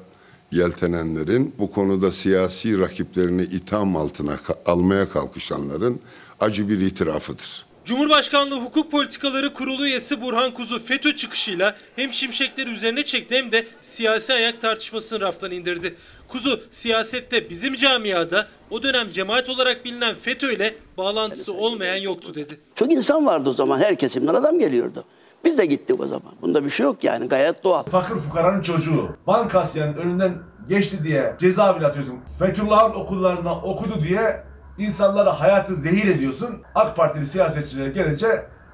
yeltenenlerin, 0.52 1.56
bu 1.60 1.72
konuda 1.72 2.12
siyasi 2.12 2.80
rakiplerini 2.80 3.42
itham 3.42 3.96
altına 3.96 4.40
almaya 4.66 5.10
kalkışanların 5.10 6.00
acı 6.40 6.70
bir 6.70 6.80
itirafıdır. 6.80 7.66
Cumhurbaşkanlığı 7.86 8.56
Hukuk 8.56 8.92
Politikaları 8.92 9.54
Kurulu 9.54 9.86
üyesi 9.86 10.22
Burhan 10.22 10.54
Kuzu 10.54 10.80
FETÖ 10.80 11.16
çıkışıyla 11.16 11.76
hem 11.96 12.14
şimşekleri 12.14 12.70
üzerine 12.70 13.06
çekti 13.06 13.36
hem 13.36 13.52
de 13.52 13.68
siyasi 13.82 14.34
ayak 14.34 14.62
tartışmasını 14.62 15.20
raftan 15.20 15.52
indirdi. 15.52 15.96
Kuzu 16.28 16.64
siyasette 16.72 17.50
bizim 17.50 17.76
camiada 17.76 18.48
o 18.70 18.84
dönem 18.84 19.10
cemaat 19.10 19.50
olarak 19.50 19.86
bilinen 19.86 20.16
FETÖ 20.16 20.54
ile 20.54 20.76
bağlantısı 20.98 21.54
olmayan 21.54 21.96
yoktu 21.96 22.36
dedi. 22.36 22.60
Çok 22.76 22.92
insan 22.92 23.26
vardı 23.26 23.50
o 23.50 23.54
zaman, 23.54 23.80
her 23.80 23.98
kesimden 23.98 24.34
adam 24.34 24.60
geliyordu. 24.60 25.06
Biz 25.46 25.58
de 25.58 25.66
gittik 25.66 26.00
o 26.00 26.06
zaman. 26.06 26.32
Bunda 26.42 26.66
bir 26.66 26.70
şey 26.70 26.84
yok 26.84 27.04
yani, 27.04 27.28
gayet 27.28 27.64
doğal. 27.64 27.84
Fakir 27.84 28.16
fukaranın 28.16 28.62
çocuğu 28.62 29.10
bankasyanın 29.28 29.94
önünden 29.94 30.34
geçti 30.70 31.04
diye 31.04 31.36
cezaevine 31.40 31.86
atıyorsun. 31.86 32.16
Fethullah'ın 32.40 32.94
okullarında 32.94 33.56
okudu 33.56 34.04
diye 34.04 34.44
insanlara 34.78 35.40
hayatı 35.40 35.76
zehir 35.76 36.16
ediyorsun. 36.16 36.50
AK 36.76 36.96
Partili 36.96 37.28
siyasetçilere 37.28 37.90
gelince 37.90 38.28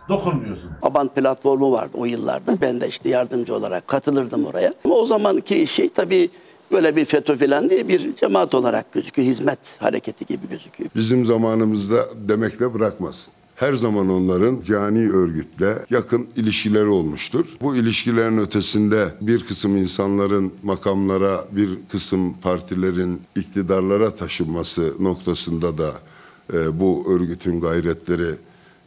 dokunmuyorsun. 0.09 0.71
Aban 0.81 1.07
platformu 1.07 1.71
vardı 1.71 1.91
o 1.97 2.05
yıllarda. 2.05 2.61
Ben 2.61 2.81
de 2.81 2.87
işte 2.87 3.09
yardımcı 3.09 3.55
olarak 3.55 3.87
katılırdım 3.87 4.45
oraya. 4.45 4.73
Ama 4.85 4.95
o 4.95 5.05
zamanki 5.05 5.67
şey 5.67 5.89
tabii 5.89 6.29
böyle 6.71 6.95
bir 6.95 7.05
FETÖ 7.05 7.35
falan 7.35 7.69
değil 7.69 7.87
bir 7.87 8.15
cemaat 8.15 8.55
olarak 8.55 8.91
gözüküyor. 8.93 9.27
Hizmet 9.27 9.59
hareketi 9.79 10.25
gibi 10.25 10.49
gözüküyor. 10.49 10.89
Bizim 10.95 11.25
zamanımızda 11.25 11.97
demekle 12.27 12.73
bırakmasın. 12.73 13.33
Her 13.57 13.73
zaman 13.73 14.09
onların 14.09 14.61
cani 14.61 15.09
örgütle 15.09 15.75
yakın 15.89 16.29
ilişkileri 16.35 16.85
olmuştur. 16.85 17.45
Bu 17.61 17.75
ilişkilerin 17.75 18.37
ötesinde 18.37 19.05
bir 19.21 19.43
kısım 19.43 19.77
insanların 19.77 20.53
makamlara, 20.63 21.45
bir 21.51 21.69
kısım 21.91 22.33
partilerin 22.33 23.21
iktidarlara 23.35 24.15
taşınması 24.15 24.93
noktasında 24.99 25.77
da 25.77 25.91
e, 26.53 26.79
bu 26.79 27.05
örgütün 27.09 27.61
gayretleri 27.61 28.35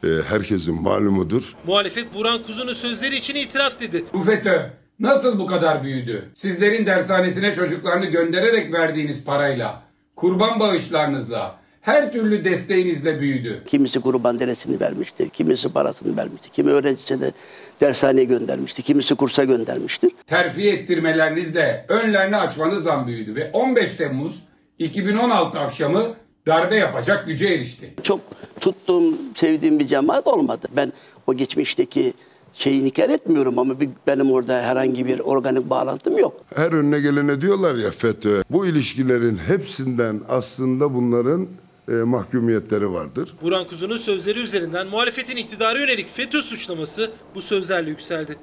e, 0.04 0.08
herkesin 0.28 0.82
malumudur. 0.82 1.54
Muhalefet 1.66 2.14
Burhan 2.14 2.42
Kuzu'nun 2.42 2.74
sözleri 2.74 3.16
için 3.16 3.34
itiraf 3.34 3.80
dedi. 3.80 4.04
Bu 4.12 4.22
FETÖ 4.22 4.70
nasıl 5.00 5.38
bu 5.38 5.46
kadar 5.46 5.84
büyüdü? 5.84 6.30
Sizlerin 6.34 6.86
dershanesine 6.86 7.54
çocuklarını 7.54 8.06
göndererek 8.06 8.72
verdiğiniz 8.72 9.24
parayla, 9.24 9.82
kurban 10.16 10.60
bağışlarınızla, 10.60 11.59
her 11.80 12.12
türlü 12.12 12.44
desteğinizle 12.44 13.20
büyüdü. 13.20 13.62
Kimisi 13.66 14.00
kurban 14.00 14.38
deresini 14.38 14.80
vermiştir, 14.80 15.28
kimisi 15.28 15.68
parasını 15.68 16.16
vermiştir, 16.16 16.50
kimi 16.50 16.70
öğrencisini 16.70 17.32
dershaneye 17.80 18.24
göndermiştir, 18.24 18.82
kimisi 18.82 19.14
kursa 19.14 19.44
göndermiştir. 19.44 20.10
Terfi 20.26 20.68
ettirmelerinizle, 20.70 21.84
önlerini 21.88 22.36
açmanızla 22.36 23.06
büyüdü 23.06 23.34
ve 23.34 23.50
15 23.52 23.94
Temmuz 23.94 24.42
2016 24.78 25.58
akşamı 25.58 26.14
darbe 26.46 26.76
yapacak 26.76 27.26
güce 27.26 27.46
erişti. 27.46 27.94
Çok 28.02 28.20
tuttuğum, 28.60 29.14
sevdiğim 29.34 29.78
bir 29.78 29.86
cemaat 29.88 30.26
olmadı. 30.26 30.68
Ben 30.76 30.92
o 31.26 31.34
geçmişteki 31.34 32.12
şeyi 32.54 32.82
inkar 32.82 33.08
etmiyorum 33.08 33.58
ama 33.58 33.80
bir, 33.80 33.90
benim 34.06 34.32
orada 34.32 34.62
herhangi 34.62 35.06
bir 35.06 35.18
organik 35.18 35.70
bağlantım 35.70 36.18
yok. 36.18 36.44
Her 36.54 36.72
önüne 36.72 37.00
gelene 37.00 37.40
diyorlar 37.40 37.74
ya 37.74 37.90
FETÖ. 37.90 38.42
Bu 38.50 38.66
ilişkilerin 38.66 39.36
hepsinden 39.36 40.20
aslında 40.28 40.94
bunların 40.94 41.48
e, 41.88 41.92
mahkumiyetleri 41.92 42.92
vardır. 42.92 43.34
Burhan 43.42 43.66
Kuzu'nun 43.66 43.96
sözleri 43.96 44.38
üzerinden 44.38 44.86
muhalefetin 44.86 45.36
iktidara 45.36 45.78
yönelik 45.78 46.08
FETÖ 46.08 46.42
suçlaması 46.42 47.10
bu 47.34 47.42
sözlerle 47.42 47.90
yükseldi. 47.90 48.36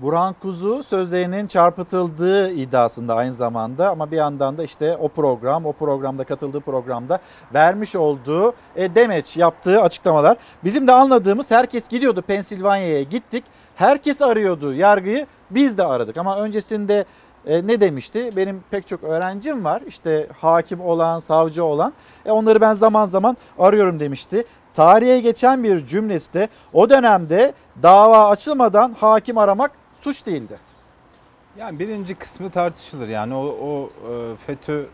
Burhan 0.00 0.34
Kuzu 0.42 0.82
sözlerinin 0.82 1.46
çarpıtıldığı 1.46 2.50
iddiasında 2.50 3.14
aynı 3.14 3.32
zamanda 3.32 3.90
ama 3.90 4.10
bir 4.10 4.16
yandan 4.16 4.58
da 4.58 4.64
işte 4.64 4.96
o 4.96 5.08
program, 5.08 5.66
o 5.66 5.72
programda 5.72 6.24
katıldığı 6.24 6.60
programda 6.60 7.18
vermiş 7.54 7.96
olduğu 7.96 8.54
e, 8.76 8.94
demeç 8.94 9.36
yaptığı 9.36 9.80
açıklamalar. 9.80 10.36
Bizim 10.64 10.86
de 10.86 10.92
anladığımız 10.92 11.50
herkes 11.50 11.88
gidiyordu 11.88 12.22
Pensilvanya'ya 12.22 13.02
gittik. 13.02 13.44
Herkes 13.74 14.22
arıyordu 14.22 14.74
yargıyı 14.74 15.26
biz 15.50 15.78
de 15.78 15.84
aradık 15.84 16.16
ama 16.16 16.38
öncesinde 16.40 17.04
e, 17.46 17.66
ne 17.66 17.80
demişti? 17.80 18.30
Benim 18.36 18.64
pek 18.70 18.86
çok 18.86 19.04
öğrencim 19.04 19.64
var 19.64 19.82
işte 19.86 20.26
hakim 20.38 20.80
olan, 20.80 21.18
savcı 21.18 21.64
olan 21.64 21.92
e, 22.24 22.30
onları 22.30 22.60
ben 22.60 22.74
zaman 22.74 23.06
zaman 23.06 23.36
arıyorum 23.58 24.00
demişti. 24.00 24.44
Tarihe 24.74 25.20
geçen 25.20 25.64
bir 25.64 25.86
cümlesi 25.86 26.34
de 26.34 26.48
o 26.72 26.90
dönemde 26.90 27.52
dava 27.82 28.28
açılmadan 28.28 28.96
hakim 29.00 29.38
aramak 29.38 29.70
suç 30.00 30.26
değildi. 30.26 30.58
Yani 31.58 31.78
birinci 31.78 32.14
kısmı 32.14 32.50
tartışılır. 32.50 33.08
Yani 33.08 33.34
o, 33.34 33.44
o 33.44 33.90
e, 34.12 34.36
FETÖ 34.36 34.80
e, 34.80 34.86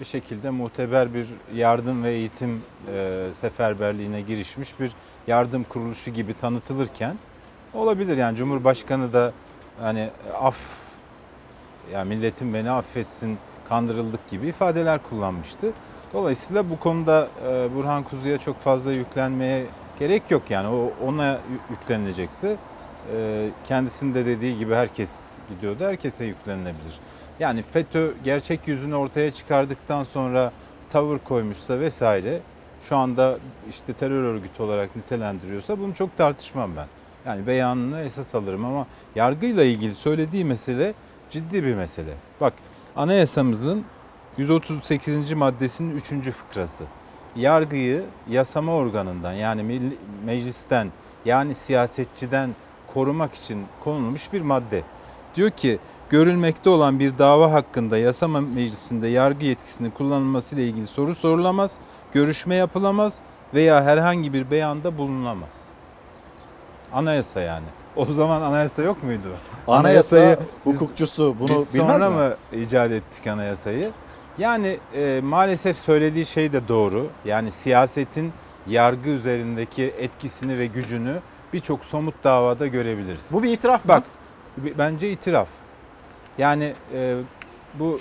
bir 0.00 0.04
şekilde 0.04 0.50
muteber 0.50 1.14
bir 1.14 1.26
yardım 1.54 2.04
ve 2.04 2.10
eğitim 2.10 2.62
e, 2.92 3.28
seferberliğine 3.34 4.20
girişmiş 4.20 4.80
bir 4.80 4.92
yardım 5.26 5.64
kuruluşu 5.64 6.10
gibi 6.10 6.34
tanıtılırken 6.34 7.16
olabilir. 7.74 8.16
Yani 8.16 8.36
Cumhurbaşkanı 8.36 9.12
da 9.12 9.32
hani 9.80 10.10
af 10.40 10.85
yani 11.92 12.08
milletin 12.08 12.54
beni 12.54 12.70
affetsin 12.70 13.38
kandırıldık 13.68 14.28
gibi 14.28 14.46
ifadeler 14.46 15.02
kullanmıştı. 15.02 15.72
Dolayısıyla 16.12 16.70
bu 16.70 16.78
konuda 16.78 17.28
e, 17.46 17.74
Burhan 17.74 18.02
Kuzu'ya 18.02 18.38
çok 18.38 18.60
fazla 18.60 18.92
yüklenmeye 18.92 19.66
gerek 19.98 20.30
yok 20.30 20.50
yani 20.50 20.68
o 20.68 20.92
ona 21.06 21.38
yüklenilecekse 21.70 22.56
e, 23.12 23.48
kendisinin 23.64 24.14
de 24.14 24.26
dediği 24.26 24.58
gibi 24.58 24.74
herkes 24.74 25.10
gidiyordu 25.48 25.84
herkese 25.84 26.24
yüklenilebilir. 26.24 27.00
Yani 27.40 27.62
FETÖ 27.62 28.12
gerçek 28.24 28.68
yüzünü 28.68 28.94
ortaya 28.94 29.30
çıkardıktan 29.30 30.04
sonra 30.04 30.52
tavır 30.90 31.18
koymuşsa 31.18 31.80
vesaire 31.80 32.40
şu 32.88 32.96
anda 32.96 33.38
işte 33.70 33.92
terör 33.92 34.22
örgütü 34.22 34.62
olarak 34.62 34.96
nitelendiriyorsa 34.96 35.78
bunu 35.78 35.94
çok 35.94 36.16
tartışmam 36.16 36.70
ben. 36.76 36.86
Yani 37.26 37.46
beyanını 37.46 38.00
esas 38.00 38.34
alırım 38.34 38.64
ama 38.64 38.86
yargıyla 39.14 39.64
ilgili 39.64 39.94
söylediği 39.94 40.44
mesele 40.44 40.94
ciddi 41.36 41.64
bir 41.64 41.74
mesele. 41.74 42.14
Bak 42.40 42.52
anayasamızın 42.96 43.84
138. 44.36 45.32
maddesinin 45.32 45.96
3. 45.96 46.30
fıkrası. 46.30 46.84
Yargıyı 47.36 48.04
yasama 48.28 48.72
organından 48.72 49.32
yani 49.32 49.90
meclisten 50.24 50.88
yani 51.24 51.54
siyasetçiden 51.54 52.50
korumak 52.94 53.34
için 53.34 53.64
konulmuş 53.84 54.32
bir 54.32 54.40
madde. 54.40 54.82
Diyor 55.34 55.50
ki 55.50 55.78
görülmekte 56.10 56.70
olan 56.70 56.98
bir 56.98 57.18
dava 57.18 57.52
hakkında 57.52 57.98
yasama 57.98 58.40
meclisinde 58.40 59.08
yargı 59.08 59.44
yetkisinin 59.44 59.90
kullanılması 59.90 60.54
ile 60.54 60.64
ilgili 60.64 60.86
soru 60.86 61.14
sorulamaz, 61.14 61.78
görüşme 62.12 62.54
yapılamaz 62.54 63.18
veya 63.54 63.84
herhangi 63.84 64.32
bir 64.32 64.50
beyanda 64.50 64.98
bulunamaz. 64.98 65.60
Anayasa 66.92 67.40
yani. 67.40 67.66
O 67.96 68.04
zaman 68.04 68.40
anayasa 68.42 68.82
yok 68.82 69.02
muydu? 69.02 69.28
Anayasa 69.68 70.16
Anayasayı 70.16 70.38
hukukçusu 70.64 71.36
bunu 71.40 71.48
biz 71.48 71.74
bilmez 71.74 72.02
sonra 72.02 72.10
mi? 72.10 72.16
mı 72.16 72.62
icat 72.62 72.90
ettik 72.90 73.26
anayasayı? 73.26 73.90
Yani 74.38 74.78
e, 74.94 75.20
maalesef 75.24 75.76
söylediği 75.76 76.26
şey 76.26 76.52
de 76.52 76.68
doğru. 76.68 77.06
Yani 77.24 77.50
siyasetin 77.50 78.32
yargı 78.66 79.08
üzerindeki 79.08 79.94
etkisini 79.98 80.58
ve 80.58 80.66
gücünü 80.66 81.20
birçok 81.52 81.84
somut 81.84 82.14
davada 82.24 82.66
görebiliriz. 82.66 83.28
Bu 83.32 83.42
bir 83.42 83.52
itiraf 83.52 83.84
mı? 83.84 83.88
Bak 83.88 84.02
bence 84.78 85.10
itiraf. 85.10 85.48
Yani 86.38 86.74
e, 86.94 87.16
bu 87.74 87.98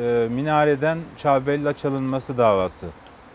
e, 0.00 0.28
minareden 0.30 0.98
Çağbella 1.16 1.72
çalınması 1.72 2.38
davası. 2.38 2.86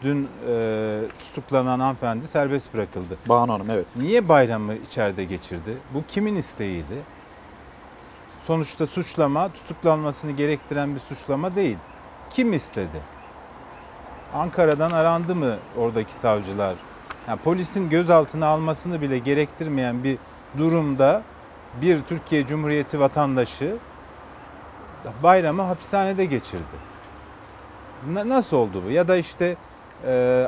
Dün 0.02 0.30
e, 0.50 1.02
tutuklanan 1.20 1.80
hanımefendi 1.80 2.28
serbest 2.28 2.74
bırakıldı. 2.74 3.18
Banu 3.30 3.54
Hanım 3.54 3.70
evet. 3.72 3.86
Niye 3.96 4.30
bayramı 4.30 4.76
içeride 4.76 5.24
geçirdi? 5.24 5.78
Bu 5.94 6.04
kimin 6.08 6.36
isteğiydi? 6.36 6.96
Sonuçta 8.48 8.88
suçlama 8.88 9.50
tutuklanmasını 9.50 10.32
gerektiren 10.32 10.96
bir 10.96 11.00
suçlama 11.00 11.56
değil. 11.56 11.78
Kim 12.30 12.54
istedi? 12.54 13.02
Ankara'dan 14.34 14.92
arandı 14.92 15.36
mı 15.36 15.56
oradaki 15.78 16.14
savcılar? 16.14 16.76
Yani 17.28 17.40
polisin 17.40 17.90
gözaltına 17.90 18.46
almasını 18.48 19.02
bile 19.02 19.18
gerektirmeyen 19.20 20.04
bir 20.04 20.18
durumda 20.58 21.22
bir 21.82 22.02
Türkiye 22.02 22.48
Cumhuriyeti 22.48 23.00
vatandaşı 23.00 23.76
bayramı 25.24 25.62
hapishanede 25.62 26.26
geçirdi. 26.26 26.90
Na- 28.14 28.30
nasıl 28.30 28.58
oldu 28.58 28.84
bu? 28.86 28.92
Ya 28.92 29.08
da 29.08 29.18
işte 29.18 29.56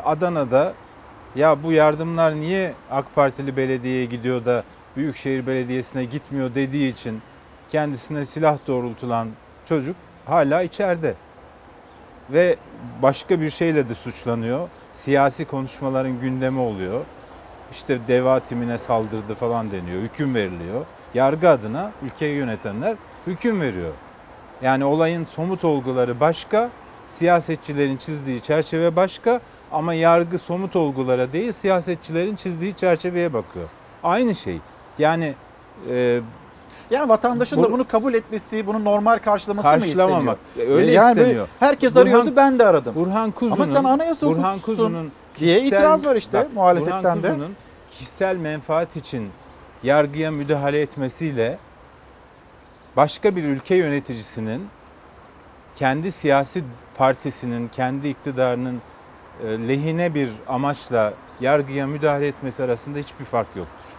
Adana'da 0.05 0.73
ya 1.35 1.63
bu 1.63 1.71
yardımlar 1.71 2.35
niye 2.35 2.73
AK 2.91 3.15
Partili 3.15 3.57
belediyeye 3.57 4.05
gidiyor 4.05 4.45
da 4.45 4.63
Büyükşehir 4.95 5.47
Belediyesi'ne 5.47 6.05
gitmiyor 6.05 6.55
dediği 6.55 6.91
için 6.91 7.21
kendisine 7.71 8.25
silah 8.25 8.57
doğrultulan 8.67 9.27
çocuk 9.65 9.95
hala 10.25 10.61
içeride. 10.61 11.13
Ve 12.29 12.55
başka 13.01 13.41
bir 13.41 13.49
şeyle 13.49 13.89
de 13.89 13.95
suçlanıyor. 13.95 14.69
Siyasi 14.93 15.45
konuşmaların 15.45 16.19
gündemi 16.21 16.59
oluyor. 16.59 17.01
İşte 17.71 17.99
deva 18.07 18.39
timine 18.39 18.77
saldırdı 18.77 19.35
falan 19.35 19.71
deniyor. 19.71 20.01
Hüküm 20.01 20.35
veriliyor. 20.35 20.85
Yargı 21.13 21.49
adına 21.49 21.91
ülkeyi 22.03 22.35
yönetenler 22.35 22.95
hüküm 23.27 23.61
veriyor. 23.61 23.93
Yani 24.61 24.85
olayın 24.85 25.23
somut 25.23 25.63
olguları 25.65 26.19
başka, 26.19 26.69
siyasetçilerin 27.11 27.97
çizdiği 27.97 28.41
çerçeve 28.41 28.95
başka 28.95 29.41
ama 29.71 29.93
yargı 29.93 30.39
somut 30.39 30.75
olgulara 30.75 31.33
değil 31.33 31.51
siyasetçilerin 31.51 32.35
çizdiği 32.35 32.73
çerçeveye 32.73 33.33
bakıyor. 33.33 33.69
Aynı 34.03 34.35
şey. 34.35 34.59
Yani 34.97 35.33
e, 35.89 36.21
Yani 36.91 37.09
vatandaşın 37.09 37.57
Bu- 37.59 37.63
da 37.63 37.71
bunu 37.71 37.87
kabul 37.87 38.13
etmesi, 38.13 38.67
bunu 38.67 38.83
normal 38.85 39.17
karşılaması 39.19 39.69
mı 39.69 39.75
isteniyor? 39.75 39.97
karşılamamak. 39.97 40.37
Öyle 40.69 40.91
yani 40.91 41.19
isteniyor. 41.19 41.47
herkes 41.59 41.95
Burhan- 41.95 42.01
arıyordu 42.01 42.35
ben 42.35 42.59
de 42.59 42.65
aradım. 42.65 42.95
Burhan 42.95 43.31
Kuzu'nun 43.31 43.55
Ama 43.55 43.67
sen 43.67 43.83
anayasa 43.83 44.27
Burhan 44.27 44.59
Kuzu'nun 44.59 45.11
diye 45.39 45.57
kişisel- 45.57 45.67
itiraz 45.77 46.05
var 46.05 46.15
işte 46.15 46.37
Bak, 46.37 46.53
muhalefetten 46.53 47.03
Burhan 47.03 47.23
de. 47.23 47.27
Kuzu'nun 47.29 47.55
kişisel 47.89 48.35
menfaat 48.35 48.95
için 48.95 49.29
yargıya 49.83 50.31
müdahale 50.31 50.81
etmesiyle 50.81 51.57
başka 52.97 53.35
bir 53.35 53.43
ülke 53.43 53.75
yöneticisinin 53.75 54.67
kendi 55.75 56.11
siyasi 56.11 56.63
partisinin, 57.01 57.67
kendi 57.67 58.07
iktidarının 58.07 58.81
e, 59.43 59.67
lehine 59.67 60.13
bir 60.13 60.29
amaçla 60.47 61.13
yargıya 61.39 61.87
müdahale 61.87 62.27
etmesi 62.27 62.63
arasında 62.63 62.99
hiçbir 62.99 63.25
fark 63.25 63.47
yoktur. 63.55 63.89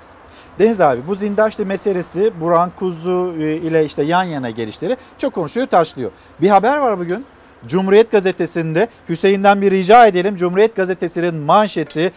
Deniz 0.59 0.81
abi 0.81 1.01
bu 1.07 1.15
Zindaşlı 1.15 1.67
meselesi 1.67 2.33
Burhan 2.41 2.71
Kuzu 2.71 3.35
e, 3.39 3.57
ile 3.57 3.85
işte 3.85 4.03
yan 4.03 4.23
yana 4.23 4.51
gelişleri 4.51 4.97
çok 5.19 5.33
konuşuyor 5.33 5.67
tartışılıyor. 5.67 6.11
Bir 6.41 6.49
haber 6.49 6.79
var 6.79 6.99
bugün. 6.99 7.25
Cumhuriyet 7.67 8.11
Gazetesi'nde 8.11 8.89
Hüseyin'den 9.09 9.61
bir 9.61 9.71
rica 9.71 10.07
edelim. 10.07 10.37
Cumhuriyet 10.37 10.77
Gazetesi'nin 10.77 11.35
manşeti 11.35 12.13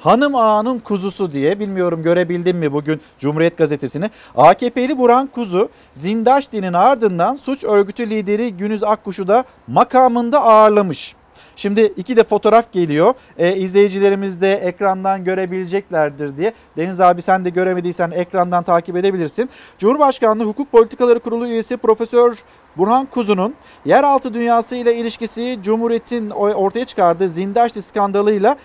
Hanım 0.00 0.34
Ağa'nın 0.34 0.78
kuzusu 0.78 1.32
diye 1.32 1.60
bilmiyorum 1.60 2.02
görebildin 2.02 2.56
mi 2.56 2.72
bugün 2.72 3.00
Cumhuriyet 3.18 3.58
Gazetesi'ni. 3.58 4.10
AKP'li 4.36 4.98
Burhan 4.98 5.26
Kuzu 5.26 5.68
Zindaşti'nin 5.94 6.72
ardından 6.72 7.36
suç 7.36 7.64
örgütü 7.64 8.10
lideri 8.10 8.56
Günüz 8.56 8.82
Akkuş'u 8.82 9.28
da 9.28 9.44
makamında 9.66 10.42
ağırlamış. 10.42 11.14
Şimdi 11.56 11.80
iki 11.80 12.16
de 12.16 12.24
fotoğraf 12.24 12.72
geliyor. 12.72 13.14
E, 13.38 13.56
izleyicilerimiz 13.56 14.40
de 14.40 14.54
ekrandan 14.54 15.24
görebileceklerdir 15.24 16.36
diye. 16.36 16.54
Deniz 16.76 17.00
abi 17.00 17.22
sen 17.22 17.44
de 17.44 17.50
göremediysen 17.50 18.10
ekrandan 18.10 18.62
takip 18.62 18.96
edebilirsin. 18.96 19.48
Cumhurbaşkanlığı 19.78 20.44
Hukuk 20.44 20.72
Politikaları 20.72 21.20
Kurulu 21.20 21.46
üyesi 21.46 21.76
Profesör 21.76 22.38
Burhan 22.76 23.06
Kuzu'nun 23.06 23.54
yeraltı 23.84 24.34
dünyası 24.34 24.74
ile 24.74 24.96
ilişkisi 24.96 25.58
Cumhuriyet'in 25.62 26.30
ortaya 26.30 26.84
çıkardığı 26.84 27.28
Zindaşti 27.28 27.82
skandalıyla 27.82 28.56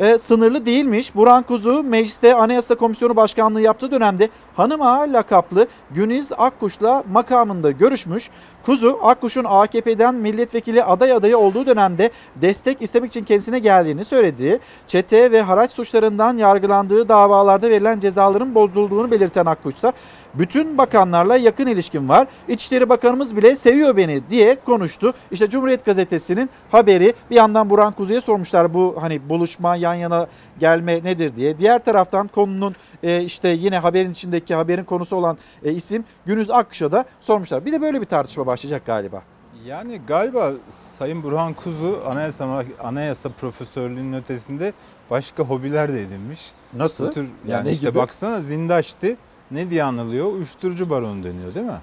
e, 0.00 0.18
sınırlı 0.18 0.66
değilmiş. 0.66 1.14
Burhan 1.14 1.42
Kuzu 1.42 1.82
mecliste 1.82 2.34
Anayasa 2.34 2.74
Komisyonu 2.74 3.16
Başkanlığı 3.16 3.60
yaptığı 3.60 3.90
dönemde 3.90 4.28
Hanım 4.56 4.82
Ağa 4.82 5.00
lakaplı 5.00 5.66
Güniz 5.90 6.32
Akkuş'la 6.38 7.04
makamında 7.12 7.70
görüşmüş. 7.70 8.30
Kuzu 8.66 8.98
Akkuş'un 9.02 9.44
AKP'den 9.48 10.14
milletvekili 10.14 10.84
aday 10.84 11.12
adayı 11.12 11.38
olduğu 11.38 11.66
dönemde 11.66 12.10
destek 12.36 12.82
istemek 12.82 13.10
için 13.10 13.24
kendisine 13.24 13.58
geldiğini 13.58 14.04
söyledi. 14.04 14.58
Çete 14.86 15.32
ve 15.32 15.42
haraç 15.42 15.70
suçlarından 15.70 16.36
yargılandığı 16.36 17.08
davalarda 17.08 17.70
verilen 17.70 17.98
cezaların 17.98 18.54
bozulduğunu 18.54 19.10
belirten 19.10 19.46
Akkuş 19.46 19.74
ise 19.74 19.92
bütün 20.34 20.78
bakanlarla 20.78 21.36
yakın 21.36 21.66
ilişkim 21.66 22.08
var. 22.08 22.26
İçişleri 22.48 22.88
Bakanımız 22.88 23.36
bile 23.36 23.56
seviyor 23.56 23.96
beni 23.96 24.30
diye 24.30 24.60
konuştu. 24.64 25.14
İşte 25.30 25.50
Cumhuriyet 25.50 25.84
Gazetesi'nin 25.84 26.50
haberi 26.70 27.14
bir 27.30 27.36
yandan 27.36 27.70
Burhan 27.70 27.92
Kuzu'ya 27.92 28.20
sormuşlar 28.20 28.74
bu 28.74 28.96
hani 29.00 29.28
buluşma 29.28 29.76
yan 29.94 30.00
yana 30.00 30.26
gelme 30.58 31.04
nedir 31.04 31.36
diye. 31.36 31.58
Diğer 31.58 31.84
taraftan 31.84 32.28
konunun 32.28 32.74
e, 33.02 33.22
işte 33.22 33.48
yine 33.48 33.78
haberin 33.78 34.10
içindeki 34.10 34.54
haberin 34.54 34.84
konusu 34.84 35.16
olan 35.16 35.38
e, 35.64 35.72
isim 35.72 36.04
Günüz 36.26 36.50
Akkuş'a 36.50 36.92
da 36.92 37.04
sormuşlar. 37.20 37.64
Bir 37.64 37.72
de 37.72 37.80
böyle 37.82 38.00
bir 38.00 38.06
tartışma 38.06 38.46
başlayacak 38.46 38.86
galiba. 38.86 39.22
Yani 39.66 40.00
galiba 40.06 40.52
Sayın 40.70 41.22
Burhan 41.22 41.54
Kuzu 41.54 42.02
anayasa 42.06 42.64
anayasa 42.82 43.28
profesörlüğünün 43.28 44.12
ötesinde 44.12 44.72
başka 45.10 45.42
hobiler 45.42 45.92
de 45.92 46.02
edinmiş. 46.02 46.52
Nasıl? 46.74 47.08
Bu 47.08 47.10
tür, 47.10 47.22
Yani 47.22 47.52
yani, 47.52 47.70
işte 47.70 47.88
gibi? 47.88 47.98
baksana 47.98 48.40
Zindaşti 48.40 49.16
ne 49.50 49.70
diye 49.70 49.84
anılıyor? 49.84 50.32
Uyuşturucu 50.32 50.90
baronu 50.90 51.24
deniyor 51.24 51.54
değil 51.54 51.66
mi? 51.66 51.80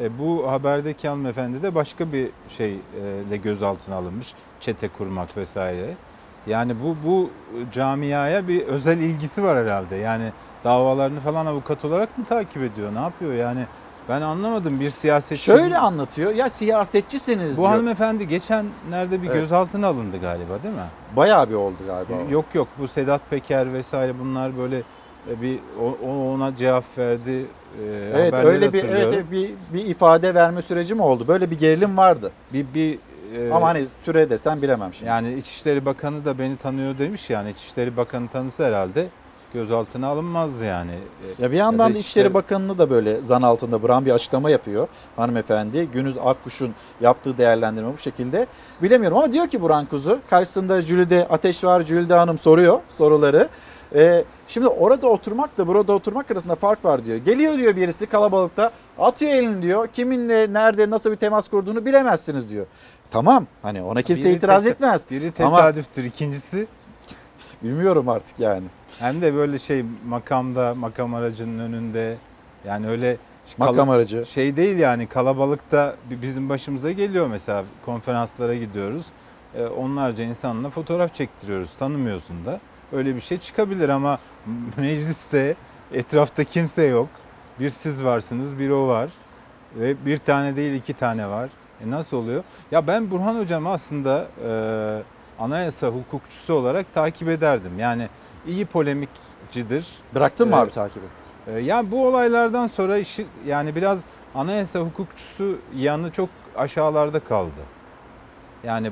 E, 0.00 0.18
bu 0.18 0.50
haberdeki 0.50 1.08
hanımefendi 1.08 1.62
de 1.62 1.74
başka 1.74 2.12
bir 2.12 2.30
şeyle 2.48 3.36
gözaltına 3.36 3.94
alınmış. 3.94 4.34
Çete 4.60 4.88
kurmak 4.88 5.36
vesaire. 5.36 5.94
Yani 6.46 6.74
bu 6.84 6.96
bu 7.08 7.30
camiaya 7.72 8.48
bir 8.48 8.62
özel 8.66 8.98
ilgisi 8.98 9.42
var 9.42 9.58
herhalde. 9.64 9.96
Yani 9.96 10.32
davalarını 10.64 11.20
falan 11.20 11.46
avukat 11.46 11.84
olarak 11.84 12.18
mı 12.18 12.24
takip 12.24 12.62
ediyor? 12.62 12.94
Ne 12.94 13.00
yapıyor? 13.00 13.32
Yani 13.32 13.60
ben 14.08 14.20
anlamadım 14.22 14.80
bir 14.80 14.90
siyasetçi. 14.90 15.42
Şöyle 15.42 15.78
anlatıyor. 15.78 16.32
Ya 16.34 16.50
siyasetçisiniz 16.50 17.56
Bu 17.56 17.60
diyor. 17.60 17.70
hanımefendi 17.70 18.28
geçenlerde 18.28 19.22
bir 19.22 19.26
Evet. 19.26 19.40
gözaltına 19.40 19.86
alındı 19.86 20.20
galiba 20.20 20.62
değil 20.62 20.74
mi? 20.74 20.80
Bayağı 21.16 21.48
bir 21.50 21.54
oldu 21.54 21.76
galiba. 21.86 22.30
Yok 22.30 22.44
yok 22.54 22.68
bu 22.78 22.88
Sedat 22.88 23.20
Peker 23.30 23.72
vesaire 23.72 24.18
bunlar 24.20 24.58
böyle 24.58 24.82
e, 25.30 25.42
bir 25.42 25.58
ona 26.34 26.56
cevap 26.56 26.98
verdi. 26.98 27.30
e, 27.30 28.10
Evet 28.14 28.34
öyle 28.34 28.72
bir 28.72 28.84
evet 28.84 29.30
bir 29.30 29.50
bir 29.74 29.86
ifade 29.86 30.34
verme 30.34 30.62
süreci 30.62 30.94
mi 30.94 31.02
oldu? 31.02 31.28
Böyle 31.28 31.50
bir 31.50 31.58
gerilim 31.58 31.96
vardı. 31.96 32.32
bir 32.52 32.66
bir 32.74 32.98
e, 33.34 33.50
Ama 33.52 33.66
hani 33.66 33.86
süre 34.04 34.30
desen 34.30 34.62
bilemem 34.62 34.94
şimdi. 34.94 35.08
yani 35.08 35.34
İçişleri 35.34 35.86
Bakanı 35.86 36.24
da 36.24 36.38
beni 36.38 36.56
tanıyor 36.56 36.98
demiş 36.98 37.30
yani 37.30 37.50
İçişleri 37.50 37.96
Bakanı 37.96 38.28
tanısa 38.28 38.64
herhalde 38.64 39.06
gözaltına 39.54 40.06
alınmazdı 40.06 40.64
yani. 40.64 40.92
E, 41.38 41.42
Ya 41.42 41.52
bir 41.52 41.56
yandan 41.56 41.90
da 41.90 41.94
da 41.94 41.98
İçişleri 41.98 42.26
İçişleri- 42.26 42.34
Bakanı'nı 42.34 42.78
da 42.78 42.90
böyle 42.90 43.22
zan 43.22 43.42
altında 43.42 43.82
bırakan 43.82 44.06
bir 44.06 44.10
açıklama 44.10 44.50
yapıyor 44.50 44.88
hanımefendi. 45.16 45.88
Günüz 45.92 46.16
Akkuş'un 46.24 46.74
yaptığı 47.00 47.38
değerlendirme 47.38 47.92
bu 47.94 47.98
şekilde. 47.98 48.46
Bilemiyorum 48.82 49.18
ama 49.18 49.32
diyor 49.32 49.48
ki 49.48 49.62
Burhan 49.62 49.86
Kuzu 49.86 50.18
karşısında 50.30 50.80
Jülide 50.82 51.26
Ateş 51.30 51.64
var. 51.64 51.82
Jülide 51.82 52.14
Hanım 52.14 52.38
soruyor 52.38 52.80
soruları. 52.88 53.48
Ee, 53.96 54.24
şimdi 54.48 54.68
orada 54.68 55.06
oturmakla 55.08 55.66
burada 55.66 55.92
oturmak 55.92 56.30
arasında 56.30 56.54
fark 56.54 56.84
var 56.84 57.04
diyor. 57.04 57.16
Geliyor 57.16 57.58
diyor 57.58 57.76
birisi 57.76 58.06
kalabalıkta 58.06 58.70
atıyor 58.98 59.32
elini 59.32 59.62
diyor. 59.62 59.86
Kiminle 59.86 60.52
nerede 60.52 60.90
nasıl 60.90 61.10
bir 61.10 61.16
temas 61.16 61.48
kurduğunu 61.48 61.84
bilemezsiniz 61.86 62.50
diyor. 62.50 62.66
Tamam 63.10 63.46
hani 63.62 63.82
ona 63.82 64.02
kimse 64.02 64.28
Biri 64.28 64.36
itiraz 64.36 64.66
tesa- 64.66 64.70
etmez. 64.70 65.10
Biri 65.10 65.32
Ama 65.38 65.56
tesadüftür 65.56 66.04
ikincisi 66.04 66.66
bilmiyorum 67.62 68.08
artık 68.08 68.40
yani. 68.40 68.64
hem 68.98 69.22
de 69.22 69.34
böyle 69.34 69.58
şey 69.58 69.84
makamda 70.08 70.74
makam 70.74 71.14
aracının 71.14 71.58
önünde 71.58 72.16
yani 72.66 72.88
öyle 72.88 73.16
Makam 73.58 73.90
aracı. 73.90 74.26
şey 74.26 74.56
değil 74.56 74.76
yani 74.78 75.06
kalabalıkta 75.06 75.96
bi- 76.10 76.22
bizim 76.22 76.48
başımıza 76.48 76.92
geliyor 76.92 77.26
mesela 77.26 77.64
konferanslara 77.84 78.54
gidiyoruz. 78.54 79.06
E, 79.54 79.64
onlarca 79.64 80.24
insanla 80.24 80.70
fotoğraf 80.70 81.14
çektiriyoruz. 81.14 81.68
Tanımıyorsun 81.78 82.44
da. 82.46 82.60
Öyle 82.92 83.14
bir 83.16 83.20
şey 83.20 83.38
çıkabilir 83.38 83.88
ama 83.88 84.18
mecliste 84.76 85.54
etrafta 85.92 86.44
kimse 86.44 86.82
yok. 86.82 87.08
Bir 87.60 87.70
siz 87.70 88.04
varsınız, 88.04 88.58
bir 88.58 88.70
o 88.70 88.88
var. 88.88 89.10
Ve 89.76 90.06
bir 90.06 90.18
tane 90.18 90.56
değil 90.56 90.74
iki 90.74 90.94
tane 90.94 91.28
var. 91.28 91.50
E 91.80 91.90
nasıl 91.90 92.16
oluyor? 92.16 92.44
Ya 92.70 92.86
ben 92.86 93.10
Burhan 93.10 93.38
Hocam'ı 93.40 93.70
aslında 93.70 94.26
e, 94.46 94.52
anayasa 95.38 95.88
hukukçusu 95.88 96.54
olarak 96.54 96.94
takip 96.94 97.28
ederdim. 97.28 97.72
Yani 97.78 98.08
iyi 98.46 98.66
polemikcidir. 98.66 99.88
Bıraktın 100.14 100.48
mı 100.48 100.54
E, 100.56 100.58
abi 100.58 100.70
takibi? 100.70 101.04
e, 101.46 101.52
Ya 101.60 101.90
bu 101.90 102.06
olaylardan 102.08 102.66
sonra 102.66 102.96
işi 102.98 103.26
yani 103.46 103.76
biraz 103.76 104.00
anayasa 104.34 104.78
hukukçusu 104.80 105.58
yanı 105.76 106.10
çok 106.10 106.28
aşağılarda 106.56 107.20
kaldı. 107.20 107.60
Yani 108.64 108.90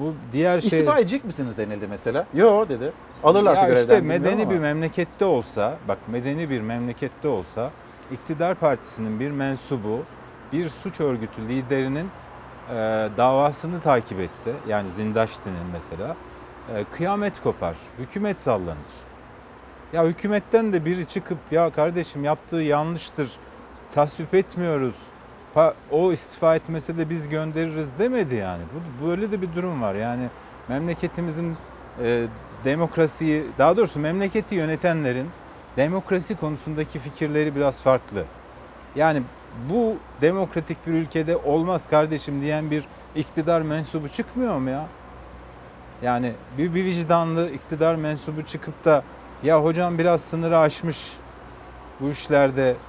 bu 0.00 0.14
diğer 0.32 0.60
şey 0.60 0.66
İstifa 0.78 0.98
edecek 0.98 1.24
misiniz 1.24 1.58
denildi 1.58 1.86
mesela. 1.90 2.26
Yo 2.34 2.68
dedi. 2.68 2.92
Alırlarsa 3.24 3.66
görevden 3.66 3.80
işte 3.82 4.00
medeni 4.00 4.42
ama. 4.42 4.50
bir 4.50 4.58
memlekette 4.58 5.24
olsa, 5.24 5.74
bak 5.88 5.98
medeni 6.08 6.50
bir 6.50 6.60
memlekette 6.60 7.28
olsa 7.28 7.70
iktidar 8.12 8.54
partisinin 8.54 9.20
bir 9.20 9.30
mensubu 9.30 10.02
bir 10.52 10.68
suç 10.68 11.00
örgütü 11.00 11.48
liderinin 11.48 12.06
e, 12.68 12.74
davasını 13.16 13.80
takip 13.80 14.20
etse 14.20 14.52
yani 14.68 14.90
Zindaşti'nin 14.90 15.66
mesela 15.72 16.16
e, 16.74 16.84
kıyamet 16.96 17.40
kopar, 17.42 17.76
hükümet 17.98 18.38
sallanır. 18.38 18.92
Ya 19.92 20.04
hükümetten 20.04 20.72
de 20.72 20.84
biri 20.84 21.06
çıkıp 21.06 21.38
ya 21.52 21.70
kardeşim 21.70 22.24
yaptığı 22.24 22.56
yanlıştır, 22.56 23.30
tasvip 23.94 24.34
etmiyoruz, 24.34 24.94
o 25.90 26.12
istifa 26.12 26.56
etmese 26.56 26.98
de 26.98 27.10
biz 27.10 27.28
göndeririz 27.28 27.88
demedi 27.98 28.34
yani. 28.34 28.62
Bu 29.00 29.06
böyle 29.06 29.32
de 29.32 29.42
bir 29.42 29.56
durum 29.56 29.82
var. 29.82 29.94
Yani 29.94 30.28
memleketimizin 30.68 31.56
e, 32.04 32.26
demokrasiyi, 32.64 33.44
daha 33.58 33.76
doğrusu 33.76 34.00
memleketi 34.00 34.54
yönetenlerin 34.54 35.26
demokrasi 35.76 36.36
konusundaki 36.36 36.98
fikirleri 36.98 37.56
biraz 37.56 37.82
farklı. 37.82 38.24
Yani 38.94 39.22
bu 39.52 40.06
demokratik 40.20 40.86
bir 40.86 40.92
ülkede 40.92 41.36
olmaz 41.36 41.88
kardeşim 41.88 42.40
diyen 42.42 42.70
bir 42.70 42.88
iktidar 43.14 43.62
mensubu 43.62 44.08
çıkmıyor 44.08 44.58
mu 44.58 44.70
ya? 44.70 44.94
Yani 46.00 46.40
bir, 46.50 46.74
bir 46.74 46.84
vicdanlı 46.84 47.50
iktidar 47.50 47.94
mensubu 47.94 48.44
çıkıp 48.44 48.84
da 48.84 49.04
ya 49.42 49.64
hocam 49.64 49.98
biraz 49.98 50.22
sınırı 50.24 50.58
aşmış 50.58 51.22
bu 52.00 52.10
işlerde 52.10 52.82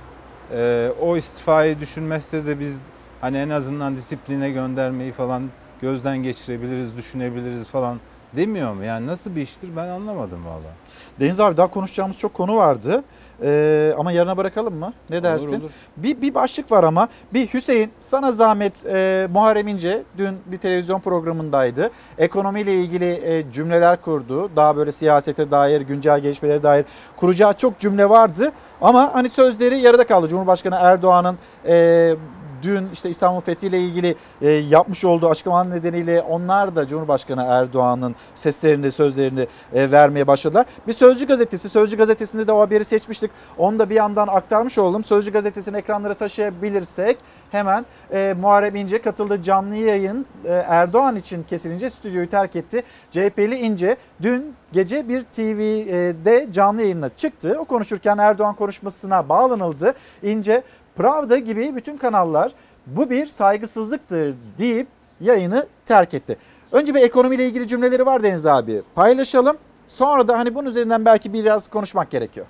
e, 0.52 0.90
o 1.00 1.18
istifayı 1.18 1.80
düşünmezse 1.80 2.46
de 2.46 2.60
biz 2.60 2.92
hani 3.22 3.38
en 3.38 3.50
azından 3.50 3.96
disipline 3.96 4.52
göndermeyi 4.52 5.12
falan 5.14 5.54
gözden 5.80 6.18
geçirebiliriz, 6.24 6.98
düşünebiliriz 6.98 7.70
falan 7.70 8.02
demiyor 8.38 8.74
mu? 8.74 8.84
Yani 8.84 9.08
nasıl 9.08 9.36
bir 9.36 9.42
iştir 9.42 9.70
ben 9.76 9.88
anlamadım 9.88 10.46
valla. 10.46 10.72
Deniz 11.20 11.40
abi 11.40 11.58
daha 11.58 11.68
konuşacağımız 11.68 12.18
çok 12.18 12.34
konu 12.34 12.56
vardı. 12.56 13.04
Ee, 13.44 13.94
ama 13.98 14.12
yarına 14.12 14.38
bırakalım 14.38 14.76
mı? 14.76 14.94
Ne 15.10 15.24
dersin? 15.24 15.62
olur. 15.62 15.70
Bir, 15.98 16.22
bir 16.22 16.34
başlık 16.34 16.72
var 16.72 16.84
ama. 16.84 17.08
Bir 17.34 17.48
Hüseyin 17.48 17.92
sana 18.00 18.32
zahmet 18.32 18.86
e, 18.86 19.28
Muharrem 19.32 19.68
İnce 19.68 20.04
dün 20.18 20.38
bir 20.46 20.58
televizyon 20.58 21.00
programındaydı. 21.00 21.92
Ekonomiyle 22.18 22.74
ilgili 22.76 23.12
e, 23.24 23.52
cümleler 23.52 24.02
kurdu. 24.02 24.50
Daha 24.56 24.78
böyle 24.78 24.92
siyasete 24.92 25.52
dair, 25.52 25.82
güncel 25.82 26.20
gelişmelere 26.20 26.64
dair 26.64 26.86
kuracağı 27.18 27.54
çok 27.54 27.80
cümle 27.80 28.10
vardı. 28.10 28.52
Ama 28.82 29.14
hani 29.14 29.30
sözleri 29.30 29.78
yarıda 29.78 30.08
kaldı. 30.08 30.28
Cumhurbaşkanı 30.28 30.76
Erdoğan'ın 30.76 31.38
e, 31.68 32.16
dün 32.64 32.90
işte 32.94 33.10
İstanbul 33.10 33.40
Fethi 33.40 33.68
ile 33.68 33.80
ilgili 33.80 34.16
e, 34.42 34.50
yapmış 34.50 35.06
olduğu 35.06 35.30
açıklamalar 35.30 35.70
nedeniyle 35.70 36.22
onlar 36.22 36.76
da 36.76 36.88
Cumhurbaşkanı 36.88 37.46
Erdoğan'ın 37.50 38.16
seslerini, 38.36 38.92
sözlerini 38.92 39.48
e, 39.74 39.92
vermeye 39.92 40.28
başladılar. 40.28 40.66
Bir 40.88 40.94
Sözcü 40.94 41.28
gazetesi, 41.28 41.70
Sözcü 41.70 41.98
gazetesinde 41.98 42.48
de 42.48 42.52
o 42.52 42.60
haberi 42.60 42.86
seçmiştik. 42.86 43.32
Onu 43.58 43.80
da 43.80 43.90
bir 43.90 43.96
yandan 43.96 44.28
aktarmış 44.28 44.78
oldum. 44.78 45.04
Sözcü 45.04 45.32
gazetesinin 45.32 45.78
ekranlara 45.78 46.14
taşıyabilirsek 46.14 47.18
hemen 47.52 47.86
e, 48.12 48.36
Muharrem 48.42 48.76
İnce 48.76 49.02
katıldığı 49.02 49.44
canlı 49.44 49.76
yayın 49.76 50.26
e, 50.46 50.50
Erdoğan 50.50 51.16
için 51.16 51.44
kesilince 51.44 51.90
stüdyoyu 51.90 52.30
terk 52.30 52.56
etti. 52.56 52.84
CHP'li 53.12 53.56
İnce 53.56 53.98
dün 54.22 54.56
gece 54.74 55.10
bir 55.10 55.24
TV'de 55.24 56.48
canlı 56.52 56.82
yayına 56.82 57.10
çıktı. 57.10 57.58
O 57.60 57.66
konuşurken 57.66 58.18
Erdoğan 58.18 58.56
konuşmasına 58.56 59.30
bağlanıldı. 59.30 59.94
İnce 60.24 60.64
Pravda 60.96 61.38
gibi 61.38 61.76
bütün 61.76 61.98
kanallar 61.98 62.52
bu 62.88 63.10
bir 63.10 63.28
saygısızlıktır 63.28 64.36
deyip 64.58 64.88
yayını 65.22 65.68
terk 65.86 66.14
etti. 66.14 66.38
Önce 66.72 66.96
bir 66.96 67.02
ekonomiyle 67.02 67.46
ilgili 67.48 67.68
cümleleri 67.68 68.06
var 68.06 68.24
Deniz 68.24 68.46
abi. 68.46 68.82
Paylaşalım. 68.96 69.58
Sonra 69.88 70.28
da 70.28 70.38
hani 70.40 70.56
bunun 70.56 70.70
üzerinden 70.70 71.06
belki 71.06 71.34
biraz 71.34 71.68
konuşmak 71.68 72.12
gerekiyor. 72.12 72.46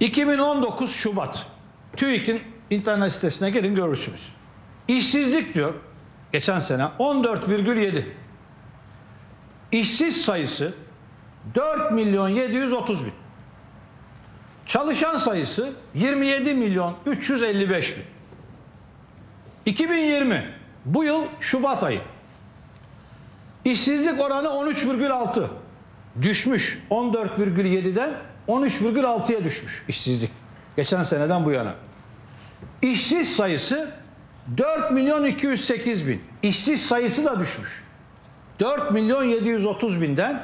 2019 0.00 0.92
Şubat. 0.92 1.46
TÜİK'in 1.96 2.40
internet 2.70 3.12
sitesine 3.12 3.50
girin 3.50 3.74
görürsünüz. 3.74 4.32
İşsizlik 4.88 5.54
diyor 5.54 5.74
geçen 6.32 6.60
sene 6.60 6.82
14,7. 6.82 8.04
İşsiz 9.72 10.22
sayısı 10.22 10.74
4 11.54 11.92
milyon 11.92 12.28
730 12.28 13.04
bin. 13.04 13.12
Çalışan 14.66 15.16
sayısı 15.16 15.72
27 15.94 16.54
milyon 16.54 16.94
355 17.06 17.96
bin. 17.96 18.04
2020 19.66 20.54
bu 20.84 21.04
yıl 21.04 21.22
Şubat 21.40 21.82
ayı. 21.82 22.00
İşsizlik 23.64 24.20
oranı 24.20 24.48
13,6. 24.48 25.46
Düşmüş 26.22 26.78
14,7'den 26.90 28.10
13,6'ya 28.48 29.44
düşmüş 29.44 29.84
işsizlik. 29.88 30.30
Geçen 30.76 31.02
seneden 31.02 31.44
bu 31.44 31.50
yana. 31.50 31.74
İşsiz 32.82 33.36
sayısı 33.36 33.90
4 34.58 34.90
milyon 34.90 35.24
208 35.24 36.06
bin. 36.06 36.22
İşsiz 36.42 36.86
sayısı 36.86 37.24
da 37.24 37.40
düşmüş. 37.40 37.82
4 38.60 38.90
milyon 38.90 39.24
730 39.24 40.02
binden 40.02 40.42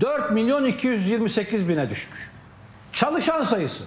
4 0.00 0.30
milyon 0.30 0.64
228 0.64 1.68
bine 1.68 1.90
düşmüş. 1.90 2.31
Çalışan 2.92 3.42
sayısı. 3.42 3.84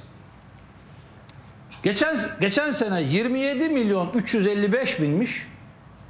Geçen 1.83 2.17
geçen 2.41 2.71
sene 2.71 3.01
27 3.01 3.69
milyon 3.69 4.11
355 4.13 5.01
binmiş. 5.01 5.47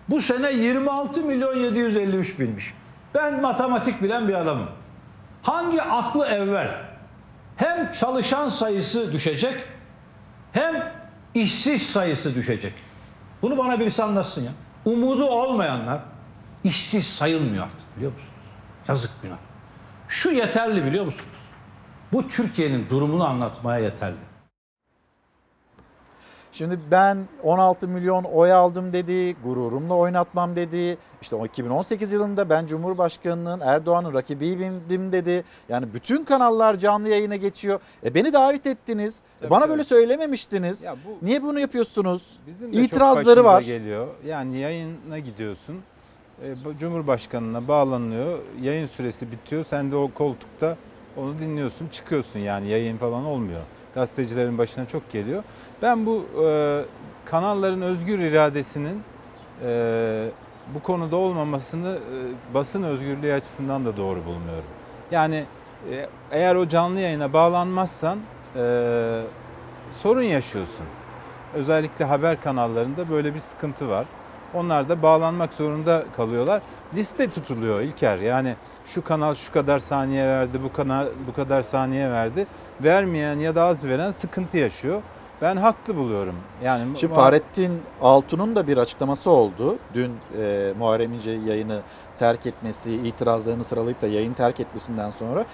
Bu 0.09 0.21
sene 0.21 0.53
26 0.53 1.21
milyon 1.21 1.55
753 1.55 2.39
binmiş. 2.39 2.73
Ben 3.15 3.41
matematik 3.41 4.01
bilen 4.01 4.27
bir 4.27 4.33
adamım. 4.33 4.69
Hangi 5.41 5.81
aklı 5.81 6.25
evvel 6.25 6.81
hem 7.57 7.91
çalışan 7.91 8.49
sayısı 8.49 9.13
düşecek 9.13 9.61
hem 10.51 10.93
işsiz 11.33 11.89
sayısı 11.89 12.35
düşecek. 12.35 12.73
Bunu 13.41 13.57
bana 13.57 13.79
birisi 13.79 14.03
anlatsın 14.03 14.43
ya. 14.43 14.51
Umudu 14.85 15.25
olmayanlar 15.25 15.99
işsiz 16.63 17.07
sayılmıyor 17.07 17.63
artık 17.63 17.95
biliyor 17.97 18.11
musunuz? 18.11 18.33
Yazık 18.87 19.11
günah. 19.21 19.37
Şu 20.07 20.31
yeterli 20.31 20.85
biliyor 20.85 21.05
musunuz? 21.05 21.34
Bu 22.13 22.27
Türkiye'nin 22.27 22.89
durumunu 22.89 23.23
anlatmaya 23.25 23.79
yeterli. 23.79 24.15
Şimdi 26.51 26.79
ben 26.91 27.17
16 27.43 27.87
milyon 27.87 28.23
oy 28.23 28.51
aldım 28.53 28.93
dedi, 28.93 29.35
gururumla 29.43 29.93
oynatmam 29.93 30.55
dedi. 30.55 30.97
İşte 31.21 31.35
o 31.35 31.45
2018 31.45 32.11
yılında 32.11 32.49
ben 32.49 32.65
Cumhurbaşkanı'nın 32.65 33.59
Erdoğan'ın 33.59 34.13
rakibiydim 34.13 35.11
dedi. 35.11 35.43
Yani 35.69 35.93
bütün 35.93 36.23
kanallar 36.25 36.75
canlı 36.75 37.09
yayına 37.09 37.35
geçiyor. 37.35 37.79
E 38.03 38.13
beni 38.13 38.33
davet 38.33 38.65
ettiniz. 38.67 39.21
Tabii, 39.39 39.49
Bana 39.49 39.59
tabii. 39.61 39.71
böyle 39.71 39.83
söylememiştiniz. 39.83 40.83
Ya 40.85 40.95
bu- 41.05 41.25
Niye 41.25 41.43
bunu 41.43 41.59
yapıyorsunuz? 41.59 42.39
Bizim 42.47 42.73
de 42.73 42.75
çok 42.77 42.85
İtirazları 42.85 43.25
başımıza 43.25 43.43
var. 43.53 43.61
geliyor. 43.61 44.07
Yani 44.25 44.57
yayına 44.57 45.19
gidiyorsun. 45.19 45.75
e, 46.43 46.55
Cumhurbaşkanına 46.79 47.67
bağlanıyor. 47.67 48.39
Yayın 48.61 48.87
süresi 48.87 49.31
bitiyor. 49.31 49.65
Sen 49.69 49.91
de 49.91 49.95
o 49.95 50.11
koltukta 50.13 50.77
onu 51.17 51.39
dinliyorsun, 51.39 51.87
çıkıyorsun 51.87 52.39
yani 52.39 52.67
yayın 52.67 52.97
falan 52.97 53.25
olmuyor. 53.25 53.61
Gazetecilerin 53.95 54.57
başına 54.57 54.85
çok 54.85 55.11
geliyor. 55.11 55.43
Ben 55.81 56.05
bu 56.05 56.25
e, 56.45 56.81
kanalların 57.25 57.81
özgür 57.81 58.19
iradesinin 58.19 59.01
e, 59.65 60.27
bu 60.75 60.83
konuda 60.83 61.15
olmamasını 61.15 61.97
e, 61.97 62.53
basın 62.53 62.83
özgürlüğü 62.83 63.33
açısından 63.33 63.85
da 63.85 63.97
doğru 63.97 64.25
bulmuyorum. 64.25 64.69
Yani 65.11 65.43
e, 65.91 66.09
eğer 66.31 66.55
o 66.55 66.67
canlı 66.67 66.99
yayına 66.99 67.33
bağlanmazsan 67.33 68.19
e, 68.55 69.21
sorun 70.01 70.21
yaşıyorsun. 70.21 70.85
Özellikle 71.53 72.05
haber 72.05 72.41
kanallarında 72.41 73.09
böyle 73.09 73.33
bir 73.33 73.39
sıkıntı 73.39 73.89
var. 73.89 74.05
Onlar 74.55 74.89
da 74.89 75.01
bağlanmak 75.01 75.53
zorunda 75.53 76.03
kalıyorlar. 76.15 76.61
Liste 76.95 77.29
tutuluyor 77.29 77.81
İlker. 77.81 78.17
Yani 78.17 78.55
şu 78.85 79.03
kanal 79.03 79.35
şu 79.35 79.53
kadar 79.53 79.79
saniye 79.79 80.27
verdi, 80.27 80.59
bu 80.63 80.73
kanal 80.73 81.07
bu 81.27 81.33
kadar 81.33 81.61
saniye 81.61 82.11
verdi. 82.11 82.47
Vermeyen 82.83 83.39
ya 83.39 83.55
da 83.55 83.63
az 83.63 83.85
veren 83.85 84.11
sıkıntı 84.11 84.57
yaşıyor. 84.57 85.01
Ben 85.41 85.55
haklı 85.57 85.95
buluyorum. 85.95 86.35
Yani 86.63 86.97
Şimdi 86.97 87.13
mu- 87.13 87.19
Fahrettin 87.19 87.81
Altun'un 88.01 88.55
da 88.55 88.67
bir 88.67 88.77
açıklaması 88.77 89.29
oldu. 89.29 89.77
Dün 89.93 90.11
e, 90.41 90.73
Muharrem 90.77 91.13
İnce 91.13 91.31
yayını 91.31 91.81
terk 92.17 92.45
etmesi, 92.45 92.91
itirazlarını 92.91 93.63
sıralayıp 93.63 94.01
da 94.01 94.07
yayın 94.07 94.33
terk 94.33 94.59
etmesinden 94.59 95.09
sonra 95.09 95.45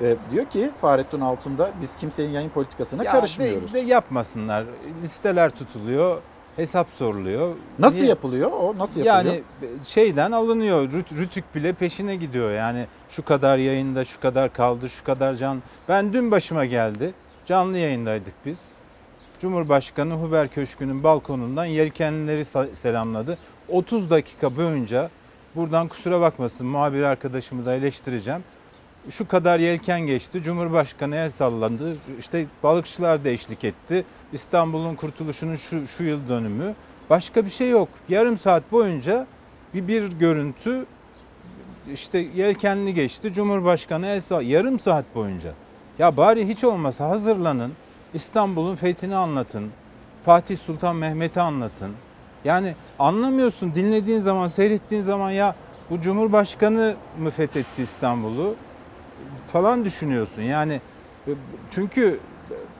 e, 0.00 0.16
diyor 0.30 0.44
ki 0.46 0.70
Fahrettin 0.80 1.20
Altun 1.20 1.58
da 1.58 1.70
biz 1.80 1.94
kimsenin 1.96 2.30
yayın 2.30 2.50
politikasına 2.50 3.04
Ya 3.04 3.12
karışmıyoruz. 3.12 3.74
De, 3.74 3.76
de 3.76 3.80
yapmasınlar. 3.86 4.64
Listeler 5.02 5.50
tutuluyor, 5.50 6.18
hesap 6.56 6.88
soruluyor. 6.98 7.54
Nasıl 7.78 7.96
Niye- 7.96 8.08
yapılıyor? 8.08 8.50
O 8.52 8.74
nasıl 8.78 9.00
yapılıyor? 9.00 9.34
Yani 9.34 9.42
şeyden 9.86 10.32
alınıyor. 10.32 10.92
Rüt, 10.92 11.12
Rütük 11.12 11.54
bile 11.54 11.72
peşine 11.72 12.16
gidiyor. 12.16 12.52
Yani 12.52 12.86
şu 13.10 13.24
kadar 13.24 13.58
yayında, 13.58 14.04
şu 14.04 14.20
kadar 14.20 14.52
kaldı, 14.52 14.88
şu 14.88 15.04
kadar 15.04 15.34
can. 15.34 15.62
Ben 15.88 16.12
dün 16.12 16.30
başıma 16.30 16.64
geldi. 16.64 17.14
Canlı 17.46 17.78
yayındaydık 17.78 18.34
biz. 18.46 18.58
Cumhurbaşkanı 19.40 20.14
Huber 20.14 20.48
Köşkü'nün 20.48 21.02
balkonundan 21.02 21.64
yelkenlileri 21.64 22.44
selamladı. 22.76 23.38
30 23.68 24.10
dakika 24.10 24.56
boyunca 24.56 25.10
buradan 25.56 25.88
kusura 25.88 26.20
bakmasın 26.20 26.66
muhabir 26.66 27.02
arkadaşımı 27.02 27.66
da 27.66 27.74
eleştireceğim. 27.74 28.44
Şu 29.10 29.28
kadar 29.28 29.58
yelken 29.58 30.00
geçti. 30.00 30.42
Cumhurbaşkanı 30.42 31.16
el 31.16 31.30
salladı. 31.30 31.96
İşte 32.18 32.46
balıkçılar 32.62 33.24
da 33.24 33.28
eşlik 33.28 33.64
etti. 33.64 34.04
İstanbul'un 34.32 34.94
kurtuluşunun 34.94 35.56
şu, 35.56 35.86
şu 35.86 36.04
yıl 36.04 36.28
dönümü. 36.28 36.74
Başka 37.10 37.44
bir 37.44 37.50
şey 37.50 37.70
yok. 37.70 37.88
Yarım 38.08 38.38
saat 38.38 38.72
boyunca 38.72 39.26
bir, 39.74 39.88
bir 39.88 40.12
görüntü 40.12 40.86
işte 41.92 42.18
yelkenli 42.18 42.94
geçti. 42.94 43.32
Cumhurbaşkanı 43.32 44.06
el 44.06 44.20
sall- 44.20 44.44
yarım 44.44 44.78
saat 44.78 45.04
boyunca. 45.14 45.52
Ya 45.98 46.16
bari 46.16 46.48
hiç 46.48 46.64
olmasa 46.64 47.08
hazırlanın. 47.08 47.72
İstanbul'un 48.14 48.76
fethini 48.76 49.16
anlatın. 49.16 49.70
Fatih 50.24 50.58
Sultan 50.58 50.96
Mehmet'i 50.96 51.40
anlatın. 51.40 51.92
Yani 52.44 52.74
anlamıyorsun 52.98 53.74
dinlediğin 53.74 54.20
zaman, 54.20 54.48
seyrettiğin 54.48 55.02
zaman 55.02 55.30
ya 55.30 55.54
bu 55.90 56.00
Cumhurbaşkanı 56.00 56.94
mı 57.18 57.30
fethetti 57.30 57.82
İstanbul'u 57.82 58.54
falan 59.52 59.84
düşünüyorsun. 59.84 60.42
Yani 60.42 60.80
e, 61.26 61.30
çünkü 61.70 62.20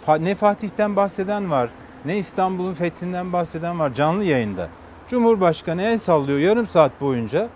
fa- 0.07 0.25
ne 0.25 0.35
Fatih'ten 0.35 0.97
bahseden 0.97 1.51
var, 1.51 1.70
ne 2.05 2.18
İstanbul'un 2.18 2.75
fethinden 2.75 3.33
bahseden 3.33 3.79
var 3.79 3.95
canlı 3.95 4.25
yayında. 4.25 4.68
Cumhurbaşkanı 5.09 5.83
el 5.83 5.99
sallıyor 5.99 6.39
yarım 6.39 6.66
saat 6.66 7.01
boyunca. 7.01 7.49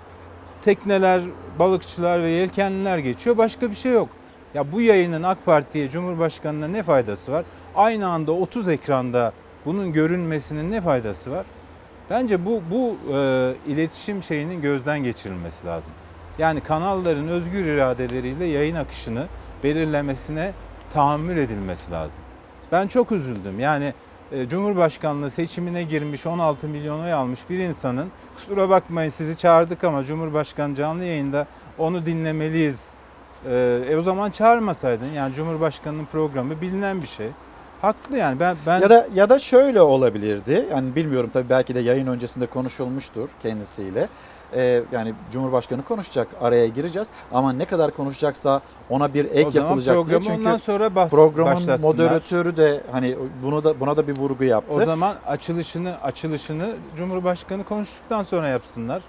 Tekneler, 0.63 1.23
balıkçılar 1.59 2.23
ve 2.23 2.29
yelkenliler 2.29 2.99
geçiyor. 2.99 3.37
Başka 3.39 3.71
bir 3.71 3.77
şey 3.77 3.93
yok. 3.93 4.09
Ya 4.55 4.73
bu 4.73 4.81
yayının 4.81 5.23
AK 5.23 5.45
Parti'ye, 5.45 5.91
Cumhurbaşkanı'na 5.91 6.69
ne 6.69 6.83
faydası 6.83 7.33
var? 7.33 7.45
Aynı 7.75 8.09
anda 8.09 8.33
30 8.33 8.69
ekranda 8.69 9.33
bunun 9.65 9.93
görünmesinin 9.93 10.73
ne 10.73 10.81
faydası 10.81 11.31
var? 11.31 11.47
Bence 12.11 12.47
bu 12.47 12.63
bu 12.71 12.97
e, 13.15 13.55
iletişim 13.67 14.23
şeyinin 14.23 14.63
gözden 14.63 15.03
geçirilmesi 15.03 15.67
lazım. 15.67 15.93
Yani 16.39 16.61
kanalların 16.61 17.29
özgür 17.29 17.65
iradeleriyle 17.65 18.45
yayın 18.45 18.77
akışını 18.77 19.27
belirlemesine 19.65 20.53
tahammül 20.91 21.37
edilmesi 21.37 21.91
lazım. 21.93 22.21
Ben 22.73 22.89
çok 22.89 23.13
üzüldüm. 23.13 23.61
Yani 23.61 23.95
e, 24.33 24.49
Cumhurbaşkanlığı 24.49 25.31
seçimine 25.31 25.83
girmiş 25.83 26.27
16 26.27 26.69
milyon 26.69 27.01
oy 27.01 27.13
almış 27.13 27.41
bir 27.51 27.59
insanın 27.59 28.11
kusura 28.37 28.69
bakmayın 28.69 29.11
sizi 29.11 29.39
çağırdık 29.39 29.85
ama 29.85 30.05
Cumhurbaşkanı 30.05 30.75
canlı 30.75 31.05
yayında 31.05 31.47
onu 31.79 32.07
dinlemeliyiz. 32.07 32.91
E, 33.47 33.83
e 33.91 33.97
o 33.97 34.03
zaman 34.03 34.31
çağırmasaydın. 34.31 35.13
Yani 35.13 35.35
Cumhurbaşkanının 35.35 36.05
programı 36.05 36.61
bilinen 36.61 37.03
bir 37.03 37.07
şey. 37.07 37.29
Haklı 37.83 38.17
yani 38.17 38.41
ben 38.41 38.57
ben 38.67 38.81
Ya 38.81 38.91
da 38.91 39.07
ya 39.15 39.29
da 39.31 39.39
şöyle 39.39 39.81
olabilirdi. 39.81 40.67
Yani 40.71 40.97
bilmiyorum 40.97 41.31
tabii 41.33 41.49
belki 41.49 41.75
de 41.75 41.81
yayın 41.81 42.07
öncesinde 42.07 42.47
konuşulmuştur 42.47 43.29
kendisiyle. 43.41 44.09
Ee, 44.53 44.83
yani 44.93 45.15
Cumhurbaşkanı 45.31 45.83
konuşacak, 45.83 46.35
araya 46.41 46.69
gireceğiz 46.69 47.11
ama 47.31 47.53
ne 47.53 47.65
kadar 47.65 47.93
konuşacaksa 47.93 48.61
ona 48.89 49.15
bir 49.15 49.25
ek 49.25 49.59
yapılacak 49.59 50.07
diye. 50.07 50.21
Çünkü 50.21 50.59
sonra 50.59 50.95
bas- 50.95 51.11
programın 51.11 51.81
moderatörü 51.81 52.57
de 52.57 52.83
hani 52.91 53.17
bunu 53.43 53.65
da 53.65 53.81
buna 53.81 53.97
da 53.97 54.09
bir 54.09 54.13
vurgu 54.13 54.45
yaptı. 54.45 54.73
O 54.83 54.85
zaman 54.85 55.17
açılışını 55.27 56.03
açılışını 56.03 56.77
Cumhurbaşkanı 56.97 57.65
konuştuktan 57.65 58.23
sonra 58.23 58.49
yapsınlar. 58.49 59.03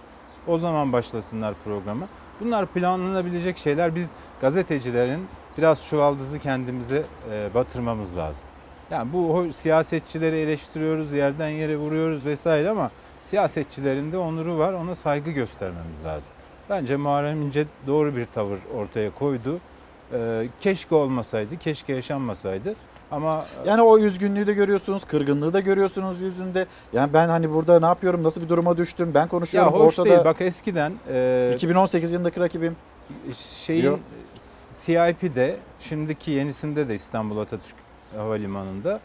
O 0.45 0.57
zaman 0.57 0.93
başlasınlar 0.93 1.55
programı. 1.63 2.07
Bunlar 2.39 2.68
planlanabilecek 2.68 3.57
şeyler. 3.57 3.95
Biz 3.95 4.11
gazetecilerin 4.39 5.30
biraz 5.57 5.84
çuvaldızı 5.84 6.39
kendimize 6.39 7.03
e, 7.32 7.53
batırmamız 7.53 8.18
lazım. 8.18 8.43
Yani 8.92 9.14
bu 9.14 9.48
siyasetçileri 9.54 10.36
eleştiriyoruz, 10.36 11.12
yerden 11.12 11.50
yere 11.50 11.78
vuruyoruz 11.78 12.26
vesaire 12.26 12.70
ama 12.70 12.92
siyasetçilerin 13.22 14.12
de 14.12 14.18
onuru 14.18 14.58
var. 14.58 14.74
Ona 14.74 14.96
saygı 14.96 15.32
göstermemiz 15.32 16.06
lazım. 16.06 16.30
Bence 16.70 16.96
Muharrem 16.98 17.42
İnce 17.42 17.66
doğru 17.88 18.16
bir 18.16 18.26
tavır 18.26 18.58
ortaya 18.76 19.12
koydu. 19.12 19.60
E, 20.14 20.48
keşke 20.62 20.96
olmasaydı, 20.96 21.58
keşke 21.58 21.94
yaşanmasaydı. 21.94 22.76
Ama 23.12 23.46
Yani 23.66 23.82
o 23.82 24.00
üzgünlüğü 24.00 24.48
de 24.48 24.54
görüyorsunuz, 24.54 25.06
kırgınlığı 25.06 25.54
da 25.54 25.60
görüyorsunuz 25.60 26.22
yüzünde. 26.22 26.66
Yani 26.94 27.14
ben 27.14 27.28
hani 27.28 27.54
burada 27.54 27.80
ne 27.80 27.86
yapıyorum, 27.86 28.24
nasıl 28.24 28.42
bir 28.42 28.50
duruma 28.50 28.78
düştüm, 28.78 29.14
ben 29.14 29.22
ya 29.22 29.28
konuşuyorum 29.28 29.74
hoş 29.74 30.00
ortada. 30.00 30.10
değil. 30.16 30.26
Bak 30.26 30.42
eskiden 30.42 30.94
e, 31.10 31.52
2018 31.56 32.12
yılındaki 32.12 32.40
rakibim. 32.40 32.76
şeyin 33.66 33.86
Yok. 33.86 34.00
CIP'de 34.86 35.58
şimdiki 35.80 36.32
yenisinde 36.32 36.90
de 36.90 36.96
İstanbul 36.96 37.38
Atatürk 37.38 37.87
Havalimanı'nda 38.18 38.99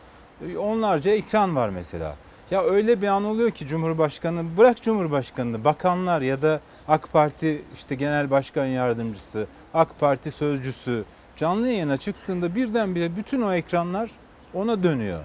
e, 0.49 0.57
onlarca 0.57 1.11
ekran 1.11 1.57
var 1.57 1.69
mesela. 1.69 2.17
Ya 2.51 2.63
öyle 2.63 3.03
bir 3.03 3.07
an 3.07 3.25
oluyor 3.25 3.51
ki 3.51 3.67
Cumhurbaşkanı 3.67 4.45
bırak 4.57 4.83
Cumhurbaşkanını 4.83 5.65
bakanlar 5.65 6.21
ya 6.21 6.43
da 6.43 6.61
AK 6.89 7.13
Parti 7.13 7.63
işte 7.75 7.95
Genel 7.95 8.31
Başkan 8.31 8.67
Yardımcısı, 8.67 9.47
AK 9.75 10.01
Parti 10.01 10.31
sözcüsü 10.31 11.05
canlı 11.37 11.69
yayına 11.69 11.97
çıktığında 11.97 12.55
birdenbire 12.55 13.17
bütün 13.17 13.43
o 13.43 13.53
ekranlar 13.53 14.11
ona 14.55 14.83
dönüyor. 14.83 15.21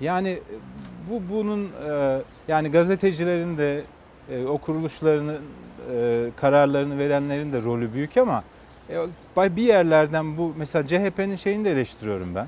Yani 0.00 0.28
e, 0.28 0.40
bu 1.10 1.22
bunun 1.34 1.70
e, 1.88 2.22
yani 2.48 2.70
gazetecilerin 2.70 3.58
de 3.58 3.84
o 4.48 4.58
kuruluşlarının 4.58 5.38
kararlarını 6.36 6.98
verenlerin 6.98 7.52
de 7.52 7.62
rolü 7.62 7.94
büyük 7.94 8.16
ama 8.16 8.44
bir 9.36 9.62
yerlerden 9.62 10.38
bu 10.38 10.52
mesela 10.56 10.86
CHP'nin 10.86 11.36
şeyini 11.36 11.64
de 11.64 11.72
eleştiriyorum 11.72 12.34
ben. 12.34 12.46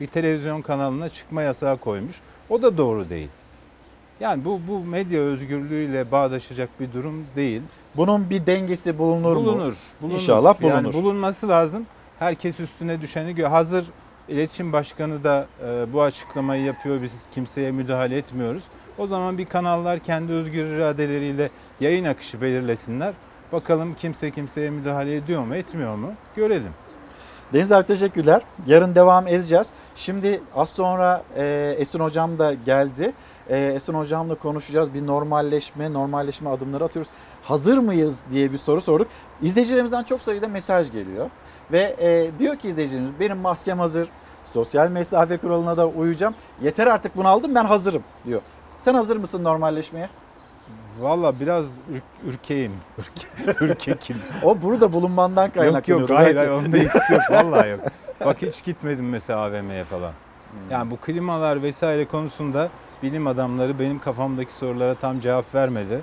Bir 0.00 0.06
televizyon 0.06 0.62
kanalına 0.62 1.08
çıkma 1.08 1.42
yasağı 1.42 1.78
koymuş. 1.78 2.20
O 2.48 2.62
da 2.62 2.78
doğru 2.78 3.08
değil. 3.10 3.28
Yani 4.20 4.44
bu 4.44 4.60
bu 4.68 4.84
medya 4.84 5.20
özgürlüğüyle 5.20 6.12
bağdaşacak 6.12 6.80
bir 6.80 6.92
durum 6.92 7.26
değil. 7.36 7.62
Bunun 7.96 8.30
bir 8.30 8.46
dengesi 8.46 8.98
bulunur, 8.98 9.36
mu? 9.36 9.42
Bulunur. 9.44 9.74
bulunur. 10.02 10.14
İnşallah 10.14 10.60
bulunur. 10.60 10.74
Yani 10.74 10.92
bulunması 10.92 11.48
lazım. 11.48 11.86
Herkes 12.18 12.60
üstüne 12.60 13.00
düşeni 13.00 13.30
gö- 13.30 13.46
hazır 13.46 13.84
iletişim 14.28 14.72
başkanı 14.72 15.24
da 15.24 15.46
e, 15.66 15.92
bu 15.92 16.02
açıklamayı 16.02 16.62
yapıyor. 16.62 17.02
Biz 17.02 17.12
kimseye 17.34 17.70
müdahale 17.70 18.16
etmiyoruz. 18.16 18.62
O 18.98 19.06
zaman 19.06 19.38
bir 19.38 19.46
kanallar 19.46 19.98
kendi 19.98 20.32
özgür 20.32 20.64
iradeleriyle 20.64 21.50
yayın 21.80 22.04
akışı 22.04 22.40
belirlesinler. 22.40 23.14
Bakalım 23.52 23.94
kimse 23.94 24.30
kimseye 24.30 24.70
müdahale 24.70 25.16
ediyor 25.16 25.44
mu, 25.44 25.54
etmiyor 25.54 25.94
mu? 25.94 26.12
Görelim. 26.36 26.72
Deniz 27.52 27.72
abi 27.72 27.86
teşekkürler. 27.86 28.42
Yarın 28.66 28.94
devam 28.94 29.26
edeceğiz. 29.26 29.70
Şimdi 29.94 30.40
az 30.54 30.70
sonra 30.70 31.22
e, 31.36 31.74
Esin 31.78 32.00
Hocam 32.00 32.38
da 32.38 32.54
geldi. 32.54 33.12
E, 33.48 33.58
Esin 33.58 33.94
Hocam'la 33.94 34.34
konuşacağız. 34.34 34.94
Bir 34.94 35.06
normalleşme, 35.06 35.92
normalleşme 35.92 36.50
adımları 36.50 36.84
atıyoruz. 36.84 37.10
Hazır 37.42 37.78
mıyız 37.78 38.24
diye 38.30 38.52
bir 38.52 38.58
soru 38.58 38.80
sorduk. 38.80 39.08
İzleyicilerimizden 39.42 40.04
çok 40.04 40.22
sayıda 40.22 40.48
mesaj 40.48 40.92
geliyor. 40.92 41.30
Ve 41.72 41.96
e, 42.00 42.38
diyor 42.38 42.56
ki 42.56 42.68
izleyicilerimiz 42.68 43.20
benim 43.20 43.38
maskem 43.38 43.78
hazır. 43.78 44.08
Sosyal 44.52 44.88
mesafe 44.88 45.36
kuralına 45.36 45.76
da 45.76 45.88
uyacağım. 45.88 46.34
Yeter 46.62 46.86
artık 46.86 47.16
bunu 47.16 47.28
aldım 47.28 47.54
ben 47.54 47.64
hazırım 47.64 48.02
diyor. 48.26 48.42
Sen 48.76 48.94
hazır 48.94 49.16
mısın 49.16 49.44
normalleşmeye? 49.44 50.08
Valla 51.00 51.40
biraz 51.40 51.64
ürk, 51.92 52.02
ürkeğim. 52.34 52.72
Ürke, 52.98 53.64
ürkekim. 53.64 54.16
O 54.42 54.62
burada 54.62 54.92
bulunmandan 54.92 55.44
yok 55.44 55.54
kaynaklanıyor. 55.54 56.08
yok 56.08 56.18
hayır, 56.18 56.36
Belki. 56.36 56.38
hayır 56.50 56.64
onda 56.64 56.76
ilgisi 56.76 57.12
yok. 57.12 57.22
Vallahi 57.30 57.70
yok. 57.70 57.80
Bak 58.24 58.42
hiç 58.42 58.64
gitmedim 58.64 59.08
mesela 59.08 59.38
AVM'ye 59.38 59.84
falan. 59.84 60.12
Yani 60.70 60.90
bu 60.90 60.96
klimalar 60.96 61.62
vesaire 61.62 62.04
konusunda 62.04 62.68
bilim 63.02 63.26
adamları 63.26 63.78
benim 63.78 63.98
kafamdaki 63.98 64.52
sorulara 64.52 64.94
tam 64.94 65.20
cevap 65.20 65.54
vermedi. 65.54 66.00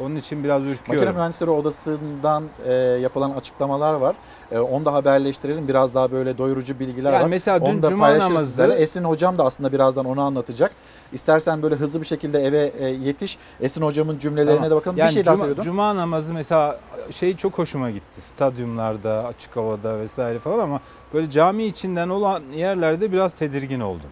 Onun 0.00 0.16
için 0.16 0.44
biraz 0.44 0.60
Makine 0.62 0.74
ürküyorum. 0.74 1.14
Mühendisleri 1.16 1.50
Odası'ndan 1.50 2.44
e, 2.66 2.72
yapılan 2.72 3.30
açıklamalar 3.30 3.94
var. 3.94 4.16
E, 4.50 4.58
onu 4.58 4.84
da 4.84 4.92
haberleştirelim. 4.92 5.68
Biraz 5.68 5.94
daha 5.94 6.12
böyle 6.12 6.38
doyurucu 6.38 6.78
bilgiler 6.78 7.12
Yani 7.12 7.22
var. 7.22 7.28
mesela 7.28 7.60
dün 7.60 7.66
onu 7.66 7.82
da 7.82 7.90
cuma 7.90 8.18
namazı-. 8.18 8.72
Esin 8.72 9.04
Hocam 9.04 9.38
da 9.38 9.44
aslında 9.44 9.72
birazdan 9.72 10.04
onu 10.04 10.20
anlatacak. 10.20 10.72
İstersen 11.12 11.62
böyle 11.62 11.74
hızlı 11.74 12.00
bir 12.00 12.06
şekilde 12.06 12.44
eve 12.44 12.72
e, 12.78 12.88
yetiş. 12.88 13.38
Esin 13.60 13.82
Hocam'ın 13.82 14.18
cümlelerine 14.18 14.54
Tamam. 14.54 14.70
de 14.70 14.74
bakalım. 14.74 14.96
Yani 14.96 15.08
bir 15.08 15.14
şey 15.14 15.24
daha 15.24 15.34
cuma, 15.34 15.44
söylüyordum. 15.44 15.64
Cuma 15.64 15.96
namazı 15.96 16.34
mesela 16.34 16.80
şey 17.10 17.36
çok 17.36 17.58
hoşuma 17.58 17.90
gitti. 17.90 18.20
Stadyumlarda, 18.20 19.24
açık 19.24 19.56
havada 19.56 19.98
vesaire 19.98 20.38
falan 20.38 20.58
ama 20.58 20.80
böyle 21.14 21.30
cami 21.30 21.64
içinden 21.64 22.08
olan 22.08 22.42
yerlerde 22.56 23.12
biraz 23.12 23.34
tedirgin 23.34 23.80
oldum. 23.80 24.10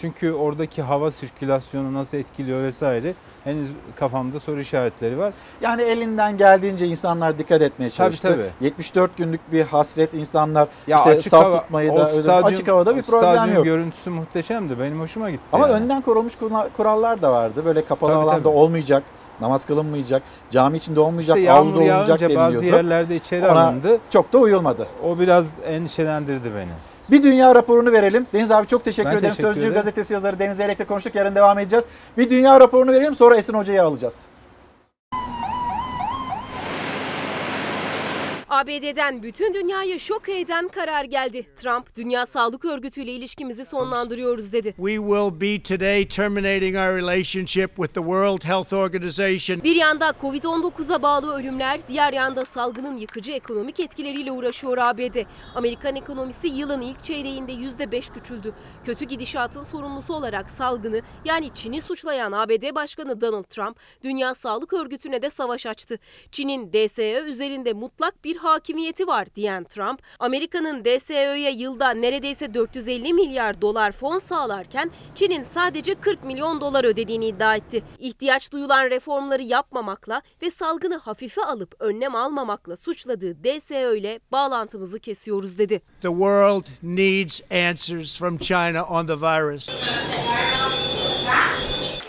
Çünkü 0.00 0.32
oradaki 0.32 0.82
hava 0.82 1.10
sirkülasyonu 1.10 1.94
nasıl 1.94 2.16
etkiliyor 2.16 2.62
vesaire 2.62 3.14
henüz 3.44 3.68
kafamda 3.96 4.40
soru 4.40 4.60
işaretleri 4.60 5.18
var. 5.18 5.32
Yani 5.60 5.82
elinden 5.82 6.36
geldiğince 6.36 6.86
insanlar 6.86 7.38
dikkat 7.38 7.62
etmeye 7.62 7.84
Tabii, 7.88 7.96
çalıştı. 7.96 8.28
tabii. 8.32 8.66
74 8.66 9.16
günlük 9.16 9.52
bir 9.52 9.62
hasret 9.64 10.14
insanlar 10.14 10.68
Ya 10.86 10.96
işte 10.96 11.10
açık 11.10 11.30
saf 11.30 11.44
hava- 11.46 11.60
tutmayı 11.60 11.96
da 11.96 12.08
stadyum- 12.08 12.44
açık 12.44 12.68
havada 12.68 12.96
bir 12.96 13.02
problem 13.02 13.32
stadyum 13.34 13.54
yok. 13.54 13.64
görüntüsü 13.64 14.10
muhteşemdi. 14.10 14.78
Benim 14.80 15.00
hoşuma 15.00 15.30
gitti. 15.30 15.44
Ama 15.52 15.68
yani. 15.68 15.76
önden 15.84 16.02
korunmuş 16.02 16.36
kura- 16.36 16.68
kurallar 16.76 17.22
da 17.22 17.32
vardı. 17.32 17.64
Böyle 17.64 17.84
kapalı 17.84 18.10
Tabii, 18.10 18.22
alanda 18.22 18.38
tabii. 18.38 18.48
olmayacak, 18.48 19.02
namaz 19.40 19.64
kılınmayacak, 19.64 20.22
cami 20.50 20.76
içinde 20.76 21.00
olmayacak, 21.00 21.38
İşte 21.38 21.52
avluda 21.52 21.78
olmayacak 21.78 22.20
deniliyordu. 22.20 22.38
bazı 22.54 22.66
yerlerde 22.66 23.16
içeri 23.16 23.48
Ona 23.48 23.60
alındı. 23.68 23.98
Çok 24.10 24.32
da 24.32 24.38
uyulmadı. 24.38 24.88
O 25.04 25.18
biraz 25.18 25.58
endişelendirdi 25.66 26.54
beni. 26.54 26.72
Bir 27.10 27.22
dünya 27.22 27.54
raporunu 27.54 27.92
verelim. 27.92 28.26
Deniz 28.32 28.50
abi 28.50 28.66
çok 28.66 28.84
teşekkür 28.84 29.10
Ben 29.10 29.16
ederim. 29.16 29.30
teşekkür 29.30 29.48
Sözcü 29.48 29.60
ederim. 29.60 29.74
gazetesi 29.74 30.12
yazarı 30.12 30.38
Deniz 30.38 30.60
Eyrek'le 30.60 30.86
konuştuk. 30.88 31.14
Yarın 31.14 31.34
devam 31.34 31.58
edeceğiz. 31.58 31.84
Bir 32.18 32.30
dünya 32.30 32.60
raporunu 32.60 32.92
verelim 32.92 33.14
sonra 33.14 33.36
Esin 33.36 33.54
Hoca'yı 33.54 33.82
alacağız. 33.84 34.24
ABD'den 38.50 39.22
bütün 39.22 39.54
dünyayı 39.54 40.00
şok 40.00 40.28
eden 40.28 40.68
karar 40.68 41.04
geldi. 41.04 41.46
Trump, 41.56 41.96
Dünya 41.96 42.26
Sağlık 42.26 42.64
Örgütü 42.64 43.02
ile 43.02 43.12
ilişkimizi 43.12 43.64
sonlandırıyoruz 43.64 44.52
dedi. 44.52 44.74
We 44.76 44.96
will 44.96 45.40
be 45.40 45.62
today 45.62 46.08
terminating 46.08 46.76
our 46.76 46.96
relationship 46.96 47.76
with 47.76 47.94
the 47.94 48.00
World 48.00 48.44
Health 48.44 48.72
Organization. 48.72 49.62
Bir 49.62 49.76
yanda 49.76 50.08
Covid-19'a 50.08 51.02
bağlı 51.02 51.34
ölümler, 51.34 51.88
diğer 51.88 52.12
yanda 52.12 52.44
salgının 52.44 52.96
yıkıcı 52.96 53.32
ekonomik 53.32 53.80
etkileriyle 53.80 54.32
uğraşıyor 54.32 54.78
ABD. 54.78 55.16
Amerikan 55.54 55.96
ekonomisi 55.96 56.48
yılın 56.48 56.80
ilk 56.80 57.04
çeyreğinde 57.04 57.52
%5 57.52 58.12
küçüldü. 58.12 58.52
Kötü 58.84 59.04
gidişatın 59.04 59.62
sorumlusu 59.62 60.14
olarak 60.14 60.50
salgını 60.50 61.00
yani 61.24 61.50
Çin'i 61.54 61.80
suçlayan 61.80 62.32
ABD 62.32 62.74
Başkanı 62.74 63.20
Donald 63.20 63.44
Trump, 63.44 63.76
Dünya 64.02 64.34
Sağlık 64.34 64.72
Örgütü'ne 64.72 65.22
de 65.22 65.30
savaş 65.30 65.66
açtı. 65.66 65.98
Çin'in 66.32 66.72
DSE 66.72 67.22
üzerinde 67.26 67.72
mutlak 67.72 68.24
bir 68.24 68.37
hakimiyeti 68.38 69.06
var 69.06 69.26
diyen 69.34 69.64
Trump, 69.64 70.02
Amerika'nın 70.18 70.84
DSE'ye 70.84 71.50
yılda 71.50 71.90
neredeyse 71.90 72.54
450 72.54 73.12
milyar 73.12 73.60
dolar 73.60 73.92
fon 73.92 74.18
sağlarken 74.18 74.90
Çin'in 75.14 75.44
sadece 75.44 75.94
40 75.94 76.24
milyon 76.24 76.60
dolar 76.60 76.84
ödediğini 76.84 77.26
iddia 77.26 77.56
etti. 77.56 77.82
İhtiyaç 77.98 78.52
duyulan 78.52 78.90
reformları 78.90 79.42
yapmamakla 79.42 80.22
ve 80.42 80.50
salgını 80.50 80.96
hafife 80.96 81.44
alıp 81.44 81.74
önlem 81.78 82.14
almamakla 82.14 82.76
suçladığı 82.76 83.44
DSE 83.44 83.98
ile 83.98 84.20
bağlantımızı 84.32 85.00
kesiyoruz 85.00 85.58
dedi. 85.58 85.82
The 86.00 86.08
world 86.08 86.66
needs 86.82 87.40
answers 87.52 88.18
from 88.18 88.38
China 88.38 88.84
on 88.84 89.06
the 89.06 89.20
virus. 89.20 89.68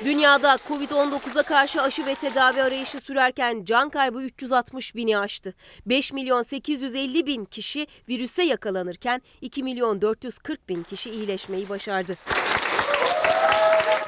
Dünyada 0.05 0.55
Covid-19'a 0.55 1.43
karşı 1.43 1.81
aşı 1.81 2.05
ve 2.05 2.15
tedavi 2.15 2.63
arayışı 2.63 3.01
sürerken 3.01 3.63
can 3.63 3.89
kaybı 3.89 4.21
360 4.21 4.95
bini 4.95 5.17
aştı. 5.17 5.53
5 5.85 6.13
milyon 6.13 6.41
850 6.41 7.25
bin 7.25 7.45
kişi 7.45 7.87
virüse 8.09 8.43
yakalanırken 8.43 9.21
2 9.41 9.63
milyon 9.63 10.01
440 10.01 10.69
bin 10.69 10.83
kişi 10.83 11.11
iyileşmeyi 11.11 11.69
başardı. 11.69 12.17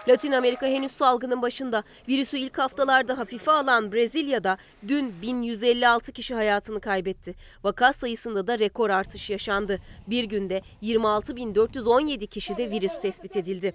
Latin 0.07 0.31
Amerika 0.31 0.65
henüz 0.65 0.91
salgının 0.91 1.41
başında. 1.41 1.83
Virüsü 2.09 2.37
ilk 2.37 2.57
haftalarda 2.57 3.17
hafife 3.17 3.51
alan 3.51 3.91
Brezilya'da 3.91 4.57
dün 4.87 5.13
1156 5.21 6.11
kişi 6.11 6.35
hayatını 6.35 6.79
kaybetti. 6.79 7.35
Vaka 7.63 7.93
sayısında 7.93 8.47
da 8.47 8.59
rekor 8.59 8.89
artış 8.89 9.29
yaşandı. 9.29 9.79
Bir 10.07 10.23
günde 10.23 10.61
26.417 10.83 12.27
kişide 12.27 12.71
virüs 12.71 13.01
tespit 13.01 13.37
edildi. 13.37 13.73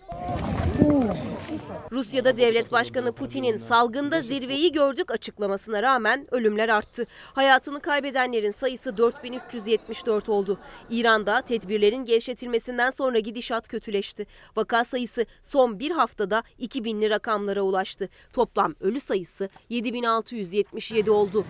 Rusya'da 1.93 2.37
devlet 2.37 2.73
başkanı 2.73 3.13
Putin'in 3.13 3.57
salgında 3.57 4.21
zirveyi 4.21 4.73
gördük 4.73 5.11
açıklamasına 5.11 5.83
rağmen 5.83 6.27
ölümler 6.31 6.69
arttı. 6.69 7.07
Hayatını 7.33 7.81
kaybedenlerin 7.81 8.51
sayısı 8.51 8.97
4374 8.97 10.29
oldu. 10.29 10.59
İran'da 10.91 11.41
tedbirlerin 11.41 12.05
gevşetilmesinden 12.05 12.91
sonra 12.91 13.19
gidişat 13.19 13.69
kötüleşti. 13.69 14.27
Vaka 14.57 14.85
sayısı 14.85 15.27
son 15.43 15.79
bir 15.79 15.91
haftada 16.17 16.43
2000'li 16.61 17.11
rakamlara 17.11 17.61
ulaştı. 17.63 18.09
Toplam 18.33 18.75
ölü 18.81 19.01
sayısı 19.01 19.49
7677 19.71 21.11
oldu. 21.11 21.45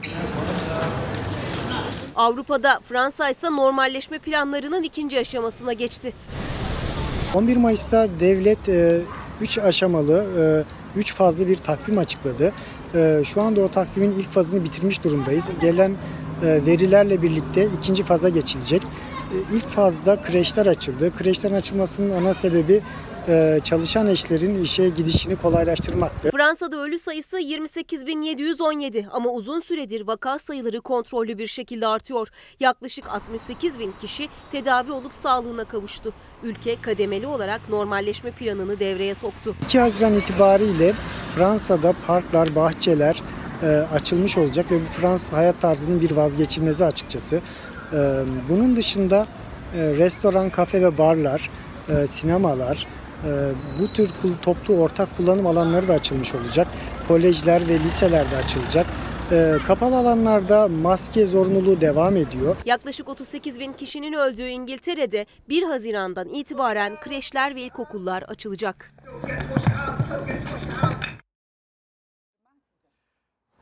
Avrupa'da 2.17 2.81
Fransa 2.85 3.31
ise 3.31 3.47
normalleşme 3.47 4.19
planlarının 4.19 4.83
ikinci 4.83 5.19
aşamasına 5.19 5.73
geçti. 5.73 6.13
11 7.35 7.57
Mayıs'ta 7.57 8.09
devlet 8.21 8.59
3 9.41 9.59
aşamalı, 9.59 10.65
3 10.97 11.15
fazlı 11.15 11.49
bir 11.49 11.57
takvim 11.57 11.99
açıkladı. 11.99 12.53
E, 12.95 13.23
Şu 13.35 13.43
anda 13.43 13.61
o 13.61 13.69
takvimin 13.69 14.13
ilk 14.13 14.31
fazını 14.31 14.65
bitirmiş 14.65 15.05
durumdayız. 15.05 15.51
Gelen 15.61 15.91
e, 16.43 16.47
verilerle 16.67 17.23
birlikte 17.23 17.69
ikinci 17.79 18.03
faza 18.03 18.29
geçilecek. 18.29 18.83
E, 18.83 19.57
İlk 19.57 19.69
fazda 19.69 20.23
kreşler 20.23 20.67
açıldı. 20.67 21.13
Kreşlerin 21.19 21.55
açılmasının 21.55 22.11
ana 22.11 22.35
sebebi 22.35 22.73
e, 22.75 22.81
çalışan 23.65 24.07
eşlerin 24.07 24.65
işe 24.65 24.89
gidişini 24.89 25.37
kolaylaştırmaktı. 25.37 26.31
Fransa'da 26.31 26.77
ölü 26.77 26.99
sayısı 26.99 27.41
28.717 27.41 29.05
ama 29.13 29.31
uzun 29.31 29.61
süredir 29.61 30.07
vaka 30.07 30.39
sayıları 30.39 30.81
kontrollü 30.81 31.39
bir 31.39 31.47
şekilde 31.47 31.87
artıyor. 31.87 32.29
Yaklaşık 32.61 33.09
68 33.09 33.79
bin 33.79 33.93
kişi 34.01 34.29
tedavi 34.53 34.93
olup 34.93 35.15
sağlığına 35.15 35.65
kavuştu. 35.65 36.13
Ülke 36.43 36.81
kademeli 36.81 37.27
olarak 37.27 37.69
normalleşme 37.69 38.31
planını 38.31 38.81
devreye 38.81 39.15
soktu. 39.15 39.55
2 39.65 39.81
Haziran 39.81 40.15
itibariyle 40.15 40.93
Fransa'da 41.35 41.95
parklar, 42.07 42.55
bahçeler 42.57 43.23
e, 43.63 43.67
açılmış 43.67 44.39
olacak 44.39 44.67
ve 44.71 44.81
bu 44.81 45.01
Fransız 45.01 45.33
hayat 45.33 45.61
tarzının 45.61 46.01
bir 46.01 46.11
vazgeçilmezi 46.11 46.85
açıkçası. 46.85 47.41
E, 47.93 47.97
bunun 48.49 48.77
dışında 48.77 49.27
e, 49.75 49.79
restoran, 49.79 50.51
kafe 50.51 50.83
ve 50.83 50.99
barlar, 50.99 51.51
e, 51.89 52.07
sinemalar, 52.07 52.77
e, 52.77 52.96
bu 53.81 53.93
tür 53.93 54.11
toplu 54.43 54.75
ortak 54.75 55.17
kullanım 55.17 55.47
alanları 55.47 55.89
da 55.89 55.93
açılmış 55.93 56.35
olacak. 56.35 56.69
Kolejler 57.09 57.69
ve 57.69 57.81
liseler 57.81 58.31
de 58.31 58.37
açılacak. 58.37 58.87
E, 59.33 59.55
kapalı 59.67 59.97
alanlarda 59.97 60.69
maske 60.69 61.27
zorunluluğu 61.27 61.81
devam 61.81 62.17
ediyor. 62.17 62.57
Yaklaşık 62.65 63.09
38 63.09 63.61
bin 63.61 63.73
kişinin 63.73 64.13
öldüğü 64.13 64.49
İngiltere'de 64.49 65.27
1 65.49 65.63
Haziran'dan 65.63 66.29
itibaren 66.29 66.93
kreşler 67.01 67.55
ve 67.55 67.61
ilkokullar 67.61 68.23
açılacak. 68.23 68.93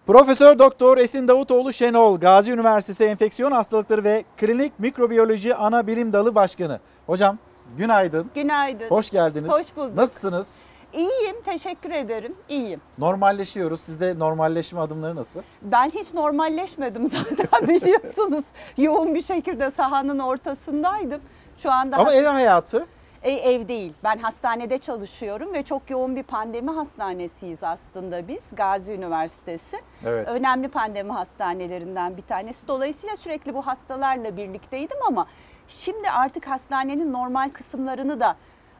Profesör 0.07 0.59
Doktor 0.59 0.99
Esin 0.99 1.29
Davutoğlu 1.29 1.73
Şenol, 1.73 2.21
Gazi 2.21 2.53
Üniversitesi 2.53 3.05
Enfeksiyon 3.05 3.53
Hastalıkları 3.53 4.05
ve 4.05 4.25
Klinik 4.37 4.79
Mikrobiyoloji 4.79 5.55
Ana 5.55 5.87
Bilim 5.87 6.13
Dalı 6.13 6.35
Başkanı. 6.35 6.81
Hocam 7.07 7.39
günaydın. 7.79 8.31
Günaydın. 8.35 8.89
Hoş 8.89 9.11
geldiniz. 9.11 9.51
Hoş 9.51 9.77
bulduk. 9.77 9.97
Nasılsınız? 9.97 10.59
İyiyim, 10.93 11.43
teşekkür 11.45 11.91
ederim. 11.91 12.35
İyiyim. 12.49 12.81
Normalleşiyoruz. 12.99 13.81
Sizde 13.81 14.19
normalleşme 14.19 14.81
adımları 14.81 15.17
nasıl? 15.17 15.43
Ben 15.63 15.91
hiç 15.91 16.15
normalleşmedim 16.15 17.07
zaten 17.11 17.69
biliyorsunuz. 17.69 18.45
Yoğun 18.77 19.15
bir 19.15 19.23
şekilde 19.23 19.71
sahanın 19.71 20.19
ortasındaydım. 20.19 21.21
Şu 21.59 21.73
anda 21.73 21.97
Ama 21.97 22.13
ev 22.13 22.27
hayatı? 22.27 22.87
E, 23.23 23.33
ev 23.33 23.69
değil. 23.69 23.93
Ben 24.05 24.19
hastanede 24.19 24.79
çalışıyorum 24.79 25.55
ve 25.55 25.63
çok 25.63 25.91
yoğun 25.91 26.17
bir 26.17 26.23
pandemi 26.23 26.71
hastanesiyiz 26.71 27.65
aslında 27.65 28.29
biz. 28.29 28.43
Gazi 28.53 28.93
Üniversitesi. 28.93 29.77
Evet. 30.07 30.29
Önemli 30.29 30.69
pandemi 30.69 31.13
hastanelerinden 31.13 32.17
bir 32.17 32.23
tanesi. 32.23 32.69
Dolayısıyla 32.69 33.17
sürekli 33.17 33.55
bu 33.55 33.67
hastalarla 33.67 34.37
birlikteydim 34.37 34.99
ama 35.09 35.27
şimdi 35.69 36.11
artık 36.11 36.47
hastanenin 36.47 37.13
normal 37.13 37.51
kısımlarını 37.51 38.21
da 38.21 38.37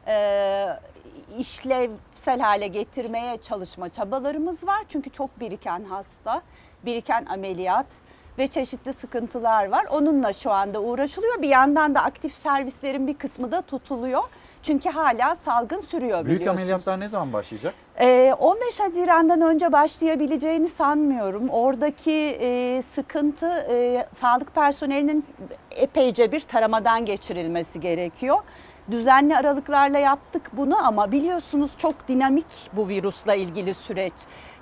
e, 0.07 0.67
işlevsel 1.37 2.39
hale 2.39 2.67
getirmeye 2.67 3.37
çalışma 3.37 3.89
çabalarımız 3.89 4.67
var. 4.67 4.85
Çünkü 4.89 5.09
çok 5.09 5.39
biriken 5.39 5.83
hasta, 5.83 6.41
biriken 6.85 7.25
ameliyat 7.25 7.85
ve 8.37 8.47
çeşitli 8.47 8.93
sıkıntılar 8.93 9.65
var. 9.65 9.85
Onunla 9.85 10.33
şu 10.33 10.51
anda 10.51 10.81
uğraşılıyor. 10.81 11.41
Bir 11.41 11.49
yandan 11.49 11.95
da 11.95 12.01
aktif 12.01 12.35
servislerin 12.35 13.07
bir 13.07 13.17
kısmı 13.17 13.51
da 13.51 13.61
tutuluyor. 13.61 14.23
Çünkü 14.65 14.89
hala 14.89 15.35
salgın 15.35 15.79
sürüyor 15.79 16.25
Büyük 16.25 16.39
biliyorsunuz. 16.39 16.59
ameliyatlar 16.61 16.99
ne 16.99 17.07
zaman 17.07 17.33
başlayacak? 17.33 17.73
Ee, 17.99 18.35
15 18.39 18.79
Haziran'dan 18.79 19.41
önce 19.41 19.71
başlayabileceğini 19.71 20.67
sanmıyorum. 20.67 21.49
Oradaki 21.49 22.37
e, 22.41 22.81
sıkıntı 22.81 23.47
e, 23.69 24.05
sağlık 24.11 24.55
personelinin 24.55 25.25
epeyce 25.71 26.31
bir 26.31 26.39
taramadan 26.39 27.05
geçirilmesi 27.05 27.79
gerekiyor. 27.79 28.37
Düzenli 28.91 29.37
aralıklarla 29.37 29.97
yaptık 29.97 30.51
bunu 30.53 30.87
ama 30.87 31.11
biliyorsunuz 31.11 31.71
çok 31.77 32.07
dinamik 32.07 32.69
bu 32.73 32.87
virüsle 32.87 33.37
ilgili 33.37 33.73
süreç. 33.73 34.13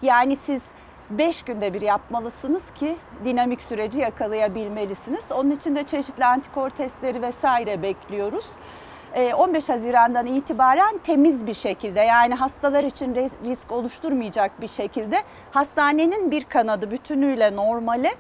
Yani 0.02 0.36
siz 0.36 0.64
5 1.10 1.44
günde 1.44 1.74
bir 1.74 1.82
yapmalısınız 1.82 2.64
ki 2.76 2.96
dinamik 3.26 3.62
süreci 3.62 4.00
yakalayabilmelisiniz. 4.00 5.32
Onun 5.32 5.52
için 5.52 5.76
de 5.76 5.84
çeşitli 5.84 6.26
antikor 6.26 6.70
testleri 6.70 7.22
vesaire 7.22 7.82
bekliyoruz. 7.82 8.46
Ee, 9.14 9.34
15 9.34 9.70
Haziran'dan 9.70 10.26
itibaren 10.26 10.98
temiz 11.04 11.48
bir 11.48 11.54
şekilde 11.54 12.00
yani 12.00 12.36
hastalar 12.36 12.84
için 12.84 13.16
risk 13.46 13.72
oluşturmayacak 13.72 14.62
bir 14.62 14.68
şekilde 14.68 15.24
hastanenin 15.52 16.32
bir 16.32 16.44
kanadı 16.44 16.92
bütünüyle 16.92 17.56
normale 17.56 18.14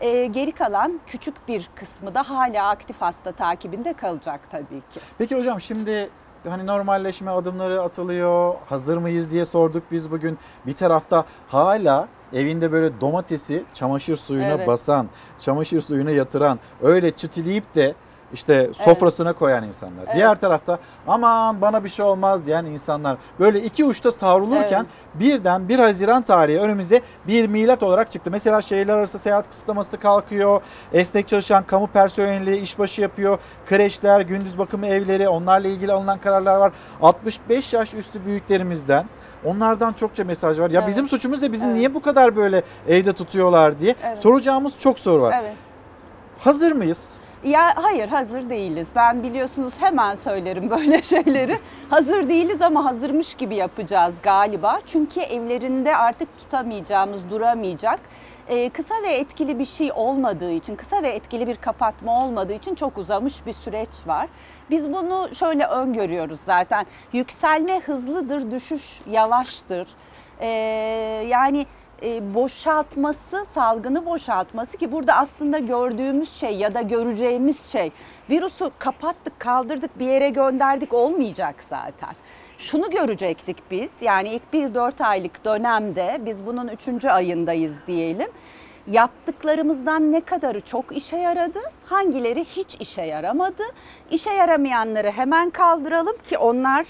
e, 0.00 0.26
geri 0.26 0.52
kalan 0.52 1.00
küçük 1.06 1.48
bir 1.48 1.70
kısmı 1.74 2.14
da 2.14 2.22
hala 2.30 2.68
aktif 2.68 3.00
hasta 3.00 3.32
takibinde 3.32 3.92
kalacak 3.92 4.40
tabii 4.50 4.80
ki. 4.90 5.00
Peki 5.18 5.36
hocam 5.36 5.60
şimdi 5.60 6.10
hani 6.48 6.66
normalleşme 6.66 7.30
adımları 7.30 7.82
atılıyor. 7.82 8.54
Hazır 8.68 8.96
mıyız 8.96 9.32
diye 9.32 9.44
sorduk 9.44 9.82
biz 9.90 10.10
bugün. 10.10 10.38
Bir 10.66 10.72
tarafta 10.72 11.24
hala 11.48 12.08
evinde 12.32 12.72
böyle 12.72 13.00
domatesi 13.00 13.64
çamaşır 13.74 14.16
suyuna 14.16 14.46
Evet. 14.46 14.66
basan, 14.66 15.08
çamaşır 15.38 15.80
suyuna 15.80 16.10
yatıran, 16.10 16.58
öyle 16.82 17.10
çıtileyip 17.10 17.74
de 17.74 17.94
işte 18.32 18.70
sofrasına 18.72 19.32
koyan 19.32 19.64
insanlar. 19.64 20.04
Evet. 20.04 20.14
Diğer 20.14 20.40
tarafta 20.40 20.78
aman 21.06 21.60
bana 21.60 21.84
bir 21.84 21.88
şey 21.88 22.04
olmaz 22.04 22.46
diyen 22.46 22.64
insanlar. 22.64 23.18
Böyle 23.40 23.60
iki 23.62 23.84
uçta 23.84 24.12
savrulurken 24.12 24.86
birden 25.14 25.68
1 25.68 25.78
Haziran 25.78 26.22
tarihi 26.22 26.60
önümüze 26.60 27.00
bir 27.26 27.46
milat 27.46 27.82
olarak 27.82 28.12
çıktı. 28.12 28.30
Mesela 28.30 28.62
şehirler 28.62 28.94
arası 28.94 29.18
seyahat 29.18 29.48
kısıtlaması 29.48 29.98
kalkıyor. 29.98 30.60
Esnek 30.92 31.28
çalışan 31.28 31.64
kamu 31.64 31.86
personeli 31.86 32.56
işbaşı 32.56 33.02
yapıyor. 33.02 33.38
Kreşler, 33.66 34.20
gündüz 34.20 34.58
bakımı 34.58 34.86
evleri 34.86 35.28
onlarla 35.28 35.68
ilgili 35.68 35.92
alınan 35.92 36.18
kararlar 36.18 36.56
var. 36.56 36.72
65 37.02 37.72
yaş 37.72 37.94
üstü 37.94 38.26
büyüklerimizden 38.26 39.06
Onlardan 39.44 39.92
çokça 39.92 40.24
mesaj 40.24 40.58
var. 40.60 40.70
Ya 40.70 40.80
Evet. 40.80 40.88
bizim 40.88 41.08
suçumuz 41.08 41.42
ne? 41.42 41.52
Bizi 41.52 41.66
Evet. 41.66 41.76
niye 41.76 41.94
bu 41.94 42.02
kadar 42.02 42.36
böyle 42.36 42.62
evde 42.88 43.12
tutuyorlar 43.12 43.78
diye 43.78 43.94
Evet. 44.04 44.18
soracağımız 44.18 44.78
çok 44.78 44.98
soru 44.98 45.22
var. 45.22 45.34
Evet. 45.42 45.52
Hazır 46.38 46.72
mıyız? 46.72 47.12
Ya 47.44 47.72
hayır 47.76 48.08
hazır 48.08 48.50
değiliz. 48.50 48.88
Ben 48.96 49.22
biliyorsunuz 49.22 49.82
hemen 49.82 50.14
söylerim 50.14 50.70
böyle 50.70 51.02
şeyleri. 51.02 51.58
hazır 51.90 52.28
değiliz 52.28 52.62
ama 52.62 52.84
hazırmış 52.84 53.34
gibi 53.34 53.56
yapacağız 53.56 54.14
galiba. 54.22 54.80
Çünkü 54.86 55.20
evlerinde 55.20 55.96
artık 55.96 56.38
tutamayacağımız, 56.38 57.30
duramayacak. 57.30 58.00
Ee, 58.48 58.70
kısa 58.70 58.94
ve 59.02 59.08
etkili 59.08 59.58
bir 59.58 59.64
şey 59.64 59.92
olmadığı 59.94 60.52
için, 60.52 60.76
kısa 60.76 61.02
ve 61.02 61.08
etkili 61.08 61.46
bir 61.46 61.56
kapatma 61.56 62.24
olmadığı 62.24 62.52
için 62.52 62.74
çok 62.74 62.98
uzamış 62.98 63.46
bir 63.46 63.52
süreç 63.52 63.88
var. 64.06 64.28
Biz 64.70 64.92
bunu 64.92 65.34
şöyle 65.34 65.64
öngörüyoruz 65.66 66.40
zaten. 66.40 66.86
Yükselme 67.12 67.80
hızlıdır, 67.80 68.50
düşüş 68.50 69.00
yavaştır. 69.10 69.88
Ee, 70.40 70.46
yani 71.28 71.66
e, 72.02 72.34
boşaltması, 72.34 73.44
salgını 73.44 74.06
boşaltması 74.06 74.76
ki 74.76 74.92
burada 74.92 75.14
aslında 75.14 75.58
gördüğümüz 75.58 76.32
şey 76.32 76.56
ya 76.56 76.74
da 76.74 76.82
göreceğimiz 76.82 77.66
şey 77.72 77.92
virüsü 78.30 78.70
kapattık, 78.78 79.40
kaldırdık, 79.40 79.98
bir 79.98 80.06
yere 80.06 80.28
gönderdik 80.28 80.94
olmayacak 80.94 81.54
zaten. 81.68 82.14
Şunu 82.58 82.90
görecektik 82.90 83.56
biz 83.70 83.90
yani 84.00 84.28
ilk 84.28 84.52
bir 84.52 84.74
dört 84.74 85.00
aylık 85.00 85.44
dönemde 85.44 86.20
biz 86.26 86.46
bunun 86.46 86.68
üçüncü 86.68 87.08
ayındayız 87.08 87.76
diyelim. 87.86 88.28
Yaptıklarımızdan 88.86 90.12
ne 90.12 90.20
kadarı 90.20 90.60
çok 90.60 90.96
işe 90.96 91.16
yaradı, 91.16 91.58
hangileri 91.84 92.44
hiç 92.44 92.76
işe 92.80 93.02
yaramadı. 93.02 93.62
İşe 94.10 94.30
yaramayanları 94.30 95.10
hemen 95.10 95.50
kaldıralım 95.50 96.16
ki 96.18 96.38
onlar 96.38 96.86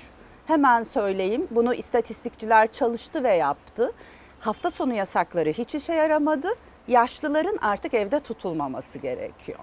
hemen 0.47 0.82
söyleyeyim 0.82 1.47
bunu 1.51 1.74
istatistikçiler 1.74 2.72
çalıştı 2.72 3.24
ve 3.24 3.35
yaptı. 3.35 3.93
Hafta 4.40 4.70
sonu 4.70 4.94
yasakları 4.94 5.48
hiç 5.51 5.74
işe 5.74 5.93
yaramadı. 5.93 6.48
Yaşlıların 6.89 7.59
artık 7.62 7.94
evde 7.94 8.20
tutulmaması 8.20 8.98
gerekiyor. 8.98 9.59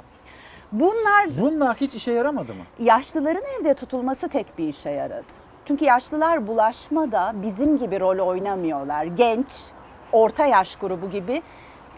Bunlar 0.71 1.25
Bunlar 1.41 1.77
hiç 1.77 1.95
işe 1.95 2.11
yaramadı 2.11 2.53
mı? 2.53 2.63
yaşlıların 2.79 3.43
evde 3.61 3.73
tutulması 3.73 4.27
tek 4.29 4.57
bir 4.57 4.67
işe 4.67 4.89
yaradı. 4.89 5.25
Çünkü 5.65 5.85
yaşlılar 5.85 6.47
bulaşmada 6.47 7.33
bizim 7.35 7.77
gibi 7.77 7.99
rol 7.99 8.27
oynamıyorlar. 8.27 9.03
Genç, 9.05 9.47
orta 10.11 10.45
yaş 10.45 10.75
grubu 10.75 11.09
gibi 11.09 11.41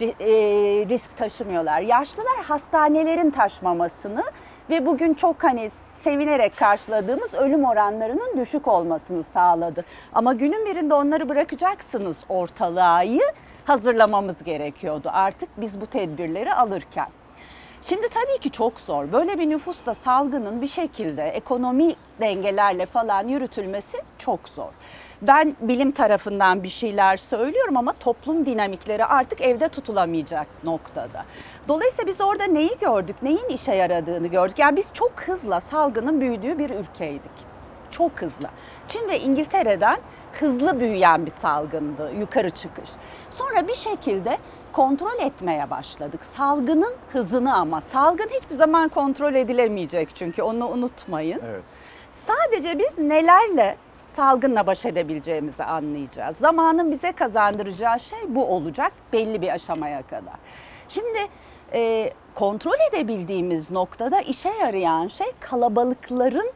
ri- 0.02 0.24
e, 0.24 0.86
risk 0.90 1.18
taşımıyorlar. 1.18 1.82
Yaşlılar 1.82 2.44
hastanelerin 2.48 3.30
taşmamasını 3.32 4.24
ve 4.70 4.86
bugün 4.86 5.14
çok 5.14 5.44
hani 5.44 5.70
sevinerek 6.04 6.58
karşıladığımız 6.58 7.34
ölüm 7.34 7.66
oranlarının 7.66 8.38
düşük 8.38 8.68
olmasını 8.68 9.24
sağladı. 9.24 9.86
Ama 10.14 10.34
günün 10.34 10.66
birinde 10.66 10.94
onları 10.94 11.30
bırakacaksınız 11.30 12.18
ortalığa 12.30 13.04
hazırlamamız 13.66 14.44
gerekiyordu 14.44 15.10
artık 15.14 15.50
biz 15.58 15.82
bu 15.82 15.86
tedbirleri 15.86 16.54
alırken. 16.54 17.08
Şimdi 17.82 18.10
tabii 18.10 18.40
ki 18.40 18.52
çok 18.52 18.80
zor. 18.80 19.12
Böyle 19.12 19.40
bir 19.40 19.50
nüfusta 19.50 19.94
salgının 19.94 20.62
bir 20.62 20.68
şekilde 20.68 21.24
ekonomi 21.24 21.94
dengelerle 22.22 22.86
falan 22.86 23.28
yürütülmesi 23.28 23.98
çok 24.18 24.50
zor. 24.50 24.72
Ben 25.22 25.56
bilim 25.62 25.92
tarafından 25.92 26.64
bir 26.64 26.70
şeyler 26.70 27.18
söylüyorum 27.18 27.78
ama 27.78 27.94
toplum 27.94 28.46
dinamikleri 28.46 29.06
artık 29.06 29.42
evde 29.42 29.68
tutulamayacak 29.68 30.48
noktada. 30.64 31.26
Dolayısıyla 31.68 32.08
biz 32.08 32.22
orada 32.22 32.44
neyi 32.44 32.78
gördük, 32.82 33.16
neyin 33.22 33.48
işe 33.50 33.76
yaradığını 33.76 34.28
gördük. 34.28 34.60
Yani 34.60 34.78
biz 34.78 34.88
çok 34.94 35.12
hızla 35.12 35.60
salgının 35.60 36.22
büyüdüğü 36.22 36.60
bir 36.60 36.70
ülkeydik. 36.70 37.32
Çok 37.92 38.12
hızlı. 38.22 38.48
Çin 38.88 39.08
ve 39.08 39.20
İngiltere'den 39.20 39.98
hızlı 40.40 40.80
büyüyen 40.80 41.26
bir 41.26 41.32
salgındı, 41.32 42.12
yukarı 42.20 42.50
çıkış. 42.50 42.90
Sonra 43.32 43.68
bir 43.68 43.74
şekilde 43.74 44.38
kontrol 44.72 45.20
etmeye 45.20 45.70
başladık. 45.70 46.26
Salgının 46.26 46.94
hızını 47.10 47.56
ama 47.56 47.82
salgın 47.82 48.30
hiçbir 48.30 48.56
zaman 48.56 48.90
kontrol 48.90 49.36
edilemeyecek 49.36 50.16
çünkü 50.16 50.42
onu 50.42 50.68
unutmayın. 50.68 51.42
Evet. 51.46 51.64
Sadece 52.14 52.80
biz 52.80 52.98
nelerle 53.00 53.78
salgınla 54.08 54.68
baş 54.68 54.86
edebileceğimizi 54.86 55.64
anlayacağız. 55.64 56.38
Zamanın 56.38 56.92
bize 56.92 57.12
kazandıracağı 57.12 58.00
şey 58.00 58.20
bu 58.28 58.46
olacak 58.46 58.92
belli 59.14 59.42
bir 59.42 59.50
aşamaya 59.50 60.02
kadar. 60.02 60.36
Şimdi 60.90 61.20
e, 61.74 62.14
kontrol 62.36 62.90
edebildiğimiz 62.90 63.72
noktada 63.72 64.22
işe 64.22 64.50
yarayan 64.50 65.08
şey 65.08 65.28
kalabalıkların 65.40 66.52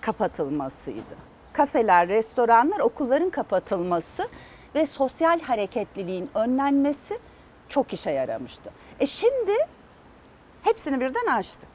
kapatılmasıydı. 0.00 1.16
Kafeler, 1.52 2.08
restoranlar, 2.08 2.80
okulların 2.80 3.30
kapatılması 3.30 4.28
ve 4.74 4.86
sosyal 4.86 5.40
hareketliliğin 5.40 6.30
önlenmesi 6.34 7.18
çok 7.68 7.92
işe 7.92 8.10
yaramıştı. 8.10 8.70
E 9.00 9.06
şimdi 9.06 9.52
hepsini 10.62 11.00
birden 11.00 11.26
açtık. 11.26 11.68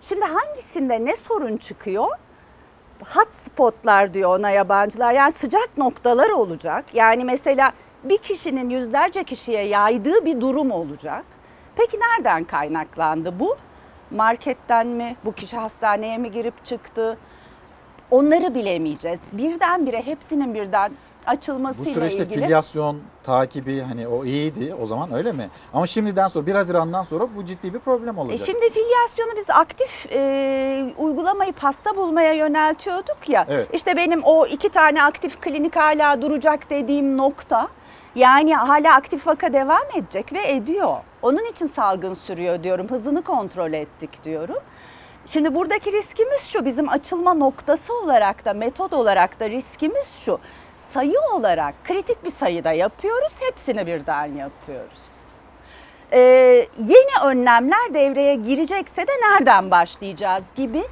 Şimdi 0.00 0.24
hangisinde 0.24 1.04
ne 1.04 1.16
sorun 1.16 1.56
çıkıyor? 1.56 2.08
Hotspotlar 3.08 4.14
diyor 4.14 4.38
ona 4.38 4.50
yabancılar. 4.50 5.12
Yani 5.12 5.32
sıcak 5.32 5.78
noktalar 5.78 6.30
olacak. 6.30 6.84
Yani 6.94 7.24
mesela 7.24 7.72
bir 8.04 8.18
kişinin 8.18 8.70
yüzlerce 8.70 9.24
kişiye 9.24 9.62
yaydığı 9.62 10.24
bir 10.24 10.40
durum 10.40 10.70
olacak. 10.70 11.24
Peki 11.76 11.98
nereden 12.00 12.44
kaynaklandı 12.44 13.40
bu? 13.40 13.56
Marketten 14.10 14.86
mi? 14.86 15.16
Bu 15.24 15.32
kişi 15.32 15.56
hastaneye 15.56 16.18
mi 16.18 16.30
girip 16.30 16.64
çıktı? 16.64 17.18
Onları 18.10 18.54
bilemeyeceğiz. 18.54 19.20
Birdenbire 19.32 20.06
hepsinin 20.06 20.54
birden 20.54 20.92
Bu 21.26 21.30
açılmasıyla 21.30 21.92
süreçte 21.94 22.22
ilgili. 22.24 22.42
filyasyon 22.44 22.96
takibi 23.22 23.80
hani 23.80 24.08
o 24.08 24.24
iyiydi 24.24 24.74
o 24.82 24.86
zaman 24.86 25.12
öyle 25.12 25.32
mi? 25.32 25.48
Ama 25.74 25.86
şimdiden 25.86 26.28
sonra 26.28 26.46
1 26.46 26.54
Haziran'dan 26.54 27.02
sonra 27.02 27.24
bu 27.36 27.44
ciddi 27.44 27.74
bir 27.74 27.78
problem 27.78 28.16
E 28.16 28.20
olacak. 28.20 28.46
şimdi 28.46 28.70
filyasyonu 28.70 29.30
biz 29.36 29.50
aktif 29.50 30.06
e, 30.12 30.94
uygulamayı 30.98 31.52
pasta 31.52 31.96
bulmaya 31.96 32.32
yöneltiyorduk 32.32 33.28
ya. 33.28 33.46
Evet. 33.48 33.68
İşte 33.72 33.96
benim 33.96 34.20
o 34.24 34.46
iki 34.46 34.68
tane 34.68 35.02
aktif 35.04 35.40
klinik 35.40 35.76
hala 35.76 36.22
duracak 36.22 36.70
dediğim 36.70 37.16
nokta. 37.16 37.68
Yani 38.14 38.54
hala 38.54 38.94
aktif 38.94 39.26
vaka 39.26 39.52
devam 39.52 39.82
edecek 39.96 40.32
ve 40.32 40.50
ediyor. 40.52 40.96
Onun 41.22 41.44
için 41.50 41.66
salgın 41.66 42.14
sürüyor 42.14 42.62
diyorum. 42.62 42.88
Hızını 42.90 43.22
kontrol 43.22 43.72
ettik 43.72 44.24
diyorum. 44.24 44.56
Şimdi 45.26 45.54
buradaki 45.54 45.92
riskimiz 45.92 46.40
şu 46.46 46.64
bizim 46.64 46.88
açılma 46.88 47.34
noktası 47.34 47.94
olarak 47.98 48.44
da 48.44 48.52
metod 48.52 48.92
olarak 48.92 49.40
da 49.40 49.50
riskimiz 49.50 50.20
şu. 50.24 50.38
Sayı 50.92 51.20
olarak 51.34 51.74
kritik 51.84 52.24
bir 52.24 52.30
sayıda 52.30 52.72
yapıyoruz. 52.72 53.32
Hepsini 53.40 53.86
birden 53.86 54.26
yapıyoruz. 54.26 55.10
Ee, 56.12 56.18
yeni 56.78 57.24
önlemler 57.24 57.94
devreye 57.94 58.34
girecekse 58.34 59.02
de 59.06 59.12
nereden 59.22 59.70
başlayacağız 59.70 60.42
gibi 60.56 60.82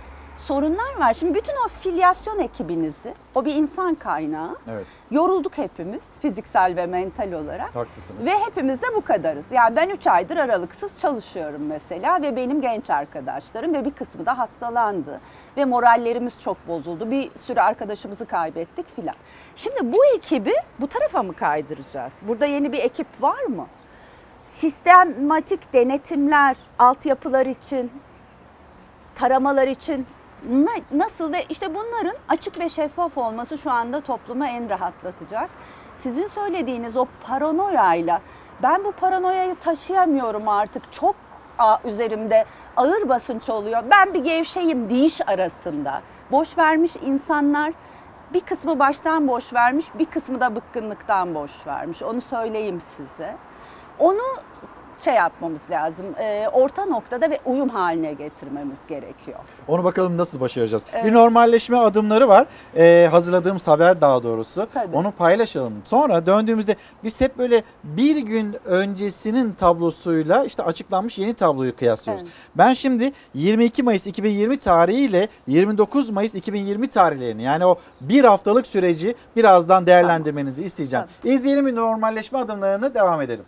sorunlar 0.41 0.99
var. 0.99 1.15
Şimdi 1.15 1.35
bütün 1.35 1.53
o 1.67 1.69
filyasyon 1.69 2.39
ekibinizi, 2.39 3.15
o 3.35 3.45
bir 3.45 3.55
insan 3.55 3.95
kaynağı. 3.95 4.57
Evet. 4.71 4.87
Yorulduk 5.11 5.59
hepimiz 5.59 6.01
fiziksel 6.21 6.77
ve 6.77 6.87
mental 6.87 7.33
olarak. 7.33 7.77
Haklısınız. 7.77 8.27
Ve 8.27 8.39
hepimiz 8.39 8.83
de 8.83 8.87
bu 8.97 9.01
kadarız. 9.01 9.45
Yani 9.51 9.77
ben 9.77 9.89
3 9.89 10.07
aydır 10.07 10.37
aralıksız 10.37 11.01
çalışıyorum 11.01 11.67
mesela 11.67 12.23
ve 12.23 12.37
benim 12.37 12.61
genç 12.61 12.91
arkadaşlarım 12.91 13.75
ve 13.75 13.85
bir 13.85 13.91
kısmı 13.91 14.27
da 14.27 14.39
hastalandı. 14.39 15.21
Ve 15.57 15.65
morallerimiz 15.65 16.43
çok 16.43 16.69
bozuldu. 16.69 17.11
Bir 17.11 17.31
sürü 17.47 17.61
arkadaşımızı 17.61 18.27
kaybettik 18.27 18.97
filan. 18.97 19.15
Şimdi 19.57 19.93
bu 19.93 20.07
ekibi 20.17 20.55
bu 20.81 20.87
tarafa 20.87 21.23
mı 21.23 21.33
kaydıracağız? 21.33 22.23
Burada 22.29 22.47
yeni 22.47 22.73
bir 22.73 22.79
ekip 22.79 23.07
var 23.21 23.43
mı? 23.45 23.67
Sistematik 24.45 25.73
denetimler, 25.73 26.57
altyapılar 26.79 27.47
için, 27.47 27.91
taramalar 29.15 29.69
için 29.69 30.07
nasıl 30.93 31.33
ve 31.33 31.45
işte 31.49 31.75
bunların 31.75 32.17
açık 32.29 32.59
ve 32.59 32.69
şeffaf 32.69 33.19
olması 33.19 33.59
şu 33.59 33.71
anda 33.71 34.01
toplumu 34.01 34.47
en 34.47 34.71
rahatlatacak. 34.71 35.51
Sizin 35.97 36.27
söylediğiniz 36.27 36.97
o 36.97 37.07
paranoyayla 37.23 38.21
ben 38.63 38.85
bu 38.85 38.93
paranoyayı 38.93 39.55
taşıyamıyorum 39.55 40.49
artık 40.49 40.93
çok 40.93 41.17
üzerimde 41.85 42.45
ağır 42.77 43.09
basınç 43.09 43.49
oluyor. 43.49 43.83
Ben 43.91 44.15
bir 44.15 44.25
gevşeyim 44.25 44.91
deyiş 44.91 45.29
arasında. 45.29 46.03
Boş 46.31 46.59
vermiş 46.59 46.93
insanlar 47.03 47.73
bir 48.33 48.41
kısmı 48.41 48.79
baştan 48.79 49.29
boş 49.29 49.53
vermiş, 49.53 49.87
bir 49.99 50.05
kısmı 50.05 50.41
da 50.41 50.57
bıkkınlıktan 50.57 51.35
boş 51.35 51.67
vermiş. 51.67 52.03
Onu 52.03 52.21
söyleyeyim 52.21 52.81
size. 52.97 53.37
Onu 53.99 54.23
şey 55.05 55.15
yapmamız 55.15 55.61
lazım. 55.71 56.07
e, 56.19 56.49
orta 56.53 56.85
noktada 56.85 57.31
ve 57.31 57.39
uyum 57.45 57.69
haline 57.69 58.13
getirmemiz 58.13 58.79
gerekiyor. 58.89 59.39
Onu 59.69 59.85
bakalım 59.85 60.17
nasıl 60.17 60.41
başaracağız. 60.41 60.85
Evet. 60.95 61.05
Bir 61.05 61.13
normalleşme 61.13 61.77
adımları 61.77 62.29
var. 62.29 62.47
Ee, 62.77 63.09
hazırladığımız 63.11 63.69
haber 63.69 64.01
daha 64.01 64.23
doğrusu. 64.23 64.69
Tabii. 64.75 64.97
Onu 64.97 65.13
paylaşalım. 65.13 65.73
Sonra 65.85 66.27
döndüğümüzde 66.27 66.77
biz 67.05 67.21
hep 67.21 67.39
böyle 67.39 67.63
bir 67.85 68.17
gün 68.17 68.57
öncesinin 68.65 69.53
tablosuyla 69.53 70.45
işte 70.45 70.63
açıklanmış 70.63 71.19
yeni 71.19 71.35
tabloyu 71.35 71.77
kıyaslıyoruz. 71.77 72.23
Evet. 72.25 72.33
Ben 72.55 72.73
şimdi 72.75 73.13
22 73.35 73.83
Mayıs 73.83 74.07
2020 74.07 74.59
tarihi 74.59 75.01
ile 75.01 75.29
29 75.47 76.11
Mayıs 76.11 76.35
2020 76.35 76.89
tarihlerini 76.89 77.43
yani 77.43 77.67
o 77.67 77.77
bir 78.01 78.25
haftalık 78.25 78.67
süreci 78.67 79.15
birazdan 79.37 79.87
değerlendirmenizi 79.87 80.65
isteyeceğim. 80.65 81.07
İzleyelim 81.25 81.67
bir 81.67 81.77
normalleşme 81.77 82.39
adımlarını 82.39 82.95
devam 82.95 83.23
edelim. 83.23 83.45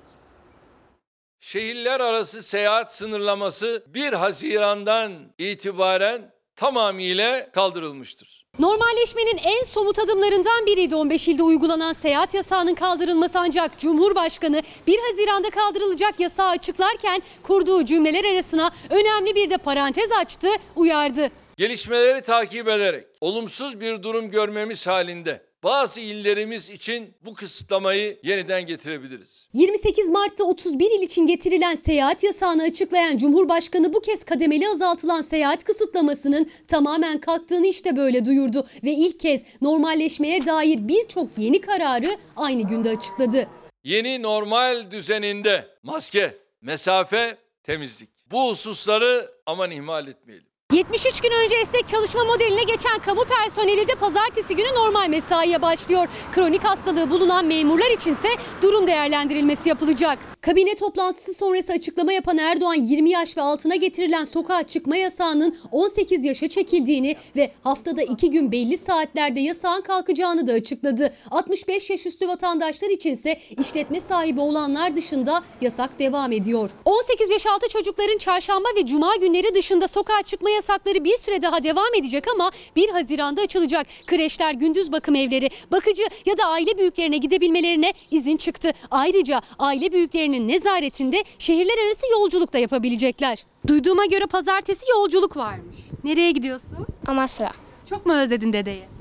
Şehirler 1.44 2.00
arası 2.00 2.42
seyahat 2.42 2.94
sınırlaması 2.94 3.84
1 3.86 4.12
Haziran'dan 4.12 5.12
itibaren 5.38 6.32
tamamıyla 6.56 7.50
kaldırılmıştır. 7.50 8.46
Normalleşmenin 8.58 9.36
en 9.36 9.64
somut 9.64 9.98
adımlarından 9.98 10.66
biriydi 10.66 10.94
15 10.94 11.28
ilde 11.28 11.42
uygulanan 11.42 11.92
seyahat 11.92 12.34
yasağının 12.34 12.74
kaldırılması 12.74 13.38
ancak 13.38 13.78
Cumhurbaşkanı 13.78 14.62
1 14.86 14.98
Haziran'da 14.98 15.50
kaldırılacak 15.50 16.20
yasağı 16.20 16.48
açıklarken 16.48 17.22
kurduğu 17.42 17.84
cümleler 17.84 18.24
arasına 18.24 18.70
önemli 18.90 19.34
bir 19.34 19.50
de 19.50 19.58
parantez 19.58 20.12
açtı, 20.12 20.48
uyardı. 20.76 21.30
Gelişmeleri 21.56 22.22
takip 22.22 22.68
ederek 22.68 23.04
olumsuz 23.20 23.80
bir 23.80 24.02
durum 24.02 24.30
görmemiz 24.30 24.86
halinde 24.86 25.51
bazı 25.62 26.00
illerimiz 26.00 26.70
için 26.70 27.14
bu 27.24 27.34
kısıtlamayı 27.34 28.18
yeniden 28.22 28.66
getirebiliriz. 28.66 29.48
28 29.52 30.08
Mart'ta 30.08 30.44
31 30.44 30.90
il 30.98 31.02
için 31.02 31.26
getirilen 31.26 31.74
seyahat 31.76 32.22
yasağını 32.22 32.62
açıklayan 32.62 33.16
Cumhurbaşkanı 33.16 33.94
bu 33.94 34.00
kez 34.00 34.24
kademeli 34.24 34.68
azaltılan 34.68 35.22
seyahat 35.22 35.64
kısıtlamasının 35.64 36.50
tamamen 36.68 37.20
kalktığını 37.20 37.66
işte 37.66 37.96
böyle 37.96 38.24
duyurdu 38.24 38.66
ve 38.84 38.90
ilk 38.90 39.20
kez 39.20 39.42
normalleşmeye 39.60 40.46
dair 40.46 40.88
birçok 40.88 41.38
yeni 41.38 41.60
kararı 41.60 42.16
aynı 42.36 42.62
günde 42.62 42.90
açıkladı. 42.90 43.48
Yeni 43.84 44.22
normal 44.22 44.90
düzeninde 44.90 45.66
maske, 45.82 46.36
mesafe, 46.60 47.36
temizlik. 47.62 48.10
Bu 48.30 48.50
hususları 48.50 49.30
aman 49.46 49.70
ihmal 49.70 50.08
etmeyelim. 50.08 50.51
73 50.72 51.20
gün 51.20 51.30
önce 51.44 51.56
esnek 51.56 51.88
çalışma 51.88 52.24
modeline 52.24 52.62
geçen 52.62 52.98
kamu 52.98 53.24
personeli 53.24 53.88
de 53.88 53.94
pazartesi 53.94 54.56
günü 54.56 54.74
normal 54.74 55.08
mesaiye 55.08 55.62
başlıyor. 55.62 56.08
Kronik 56.32 56.64
hastalığı 56.64 57.10
bulunan 57.10 57.44
memurlar 57.44 57.90
içinse 57.90 58.28
durum 58.62 58.86
değerlendirilmesi 58.86 59.68
yapılacak. 59.68 60.18
Kabine 60.40 60.74
toplantısı 60.74 61.34
sonrası 61.34 61.72
açıklama 61.72 62.12
yapan 62.12 62.38
Erdoğan 62.38 62.74
20 62.74 63.10
yaş 63.10 63.36
ve 63.36 63.42
altına 63.42 63.76
getirilen 63.76 64.24
sokağa 64.24 64.62
çıkma 64.62 64.96
yasağının 64.96 65.58
18 65.72 66.24
yaşa 66.24 66.48
çekildiğini 66.48 67.16
ve 67.36 67.52
haftada 67.62 68.02
2 68.02 68.30
gün 68.30 68.52
belli 68.52 68.78
saatlerde 68.78 69.40
yasağın 69.40 69.80
kalkacağını 69.80 70.46
da 70.46 70.52
açıkladı. 70.52 71.14
65 71.30 71.90
yaş 71.90 72.06
üstü 72.06 72.28
vatandaşlar 72.28 72.88
içinse 72.90 73.38
işletme 73.60 74.00
sahibi 74.00 74.40
olanlar 74.40 74.96
dışında 74.96 75.42
yasak 75.60 75.98
devam 75.98 76.32
ediyor. 76.32 76.70
18 76.84 77.30
yaş 77.30 77.46
altı 77.46 77.68
çocukların 77.68 78.18
çarşamba 78.18 78.68
ve 78.76 78.86
cuma 78.86 79.16
günleri 79.16 79.54
dışında 79.54 79.88
sokağa 79.88 80.22
çıkma 80.22 80.50
yasakları 80.62 81.04
bir 81.04 81.16
süre 81.16 81.42
daha 81.42 81.64
devam 81.64 81.94
edecek 81.98 82.24
ama 82.34 82.50
1 82.76 82.88
Haziran'da 82.88 83.40
açılacak. 83.42 83.86
Kreşler, 84.06 84.54
gündüz 84.54 84.92
bakım 84.92 85.14
evleri, 85.14 85.50
bakıcı 85.72 86.02
ya 86.26 86.38
da 86.38 86.44
aile 86.46 86.78
büyüklerine 86.78 87.16
gidebilmelerine 87.16 87.92
izin 88.10 88.36
çıktı. 88.36 88.72
Ayrıca 88.90 89.40
aile 89.58 89.92
büyüklerinin 89.92 90.48
nezaretinde 90.48 91.24
şehirler 91.38 91.86
arası 91.86 92.06
yolculuk 92.12 92.52
da 92.52 92.58
yapabilecekler. 92.58 93.44
Duyduğuma 93.66 94.06
göre 94.06 94.26
pazartesi 94.26 94.90
yolculuk 94.90 95.36
varmış. 95.36 95.76
Nereye 96.04 96.30
gidiyorsun? 96.30 96.86
Amasra. 97.06 97.52
Çok 97.90 98.06
mu 98.06 98.12
özledin 98.12 98.52
dedeyi? 98.52 98.91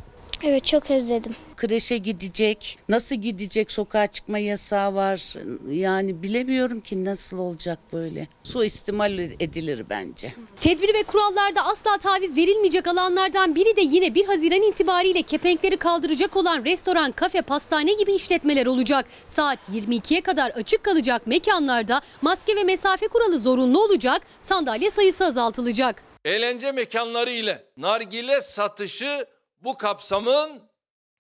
Evet 0.44 0.66
çok 0.66 0.92
özledim. 0.92 1.36
kreşe 1.58 1.98
gidecek, 1.98 2.78
nasıl 2.90 3.16
gidecek 3.16 3.72
sokağa 3.72 4.08
çıkma 4.08 4.38
yasağı 4.38 4.96
var. 4.96 5.34
Yani 5.70 6.24
bilemiyorum 6.24 6.82
ki 6.82 7.06
nasıl 7.06 7.38
olacak 7.38 7.80
böyle. 7.94 8.28
Suistimal 8.44 9.20
edilir 9.20 9.86
bence. 9.90 10.34
Tedbir 10.62 10.94
ve 10.94 11.04
kurallarda 11.04 11.66
asla 11.66 11.98
taviz 11.98 12.38
verilmeyecek 12.38 12.88
alanlardan 12.88 13.56
biri 13.56 13.76
de 13.76 13.82
yine 13.82 14.16
1 14.16 14.26
Haziran 14.26 14.62
itibariyle 14.62 15.22
kepenkleri 15.22 15.78
kaldıracak 15.78 16.38
olan 16.38 16.66
restoran, 16.66 17.12
kafe, 17.12 17.42
pastane 17.42 17.94
gibi 17.94 18.14
işletmeler 18.14 18.66
olacak. 18.66 19.06
Saat 19.28 19.60
22'ye 19.74 20.22
kadar 20.22 20.50
açık 20.50 20.84
kalacak 20.84 21.28
mekanlarda 21.28 22.02
maske 22.22 22.56
ve 22.56 22.64
mesafe 22.64 23.08
kuralı 23.08 23.40
zorunlu 23.40 23.84
olacak, 23.84 24.22
sandalye 24.42 24.92
sayısı 24.92 25.26
azaltılacak. 25.26 26.04
Eğlence 26.26 26.72
mekanları 26.72 27.32
ile 27.32 27.64
nargile 27.78 28.42
satışı 28.42 29.26
bu 29.64 29.78
kapsamın 29.78 30.62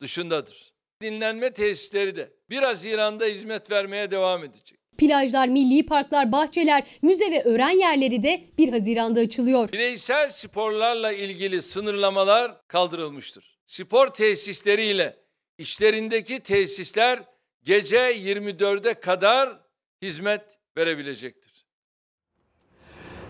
dışındadır. 0.01 0.73
Dinlenme 1.01 1.53
tesisleri 1.53 2.15
de 2.15 2.33
1 2.49 2.61
Haziran'da 2.61 3.25
hizmet 3.25 3.71
vermeye 3.71 4.11
devam 4.11 4.43
edecek. 4.43 4.79
Plajlar, 4.97 5.47
milli 5.47 5.85
parklar, 5.85 6.31
bahçeler, 6.31 6.83
müze 7.01 7.31
ve 7.31 7.43
öğren 7.43 7.79
yerleri 7.79 8.23
de 8.23 8.49
1 8.57 8.69
Haziran'da 8.73 9.19
açılıyor. 9.19 9.71
Bireysel 9.71 10.29
sporlarla 10.29 11.11
ilgili 11.11 11.61
sınırlamalar 11.61 12.67
kaldırılmıştır. 12.67 13.59
Spor 13.65 14.07
tesisleri 14.07 14.83
ile 14.83 15.17
işlerindeki 15.57 16.39
tesisler 16.39 17.19
gece 17.63 17.97
24'e 17.97 18.93
kadar 18.93 19.49
hizmet 20.01 20.41
verebilecektir. 20.77 21.50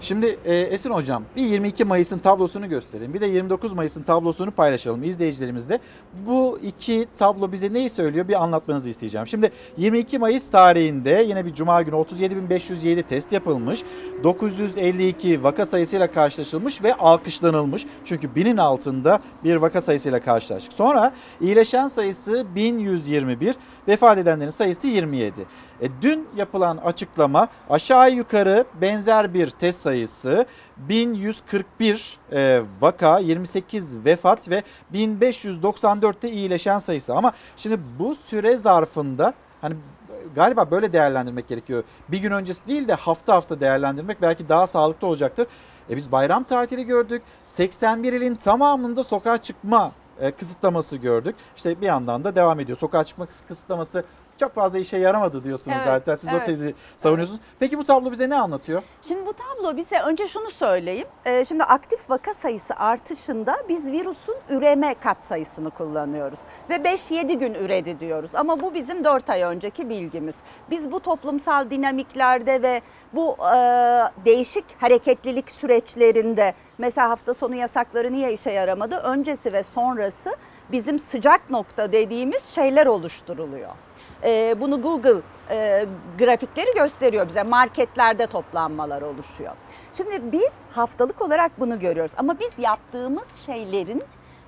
Şimdi 0.01 0.37
e, 0.45 0.55
Esin 0.55 0.89
Hocam 0.89 1.23
bir 1.35 1.41
22 1.41 1.85
Mayıs'ın 1.85 2.19
tablosunu 2.19 2.69
gösterin. 2.69 3.13
Bir 3.13 3.21
de 3.21 3.25
29 3.25 3.73
Mayıs'ın 3.73 4.03
tablosunu 4.03 4.51
paylaşalım 4.51 5.03
izleyicilerimizle. 5.03 5.79
Bu 6.25 6.59
iki 6.63 7.07
tablo 7.17 7.51
bize 7.51 7.73
neyi 7.73 7.89
söylüyor 7.89 8.27
bir 8.27 8.43
anlatmanızı 8.43 8.89
isteyeceğim. 8.89 9.27
Şimdi 9.27 9.51
22 9.77 10.19
Mayıs 10.19 10.51
tarihinde 10.51 11.25
yine 11.27 11.45
bir 11.45 11.53
cuma 11.53 11.81
günü 11.81 11.95
37.507 11.95 13.03
test 13.03 13.31
yapılmış. 13.31 13.83
952 14.23 15.43
vaka 15.43 15.65
sayısıyla 15.65 16.11
karşılaşılmış 16.11 16.83
ve 16.83 16.93
alkışlanılmış. 16.93 17.85
Çünkü 18.05 18.35
binin 18.35 18.57
altında 18.57 19.19
bir 19.43 19.55
vaka 19.55 19.81
sayısıyla 19.81 20.19
karşılaştık. 20.19 20.73
Sonra 20.73 21.13
iyileşen 21.41 21.87
sayısı 21.87 22.45
1121, 22.55 23.55
vefat 23.87 24.17
edenlerin 24.17 24.49
sayısı 24.49 24.87
27. 24.87 25.41
E, 25.81 25.87
dün 26.01 26.27
yapılan 26.37 26.77
açıklama 26.77 27.47
aşağı 27.69 28.11
yukarı 28.11 28.65
benzer 28.81 29.33
bir 29.33 29.49
test 29.49 29.79
sayısı 29.79 29.90
1141 30.77 32.17
e, 32.31 32.61
vaka, 32.81 33.19
28 33.19 34.05
vefat 34.05 34.49
ve 34.49 34.63
1594'te 34.93 36.31
iyileşen 36.31 36.79
sayısı. 36.79 37.15
Ama 37.15 37.31
şimdi 37.57 37.79
bu 37.99 38.15
süre 38.15 38.57
zarfında 38.57 39.33
hani 39.61 39.75
galiba 40.35 40.71
böyle 40.71 40.93
değerlendirmek 40.93 41.47
gerekiyor. 41.47 41.83
Bir 42.09 42.17
gün 42.17 42.31
öncesi 42.31 42.67
değil 42.67 42.87
de 42.87 42.93
hafta 42.93 43.33
hafta 43.33 43.59
değerlendirmek 43.59 44.21
belki 44.21 44.49
daha 44.49 44.67
sağlıklı 44.67 45.07
olacaktır. 45.07 45.47
E 45.89 45.97
biz 45.97 46.11
bayram 46.11 46.43
tatili 46.43 46.85
gördük. 46.85 47.23
81 47.45 48.13
ilin 48.13 48.35
tamamında 48.35 49.03
sokağa 49.03 49.37
çıkma 49.37 49.91
e, 50.19 50.31
kısıtlaması 50.31 50.95
gördük. 50.95 51.35
İşte 51.55 51.81
bir 51.81 51.85
yandan 51.85 52.23
da 52.23 52.35
devam 52.35 52.59
ediyor. 52.59 52.77
Sokağa 52.77 53.03
çıkma 53.03 53.25
kıs- 53.25 53.47
kısıtlaması 53.47 54.03
çok 54.41 54.53
fazla 54.55 54.79
işe 54.79 54.97
yaramadı 54.97 55.43
diyorsunuz 55.43 55.77
Evet, 55.77 55.85
zaten. 55.85 56.15
Siz 56.15 56.33
o 56.33 56.35
evet. 56.35 56.45
tezi 56.45 56.75
savunuyorsunuz. 56.97 57.41
Peki 57.59 57.77
bu 57.77 57.83
tablo 57.83 58.11
bize 58.11 58.29
ne 58.29 58.35
anlatıyor? 58.35 58.83
Şimdi 59.01 59.25
bu 59.25 59.33
tablo 59.33 59.77
bize 59.77 59.99
önce 59.99 60.27
şunu 60.27 60.51
söyleyeyim. 60.51 61.07
Ee, 61.25 61.45
şimdi 61.45 61.63
aktif 61.63 62.09
vaka 62.09 62.33
sayısı 62.33 62.75
artışında 62.75 63.55
biz 63.69 63.91
virüsün 63.91 64.35
üreme 64.49 64.95
kat 65.03 65.23
sayısını 65.25 65.69
kullanıyoruz. 65.69 66.39
Ve 66.69 66.75
5-7 66.75 67.33
gün 67.33 67.53
üredi 67.53 67.99
diyoruz. 67.99 68.35
Ama 68.35 68.59
bu 68.59 68.73
bizim 68.73 69.03
4 69.03 69.29
ay 69.29 69.41
önceki 69.41 69.89
bilgimiz. 69.89 70.35
Biz 70.69 70.91
bu 70.91 70.99
toplumsal 70.99 71.69
dinamiklerde 71.69 72.61
ve 72.61 72.81
bu 73.13 73.37
e, 73.39 73.55
değişik 74.25 74.65
hareketlilik 74.79 75.51
süreçlerinde 75.51 76.53
mesela 76.77 77.09
hafta 77.09 77.33
sonu 77.33 77.55
yasakları 77.55 78.11
niye 78.11 78.33
işe 78.33 78.51
yaramadı? 78.51 78.95
Öncesi 78.95 79.53
ve 79.53 79.63
sonrası 79.63 80.35
bizim 80.71 80.99
sıcak 80.99 81.49
nokta 81.49 81.91
dediğimiz 81.91 82.45
şeyler 82.45 82.87
oluşturuluyor. 82.87 83.69
Ee, 84.23 84.55
bunu 84.59 84.81
Google 84.81 85.21
e, 85.49 85.85
grafikleri 86.19 86.73
gösteriyor 86.75 87.27
bize. 87.27 87.43
Marketlerde 87.43 88.27
toplanmalar 88.27 89.01
oluşuyor. 89.01 89.51
Şimdi 89.93 90.31
biz 90.31 90.53
haftalık 90.71 91.21
olarak 91.21 91.59
bunu 91.59 91.79
görüyoruz 91.79 92.11
ama 92.17 92.39
biz 92.39 92.51
yaptığımız 92.57 93.35
şeylerin 93.45 94.03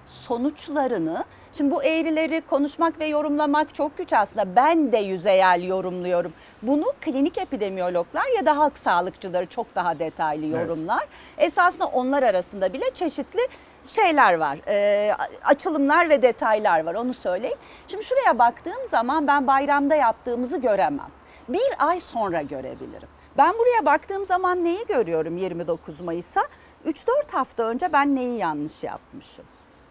sonuçlarını 0.08 1.26
Şimdi 1.58 1.72
bu 1.72 1.84
eğrileri 1.84 2.42
konuşmak 2.50 3.00
ve 3.00 3.06
yorumlamak 3.06 3.76
çok 3.76 3.98
güç 3.98 4.14
aslında. 4.14 4.56
Ben 4.56 4.92
de 4.92 4.98
yüzeyel 4.98 5.64
yorumluyorum. 5.64 6.34
Bunu 6.62 6.86
klinik 7.02 7.38
epidemiyologlar 7.38 8.26
ya 8.38 8.46
da 8.46 8.58
halk 8.58 8.78
sağlıkçıları 8.78 9.46
çok 9.46 9.76
daha 9.76 10.00
detaylı 10.00 10.46
Evet. 10.46 10.56
yorumlar. 10.56 11.08
Esasında 11.38 11.86
onlar 11.86 12.24
arasında 12.24 12.74
bile 12.74 12.86
çeşitli 12.94 13.40
şeyler 13.86 14.34
var. 14.34 14.60
e, 14.68 15.16
açılımlar 15.44 16.10
ve 16.10 16.22
detaylar 16.22 16.84
var 16.86 16.96
onu 16.96 17.14
söyleyeyim. 17.14 17.58
Şimdi 17.88 18.04
şuraya 18.04 18.40
baktığım 18.40 18.86
zaman 18.90 19.28
ben 19.28 19.48
bayramda 19.48 19.96
yaptığımızı 19.96 20.58
göremem. 20.58 21.12
bir 21.50 21.74
ay 21.80 22.00
sonra 22.00 22.42
görebilirim. 22.42 23.08
Ben 23.38 23.54
buraya 23.54 23.86
baktığım 23.86 24.26
zaman 24.26 24.64
neyi 24.64 24.86
görüyorum 24.88 25.38
29 25.38 26.02
Mayıs'a? 26.02 26.42
3-4 26.86 27.32
hafta 27.32 27.64
önce 27.64 27.94
ben 27.94 28.16
neyi 28.16 28.38
yanlış 28.40 28.84
yapmışım? 28.84 29.46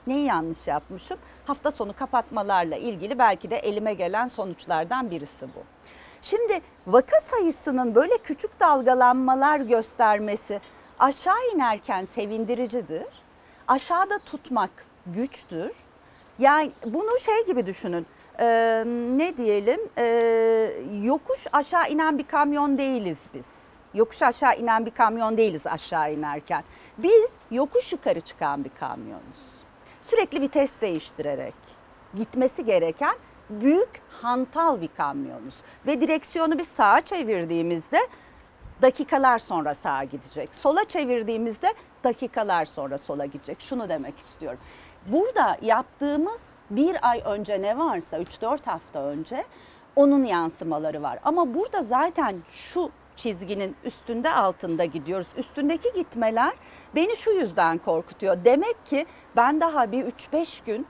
Neyi 0.06 0.27
yanlış 0.27 0.66
yapmışım? 0.66 1.19
Hafta 1.47 1.70
sonu 1.70 1.93
kapatmalarla 1.93 2.77
ilgili 2.77 3.19
belki 3.19 3.51
de 3.51 3.56
elime 3.56 3.94
gelen 3.94 4.28
sonuçlardan 4.28 5.10
birisi 5.10 5.47
bu. 5.47 5.62
Şimdi 6.23 6.60
vaka 6.86 7.20
sayısının 7.20 7.94
böyle 7.94 8.19
küçük 8.19 8.60
dalgalanmalar 8.60 9.60
göstermesi 9.60 10.60
aşağı 10.98 11.48
inerken 11.55 12.05
sevindiricidir. 12.05 13.22
Aşağıda 13.68 14.18
tutmak 14.18 14.70
güçtür. 15.06 15.72
Yani 16.39 16.72
bunu 16.86 17.18
şey 17.18 17.47
gibi 17.47 17.66
düşünün. 17.66 18.06
Ee, 18.40 18.84
ne 19.16 19.36
diyelim? 19.36 19.80
Ee, 19.98 20.72
yokuş 21.02 21.47
aşağı 21.52 21.90
inen 21.90 22.18
bir 22.18 22.26
kamyon 22.26 22.78
değiliz 22.78 23.26
biz. 23.34 23.72
Yokuş 23.94 24.22
aşağı 24.22 24.56
inen 24.56 24.86
bir 24.86 24.90
kamyon 24.90 25.36
değiliz 25.36 25.66
aşağı 25.66 26.12
inerken. 26.12 26.64
Biz 26.98 27.30
yokuş 27.51 27.93
yukarı 27.93 28.20
çıkan 28.20 28.64
bir 28.64 28.70
kamyonuz. 28.80 29.62
Sürekli 30.02 30.40
vites 30.40 30.80
değiştirerek 30.80 31.55
gitmesi 32.14 32.64
gereken 32.64 33.14
büyük 33.51 34.01
hantal 34.22 34.80
bir 34.80 34.89
kamyonuz. 34.97 35.55
Ve 35.86 36.01
direksiyonu 36.01 36.59
bir 36.59 36.64
sağa 36.64 37.01
çevirdiğimizde 37.01 37.98
dakikalar 38.82 39.38
sonra 39.38 39.74
sağa 39.74 40.04
gidecek. 40.04 40.54
Sola 40.54 40.84
çevirdiğimizde 40.84 41.74
dakikalar 42.04 42.64
sonra 42.64 42.98
sola 42.98 43.26
gidecek. 43.26 43.60
Şunu 43.60 43.88
demek 43.88 44.18
istiyorum. 44.18 44.59
Burada 45.06 45.56
yaptığımız 45.62 46.42
bir 46.70 47.10
ay 47.10 47.22
önce 47.24 47.62
ne 47.62 47.78
varsa 47.78 48.18
3-4 48.18 48.66
hafta 48.66 49.02
önce 49.02 49.44
onun 49.96 50.24
yansımaları 50.24 51.02
var. 51.02 51.18
Ama 51.24 51.54
burada 51.54 51.82
zaten 51.82 52.36
şu 52.52 52.90
çizginin 53.16 53.76
üstünde 53.84 54.32
altında 54.32 54.84
gidiyoruz. 54.84 55.26
Üstündeki 55.36 55.92
gitmeler 55.94 56.52
beni 56.94 57.16
şu 57.16 57.30
yüzden 57.30 57.78
korkutuyor. 57.78 58.44
Demek 58.44 58.86
ki 58.86 59.06
ben 59.36 59.60
daha 59.60 59.92
bir 59.92 60.04
3-5 60.04 60.64
gün 60.66 60.86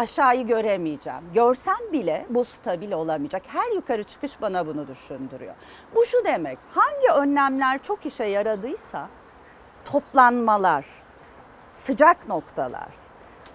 aşağıyı 0.00 0.46
göremeyeceğim. 0.46 1.20
Görsem 1.34 1.92
bile 1.92 2.26
bu 2.30 2.44
stabil 2.44 2.92
olamayacak. 2.92 3.42
Her 3.46 3.72
yukarı 3.72 4.04
çıkış 4.04 4.40
bana 4.42 4.66
bunu 4.66 4.88
düşündürüyor. 4.88 5.54
Bu 5.94 6.06
şu 6.06 6.24
demek. 6.24 6.58
Hangi 6.74 7.20
önlemler 7.22 7.82
çok 7.82 8.06
işe 8.06 8.24
yaradıysa 8.24 9.08
toplanmalar, 9.84 10.84
sıcak 11.72 12.28
noktalar. 12.28 12.88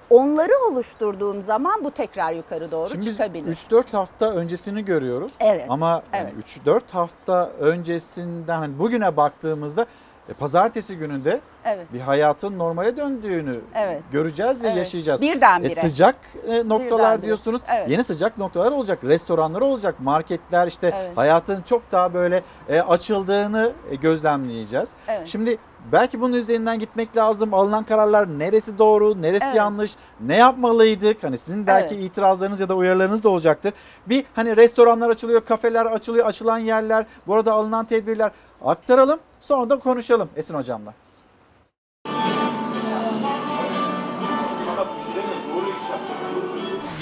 Onları 0.10 0.52
oluşturduğum 0.72 1.44
zaman 1.44 1.84
bu 1.84 1.92
tekrar 1.92 2.34
yukarı 2.34 2.72
doğru 2.72 2.90
Şimdi 2.90 3.06
biz 3.06 3.12
çıkabilir. 3.12 3.56
3-4 3.56 3.92
hafta 3.92 4.32
öncesini 4.32 4.86
görüyoruz. 4.86 5.32
Evet, 5.40 5.66
Ama 5.70 6.04
yani 6.14 6.34
3-4 6.66 6.82
hafta 6.92 7.50
öncesinden 7.50 8.58
hani 8.58 8.80
bugüne 8.80 9.18
baktığımızda 9.18 9.86
e, 10.30 10.34
pazartesi 10.34 10.98
gününde 10.98 11.42
Evet. 11.66 11.94
bir 11.94 12.00
hayatın 12.00 12.60
normale 12.60 12.98
döndüğünü 12.98 13.60
Evet. 13.76 14.02
göreceğiz 14.12 14.64
ve 14.64 14.68
Evet. 14.68 14.78
yaşayacağız. 14.78 15.22
Birdenbire. 15.22 15.72
E, 15.72 15.76
sıcak 15.76 16.16
e, 16.48 16.70
noktalar 16.70 16.90
Birdenbire. 17.06 17.26
diyorsunuz. 17.26 17.62
Evet. 17.76 17.90
Yeni 17.90 18.04
sıcak 18.04 18.38
noktalar 18.38 18.72
olacak. 18.72 19.00
Restoranlar 19.04 19.62
olacak. 19.62 19.96
Marketler 20.00 20.68
işte 20.68 20.94
Evet. 20.96 21.18
hayatın 21.18 21.62
çok 21.62 21.92
daha 21.92 22.14
böyle 22.14 22.44
e, 22.70 22.82
açıldığını 22.82 23.72
e, 23.92 23.96
gözlemleyeceğiz. 23.96 24.90
Evet. 25.08 25.28
Şimdi 25.28 25.58
belki 25.92 26.22
bunun 26.22 26.34
üzerinden 26.34 26.80
gitmek 26.80 27.18
lazım. 27.18 27.54
Alınan 27.54 27.84
kararlar 27.84 28.40
neresi 28.40 28.78
doğru, 28.78 29.22
neresi 29.22 29.46
Evet. 29.46 29.56
yanlış, 29.56 29.96
ne 30.20 30.36
yapmalıydık? 30.36 31.24
Hani 31.24 31.38
sizin 31.38 31.68
belki 31.68 31.96
Evet. 31.96 32.04
itirazlarınız 32.06 32.60
ya 32.60 32.70
da 32.70 32.76
uyarılarınız 32.76 33.24
da 33.24 33.30
olacaktır. 33.30 33.74
Bir 34.08 34.26
hani 34.36 34.58
restoranlar 34.58 35.10
açılıyor, 35.10 35.46
kafeler 35.46 35.86
açılıyor, 35.86 36.26
açılan 36.26 36.58
yerler, 36.58 37.06
bu 37.28 37.34
arada 37.36 37.54
alınan 37.54 37.86
tedbirler 37.86 38.32
aktaralım. 38.66 39.20
Sonra 39.42 39.70
da 39.70 39.80
konuşalım 39.80 40.30
Esin 40.36 40.54
hocamla. 40.54 40.94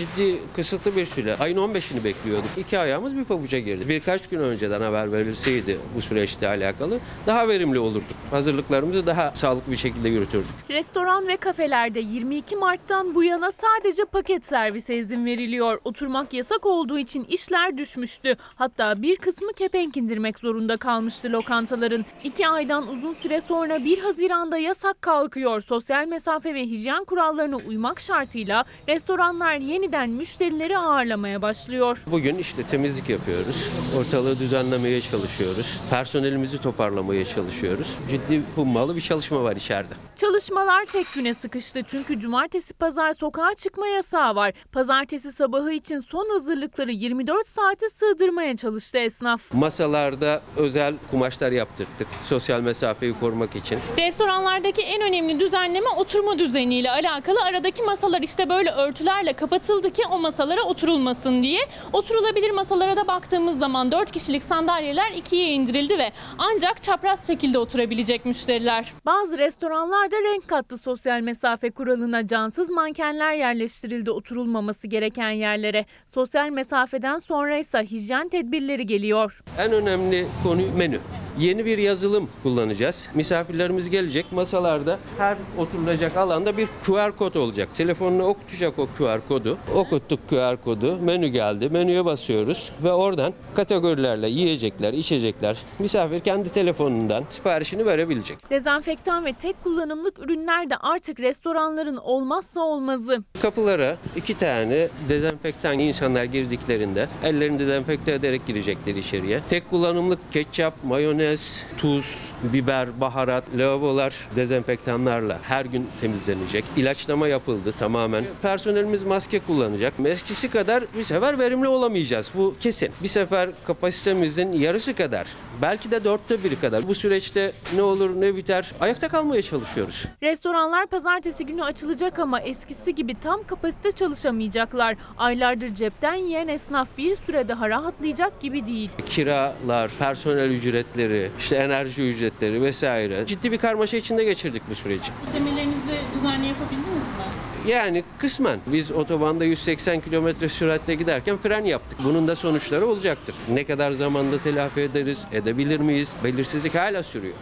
Ciddi 0.04 0.40
kısıtlı 0.56 0.96
bir 0.96 1.06
süre. 1.06 1.36
Ayın 1.40 1.58
15'ini 1.58 2.04
bekliyorduk. 2.04 2.50
İki 2.58 2.80
ayağımız 2.80 3.18
bir 3.18 3.24
pabuca 3.24 3.60
girdi. 3.60 3.90
Birkaç 3.90 4.30
gün 4.30 4.40
önceden 4.40 4.82
haber 4.82 5.12
verilseydi 5.12 5.80
bu 5.96 6.02
süreçle 6.02 6.48
alakalı 6.48 7.00
daha 7.28 7.48
verimli 7.48 7.80
olurduk. 7.80 8.04
Hazırlıklarımızı 8.32 9.08
daha 9.08 9.32
sağlıklı 9.36 9.72
bir 9.72 9.78
şekilde 9.78 10.10
yürütürdük. 10.10 10.50
Restoran 10.70 11.28
ve 11.28 11.38
kafelerde 11.38 12.00
22 12.00 12.56
Mart'tan 12.56 13.16
bu 13.16 13.24
yana 13.24 13.52
sadece 13.52 14.06
paket 14.06 14.46
servise 14.46 14.96
izin 14.98 15.26
veriliyor. 15.26 15.80
Oturmak 15.84 16.34
yasak 16.34 16.66
olduğu 16.66 17.00
için 17.00 17.24
işler 17.24 17.78
düşmüştü. 17.78 18.36
Hatta 18.56 19.02
bir 19.02 19.16
kısmı 19.16 19.54
kepenk 19.54 19.98
indirmek 19.98 20.40
zorunda 20.40 20.78
kalmıştı 20.78 21.32
lokantaların. 21.32 22.06
İki 22.24 22.48
aydan 22.48 22.88
uzun 22.88 23.14
süre 23.14 23.42
sonra 23.42 23.86
1 23.86 24.00
Haziran'da 24.00 24.58
yasak 24.58 25.02
kalkıyor. 25.02 25.62
Sosyal 25.62 26.08
mesafe 26.08 26.54
ve 26.54 26.64
hijyen 26.64 27.04
kurallarına 27.04 27.58
uymak 27.58 28.00
şartıyla 28.00 28.66
restoranlar 28.88 29.56
yeniden 29.56 29.93
müşterileri 30.02 30.78
ağırlamaya 30.78 31.42
başlıyor. 31.42 32.04
Bugün 32.08 32.38
işte 32.38 32.64
temizlik 32.64 33.10
yapıyoruz. 33.10 33.70
Ortalığı 34.00 34.40
düzenlemeye 34.40 35.02
çalışıyoruz. 35.02 35.80
Personelimizi 35.90 36.62
toparlamaya 36.62 37.26
çalışıyoruz. 37.26 37.88
Ciddi 38.10 38.42
hummalı 38.56 38.96
bir 38.96 39.02
çalışma 39.02 39.44
var 39.44 39.56
içeride. 39.56 39.94
Çalışmalar 40.16 40.86
tek 40.86 41.08
güne 41.16 41.34
sıkıştı 41.34 41.82
çünkü 41.88 42.20
cumartesi 42.20 42.74
pazar 42.74 43.14
sokağa 43.14 43.54
çıkma 43.54 43.88
yasağı 43.88 44.36
var. 44.36 44.54
Pazartesi 44.72 45.32
sabahı 45.32 45.72
için 45.72 46.00
son 46.00 46.30
hazırlıkları 46.30 46.92
24 46.92 47.48
saate 47.48 47.90
sığdırmaya 47.90 48.58
çalıştı 48.58 48.98
esnaf. 48.98 49.42
Masalarda 49.54 50.42
özel 50.58 50.94
kumaşlar 51.12 51.52
yaptırdık. 51.52 52.08
Sosyal 52.24 52.62
mesafeyi 52.62 53.14
korumak 53.20 53.56
için. 53.56 53.80
Restoranlardaki 53.98 54.82
en 54.82 55.02
önemli 55.02 55.40
düzenleme 55.40 55.90
oturma 55.90 56.40
düzeniyle 56.40 56.92
alakalı. 56.92 57.38
Aradaki 57.46 57.84
masalar 57.84 58.22
işte 58.22 58.50
böyle 58.50 58.72
örtülerle 58.72 59.34
kapatıldı 59.34 59.83
ki 59.90 60.04
o 60.12 60.20
masalara 60.20 60.64
oturulmasın 60.64 61.44
diye. 61.44 61.62
Oturulabilir 61.94 62.52
masalara 62.52 62.98
da 62.98 63.08
baktığımız 63.08 63.60
zaman 63.60 63.92
4 63.92 64.12
kişilik 64.12 64.44
sandalyeler 64.44 65.12
ikiye 65.12 65.52
indirildi 65.52 65.98
ve 65.98 66.12
ancak 66.38 66.84
çapraz 66.84 67.28
şekilde 67.28 67.58
oturabilecek 67.58 68.26
müşteriler. 68.26 68.94
Bazı 69.06 69.38
restoranlarda 69.38 70.16
renk 70.16 70.48
kattı 70.48 70.78
sosyal 70.78 71.22
mesafe 71.22 71.72
kuralına 71.72 72.28
cansız 72.28 72.70
mankenler 72.70 73.34
yerleştirildi 73.34 74.12
oturulmaması 74.12 74.88
gereken 74.88 75.30
yerlere. 75.32 75.86
Sosyal 76.06 76.50
mesafeden 76.50 77.18
sonra 77.18 77.58
ise 77.58 77.80
hijyen 77.80 78.30
tedbirleri 78.30 78.86
geliyor. 78.86 79.44
En 79.60 79.72
önemli 79.72 80.28
konu 80.44 80.62
menü. 80.78 81.00
Yeni 81.40 81.66
bir 81.66 81.78
yazılım 81.78 82.30
kullanacağız. 82.44 83.10
Misafirlerimiz 83.14 83.90
gelecek. 83.90 84.32
Masalarda 84.32 85.00
her 85.18 85.38
oturulacak 85.58 86.18
alanda 86.18 86.58
bir 86.58 86.68
QR 86.86 87.12
kod 87.18 87.36
olacak. 87.36 87.70
Telefonunu 87.74 88.24
okutacak 88.24 88.80
o 88.80 88.88
QR 88.98 89.28
kodu. 89.28 89.58
Okuttuk 89.76 90.30
QR 90.30 90.64
kodu. 90.64 90.98
Menü 91.02 91.28
geldi. 91.28 91.70
Menüye 91.70 92.06
basıyoruz 92.06 92.72
ve 92.84 92.92
oradan 92.92 93.34
kategorilerle 93.56 94.30
yiyecekler, 94.30 94.94
içecekler. 94.94 95.58
Misafir 95.80 96.20
kendi 96.20 96.50
telefonundan 96.50 97.24
siparişini 97.30 97.86
verebilecek. 97.86 98.50
Dezenfektan 98.50 99.26
ve 99.26 99.34
tek 99.34 99.64
kullanımlık 99.64 100.20
ürünler 100.20 100.70
de 100.70 100.78
artık 100.78 101.20
restoranların 101.20 101.98
olmazsa 101.98 102.62
olmazı. 102.62 103.24
Kapılara 103.42 103.98
iki 104.16 104.38
tane 104.38 104.88
dezenfektan 105.10 105.80
insanlar 105.80 106.24
girdiklerinde 106.24 107.08
ellerini 107.24 107.60
dezenfekte 107.60 108.12
ederek 108.12 108.48
girecekler 108.48 108.96
içeriye. 108.96 109.40
Tek 109.50 109.70
kullanımlık 109.70 110.32
ketçap, 110.32 110.84
mayonez, 110.84 111.66
tuz, 111.78 112.33
biber, 112.44 113.02
baharat, 113.02 113.44
lavabolar 113.58 114.16
dezenfektanlarla 114.36 115.40
her 115.44 115.66
gün 115.66 115.88
temizlenecek. 116.02 116.66
İlaçlama 116.78 117.28
yapıldı 117.28 117.74
tamamen. 117.80 118.24
Personelimiz 118.42 119.04
maske 119.04 119.40
kullanacak. 119.40 119.94
Eskisi 120.06 120.50
kadar 120.50 120.84
bir 120.98 121.04
sefer 121.04 121.40
verimli 121.40 121.68
olamayacağız. 121.68 122.32
Bu 122.36 122.56
kesin. 122.60 122.90
Bir 123.04 123.08
sefer 123.08 123.50
kapasitemizin 123.68 124.52
yarısı 124.52 124.96
kadar, 124.96 125.28
belki 125.62 125.92
de 125.92 126.04
dörtte 126.04 126.44
biri 126.44 126.60
kadar. 126.60 126.88
Bu 126.88 126.96
süreçte 126.96 127.52
ne 127.76 127.82
olur 127.82 128.22
ne 128.22 128.36
biter 128.36 128.72
ayakta 128.82 129.08
kalmaya 129.08 129.42
çalışıyoruz. 129.42 130.06
Restoranlar 130.24 130.88
pazartesi 130.88 131.46
günü 131.46 131.64
açılacak 131.64 132.20
ama 132.20 132.42
eskisi 132.42 132.96
gibi 132.96 133.20
tam 133.20 133.44
kapasite 133.48 133.92
çalışamayacaklar. 133.92 134.96
Aylardır 135.18 135.76
cepten 135.76 136.14
yiyen 136.14 136.48
esnaf 136.48 136.88
bir 136.98 137.16
süre 137.16 137.48
daha 137.48 137.70
rahatlayacak 137.70 138.42
gibi 138.42 138.66
değil. 138.68 138.90
kiralar, 139.06 139.92
personel 140.00 140.50
ücretleri, 140.50 141.30
işte 141.40 141.56
enerji 141.56 142.02
ücretleri 142.34 142.62
vesaire. 142.62 143.26
Ciddi 143.26 143.52
bir 143.52 143.58
karmaşa 143.58 143.98
içinde 143.98 144.24
geçirdik 144.24 144.64
bu 144.70 144.76
süreci. 144.76 145.12
Ödemelerinizi 145.32 146.00
düzenli 146.16 146.48
yapabildiniz 146.48 146.88
mi? 146.88 147.72
Yani 147.72 148.04
kısmen 148.18 148.60
biz 148.68 148.92
otobanda 148.92 149.46
180 149.46 150.02
km 150.02 150.48
süratle 150.48 150.96
giderken 150.96 151.38
fren 151.38 151.66
yaptık. 151.66 152.00
Bunun 152.04 152.28
da 152.28 152.36
sonuçları 152.36 152.86
olacaktır. 152.86 153.36
Ne 153.50 153.64
kadar 153.64 153.92
zamanda 153.92 154.38
telafi 154.38 154.82
ederiz, 154.82 155.26
edebilir 155.32 155.80
miyiz? 155.80 156.16
Belirsizlik 156.24 156.76
hala 156.76 157.04
sürüyor. 157.04 157.36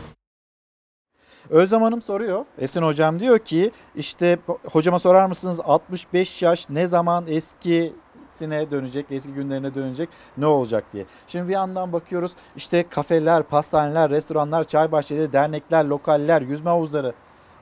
Özlem 1.49 1.81
Hanım 1.81 2.01
soruyor. 2.01 2.45
Esin 2.59 2.81
hocam 2.81 3.19
diyor 3.19 3.39
ki 3.39 3.71
işte 3.95 4.37
hocama 4.71 4.99
sorar 4.99 5.25
mısınız 5.25 5.59
65 5.63 6.41
yaş 6.41 6.69
ne 6.69 6.87
zaman 6.87 7.25
eski 7.27 7.93
eskisine 8.31 8.71
dönecek, 8.71 9.05
eski 9.11 9.33
günlerine 9.33 9.75
dönecek 9.75 10.09
ne 10.37 10.45
olacak 10.45 10.83
diye. 10.93 11.05
Şimdi 11.27 11.47
bir 11.47 11.53
yandan 11.53 11.93
bakıyoruz 11.93 12.31
işte 12.55 12.85
kafeler, 12.89 13.43
pastaneler, 13.43 14.09
restoranlar, 14.09 14.63
çay 14.63 14.91
bahçeleri, 14.91 15.33
dernekler, 15.33 15.85
lokaller, 15.85 16.41
yüzme 16.41 16.69
havuzları 16.69 17.13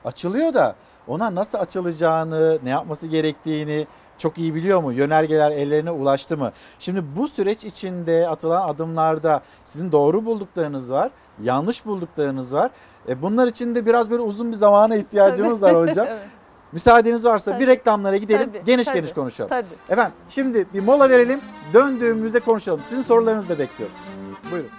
açılıyor 0.04 0.54
da 0.54 0.74
ona 1.08 1.34
nasıl 1.34 1.58
açılacağını, 1.58 2.58
ne 2.62 2.70
yapması 2.70 3.06
gerektiğini 3.06 3.86
çok 4.18 4.38
iyi 4.38 4.54
biliyor 4.54 4.82
mu? 4.82 4.92
Yönergeler 4.92 5.50
ellerine 5.50 5.90
ulaştı 5.90 6.36
mı? 6.36 6.52
Şimdi 6.78 7.02
bu 7.16 7.28
süreç 7.28 7.64
içinde 7.64 8.28
atılan 8.28 8.68
adımlarda 8.68 9.40
sizin 9.64 9.92
doğru 9.92 10.24
bulduklarınız 10.24 10.90
var, 10.92 11.10
yanlış 11.42 11.86
bulduklarınız 11.86 12.54
var. 12.54 12.70
E 13.08 13.22
bunlar 13.22 13.46
için 13.46 13.74
de 13.74 13.86
biraz 13.86 14.10
böyle 14.10 14.22
uzun 14.22 14.50
bir 14.50 14.56
zamana 14.56 14.96
ihtiyacımız 14.96 15.62
var 15.62 15.76
hocam. 15.76 16.06
Evet. 16.10 16.39
Müsaadeniz 16.72 17.24
varsa 17.24 17.50
bir 17.52 17.56
Tabii. 17.56 17.66
reklamlara 17.66 18.16
gidelim, 18.16 18.48
Tabii, 18.52 18.62
geniş 18.64 18.86
tabii, 18.86 18.96
geniş 18.98 19.12
konuşalım. 19.12 19.48
tabii. 19.50 19.66
Efendim 19.88 20.12
şimdi 20.28 20.66
bir 20.74 20.80
mola 20.80 21.10
verelim, 21.10 21.40
döndüğümüzde 21.74 22.40
konuşalım. 22.40 22.80
Sizin 22.84 23.02
sorularınızı 23.02 23.48
da 23.48 23.58
bekliyoruz. 23.58 23.96
Buyurun. 24.50 24.70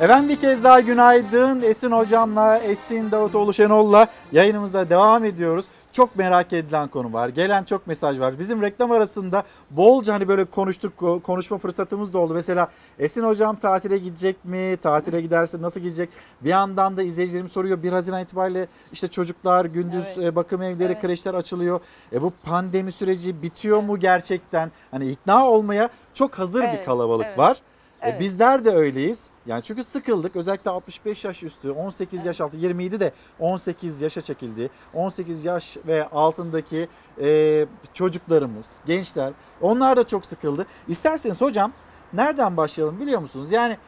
Efendim 0.00 0.28
bir 0.28 0.40
kez 0.40 0.64
daha 0.64 0.80
günaydın. 0.80 1.62
Esin 1.62 1.90
Hocam'la, 1.90 2.58
Esin 2.58 3.10
Davutoğlu 3.10 3.54
Şenol'la 3.54 4.06
yayınımıza 4.32 4.90
devam 4.90 5.24
ediyoruz. 5.24 5.64
Çok 5.92 6.16
merak 6.16 6.52
edilen 6.52 6.88
konu 6.88 7.12
var. 7.12 7.28
Gelen 7.28 7.64
çok 7.64 7.86
mesaj 7.86 8.20
var. 8.20 8.38
Bizim 8.38 8.62
reklam 8.62 8.90
arasında 8.92 9.42
bolca 9.70 10.14
hani 10.14 10.28
böyle 10.28 10.44
konuştuk, 10.44 10.92
konuşma 11.24 11.58
fırsatımız 11.58 12.14
da 12.14 12.18
oldu. 12.18 12.34
Mesela 12.34 12.68
Esin 12.98 13.22
Hocam 13.22 13.56
tatile 13.56 13.98
gidecek 13.98 14.44
mi? 14.44 14.76
Tatile 14.82 15.20
giderse 15.20 15.62
nasıl 15.62 15.80
gidecek? 15.80 16.08
Bir 16.44 16.48
yandan 16.48 16.96
da 16.96 17.02
izleyicilerim 17.02 17.48
soruyor. 17.48 17.82
1 17.82 17.92
Haziran 17.92 18.22
itibariyle 18.22 18.66
işte 18.92 19.08
çocuklar, 19.08 19.64
gündüz 19.64 20.06
Evet. 20.16 20.24
e, 20.26 20.36
bakım 20.36 20.62
evleri, 20.62 20.92
Evet. 20.92 21.02
kreşler 21.02 21.34
açılıyor. 21.34 21.80
E 22.12 22.22
bu 22.22 22.32
pandemi 22.44 22.92
süreci 22.92 23.42
bitiyor 23.42 23.82
mu 23.82 23.98
gerçekten? 23.98 24.70
Hani 24.90 25.10
ikna 25.10 25.48
olmaya 25.50 25.88
çok 26.14 26.38
hazır 26.38 26.62
bir 26.62 26.68
Evet, 26.68 26.84
kalabalık 26.86 27.26
evet. 27.26 27.38
var. 27.38 27.56
E, 28.04 28.08
Evet. 28.08 28.20
bizler 28.20 28.64
de 28.64 28.70
öyleyiz. 28.70 29.28
Yani 29.46 29.62
çünkü 29.62 29.84
sıkıldık. 29.84 30.36
Özellikle 30.36 30.70
65 30.70 31.24
yaş 31.24 31.42
üstü, 31.42 31.70
18 31.70 32.24
yaş 32.24 32.40
altı, 32.40 32.56
27 32.56 33.00
de 33.00 33.12
18 33.40 34.00
yaşa 34.00 34.20
çekildi. 34.20 34.70
18 34.94 35.44
yaş 35.44 35.76
ve 35.86 36.08
altındaki 36.08 36.88
e, 37.20 37.66
çocuklarımız, 37.92 38.76
gençler 38.86 39.32
onlar 39.60 39.96
da 39.96 40.06
çok 40.06 40.26
sıkıldı. 40.26 40.66
İsterseniz 40.88 41.40
hocam 41.40 41.72
nereden 42.12 42.56
başlayalım 42.56 43.00
biliyor 43.00 43.20
musunuz? 43.20 43.52
Yani 43.52 43.78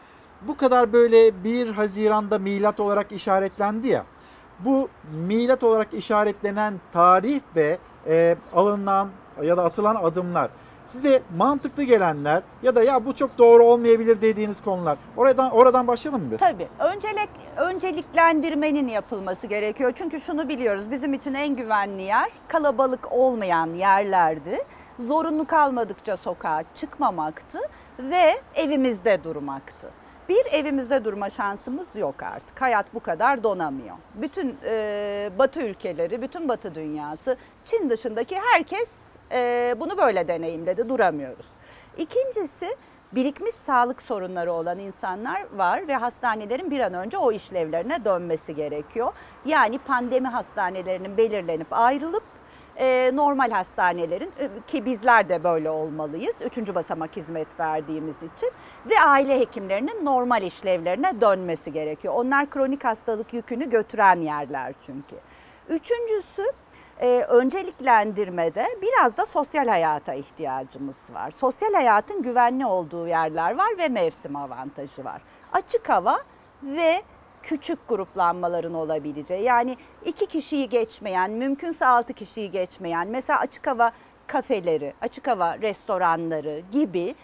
bu 0.43 0.57
kadar 0.57 0.93
böyle 0.93 1.45
1 1.45 1.69
Haziran'da 1.69 2.39
milat 2.39 2.81
olarak 2.81 3.13
işaretlendi 3.13 3.89
ya. 3.89 4.05
Bu 4.59 4.89
milat 5.27 5.65
olarak 5.65 5.95
işaretlenen 5.95 6.75
tarih 6.93 7.41
ve 7.57 7.79
e, 8.07 8.37
alınan 8.55 9.09
ya 9.43 9.57
da 9.57 9.65
atılan 9.65 9.95
adımlar 9.95 10.51
size 10.87 11.23
mantıklı 11.37 11.83
gelenler 11.83 12.43
ya 12.63 12.77
da 12.77 12.83
ya 12.83 13.05
bu 13.05 13.15
çok 13.15 13.39
doğru 13.39 13.65
olmayabilir 13.65 14.21
dediğiniz 14.21 14.63
konular. 14.63 14.99
Oradan 15.17 15.51
oradan 15.51 15.87
başlayalım 15.87 16.29
mı? 16.29 16.37
Tabii. 16.39 16.69
Öncelik, 16.79 17.31
önceliklendirmenin 17.57 18.89
yapılması 18.89 19.47
gerekiyor. 19.47 19.93
Çünkü 19.95 20.21
şunu 20.21 20.49
biliyoruz. 20.49 20.91
Bizim 20.91 21.15
için 21.15 21.35
en 21.35 21.57
güvenli 21.57 22.03
yer 22.03 22.31
kalabalık 22.49 23.13
olmayan 23.13 23.75
yerlerdi. 23.75 24.59
Zorunlu 24.99 25.47
kalmadıkça 25.47 26.17
sokağa 26.17 26.63
çıkmamaktı 26.75 27.59
ve 27.99 28.41
evimizde 28.55 29.25
durmaktı. 29.25 29.91
Bir 30.29 30.47
evimizde 30.53 31.05
durma 31.05 31.31
şansımız 31.31 31.97
yok 31.97 32.23
artık. 32.23 32.63
Hayat 32.63 32.95
bu 32.95 33.01
kadar 33.01 33.43
donamıyor. 33.43 33.97
Bütün 34.15 34.57
e, 34.65 35.31
Batı 35.39 35.63
ülkeleri, 35.63 36.23
bütün 36.23 36.49
Batı 36.49 36.75
dünyası, 36.75 37.37
Çin 37.65 37.91
dışındaki 37.91 38.37
herkes 38.53 38.93
e, 39.33 39.75
bunu 39.81 39.99
böyle 39.99 40.29
deneyimledi. 40.29 40.89
Duramıyoruz. 40.89 41.47
İkincisi 41.97 42.77
birikmiş 43.13 43.55
sağlık 43.55 44.03
sorunları 44.03 44.53
olan 44.53 44.79
insanlar 44.79 45.47
var 45.57 45.89
ve 45.89 45.95
hastanelerin 45.97 46.71
bir 46.71 46.81
an 46.81 46.95
önce 46.95 47.19
o 47.19 47.33
işlevlerine 47.33 48.05
dönmesi 48.05 48.55
gerekiyor. 48.55 49.13
Yani 49.45 49.79
pandemi 49.79 50.29
hastanelerinin 50.29 51.17
belirlenip 51.17 51.67
ayrılıp 51.71 52.23
e, 52.77 53.11
normal 53.15 53.51
hastanelerin 53.51 54.33
e, 54.39 54.49
ki 54.67 54.85
bizler 54.85 55.29
de 55.29 55.45
böyle 55.45 55.71
olmalıyız. 55.71 56.43
Üçüncü 56.43 56.75
basamak 56.75 57.17
hizmet 57.17 57.61
verdiğimiz 57.61 58.23
için 58.23 58.51
ve 58.91 59.01
aile 59.01 59.41
hekimlerinin 59.41 60.05
normal 60.05 60.43
işlevlerine 60.43 61.21
dönmesi 61.21 61.73
gerekiyor. 61.73 62.15
Onlar 62.17 62.51
kronik 62.51 62.85
hastalık 62.85 63.35
yükünü 63.35 63.71
götüren 63.71 64.21
yerler 64.21 64.75
çünkü. 64.87 65.17
Üçüncüsü 65.69 66.43
e, 67.01 67.21
önceliklendirmede 67.29 68.67
biraz 68.83 69.17
da 69.17 69.27
sosyal 69.27 69.67
hayata 69.67 70.15
ihtiyacımız 70.15 71.15
var. 71.15 71.31
Sosyal 71.31 71.75
hayatın 71.75 72.23
güvenli 72.23 72.67
olduğu 72.67 73.09
yerler 73.09 73.59
var 73.59 73.79
ve 73.79 73.89
mevsim 73.89 74.37
avantajı 74.37 75.05
var. 75.05 75.23
Açık 75.53 75.89
hava 75.89 76.19
ve 76.63 77.03
küçük 77.43 77.89
gruplanmaların 77.89 78.75
olabileceği 78.75 79.43
yani 79.43 79.77
iki 80.05 80.27
kişiyi 80.27 80.69
geçmeyen 80.69 81.31
mümkünse 81.31 81.87
altı 81.87 82.13
kişiyi 82.13 82.51
geçmeyen 82.51 83.09
mesela 83.09 83.39
açık 83.39 83.67
hava 83.67 83.93
kafeleri, 84.27 84.95
açık 85.01 85.29
hava 85.29 85.59
restoranları 85.59 86.63
gibi 86.73 87.15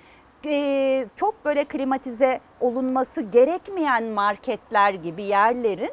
e, 0.47 1.07
çok 1.17 1.45
böyle 1.45 1.65
klimatize 1.65 2.41
olunması 2.61 3.23
gerekmeyen 3.23 4.05
marketler 4.05 4.95
gibi 4.95 5.23
yerlerin 5.23 5.91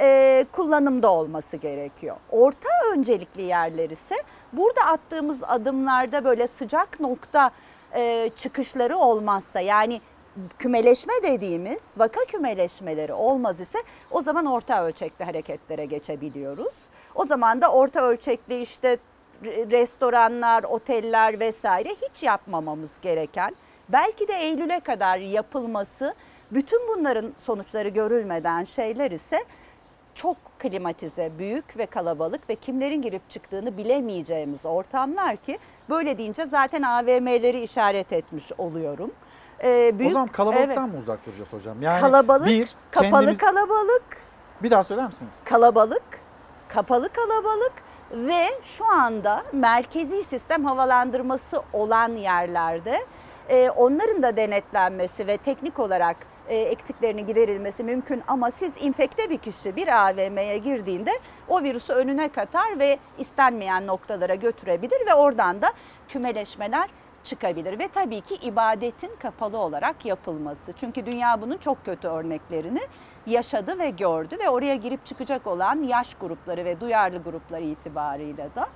e, 0.00 0.46
kullanımda 0.52 1.12
olması 1.12 1.56
gerekiyor. 1.56 2.16
Orta 2.30 2.68
öncelikli 2.94 3.42
yerler 3.42 3.90
ise 3.90 4.14
burada 4.52 4.82
attığımız 4.82 5.42
adımlarda 5.44 6.24
böyle 6.24 6.46
sıcak 6.46 7.00
nokta 7.00 7.50
e, 7.94 8.30
çıkışları 8.36 8.96
olmazsa 8.96 9.60
yani 9.60 10.00
kümeleşme 10.58 11.14
dediğimiz 11.22 11.94
vaka 11.98 12.24
kümeleşmeleri 12.24 13.12
olmaz 13.12 13.60
ise 13.60 13.78
o 14.10 14.22
zaman 14.22 14.46
orta 14.46 14.84
ölçekli 14.84 15.24
hareketlere 15.24 15.84
geçebiliyoruz. 15.84 16.74
O 17.14 17.24
zaman 17.24 17.60
da 17.60 17.72
orta 17.72 18.02
ölçekli 18.02 18.62
işte 18.62 18.98
restoranlar, 19.44 20.64
oteller 20.64 21.40
vesaire 21.40 21.88
hiç 21.88 22.22
yapmamamız 22.22 22.90
gereken 23.02 23.54
belki 23.88 24.28
de 24.28 24.32
Eylül'e 24.32 24.80
kadar 24.80 25.18
yapılması 25.18 26.14
bütün 26.50 26.88
bunların 26.88 27.32
sonuçları 27.38 27.88
görülmeden 27.88 28.64
şeyler 28.64 29.10
ise 29.10 29.44
çok 30.22 30.36
klimatize, 30.58 31.30
büyük 31.38 31.78
ve 31.78 31.86
kalabalık 31.86 32.50
ve 32.50 32.54
kimlerin 32.54 33.02
girip 33.02 33.30
çıktığını 33.30 33.76
bilemeyeceğimiz 33.76 34.66
ortamlar 34.66 35.36
ki 35.36 35.58
böyle 35.90 36.18
deyince 36.18 36.46
zaten 36.46 36.82
AVM'leri 36.82 37.60
işaret 37.60 38.12
etmiş 38.12 38.52
oluyorum. 38.58 39.10
Ee, 39.62 39.94
o 40.06 40.10
zaman 40.10 40.28
kalabalıktan 40.28 40.84
evet. 40.84 40.94
mı 40.94 40.98
uzak 40.98 41.26
duracağız 41.26 41.52
hocam? 41.52 41.82
Yani 41.82 42.00
kalabalık, 42.00 42.46
bir, 42.46 42.74
kapalı 42.90 43.10
kendimiz... 43.10 43.38
kalabalık. 43.38 44.02
Bir 44.62 44.70
daha 44.70 44.84
söyler 44.84 45.06
misiniz? 45.06 45.34
Kalabalık, 45.44 46.02
kapalı 46.68 47.08
kalabalık 47.08 47.72
ve 48.12 48.46
şu 48.62 48.86
anda 48.86 49.42
merkezi 49.52 50.24
sistem 50.24 50.64
havalandırması 50.64 51.62
olan 51.72 52.12
yerlerde 52.12 52.98
e, 53.48 53.70
onların 53.70 54.22
da 54.22 54.36
denetlenmesi 54.36 55.26
ve 55.26 55.36
teknik 55.36 55.78
olarak 55.78 56.16
eksiklerini 56.54 57.26
giderilmesi 57.26 57.84
mümkün 57.84 58.22
ama 58.28 58.50
siz 58.50 58.76
infekte 58.80 59.30
bir 59.30 59.38
kişi 59.38 59.76
bir 59.76 60.08
AVM'ye 60.08 60.58
girdiğinde 60.58 61.10
o 61.48 61.62
virüsü 61.62 61.92
önüne 61.92 62.28
katar 62.28 62.78
ve 62.78 62.98
istenmeyen 63.18 63.86
noktalara 63.86 64.34
götürebilir 64.34 65.06
ve 65.06 65.14
oradan 65.14 65.62
da 65.62 65.72
kümeleşmeler 66.08 66.90
çıkabilir 67.24 67.78
ve 67.78 67.88
tabii 67.88 68.20
ki 68.20 68.34
ibadetin 68.34 69.16
kapalı 69.18 69.58
olarak 69.58 70.06
yapılması. 70.06 70.72
Çünkü 70.72 71.06
dünya 71.06 71.40
bunun 71.40 71.56
çok 71.56 71.84
kötü 71.84 72.08
örneklerini 72.08 72.80
yaşadı 73.26 73.78
ve 73.78 73.90
gördü 73.90 74.38
ve 74.38 74.48
oraya 74.48 74.74
girip 74.74 75.06
çıkacak 75.06 75.46
olan 75.46 75.82
yaş 75.82 76.14
grupları 76.14 76.64
ve 76.64 76.80
duyarlı 76.80 77.22
grupları 77.22 77.62
itibarıyla 77.62 78.54
da. 78.54 78.68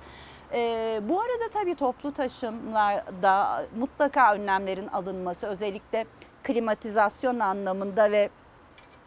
Ee, 0.53 1.01
bu 1.03 1.21
arada 1.21 1.49
tabii 1.53 1.75
toplu 1.75 2.13
taşımlarda 2.13 3.65
mutlaka 3.79 4.33
önlemlerin 4.33 4.87
alınması 4.87 5.47
özellikle 5.47 6.05
klimatizasyon 6.45 7.39
anlamında 7.39 8.11
ve 8.11 8.29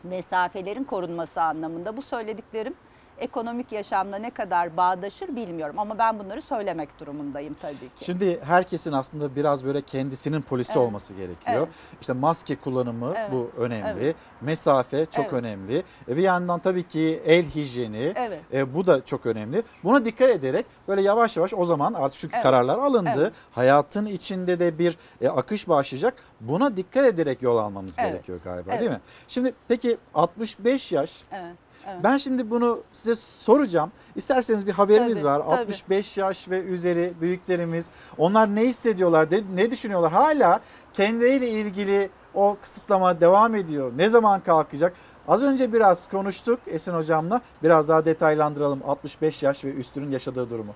mesafelerin 0.02 0.84
korunması 0.84 1.42
anlamında 1.42 1.96
bu 1.96 2.02
söylediklerim 2.02 2.74
ekonomik 3.20 3.72
yaşamla 3.72 4.16
ne 4.16 4.30
kadar 4.30 4.76
bağdaşır 4.76 5.36
bilmiyorum 5.36 5.78
ama 5.78 5.98
ben 5.98 6.18
bunları 6.18 6.42
söylemek 6.42 7.00
durumundayım 7.00 7.56
tabii 7.62 7.74
ki. 7.78 8.04
Şimdi 8.04 8.40
herkesin 8.44 8.92
aslında 8.92 9.36
biraz 9.36 9.64
böyle 9.64 9.82
kendisinin 9.82 10.42
polisi 10.42 10.72
Evet. 10.72 10.82
olması 10.86 11.14
gerekiyor. 11.14 11.56
Evet. 11.58 11.68
İşte 12.00 12.12
maske 12.12 12.56
kullanımı 12.56 13.12
Evet. 13.16 13.32
bu 13.32 13.50
önemli. 13.58 14.02
Evet. 14.04 14.16
Mesafe 14.40 15.06
çok 15.06 15.24
Evet. 15.24 15.32
önemli. 15.32 15.82
E 16.08 16.16
bir 16.16 16.22
yandan 16.22 16.60
tabii 16.60 16.82
ki 16.88 17.22
el 17.26 17.44
hijyeni 17.44 18.12
Evet. 18.16 18.40
e, 18.52 18.74
bu 18.74 18.86
da 18.86 19.04
çok 19.04 19.26
önemli. 19.26 19.62
Buna 19.84 20.04
dikkat 20.04 20.30
ederek 20.30 20.66
böyle 20.88 21.02
yavaş 21.02 21.36
yavaş 21.36 21.54
o 21.54 21.64
zaman 21.64 21.94
artık 21.94 22.20
çünkü 22.20 22.34
Evet. 22.34 22.42
kararlar 22.42 22.78
alındı. 22.78 23.10
Evet. 23.22 23.32
Hayatın 23.52 24.06
içinde 24.06 24.58
de 24.58 24.78
bir 24.78 24.96
e, 25.20 25.28
akış 25.28 25.68
başlayacak. 25.68 26.14
Buna 26.40 26.76
dikkat 26.76 27.06
ederek 27.06 27.42
yol 27.42 27.56
almamız 27.56 27.94
Evet. 27.98 28.12
gerekiyor 28.12 28.38
galiba 28.44 28.70
Evet. 28.70 28.80
değil 28.80 28.90
mi? 28.90 29.00
Şimdi 29.28 29.52
peki 29.68 29.96
65 30.14 30.92
yaş 30.92 31.22
Evet. 31.32 31.54
Evet. 31.88 32.00
Ben 32.04 32.16
şimdi 32.16 32.50
bunu 32.50 32.80
size 32.92 33.16
soracağım. 33.16 33.92
İsterseniz 34.16 34.66
bir 34.66 34.72
haberimiz 34.72 35.18
Tabii, 35.18 35.24
var. 35.24 35.38
tabii. 35.38 35.50
65 35.50 36.16
yaş 36.16 36.48
ve 36.48 36.62
üzeri 36.62 37.12
büyüklerimiz. 37.20 37.88
Onlar 38.18 38.54
ne 38.54 38.60
hissediyorlar, 38.60 39.28
ne 39.54 39.70
düşünüyorlar? 39.70 40.12
Hala 40.12 40.60
kendileriyle 40.94 41.48
ilgili 41.48 42.10
o 42.34 42.56
kısıtlama 42.62 43.20
devam 43.20 43.54
ediyor. 43.54 43.92
Ne 43.96 44.08
zaman 44.08 44.40
kalkacak? 44.40 44.92
Az 45.28 45.42
önce 45.42 45.72
biraz 45.72 46.08
konuştuk 46.08 46.60
Esin 46.66 46.94
hocamla. 46.94 47.40
Biraz 47.62 47.88
daha 47.88 48.04
detaylandıralım 48.04 48.80
65 48.86 49.42
yaş 49.42 49.64
ve 49.64 49.72
üstünün 49.72 50.10
yaşadığı 50.10 50.50
durumu. 50.50 50.74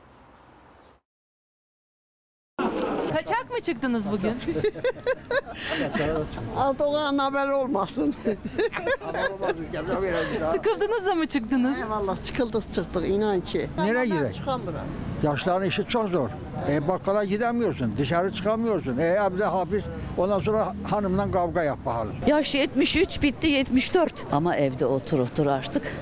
Çıktınız 3.63 4.11
bugün? 4.11 4.35
Erdoğan 6.59 7.19
haber 7.19 7.49
olmasın. 7.49 8.15
Sıkıldınız 10.53 11.07
da 11.07 11.15
mı 11.15 11.27
çıktınız? 11.27 11.77
Vallahi 11.91 12.27
sıkıldık 12.27 12.75
çıktık 12.75 13.09
inan 13.09 13.41
ki. 13.41 13.67
Nereye 13.79 14.05
gidelim? 14.05 14.33
Çıkamıyorum. 14.33 14.81
Yaşların 15.23 15.69
işi 15.69 15.85
çok 15.85 16.09
zor. 16.09 16.29
E, 16.69 16.89
bakkala 16.89 17.25
gidemiyorsun, 17.25 17.95
dışarı 17.99 18.33
çıkamıyorsun. 18.33 18.99
E, 18.99 19.05
evde 19.05 19.45
hapis, 19.45 19.85
ondan 20.17 20.39
sonra 20.39 20.75
hanımla 20.85 21.31
kavga 21.31 21.63
yap 21.63 21.79
bakalım. 21.87 22.15
Yaş 22.27 22.55
73 22.55 23.23
bitti 23.23 23.47
74. 23.47 24.25
Ama 24.33 24.57
evde 24.57 24.87
otur 24.87 25.19
otur 25.19 25.47
artık 25.47 25.93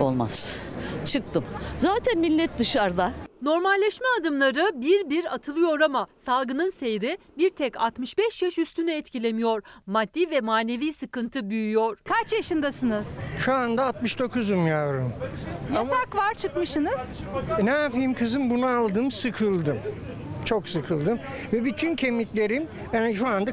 olmaz. 0.00 0.56
Çıktım. 1.04 1.44
Zaten 1.76 2.18
millet 2.18 2.58
dışarıda. 2.58 3.12
Normalleşme 3.42 4.06
adımları 4.20 4.70
bir 4.74 5.10
bir 5.10 5.34
atılıyor 5.34 5.80
ama 5.80 6.06
salgının 6.18 6.70
seyri 6.70 7.18
bir 7.38 7.50
tek 7.50 7.80
65 7.80 8.42
yaş 8.42 8.58
üstünü 8.58 8.90
etkilemiyor. 8.90 9.62
Maddi 9.86 10.30
ve 10.30 10.40
manevi 10.40 10.92
sıkıntı 10.92 11.50
büyüyor. 11.50 11.98
Kaç 12.04 12.32
yaşındasınız? 12.32 13.06
Şu 13.38 13.52
anda 13.52 13.82
69'um 13.82 14.68
yavrum. 14.68 15.12
Yasak 15.74 16.16
var 16.16 16.34
çıkmışsınız. 16.34 17.00
E, 17.58 17.66
ne 17.66 17.70
yapayım 17.70 18.14
kızım 18.14 18.50
bunu 18.50 18.66
aldım 18.66 19.10
sıkıldım. 19.10 19.78
Çok 20.44 20.68
sıkıldım 20.68 21.18
ve 21.52 21.64
bütün 21.64 21.96
kemiklerim 21.96 22.66
yani 22.92 23.16
şu 23.16 23.26
anda 23.26 23.50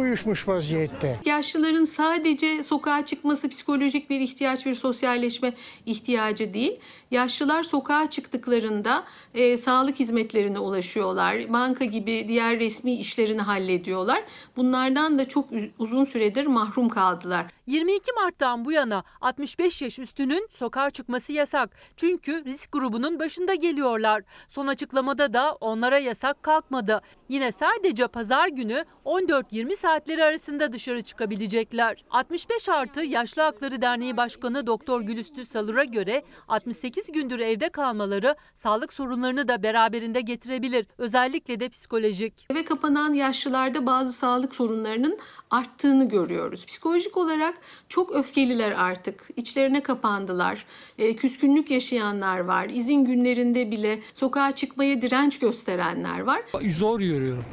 uyuşmuş 0.00 0.48
vaziyette. 0.48 1.20
Yaşlıların 1.24 1.84
sadece 1.84 2.62
sokağa 2.62 3.04
çıkması 3.04 3.48
psikolojik 3.48 4.10
bir 4.10 4.20
ihtiyaç, 4.20 4.66
bir 4.66 4.74
sosyalleşme 4.74 5.52
ihtiyacı 5.86 6.54
değil. 6.54 6.80
Yaşlılar 7.10 7.62
sokağa 7.62 8.10
çıktıklarında 8.10 9.04
e, 9.34 9.56
sağlık 9.56 10.00
hizmetlerine 10.00 10.58
ulaşıyorlar. 10.58 11.52
Banka 11.52 11.84
gibi 11.84 12.24
diğer 12.28 12.58
resmi 12.58 12.94
işlerini 12.94 13.42
hallediyorlar. 13.42 14.22
Bunlardan 14.56 15.18
da 15.18 15.28
çok 15.28 15.48
uzun 15.78 16.04
süredir 16.04 16.46
mahrum 16.46 16.88
kaldılar. 16.88 17.46
22 17.66 18.12
Mart'tan 18.12 18.64
bu 18.64 18.72
yana 18.72 19.04
65 19.20 19.82
yaş 19.82 19.98
üstünün 19.98 20.48
sokağa 20.50 20.90
çıkması 20.90 21.32
yasak. 21.32 21.76
Çünkü 21.96 22.44
risk 22.44 22.72
grubunun 22.72 23.18
başında 23.18 23.54
geliyorlar. 23.54 24.22
Son 24.48 24.66
açıklamada 24.66 25.32
da 25.32 25.52
onlara 25.60 25.98
yasak 25.98 26.42
kalkmadı. 26.42 27.00
Yine 27.28 27.52
sadece 27.52 28.06
pazar 28.06 28.48
günü 28.48 28.84
14-20 29.04 29.76
saatleri 29.76 30.24
arasında 30.24 30.72
dışarı 30.72 31.02
çıkabilecekler. 31.02 32.04
65 32.10 32.68
artı 32.68 33.04
Yaşlı 33.04 33.42
Hakları 33.42 33.82
Derneği 33.82 34.16
Başkanı 34.16 34.66
Doktor 34.66 35.00
Gülüstü 35.00 35.44
Salur'a 35.44 35.84
göre 35.84 36.22
68 36.48 37.12
gündür 37.12 37.38
evde 37.38 37.68
kalmaları 37.68 38.36
sağlık 38.54 38.92
sorunlarını 38.92 39.48
da 39.48 39.62
beraberinde 39.62 40.20
getirebilir. 40.20 40.86
Özellikle 40.98 41.60
de 41.60 41.68
psikolojik. 41.68 42.46
Eve 42.50 42.64
kapanan 42.64 43.12
yaşlılarda 43.12 43.86
bazı 43.86 44.12
sağlık 44.12 44.54
sorunlarının 44.54 45.18
arttığını 45.54 46.08
görüyoruz. 46.08 46.66
Psikolojik 46.66 47.16
olarak 47.16 47.54
çok 47.88 48.12
öfkeliler 48.12 48.72
artık. 48.72 49.28
İçlerine 49.36 49.82
kapandılar. 49.82 50.66
E, 50.98 51.16
küskünlük 51.16 51.70
yaşayanlar 51.70 52.38
var. 52.38 52.68
İzin 52.68 53.04
günlerinde 53.04 53.70
bile 53.70 53.98
sokağa 54.14 54.54
çıkmaya 54.54 55.02
direnç 55.02 55.38
gösterenler 55.38 56.20
var. 56.20 56.42
Zor 56.68 57.00
yürüyorum. 57.00 57.44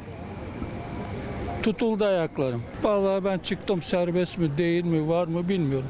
Tutuldu 1.62 2.04
ayaklarım. 2.04 2.62
Vallahi 2.82 3.24
ben 3.24 3.38
çıktım 3.38 3.82
serbest 3.82 4.38
mi 4.38 4.58
değil 4.58 4.84
mi 4.84 5.08
var 5.08 5.26
mı 5.26 5.48
bilmiyorum. 5.48 5.88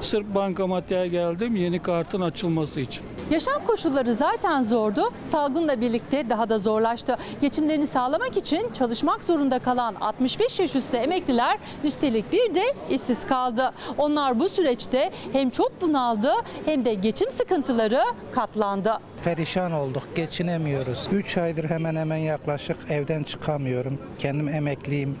Sırf 0.00 0.26
bankamatiğe 0.34 1.06
geldim 1.06 1.56
yeni 1.56 1.82
kartın 1.82 2.20
açılması 2.20 2.80
için. 2.80 3.02
Yaşam 3.30 3.66
koşulları 3.66 4.14
zaten 4.14 4.62
zordu. 4.62 5.02
Salgınla 5.24 5.80
birlikte 5.80 6.30
daha 6.30 6.48
da 6.48 6.58
zorlaştı. 6.58 7.16
Geçimlerini 7.40 7.86
sağlamak 7.86 8.36
için 8.36 8.62
çalışmak 8.74 9.24
zorunda 9.24 9.58
kalan 9.58 9.94
65 9.94 10.60
yaş 10.60 10.76
üstü 10.76 10.96
emekliler 10.96 11.58
üstelik 11.84 12.32
bir 12.32 12.54
de 12.54 12.62
işsiz 12.90 13.26
kaldı. 13.26 13.72
Onlar 13.98 14.40
bu 14.40 14.48
süreçte 14.48 15.10
hem 15.32 15.50
çok 15.50 15.80
bunaldı 15.80 16.32
hem 16.66 16.84
de 16.84 16.94
geçim 16.94 17.30
sıkıntıları 17.30 18.00
katlandı. 18.32 18.92
Perişan 19.24 19.72
olduk, 19.72 20.02
geçinemiyoruz. 20.14 21.08
3 21.12 21.38
aydır 21.38 21.70
hemen 21.70 21.96
hemen 21.96 22.16
yaklaşık 22.16 22.76
evden 22.90 23.22
çıkamıyorum. 23.22 23.98
Kendim 24.18 24.48
emekliyim, 24.48 25.18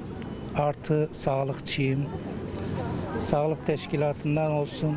artı 0.58 1.08
sağlıkçıyım. 1.12 2.06
Sağlık 3.20 3.66
teşkilatından 3.66 4.52
olsun. 4.52 4.96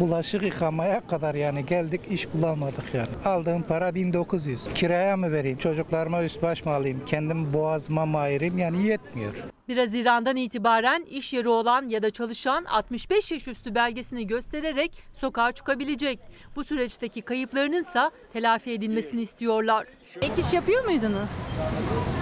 Bulaşık 0.00 0.42
yıkamaya 0.42 1.06
kadar 1.06 1.34
yani 1.34 1.66
geldik 1.66 2.00
iş 2.10 2.34
bulamadık 2.34 2.94
yani. 2.94 3.08
Aldığım 3.24 3.62
para 3.62 3.94
1900. 3.94 4.68
Kiraya 4.74 5.16
mı 5.16 5.32
vereyim? 5.32 5.58
Çocuklarıma 5.58 6.24
üst 6.24 6.42
baş 6.42 6.64
mı 6.64 6.72
alayım? 6.72 7.02
Kendim 7.06 7.52
boğazıma 7.52 8.06
mı 8.06 8.18
ayırayım? 8.18 8.58
Yani 8.58 8.86
yetmiyor. 8.86 9.32
1 9.68 9.76
Haziran'dan 9.76 10.36
itibaren 10.36 11.04
iş 11.10 11.32
yeri 11.32 11.48
olan 11.48 11.88
ya 11.88 12.02
da 12.02 12.10
çalışan 12.10 12.64
65 12.64 13.32
yaş 13.32 13.48
üstü 13.48 13.74
belgesini 13.74 14.26
göstererek 14.26 14.92
sokağa 15.12 15.52
çıkabilecek. 15.52 16.18
Bu 16.56 16.64
süreçteki 16.64 17.22
kayıplarınınsa 17.22 18.10
telafi 18.32 18.70
edilmesini 18.70 19.22
istiyorlar. 19.22 19.86
Ek 20.22 20.40
iş 20.40 20.52
yapıyor 20.52 20.84
muydunuz? 20.84 21.30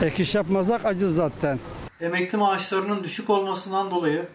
Ek 0.03 0.23
iş 0.23 0.35
yapmazsak 0.35 0.85
acız 0.85 1.17
zaten. 1.17 1.59
Emekli 2.01 2.39
maaşlarının 2.39 3.05
düşük 3.05 3.31
olmasından 3.31 3.91
dolayı 3.91 4.27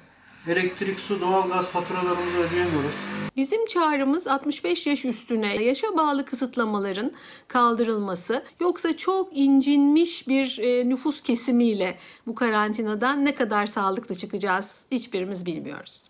elektrik, 0.48 1.00
su, 1.00 1.22
doğalgaz 1.22 1.68
faturalarımızı 1.68 2.38
ödeyemiyoruz. 2.40 2.94
Bizim 3.36 3.66
çağrımız 3.66 4.28
65 4.28 4.88
yaş 4.88 5.06
üstüne 5.06 5.64
yaşa 5.64 5.98
bağlı 5.98 6.26
kısıtlamaların 6.26 7.12
kaldırılması 7.48 8.44
yoksa 8.60 8.98
çok 8.98 9.38
incinmiş 9.38 10.28
bir 10.28 10.60
e, 10.62 10.90
nüfus 10.90 11.22
kesimiyle 11.22 11.96
bu 12.28 12.36
karantinadan 12.36 13.26
ne 13.26 13.36
kadar 13.36 13.66
sağlıklı 13.66 14.16
çıkacağız 14.16 14.82
hiçbirimiz 14.92 15.46
bilmiyoruz. 15.46 16.04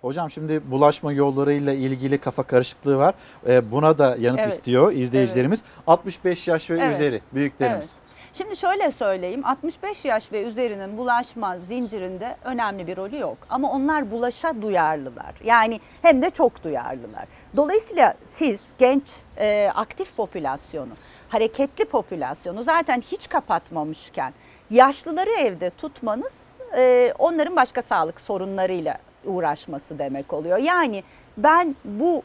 Hocam 0.00 0.30
şimdi 0.30 0.70
bulaşma 0.70 1.12
yollarıyla 1.12 1.72
ilgili 1.72 2.18
kafa 2.18 2.42
karışıklığı 2.42 2.96
var. 2.96 3.14
Ee, 3.46 3.70
Buna 3.72 3.98
da 3.98 4.16
yanıt 4.20 4.40
Evet. 4.40 4.52
istiyor 4.52 4.92
izleyicilerimiz. 4.92 5.62
65 5.86 6.48
yaş 6.48 6.70
ve 6.70 6.80
Evet. 6.80 6.94
üzeri 6.94 7.20
büyüklerimiz. 7.34 7.98
Evet. 7.98 8.07
Şimdi 8.38 8.56
şöyle 8.56 8.90
söyleyeyim 8.90 9.46
65 9.46 10.04
yaş 10.04 10.32
ve 10.32 10.42
üzerinin 10.42 10.98
bulaşma 10.98 11.58
zincirinde 11.58 12.36
önemli 12.44 12.86
bir 12.86 12.96
rolü 12.96 13.18
yok. 13.18 13.38
Ama 13.50 13.72
onlar 13.72 14.10
bulaşa 14.10 14.62
duyarlılar. 14.62 15.34
Yani 15.44 15.80
hem 16.02 16.22
de 16.22 16.30
çok 16.30 16.64
duyarlılar. 16.64 17.24
Dolayısıyla 17.56 18.14
siz 18.24 18.70
genç 18.78 19.04
e, 19.36 19.70
aktif 19.74 20.16
popülasyonu, 20.16 20.92
hareketli 21.28 21.84
popülasyonu 21.84 22.62
zaten 22.62 23.00
hiç 23.00 23.28
kapatmamışken 23.28 24.32
yaşlıları 24.70 25.30
evde 25.30 25.70
tutmanız 25.70 26.48
e, 26.76 27.12
onların 27.18 27.56
başka 27.56 27.82
sağlık 27.82 28.20
sorunlarıyla 28.20 28.98
uğraşması 29.24 29.98
demek 29.98 30.32
oluyor. 30.32 30.58
Yani 30.58 31.04
ben 31.36 31.76
bu 31.84 32.22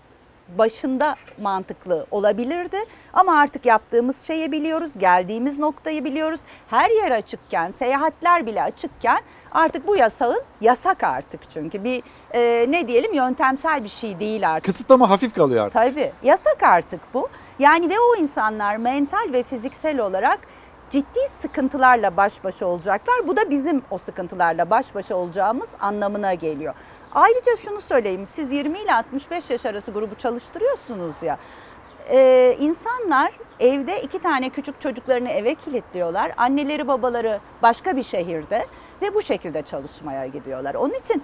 başında 0.47 1.15
mantıklı 1.41 2.05
olabilirdi 2.11 2.77
ama 3.13 3.37
artık 3.37 3.65
yaptığımız 3.65 4.21
şeyi 4.21 4.51
biliyoruz, 4.51 4.91
geldiğimiz 4.97 5.59
noktayı 5.59 6.03
biliyoruz. 6.03 6.39
Her 6.67 6.89
yer 6.89 7.11
açıkken, 7.11 7.71
seyahatler 7.71 8.45
bile 8.45 8.63
açıkken 8.63 9.19
artık 9.51 9.87
bu 9.87 9.97
yasağın 9.97 10.41
yasak 10.61 11.03
artık 11.03 11.41
çünkü 11.49 11.83
bir 11.83 12.03
e, 12.33 12.71
ne 12.71 12.87
diyelim 12.87 13.13
yöntemsel 13.13 13.83
bir 13.83 13.89
şey 13.89 14.19
değil 14.19 14.49
artık. 14.49 14.65
Kısıtlama 14.65 15.09
hafif 15.09 15.33
kalıyor 15.33 15.65
artık. 15.65 15.81
Tabii 15.81 16.11
yasak 16.23 16.63
artık 16.63 17.01
bu. 17.13 17.29
Yani 17.59 17.89
ve 17.89 17.93
o 17.99 18.21
insanlar 18.21 18.77
mental 18.77 19.33
ve 19.33 19.43
fiziksel 19.43 19.99
olarak 19.99 20.39
ciddi 20.93 21.19
sıkıntılarla 21.41 22.17
baş 22.17 22.43
başa 22.43 22.65
olacaklar. 22.65 23.27
Bu 23.27 23.37
da 23.37 23.49
bizim 23.49 23.81
o 23.91 23.97
sıkıntılarla 23.97 24.69
baş 24.69 24.95
başa 24.95 25.15
olacağımız 25.15 25.69
anlamına 25.79 26.33
geliyor. 26.33 26.73
Ayrıca 27.13 27.55
şunu 27.55 27.81
söyleyeyim. 27.81 28.27
Siz 28.29 28.51
20 28.51 28.79
ile 28.79 28.93
65 28.93 29.49
yaş 29.49 29.65
arası 29.65 29.91
grubu 29.91 30.15
çalıştırıyorsunuz 30.15 31.15
ya. 31.21 31.37
Ee, 32.09 32.57
insanlar 32.59 33.31
evde 33.59 34.01
iki 34.01 34.19
tane 34.19 34.49
küçük 34.49 34.81
çocuklarını 34.81 35.29
eve 35.29 35.55
kilitliyorlar. 35.55 36.31
Anneleri 36.37 36.87
babaları 36.87 37.39
başka 37.61 37.95
bir 37.95 38.03
şehirde 38.03 38.65
ve 39.01 39.13
bu 39.13 39.21
şekilde 39.21 39.61
çalışmaya 39.61 40.27
gidiyorlar. 40.27 40.75
Onun 40.75 40.93
için 40.93 41.23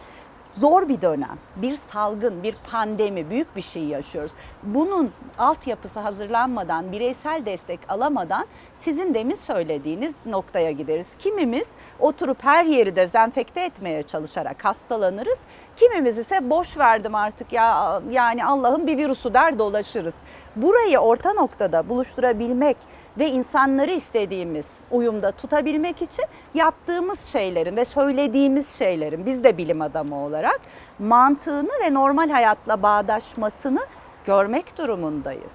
Zor 0.59 0.89
bir 0.89 1.01
dönem, 1.01 1.37
bir 1.55 1.75
salgın, 1.75 2.43
bir 2.43 2.55
pandemi, 2.71 3.29
büyük 3.29 3.55
bir 3.55 3.61
şey 3.61 3.83
yaşıyoruz. 3.83 4.31
Bunun 4.63 5.11
altyapısı 5.37 5.99
hazırlanmadan, 5.99 6.91
bireysel 6.91 7.45
destek 7.45 7.79
alamadan 7.89 8.45
sizin 8.75 9.13
demin 9.13 9.35
söylediğiniz 9.35 10.15
noktaya 10.25 10.71
gideriz. 10.71 11.07
Kimimiz 11.19 11.71
oturup 11.99 12.43
her 12.43 12.65
yeri 12.65 12.95
dezenfekte 12.95 13.61
etmeye 13.61 14.03
çalışarak 14.03 14.65
hastalanırız. 14.65 15.39
Kimimiz 15.77 16.17
ise 16.17 16.49
boş 16.49 16.77
verdim 16.77 17.15
artık 17.15 17.53
ya 17.53 18.01
yani 18.11 18.45
Allah'ın 18.45 18.87
bir 18.87 18.97
virüsü 18.97 19.33
der 19.33 19.59
dolaşırız. 19.59 20.15
Burayı 20.55 20.99
orta 20.99 21.33
noktada 21.33 21.89
buluşturabilmek 21.89 22.77
ve 23.19 23.29
insanları 23.29 23.91
istediğimiz 23.91 24.67
uyumda 24.91 25.31
tutabilmek 25.31 26.01
için 26.01 26.25
yaptığımız 26.53 27.25
şeylerin 27.25 27.75
ve 27.75 27.85
söylediğimiz 27.85 28.77
şeylerin 28.77 29.25
biz 29.25 29.43
de 29.43 29.57
bilim 29.57 29.81
adamı 29.81 30.25
olarak 30.25 30.61
mantığını 30.99 31.71
ve 31.83 31.93
normal 31.93 32.29
hayatla 32.29 32.83
bağdaşmasını 32.83 33.79
görmek 34.25 34.77
durumundayız. 34.77 35.53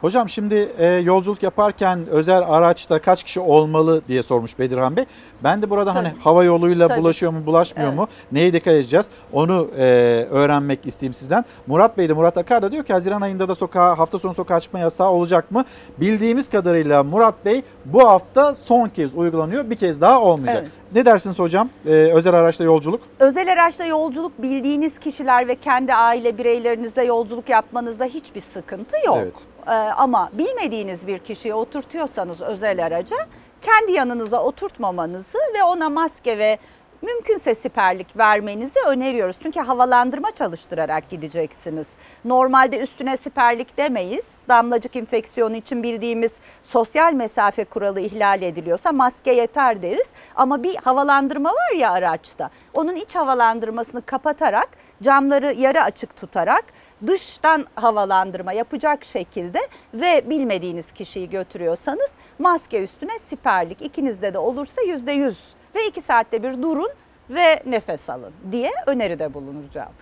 Hocam 0.00 0.28
şimdi 0.28 0.68
e, 0.78 0.86
yolculuk 0.86 1.42
yaparken 1.42 2.06
özel 2.10 2.42
araçta 2.46 2.98
kaç 2.98 3.24
kişi 3.24 3.40
olmalı 3.40 4.02
diye 4.08 4.22
sormuş 4.22 4.58
Bedirhan 4.58 4.96
Bey. 4.96 5.04
Ben 5.44 5.62
de 5.62 5.70
burada 5.70 5.94
hani 5.94 6.08
Tabii. 6.10 6.20
hava 6.20 6.44
yoluyla 6.44 6.88
Tabii. 6.88 7.00
bulaşıyor 7.00 7.32
mu 7.32 7.46
bulaşmıyor 7.46 7.88
Evet. 7.88 7.98
mu 7.98 8.06
neye 8.32 8.52
dikkat 8.52 8.74
edeceğiz 8.74 9.10
onu 9.32 9.70
e, 9.78 9.82
öğrenmek 10.30 10.86
isteyeyim 10.86 11.14
sizden. 11.14 11.44
Murat 11.66 11.98
Bey 11.98 12.08
de 12.08 12.12
Murat 12.12 12.38
Akar 12.38 12.62
da 12.62 12.72
diyor 12.72 12.84
ki 12.84 12.92
Haziran 12.92 13.20
ayında 13.20 13.48
da 13.48 13.54
sokağa 13.54 13.98
hafta 13.98 14.18
sonu 14.18 14.34
sokağa 14.34 14.60
çıkma 14.60 14.78
yasağı 14.78 15.10
olacak 15.10 15.50
mı? 15.50 15.64
Bildiğimiz 16.00 16.48
kadarıyla 16.50 17.02
Murat 17.04 17.44
Bey 17.44 17.62
bu 17.84 18.08
hafta 18.08 18.54
son 18.54 18.88
kez 18.88 19.14
uygulanıyor 19.14 19.70
bir 19.70 19.76
kez 19.76 20.00
daha 20.00 20.20
olmayacak. 20.20 20.62
Evet. 20.62 20.72
Ne 20.94 21.06
dersiniz 21.06 21.38
hocam 21.38 21.68
e, 21.86 21.90
özel 21.90 22.34
araçla 22.34 22.64
yolculuk? 22.64 23.00
Özel 23.18 23.52
araçla 23.52 23.84
yolculuk 23.84 24.42
bildiğiniz 24.42 24.98
kişiler 24.98 25.48
ve 25.48 25.54
kendi 25.54 25.94
aile 25.94 26.38
bireylerinizle 26.38 27.04
yolculuk 27.04 27.48
yapmanızda 27.48 28.04
hiçbir 28.04 28.40
sıkıntı 28.40 28.96
yok. 29.06 29.18
Evet. 29.22 29.34
Ee, 29.66 29.70
ama 29.72 30.30
bilmediğiniz 30.32 31.06
bir 31.06 31.18
kişiyi 31.18 31.54
oturtuyorsanız 31.54 32.40
özel 32.40 32.86
araca 32.86 33.16
kendi 33.62 33.92
yanınıza 33.92 34.42
oturtmamanızı 34.42 35.38
ve 35.54 35.64
ona 35.64 35.90
maske 35.90 36.38
ve 36.38 36.58
mümkünse 37.02 37.54
siperlik 37.54 38.16
vermenizi 38.16 38.78
öneriyoruz. 38.86 39.36
Çünkü 39.42 39.60
havalandırma 39.60 40.30
çalıştırarak 40.30 41.10
gideceksiniz. 41.10 41.92
Normalde 42.24 42.78
üstüne 42.78 43.16
siperlik 43.16 43.76
demeyiz. 43.76 44.24
Damlacık 44.48 44.96
enfeksiyonu 44.96 45.56
için 45.56 45.82
bildiğimiz 45.82 46.36
sosyal 46.62 47.12
mesafe 47.12 47.64
kuralı 47.64 48.00
ihlal 48.00 48.42
ediliyorsa 48.42 48.92
maske 48.92 49.32
yeter 49.32 49.82
deriz. 49.82 50.12
Ama 50.36 50.62
bir 50.62 50.76
havalandırma 50.76 51.50
var 51.50 51.76
ya 51.76 51.90
araçta. 51.90 52.50
Onun 52.74 52.94
iç 52.94 53.14
havalandırmasını 53.14 54.02
kapatarak 54.02 54.68
camları 55.02 55.52
yarı 55.52 55.82
açık 55.82 56.16
tutarak 56.16 56.64
dıştan 57.06 57.66
havalandırma 57.74 58.52
yapacak 58.52 59.04
şekilde 59.04 59.58
ve 59.94 60.30
bilmediğiniz 60.30 60.92
kişiyi 60.92 61.30
götürüyorsanız 61.30 62.10
maske 62.38 62.82
üstüne 62.82 63.18
siperlik 63.18 63.82
ikinizde 63.82 64.34
de 64.34 64.38
olursa 64.38 64.82
yüzde 64.82 65.12
yüz 65.12 65.40
ve 65.74 65.86
iki 65.86 66.02
saatte 66.02 66.42
bir 66.42 66.62
durun 66.62 66.90
ve 67.30 67.62
nefes 67.66 68.10
alın 68.10 68.32
diye 68.52 68.70
öneride 68.86 69.34
bulunacağım. 69.34 69.92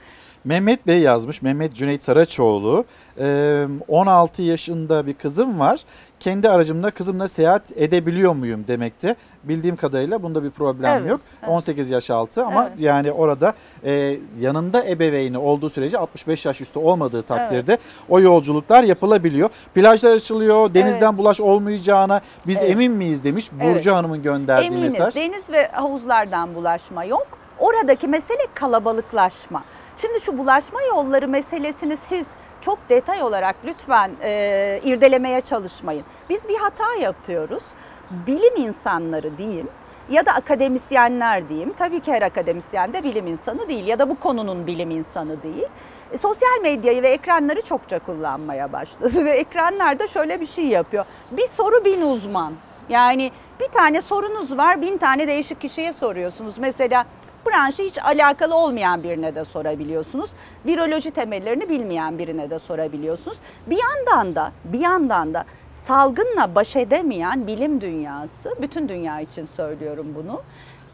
Mehmet 0.44 0.86
Bey 0.86 1.00
yazmış. 1.00 1.42
Mehmet 1.42 1.74
Cüneyt 1.74 2.02
Saraçoğlu. 2.02 2.84
Ee, 3.18 3.66
16 3.88 4.42
yaşında 4.42 5.06
bir 5.06 5.14
kızım 5.14 5.60
var. 5.60 5.80
Kendi 6.20 6.48
aracımla 6.48 6.90
kızımla 6.90 7.28
seyahat 7.28 7.62
edebiliyor 7.76 8.32
muyum 8.32 8.64
demekte. 8.68 9.16
Bildiğim 9.44 9.76
kadarıyla 9.76 10.22
bunda 10.22 10.44
bir 10.44 10.50
problem 10.50 10.98
Evet, 10.98 11.10
yok. 11.10 11.20
evet. 11.42 11.48
18 11.50 11.90
yaş 11.90 12.10
altı 12.10 12.44
ama 12.44 12.66
Evet. 12.68 12.80
yani 12.80 13.12
orada 13.12 13.54
e, 13.84 14.16
yanında 14.40 14.84
ebeveyni 14.86 15.38
olduğu 15.38 15.70
sürece 15.70 15.98
65 15.98 16.46
yaş 16.46 16.60
üstü 16.60 16.78
olmadığı 16.78 17.22
takdirde 17.22 17.78
o 18.08 18.20
yolculuklar 18.20 18.84
yapılabiliyor. 18.84 19.50
Plajlar 19.74 20.14
açılıyor. 20.14 20.74
Denizden 20.74 21.06
Evet. 21.08 21.18
bulaş 21.18 21.40
olmayacağına 21.40 22.20
biz 22.46 22.58
Evet. 22.58 22.70
emin 22.70 22.92
miyiz 22.92 23.24
demiş 23.24 23.52
Burcu 23.52 23.66
Evet. 23.66 23.86
Hanım'ın 23.86 24.22
gönderdiği 24.22 24.66
Eminiz 24.66 24.92
mesaj. 24.98 25.16
deniz 25.16 25.50
ve 25.50 25.68
havuzlardan 25.72 26.54
bulaşma 26.54 27.04
yok. 27.04 27.26
Oradaki 27.58 28.08
mesele 28.08 28.46
kalabalıklaşma. 28.54 29.64
Şimdi 29.96 30.20
şu 30.20 30.38
bulaşma 30.38 30.82
yolları 30.82 31.28
meselesini 31.28 31.96
siz 31.96 32.28
çok 32.60 32.88
detay 32.88 33.22
olarak 33.22 33.56
lütfen 33.64 34.10
e, 34.22 34.80
irdelemeye 34.84 35.40
çalışmayın. 35.40 36.04
Biz 36.30 36.48
bir 36.48 36.56
hata 36.56 36.94
yapıyoruz. 36.94 37.62
Bilim 38.10 38.56
insanları 38.56 39.38
diyeyim 39.38 39.68
ya 40.10 40.26
da 40.26 40.32
akademisyenler 40.32 41.48
diyeyim. 41.48 41.72
Tabii 41.78 42.00
ki 42.00 42.12
her 42.12 42.22
akademisyen 42.22 42.92
de 42.92 43.04
bilim 43.04 43.26
insanı 43.26 43.68
değil 43.68 43.86
ya 43.86 43.98
da 43.98 44.08
bu 44.08 44.20
konunun 44.20 44.66
bilim 44.66 44.90
insanı 44.90 45.42
değil. 45.42 45.66
E, 46.12 46.18
sosyal 46.18 46.60
medyayı 46.62 47.02
ve 47.02 47.08
ekranları 47.08 47.62
çokça 47.62 47.98
kullanmaya 47.98 48.72
başladı 48.72 49.12
ve 49.24 49.30
ekranlarda 49.30 50.06
şöyle 50.06 50.40
bir 50.40 50.46
şey 50.46 50.66
yapıyor. 50.66 51.04
Bir 51.30 51.46
soru 51.46 51.84
bin 51.84 52.00
uzman. 52.02 52.54
Yani 52.88 53.32
bir 53.60 53.68
tane 53.68 54.02
sorunuz 54.02 54.58
var, 54.58 54.82
bin 54.82 54.98
tane 54.98 55.28
değişik 55.28 55.60
kişiye 55.60 55.92
soruyorsunuz. 55.92 56.58
Mesela 56.58 57.06
branşı 57.46 57.82
hiç 57.82 57.98
alakalı 57.98 58.54
olmayan 58.54 59.02
birine 59.02 59.34
de 59.34 59.44
sorabiliyorsunuz. 59.44 60.30
Viroloji 60.66 61.10
temellerini 61.10 61.68
bilmeyen 61.68 62.18
birine 62.18 62.50
de 62.50 62.58
sorabiliyorsunuz. 62.58 63.38
Bir 63.66 63.78
yandan 63.78 64.34
da 64.34 64.52
bir 64.64 64.80
yandan 64.80 65.34
da 65.34 65.44
salgınla 65.72 66.54
baş 66.54 66.76
edemeyen 66.76 67.46
bilim 67.46 67.80
dünyası, 67.80 68.54
bütün 68.62 68.88
dünya 68.88 69.20
için 69.20 69.46
söylüyorum 69.46 70.06
bunu. 70.14 70.42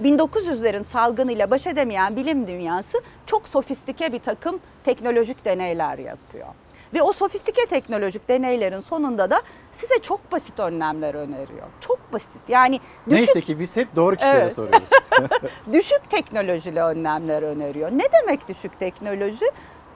1900'lerin 0.02 0.84
salgınıyla 0.84 1.50
baş 1.50 1.66
edemeyen 1.66 2.16
bilim 2.16 2.46
dünyası 2.46 3.00
çok 3.26 3.48
sofistike 3.48 4.12
bir 4.12 4.18
takım 4.18 4.60
teknolojik 4.84 5.44
deneyler 5.44 5.98
yapıyor. 5.98 6.46
Ve 6.94 7.02
o 7.02 7.12
sofistike 7.12 7.66
teknolojik 7.66 8.28
deneylerin 8.28 8.81
sonunda 8.81 9.31
da 9.31 9.43
size 9.70 9.98
çok 9.98 10.32
basit 10.32 10.60
önlemler 10.60 11.15
öneriyor. 11.15 11.66
Çok 11.81 12.12
basit. 12.12 12.40
Yani 12.48 12.81
düşük 13.06 13.12
Neyse 13.19 13.40
ki 13.40 13.60
biz 13.60 13.77
hep 13.77 13.97
doğru 13.97 14.16
kişilere 14.16 14.39
Evet. 14.40 14.52
soruyoruz. 14.52 14.90
düşük 15.73 16.10
teknolojili 16.10 16.82
önlemler 16.82 17.43
öneriyor. 17.43 17.90
Ne 17.90 18.05
demek 18.12 18.48
düşük 18.48 18.78
teknoloji? 18.78 19.47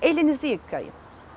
Elinizi 0.03 0.47
yıkayın. 0.47 0.93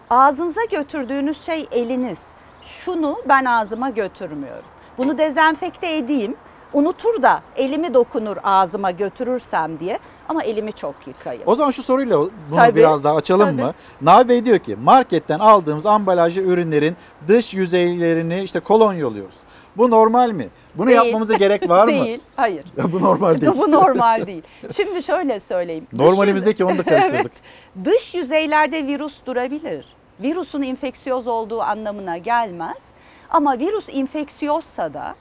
Ağzınıza 0.10 0.64
götürdüğünüz 0.72 1.46
şey 1.46 1.68
eliniz. 1.72 2.28
Şunu 2.62 3.18
ben 3.30 3.46
ağzıma 3.46 3.90
götürmüyorum. 3.90 4.66
Bunu 4.98 5.18
dezenfekte 5.18 5.96
edeyim. 5.98 6.36
Unutur 6.74 7.22
da 7.22 7.42
elimi 7.56 7.94
dokunur 7.94 8.38
ağzıma 8.44 8.92
götürürsem 8.92 9.80
diye 9.80 10.00
ama 10.30 10.44
elimi 10.44 10.74
çok 10.74 10.96
yıkayın. 11.08 11.44
O 11.46 11.56
zaman 11.56 11.72
şu 11.72 11.84
soruyla 11.84 12.20
bunu 12.20 12.32
Tabii, 12.56 12.76
biraz 12.76 13.04
daha 13.04 13.16
açalım 13.16 13.46
tabii. 13.46 13.62
mı? 13.62 13.74
Nabi 14.02 14.30
Bey 14.30 14.46
diyor 14.46 14.60
ki 14.60 14.76
marketten 14.84 15.40
aldığımız 15.40 15.86
ambalajlı 15.86 16.42
ürünlerin 16.42 16.96
dış 17.28 17.54
yüzeylerini 17.54 18.44
işte 18.44 18.60
kolonyalıyoruz. 18.60 19.36
Bu 19.78 19.90
normal 19.90 20.32
mi? 20.32 20.50
Bunu 20.76 20.88
Değil. 20.88 20.98
yapmamıza 20.98 21.34
gerek 21.34 21.70
var 21.70 21.86
mı? 21.86 21.92
Değil, 22.06 22.20
hayır. 22.36 22.66
Ya 22.78 22.92
bu 22.92 23.02
normal 23.02 23.42
değil. 23.42 23.52
Bu 23.58 23.72
normal 23.72 24.26
değil. 24.28 24.44
Şimdi 24.76 25.04
şöyle 25.04 25.40
söyleyeyim. 25.40 25.88
Normalimizdeki 25.94 26.66
onu 26.66 26.78
da 26.78 26.84
karıştırdık. 26.84 27.32
Evet. 27.76 27.86
Dış 27.86 28.16
yüzeylerde 28.16 28.88
virüs 28.88 29.14
durabilir. 29.26 29.86
Virüsün 30.20 30.62
infeksiyöz 30.62 31.28
olduğu 31.28 31.62
anlamına 31.62 32.18
gelmez. 32.18 32.84
Ama 33.30 33.60
virüs 33.60 33.86
infeksiyozsa 33.90 34.94
da 34.94 35.16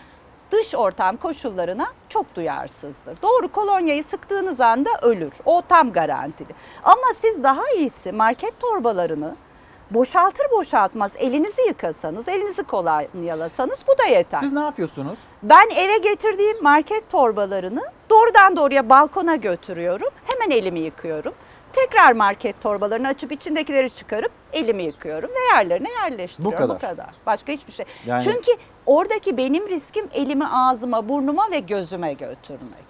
dış 0.55 0.75
ortam 0.75 1.17
koşullarına 1.17 1.87
çok 2.09 2.35
duyarsızdır. 2.37 3.23
Doğru 3.23 3.49
kolonyayı 3.53 4.05
sıktığınız 4.05 4.61
anda 4.61 4.91
ölür. 5.03 5.33
O 5.45 5.63
tam 5.69 5.93
garantili. 5.93 6.49
Ama 6.85 7.15
siz 7.21 7.43
daha 7.45 7.71
iyisi 7.77 8.13
market 8.13 8.61
torbalarını 8.61 9.37
boşaltır 9.91 10.47
boşaltmaz 10.51 11.13
elinizi 11.17 11.63
yıkasanız, 11.63 12.29
elinizi 12.29 12.63
kolonyalasanız 12.63 13.79
bu 13.89 13.99
da 13.99 14.05
yeter. 14.05 14.39
Siz 14.39 14.53
ne 14.53 14.61
yapıyorsunuz? 14.61 15.19
Ben 15.43 15.71
eve 15.77 15.99
getirdiğim 15.99 16.63
market 16.63 17.11
torbalarını 17.11 17.83
doğrudan 18.11 18.57
doğruya 18.57 18.91
balkona 18.91 19.37
götürüyorum. 19.37 20.09
Hemen 20.25 20.51
elimi 20.57 20.81
yıkıyorum. 20.81 21.35
Tekrar 21.73 22.13
market 22.13 22.61
torbalarını 22.63 23.09
açıp 23.09 23.33
içindekileri 23.33 23.91
çıkarıp 23.91 24.33
elimi 24.53 24.83
yıkıyorum 24.83 25.31
ve 25.31 25.57
yerlerine 25.57 25.91
yerleştiriyorum. 25.91 26.69
Bu 26.69 26.79
kadar. 26.79 27.07
Başka 27.27 27.53
hiçbir 27.53 27.73
şey. 27.73 27.87
Yani- 28.07 28.25
Çünkü 28.25 28.51
oradaki 28.87 29.37
benim 29.37 29.69
riskim 29.69 30.09
elimi 30.13 30.47
ağzıma, 30.47 31.09
burnuma 31.09 31.51
ve 31.51 31.59
gözüme 31.59 32.13
götürmek. 32.13 32.85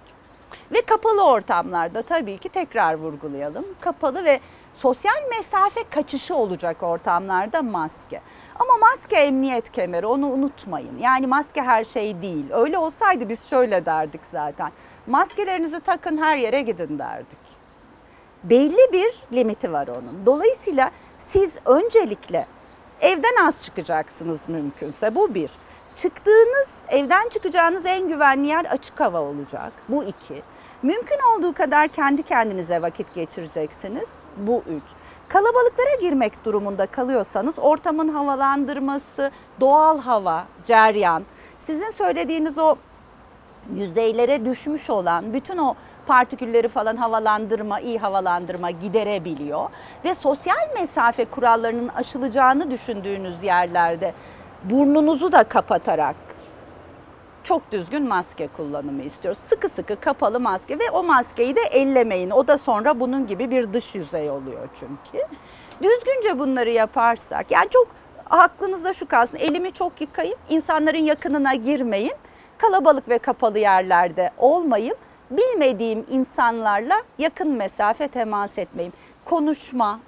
Ve 0.73 0.81
kapalı 0.81 1.25
ortamlarda 1.25 2.03
tabii 2.03 2.39
ki 2.39 2.49
tekrar 2.49 2.95
vurgulayalım. 2.95 3.65
Kapalı 3.81 4.25
ve 4.25 4.41
sosyal 4.73 5.29
mesafe 5.31 5.85
kaçışı 5.91 6.35
olacak 6.35 6.83
ortamlarda 6.83 7.63
maske. 7.63 8.21
Ama 8.55 8.73
maske 8.81 9.17
emniyet 9.17 9.73
kemeri 9.73 10.07
onu 10.07 10.27
unutmayın. 10.27 10.99
Yani 10.99 11.27
maske 11.27 11.63
her 11.63 11.85
şey 11.85 12.23
değil. 12.23 12.45
Öyle 12.51 12.79
olsaydı 12.79 13.29
biz 13.29 13.51
şöyle 13.51 13.87
derdik 13.87 14.21
zaten. 14.27 14.73
Maskelerinizi 15.07 15.81
takın 15.81 16.19
her 16.19 16.37
yere 16.37 16.61
gidin 16.61 16.99
derdik. 16.99 17.39
Belli 18.45 18.93
bir 18.93 19.37
limiti 19.37 19.73
var 19.73 19.89
onun. 19.89 20.27
Dolayısıyla 20.27 20.91
siz 21.19 21.57
öncelikle 21.65 22.47
evden 23.01 23.47
az 23.47 23.65
çıkacaksınız 23.65 24.49
mümkünse. 24.49 25.15
Bu 25.15 25.35
bir. 25.35 25.51
Çıktığınız, 25.95 26.79
evden 26.89 27.29
çıkacağınız 27.29 27.87
en 27.87 28.09
güvenli 28.09 28.49
yer 28.49 28.65
açık 28.65 29.01
hava 29.01 29.21
olacak. 29.21 29.73
Bu 29.89 30.05
iki. 30.05 30.43
Mümkün 30.83 31.19
olduğu 31.35 31.53
kadar 31.53 31.89
kendi 31.89 32.23
kendinize 32.23 32.83
vakit 32.83 33.15
geçireceksiniz. 33.15 34.19
Bu 34.37 34.63
üç. 34.69 34.83
Kalabalıklara 35.29 35.95
girmek 36.01 36.45
durumunda 36.45 36.87
kalıyorsanız 36.87 37.59
ortamın 37.59 38.09
havalandırması, 38.09 39.31
doğal 39.61 39.99
hava, 39.99 40.45
ceryan, 40.65 41.25
sizin 41.59 41.91
söylediğiniz 41.91 42.59
o 42.59 42.77
yüzeylere 43.75 44.45
düşmüş 44.45 44.91
olan 44.91 45.33
bütün 45.33 45.59
o 45.59 45.75
partikülleri 46.07 46.69
falan 46.69 46.97
havalandırma, 46.97 47.81
iyi 47.81 47.99
havalandırma 47.99 48.71
giderebiliyor. 48.71 49.71
Ve 50.05 50.15
sosyal 50.15 50.75
mesafe 50.75 51.25
kurallarının 51.25 51.89
aşılacağını 51.89 52.71
düşündüğünüz 52.71 53.43
yerlerde 53.43 54.15
burnunuzu 54.71 55.33
da 55.33 55.45
kapatarak 55.45 56.17
çok 57.45 57.73
düzgün 57.73 58.09
maske 58.09 58.49
kullanımı 58.49 59.03
istiyoruz. 59.03 59.41
Sıkı 59.43 59.69
sıkı 59.69 60.01
kapalı 60.01 60.41
maske 60.41 60.79
ve 60.79 60.91
o 60.93 61.03
maskeyi 61.03 61.57
de 61.57 61.61
ellemeyin. 61.61 62.31
O 62.31 62.49
da 62.49 62.59
sonra 62.59 63.01
bunun 63.01 63.27
gibi 63.27 63.51
bir 63.51 63.73
dış 63.73 63.95
yüzey 63.95 64.31
oluyor 64.31 64.69
çünkü. 64.81 65.27
Düzgünce 65.83 66.39
bunları 66.39 66.71
yaparsak 66.71 67.51
yani 67.51 67.71
çok 67.71 67.89
aklınızda 68.31 68.93
şu 68.93 69.09
kalsın 69.09 69.37
elimi 69.37 69.73
çok 69.73 70.01
yıkayıp 70.01 70.39
insanların 70.49 70.99
yakınına 70.99 71.55
girmeyin. 71.55 72.15
Kalabalık 72.59 73.09
ve 73.09 73.19
kapalı 73.19 73.59
yerlerde 73.59 74.31
olmayıp 74.39 74.99
bilmediğim 75.31 76.07
insanlarla 76.11 76.95
yakın 77.19 77.51
mesafe 77.51 78.09
temas 78.09 78.59
etmeyeyim. 78.59 78.93
Konuşma, 79.25 80.01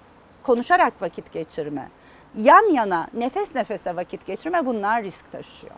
konuşarak 0.42 1.02
vakit 1.02 1.32
geçirme, 1.32 1.88
yan 2.36 2.72
yana 2.72 3.06
nefes 3.14 3.54
nefese 3.54 3.96
vakit 3.96 4.26
geçirme 4.26 4.66
bunlar 4.66 5.02
risk 5.02 5.32
taşıyor. 5.32 5.74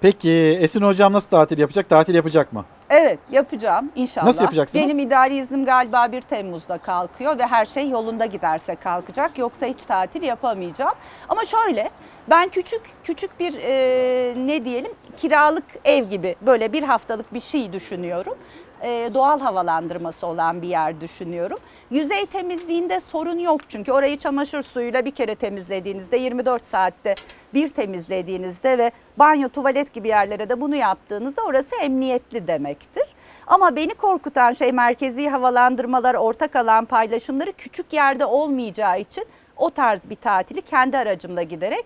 Peki 0.00 0.58
Esin 0.60 0.82
hocam 0.82 1.12
nasıl 1.12 1.30
tatil 1.30 1.58
yapacak? 1.58 1.88
Tatil 1.88 2.14
yapacak 2.14 2.52
mı? 2.52 2.64
Evet 2.90 3.18
yapacağım 3.30 3.90
inşallah. 3.94 4.26
Nasıl 4.26 4.42
yapacaksınız? 4.42 4.84
Benim 4.84 4.98
idari 4.98 5.36
iznim 5.36 5.64
galiba 5.64 6.12
1 6.12 6.20
Temmuz'da 6.20 6.78
kalkıyor 6.78 7.38
ve 7.38 7.46
her 7.46 7.66
şey 7.66 7.88
yolunda 7.90 8.26
giderse 8.26 8.74
kalkacak. 8.74 9.38
Yoksa 9.38 9.66
hiç 9.66 9.82
tatil 9.82 10.22
yapamayacağım. 10.22 10.94
Ama 11.28 11.44
şöyle 11.44 11.90
ben 12.30 12.48
küçük 12.48 12.82
küçük 13.04 13.40
bir 13.40 13.54
e, 13.62 14.34
ne 14.46 14.64
diyelim 14.64 14.92
kiralık 15.16 15.64
ev 15.84 16.04
gibi 16.04 16.36
böyle 16.42 16.72
bir 16.72 16.82
haftalık 16.82 17.34
bir 17.34 17.40
şey 17.40 17.72
düşünüyorum. 17.72 18.34
E, 18.82 19.10
doğal 19.14 19.40
havalandırması 19.40 20.26
olan 20.26 20.62
bir 20.62 20.68
yer 20.68 21.00
düşünüyorum. 21.00 21.58
Yüzey 21.90 22.26
temizliğinde 22.26 23.00
sorun 23.00 23.38
yok 23.38 23.60
çünkü 23.68 23.92
orayı 23.92 24.18
çamaşır 24.18 24.62
suyuyla 24.62 25.04
bir 25.04 25.10
kere 25.10 25.34
temizlediğinizde 25.34 26.16
24 26.16 26.66
saatte 26.66 27.14
bir 27.54 27.68
temizlediğinizde 27.68 28.78
ve 28.78 28.90
banyo 29.16 29.48
tuvalet 29.48 29.92
gibi 29.92 30.08
yerlere 30.08 30.48
de 30.48 30.60
bunu 30.60 30.76
yaptığınızda 30.76 31.42
orası 31.42 31.76
emniyetli 31.76 32.46
demektir. 32.46 33.04
Ama 33.46 33.76
beni 33.76 33.94
korkutan 33.94 34.52
şey 34.52 34.72
merkezi 34.72 35.28
havalandırmalar, 35.28 36.14
ortak 36.14 36.56
alan 36.56 36.84
paylaşımları 36.84 37.52
küçük 37.52 37.92
yerde 37.92 38.24
olmayacağı 38.24 39.00
için 39.00 39.24
o 39.56 39.70
tarz 39.70 40.10
bir 40.10 40.16
tatili 40.16 40.62
kendi 40.62 40.98
aracımla 40.98 41.42
giderek 41.42 41.84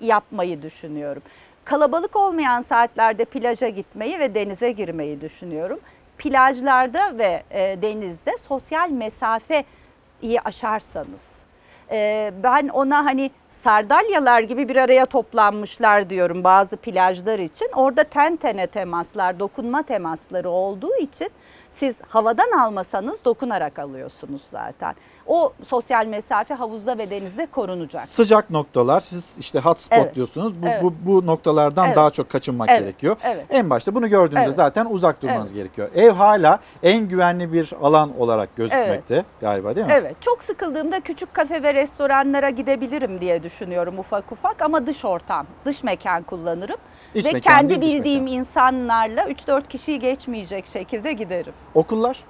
yapmayı 0.00 0.62
düşünüyorum. 0.62 1.22
Kalabalık 1.64 2.16
olmayan 2.16 2.62
saatlerde 2.62 3.24
plaja 3.24 3.68
gitmeyi 3.68 4.18
ve 4.18 4.34
denize 4.34 4.72
girmeyi 4.72 5.20
düşünüyorum. 5.20 5.80
Plajlarda 6.18 7.18
ve 7.18 7.42
e, 7.50 7.82
denizde 7.82 8.38
sosyal 8.38 8.90
mesafeyi 8.90 10.40
aşarsanız 10.44 11.46
e, 11.90 12.32
ben 12.42 12.68
ona 12.68 13.04
hani 13.04 13.30
sardalyalar 13.48 14.40
gibi 14.40 14.68
bir 14.68 14.76
araya 14.76 15.06
toplanmışlar 15.06 16.10
diyorum 16.10 16.44
bazı 16.44 16.76
plajlar 16.76 17.38
için. 17.38 17.68
Orada 17.74 18.04
ten 18.04 18.36
tene 18.36 18.66
temaslar, 18.66 19.40
dokunma 19.40 19.82
temasları 19.82 20.50
olduğu 20.50 20.96
için 21.00 21.28
siz 21.70 22.02
havadan 22.08 22.58
almasanız 22.60 23.24
dokunarak 23.24 23.78
alıyorsunuz 23.78 24.42
zaten. 24.50 24.94
O 25.26 25.52
sosyal 25.64 26.06
mesafe 26.06 26.54
havuzda 26.54 26.98
ve 26.98 27.10
denizde 27.10 27.46
korunacak. 27.46 28.02
Sıcak 28.08 28.50
noktalar 28.50 29.00
siz 29.00 29.36
işte 29.40 29.60
hotspot 29.60 29.98
Evet. 29.98 30.14
diyorsunuz. 30.14 30.62
Bu, 30.62 30.66
Evet. 30.66 30.82
bu, 30.82 30.94
bu 31.06 31.26
noktalardan 31.26 31.86
Evet. 31.86 31.96
daha 31.96 32.10
çok 32.10 32.28
kaçınmak 32.28 32.68
Evet. 32.70 32.80
gerekiyor. 32.80 33.16
Evet. 33.24 33.44
En 33.50 33.70
başta 33.70 33.94
bunu 33.94 34.08
gördüğünüzde 34.08 34.44
Evet. 34.44 34.54
zaten 34.54 34.86
uzak 34.90 35.22
durmanız 35.22 35.52
Evet. 35.52 35.54
gerekiyor. 35.54 35.88
Ev 35.94 36.10
hala 36.10 36.58
en 36.82 37.08
güvenli 37.08 37.52
bir 37.52 37.72
alan 37.82 38.20
olarak 38.20 38.56
gözükmekte 38.56 39.24
galiba 39.40 39.76
değil 39.76 39.86
mi? 39.86 39.92
Evet, 39.96 40.16
çok 40.20 40.42
sıkıldığımda 40.44 41.00
küçük 41.00 41.34
kafe 41.34 41.62
ve 41.62 41.74
restoranlara 41.74 42.50
gidebilirim 42.50 43.20
diye 43.20 43.42
düşünüyorum 43.42 43.98
ufak 43.98 44.32
ufak 44.32 44.62
ama 44.62 44.86
dış 44.86 45.04
ortam, 45.04 45.46
dış 45.64 45.82
mekan 45.82 46.22
kullanırım. 46.22 46.76
İç 47.14 47.26
ve 47.26 47.32
mekan 47.32 47.52
kendi 47.54 47.80
bildiğim 47.80 48.26
insanlarla 48.26 49.28
3-4 49.28 49.68
kişiyi 49.68 49.98
geçmeyecek 49.98 50.66
şekilde 50.66 51.12
giderim. 51.12 51.52
Okullar? 51.74 52.24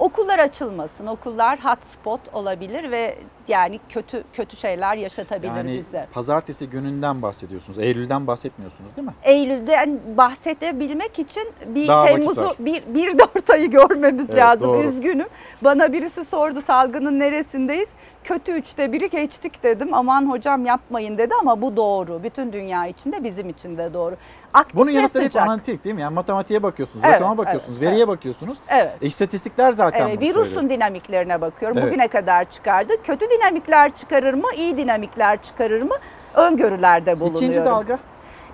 Okullar 0.00 0.38
açılmasın. 0.38 1.06
Okullar 1.06 1.58
hotspot 1.64 2.20
olabilir 2.32 2.90
ve 2.90 3.18
yani 3.48 3.80
kötü 3.88 4.24
kötü 4.32 4.56
şeyler 4.56 4.96
yaşatabilir 4.96 5.52
Yani 5.56 5.72
bize. 5.78 6.06
pazartesi 6.12 6.70
gününden 6.70 7.22
bahsediyorsunuz. 7.22 7.78
Eylül'den 7.78 8.26
bahsetmiyorsunuz 8.26 8.96
değil 8.96 9.08
mi? 9.08 9.14
Eylül'den 9.22 10.00
bahsedebilmek 10.16 11.18
için 11.18 11.42
bir 11.66 11.88
Daha 11.88 12.04
Temmuz'u 12.06 12.54
bir, 12.58 12.82
bir 12.94 13.18
dört 13.18 13.50
ayı 13.50 13.70
görmemiz 13.70 14.30
Evet, 14.30 14.38
lazım. 14.40 14.68
doğru. 14.68 14.82
Üzgünüm. 14.82 15.28
Bana 15.64 15.92
birisi 15.92 16.24
sordu 16.24 16.60
salgının 16.60 17.18
neresindeyiz? 17.18 17.92
Kötü 18.24 18.52
üçte 18.52 18.92
biri 18.92 19.10
geçtik 19.10 19.62
dedim. 19.62 19.94
Aman 19.94 20.30
hocam 20.30 20.66
yapmayın 20.66 21.18
dedi 21.18 21.34
ama 21.40 21.62
bu 21.62 21.76
doğru. 21.76 22.22
Bütün 22.22 22.52
dünya 22.52 22.86
için 22.86 23.12
de 23.12 23.24
bizim 23.24 23.48
için 23.48 23.78
de 23.78 23.94
doğru. 23.94 24.16
Aktif 24.54 24.76
Bunun 24.76 24.86
ve 24.88 24.92
yanı 24.92 25.08
sıra 25.08 25.22
hep 25.22 25.36
analitik 25.36 25.84
değil 25.84 25.94
mi? 25.94 26.00
Yani 26.02 26.14
matematiğe 26.14 26.62
bakıyorsunuz, 26.62 27.04
Evet, 27.04 27.14
rakama 27.16 27.38
bakıyorsunuz, 27.38 27.78
evet, 27.78 27.88
veriye 27.88 27.98
evet. 28.04 28.08
bakıyorsunuz. 28.08 28.58
Evet. 28.68 28.92
E, 29.02 29.06
istatistikler 29.06 29.72
zaten 29.72 30.08
Evet, 30.08 30.20
bunu 30.20 30.28
virusun 30.28 30.54
söylüyor. 30.54 30.70
dinamiklerine 30.70 31.40
bakıyorum. 31.40 31.78
Evet. 31.78 31.88
Bugüne 31.88 32.08
kadar 32.08 32.50
çıkardı. 32.50 32.92
Kötü 33.02 33.30
dinamikler 33.30 33.90
çıkarır 33.94 34.34
mı, 34.34 34.46
iyi 34.56 34.76
dinamikler 34.76 35.42
çıkarır 35.42 35.82
mı? 35.82 35.94
Öngörülerde 36.34 37.20
bulunuyorum. 37.20 37.48
İkinci 37.48 37.64
dalga? 37.64 37.98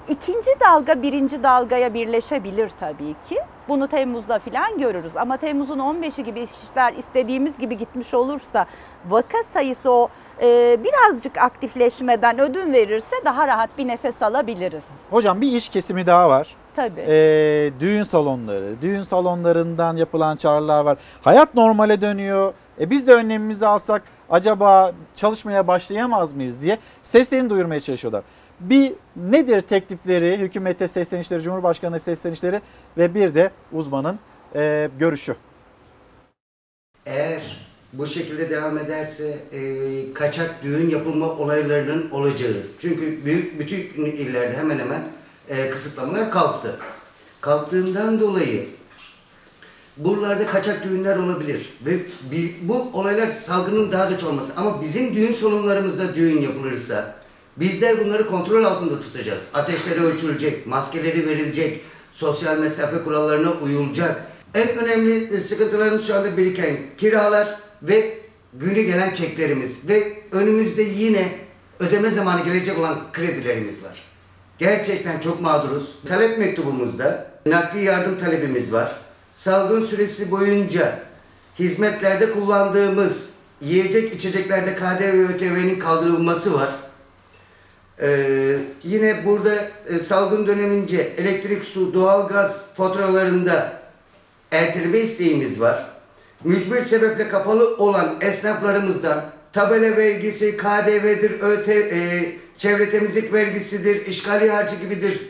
İkinci 0.08 0.50
dalga 0.60 1.02
birinci 1.02 1.42
dalgaya 1.42 1.94
birleşebilir 1.94 2.70
tabii 2.80 3.14
ki. 3.28 3.38
Bunu 3.68 3.88
Temmuz'da 3.88 4.38
falan 4.38 4.78
görürüz. 4.78 5.16
Ama 5.16 5.36
Temmuz'un 5.36 5.78
15'i 5.78 6.24
gibi 6.24 6.42
işler 6.42 6.92
istediğimiz 6.92 7.58
gibi 7.58 7.78
gitmiş 7.78 8.14
olursa 8.14 8.66
vaka 9.08 9.42
sayısı 9.42 9.92
o 9.92 10.08
birazcık 10.84 11.38
aktifleşmeden 11.38 12.40
ödün 12.40 12.72
verirse 12.72 13.16
daha 13.24 13.46
rahat 13.46 13.78
bir 13.78 13.88
nefes 13.88 14.22
alabiliriz. 14.22 14.84
Hocam 15.10 15.40
bir 15.40 15.52
iş 15.52 15.68
kesimi 15.68 16.06
daha 16.06 16.28
var. 16.28 16.56
Tabii. 16.76 17.04
Ee, 17.08 17.72
düğün 17.80 18.02
salonları, 18.02 18.74
düğün 18.82 19.02
salonlarından 19.02 19.96
yapılan 19.96 20.36
çağrılar 20.36 20.84
var. 20.84 20.98
Hayat 21.22 21.54
normale 21.54 22.00
dönüyor. 22.00 22.52
E 22.80 22.90
biz 22.90 23.06
de 23.06 23.14
önlemimizi 23.14 23.66
alsak 23.66 24.02
acaba 24.30 24.92
çalışmaya 25.14 25.66
başlayamaz 25.66 26.32
mıyız 26.32 26.62
diye 26.62 26.78
seslerini 27.02 27.50
duyurmaya 27.50 27.80
çalışıyorlar. 27.80 28.22
Bir 28.60 28.92
nedir 29.16 29.60
teklifleri, 29.60 30.36
hükümete 30.38 30.88
seslenişleri, 30.88 31.42
Cumhurbaşkanı'na 31.42 31.98
seslenişleri 31.98 32.60
ve 32.98 33.14
bir 33.14 33.34
de 33.34 33.50
uzmanın 33.72 34.18
e, 34.54 34.90
görüşü. 34.98 35.36
Eğer 37.06 37.65
bu 37.98 38.06
şekilde 38.06 38.50
devam 38.50 38.78
ederse 38.78 39.38
e, 39.52 39.60
kaçak 40.14 40.62
düğün 40.62 40.90
yapılma 40.90 41.28
olaylarının 41.28 42.10
olacağı. 42.10 42.52
Çünkü 42.78 43.24
büyük 43.24 43.60
bütün 43.60 44.04
illerde 44.04 44.56
hemen 44.56 44.78
hemen 44.78 45.02
e, 45.48 45.70
kısıtlamalar 45.70 46.30
kalktı. 46.30 46.76
Kalktığından 47.40 48.20
dolayı 48.20 48.66
buralarda 49.96 50.46
kaçak 50.46 50.84
düğünler 50.84 51.16
olabilir 51.16 51.72
ve 51.86 51.98
biz, 52.30 52.50
bu 52.62 52.90
olaylar 52.92 53.26
salgının 53.26 53.92
daha 53.92 54.10
da 54.10 54.18
çoğalması. 54.18 54.52
Ama 54.56 54.80
bizim 54.80 55.16
düğün 55.16 55.32
salonlarımızda 55.32 56.14
düğün 56.14 56.40
yapılırsa 56.40 57.14
bizler 57.56 58.04
bunları 58.04 58.26
kontrol 58.26 58.64
altında 58.64 59.00
tutacağız. 59.00 59.46
Ateşleri 59.54 60.00
ölçülecek, 60.00 60.66
maskeleri 60.66 61.26
verilecek, 61.26 61.80
sosyal 62.12 62.58
mesafe 62.58 63.02
kurallarına 63.02 63.52
uyulacak. 63.52 64.26
En 64.54 64.68
önemli 64.68 65.40
sıkıntılarımız 65.40 66.06
şu 66.06 66.14
anda 66.14 66.36
biriken 66.36 66.76
kiralar 66.98 67.65
ve 67.82 68.18
günü 68.54 68.82
gelen 68.82 69.14
çeklerimiz 69.14 69.88
ve 69.88 70.12
önümüzde 70.32 70.82
yine 70.82 71.28
ödeme 71.80 72.10
zamanı 72.10 72.44
gelecek 72.44 72.78
olan 72.78 72.98
kredilerimiz 73.12 73.84
var. 73.84 74.02
Gerçekten 74.58 75.20
çok 75.20 75.40
mağduruz. 75.40 75.98
Talep 76.08 76.38
mektubumuzda 76.38 77.30
nakli 77.46 77.84
yardım 77.84 78.18
talebimiz 78.18 78.72
var. 78.72 78.96
Salgın 79.32 79.82
süresi 79.82 80.30
boyunca 80.30 80.98
hizmetlerde 81.58 82.30
kullandığımız 82.30 83.34
yiyecek 83.60 84.14
içeceklerde 84.14 84.74
KDV 84.74 85.02
ve 85.02 85.24
ÖTV'nin 85.24 85.78
kaldırılması 85.78 86.54
var. 86.54 86.70
Ee, 88.00 88.58
yine 88.84 89.26
burada 89.26 89.54
e, 89.88 89.98
salgın 89.98 90.46
dönemince 90.46 90.96
elektrik, 91.18 91.64
su, 91.64 91.94
doğalgaz 91.94 92.74
faturalarında 92.74 93.82
erteleme 94.50 94.98
isteğimiz 94.98 95.60
var. 95.60 95.95
Mücbir 96.46 96.80
sebeple 96.80 97.28
kapalı 97.28 97.76
olan 97.76 98.16
esnaflarımızdan 98.20 99.24
tabela 99.52 99.96
vergisi, 99.96 100.56
KDV'dir, 100.56 101.40
ÖT, 101.40 101.68
e, 101.68 102.32
çevre 102.56 102.90
temizlik 102.90 103.32
vergisidir, 103.32 104.06
işgali 104.06 104.50
harcı 104.50 104.76
gibidir 104.76 105.22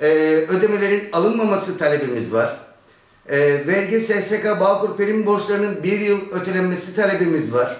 e, 0.00 0.06
ödemelerin 0.48 1.02
alınmaması 1.12 1.78
talebimiz 1.78 2.32
var. 2.32 2.56
E, 3.28 3.38
vergi, 3.66 4.00
SSK, 4.00 4.44
Bağkur 4.44 4.96
prim 4.96 5.26
borçlarının 5.26 5.82
bir 5.82 6.00
yıl 6.00 6.20
ötelenmesi 6.32 6.96
talebimiz 6.96 7.54
var. 7.54 7.76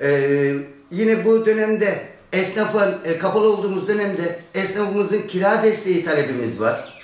E, 0.00 0.52
yine 0.90 1.24
bu 1.24 1.46
dönemde 1.46 2.02
esnafın, 2.32 2.94
e, 3.04 3.18
kapalı 3.18 3.52
olduğumuz 3.52 3.88
dönemde 3.88 4.38
esnafımızın 4.54 5.22
kira 5.22 5.62
desteği 5.62 6.04
talebimiz 6.04 6.60
var. 6.60 7.02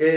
E, 0.00 0.08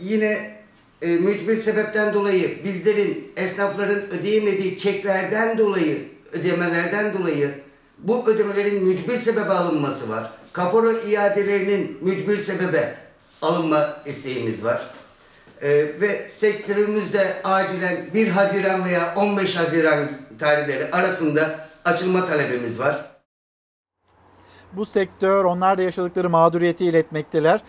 yine 0.00 0.55
e, 1.02 1.06
mücbir 1.06 1.56
sebepten 1.56 2.14
dolayı 2.14 2.64
bizlerin, 2.64 3.32
esnafların 3.36 4.02
ödeyemediği 4.10 4.78
çeklerden 4.78 5.58
dolayı, 5.58 5.98
ödemelerden 6.32 7.14
dolayı 7.14 7.50
bu 7.98 8.26
ödemelerin 8.26 8.84
mücbir 8.84 9.18
sebebe 9.18 9.52
alınması 9.52 10.10
var. 10.10 10.30
Kapora 10.52 10.92
iadelerinin 10.92 11.98
mücbir 12.00 12.38
sebebe 12.38 12.94
alınma 13.42 13.96
isteğimiz 14.06 14.64
var. 14.64 14.90
Ee, 15.62 15.68
ve 16.00 16.28
sektörümüzde 16.28 17.36
acilen 17.44 17.96
1 18.14 18.28
Haziran 18.28 18.84
veya 18.84 19.14
15 19.16 19.56
Haziran 19.56 19.98
tarihleri 20.38 20.90
arasında 20.90 21.68
açılma 21.84 22.26
talebimiz 22.26 22.80
var. 22.80 23.04
Bu 24.72 24.84
sektör 24.84 25.44
onlar 25.44 25.78
da 25.78 25.82
yaşadıkları 25.82 26.30
mağduriyeti 26.30 26.86
iletmekteler. 26.86 27.60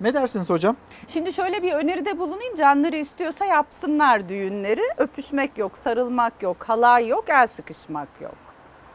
Ne 0.00 0.14
dersiniz 0.14 0.50
hocam? 0.50 0.76
Şimdi 1.08 1.32
şöyle 1.32 1.62
bir 1.62 1.72
öneride 1.72 2.18
bulunayım. 2.18 2.56
Canları 2.56 2.96
istiyorsa 2.96 3.44
yapsınlar 3.44 4.28
düğünleri. 4.28 4.82
Öpüşmek 4.98 5.58
yok, 5.58 5.78
sarılmak 5.78 6.42
yok, 6.42 6.56
halay 6.66 7.08
yok, 7.08 7.24
el 7.28 7.46
sıkışmak 7.46 8.08
yok. 8.20 8.34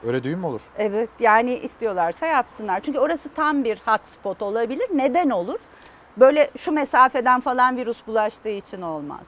Öyle 0.05 0.23
düğün 0.23 0.39
mü 0.39 0.45
olur? 0.45 0.61
Evet 0.77 1.09
yani 1.19 1.53
istiyorlarsa 1.53 2.25
yapsınlar. 2.25 2.79
Çünkü 2.79 2.99
orası 2.99 3.29
tam 3.35 3.63
bir 3.63 3.81
hotspot 3.85 4.41
olabilir. 4.41 4.87
Neden 4.93 5.29
olur? 5.29 5.59
Böyle 6.17 6.51
şu 6.57 6.71
mesafeden 6.71 7.39
falan 7.39 7.77
virüs 7.77 8.07
bulaştığı 8.07 8.49
için 8.49 8.81
olmaz. 8.81 9.27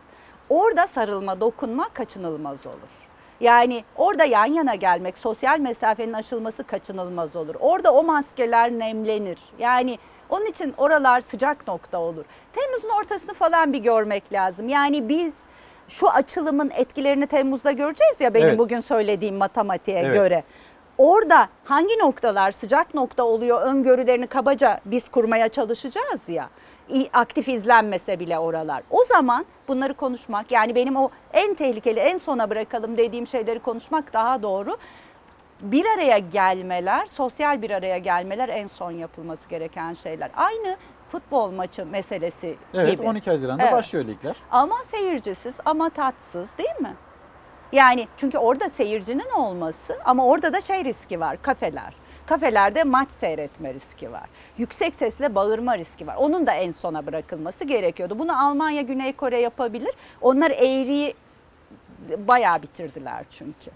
Orada 0.49 0.88
sarılma, 0.88 1.41
dokunma 1.41 1.89
kaçınılmaz 1.89 2.68
olur. 2.68 3.10
Yani 3.39 3.84
orada 3.95 4.23
yan 4.26 4.45
yana 4.45 4.76
gelmek, 4.76 5.18
sosyal 5.18 5.60
mesafenin 5.60 6.14
aşılması 6.14 6.64
kaçınılmaz 6.64 7.35
olur. 7.35 7.56
Orada 7.60 7.93
o 7.93 8.03
maskeler 8.03 8.72
nemlenir. 8.72 9.39
Yani 9.60 9.98
onun 10.32 10.45
için 10.45 10.74
oralar 10.78 11.22
sıcak 11.22 11.68
nokta 11.68 11.98
olur. 11.98 12.26
Temmuz'un 12.53 12.90
ortasını 12.90 13.34
falan 13.34 13.74
bir 13.74 13.80
görmek 13.80 14.34
lazım. 14.34 14.70
Yani 14.70 15.10
biz 15.10 15.38
şu 15.90 16.10
açılımın 16.10 16.72
etkilerini 16.76 17.28
Temmuz'da 17.28 17.72
göreceğiz 17.72 18.22
ya 18.22 18.34
benim 18.34 18.48
Evet. 18.48 18.60
bugün 18.60 18.80
söylediğim 18.80 19.36
matematiğe 19.36 19.99
Evet. 19.99 20.14
göre. 20.14 20.44
Orada 20.98 21.48
hangi 21.66 21.99
noktalar 21.99 22.52
sıcak 22.52 22.94
nokta 22.94 23.24
oluyor 23.24 23.62
öngörülerini 23.62 24.28
kabaca 24.28 24.80
biz 24.86 25.10
kurmaya 25.10 25.49
çalışacağız 25.49 26.22
ya. 26.28 26.49
Aktif 27.14 27.48
izlenmese 27.48 28.20
bile 28.20 28.40
oralar. 28.40 28.84
O 28.90 29.03
zaman 29.03 29.45
bunları 29.68 29.94
konuşmak 29.94 30.52
yani 30.52 30.76
benim 30.76 30.95
o 30.95 31.10
en 31.34 31.53
tehlikeli 31.53 31.99
en 31.99 32.18
sona 32.18 32.49
bırakalım 32.49 32.98
dediğim 32.98 33.28
şeyleri 33.28 33.60
konuşmak 33.60 34.14
daha 34.14 34.44
doğru. 34.44 34.78
Bir 35.62 35.86
araya 35.86 36.18
gelmeler, 36.18 37.06
sosyal 37.08 37.62
bir 37.62 37.72
araya 37.72 37.98
gelmeler 37.98 38.50
en 38.50 38.68
son 38.68 38.92
yapılması 38.92 39.50
gereken 39.50 39.94
şeyler. 39.94 40.32
Aynı 40.36 40.78
futbol 41.12 41.52
maçı 41.52 41.86
meselesi 41.86 42.56
Evet 42.74 42.98
gibi. 42.98 43.08
12 43.08 43.30
Haziran'da 43.30 43.64
Evet. 43.64 43.74
başlıyor 43.74 44.06
ligler. 44.06 44.36
Ama 44.52 44.76
seyircisiz 44.92 45.56
ama 45.66 45.90
tatsız 45.90 46.50
değil 46.58 46.82
mi? 46.82 46.96
Yani 47.72 48.08
çünkü 48.18 48.38
orada 48.38 48.70
seyircinin 48.70 49.30
olması 49.30 49.98
ama 50.06 50.26
orada 50.26 50.54
da 50.54 50.62
şey 50.62 50.84
riski 50.84 51.20
var 51.20 51.42
kafeler. 51.42 51.94
Kafelerde 52.26 52.84
maç 52.84 53.12
seyretme 53.12 53.74
riski 53.74 54.12
var. 54.12 54.30
Yüksek 54.58 54.96
sesle 54.96 55.36
bağırma 55.36 55.78
riski 55.78 56.08
var. 56.08 56.16
Onun 56.16 56.48
da 56.48 56.54
en 56.54 56.72
sona 56.72 57.06
bırakılması 57.06 57.64
gerekiyordu. 57.64 58.20
Bunu 58.20 58.46
Almanya, 58.48 58.82
Güney 58.82 59.14
Kore 59.14 59.40
yapabilir. 59.42 59.92
Onlar 60.22 60.52
eğriyi 60.52 61.14
bayağı 62.18 62.62
bitirdiler 62.62 63.24
çünkü. 63.32 63.72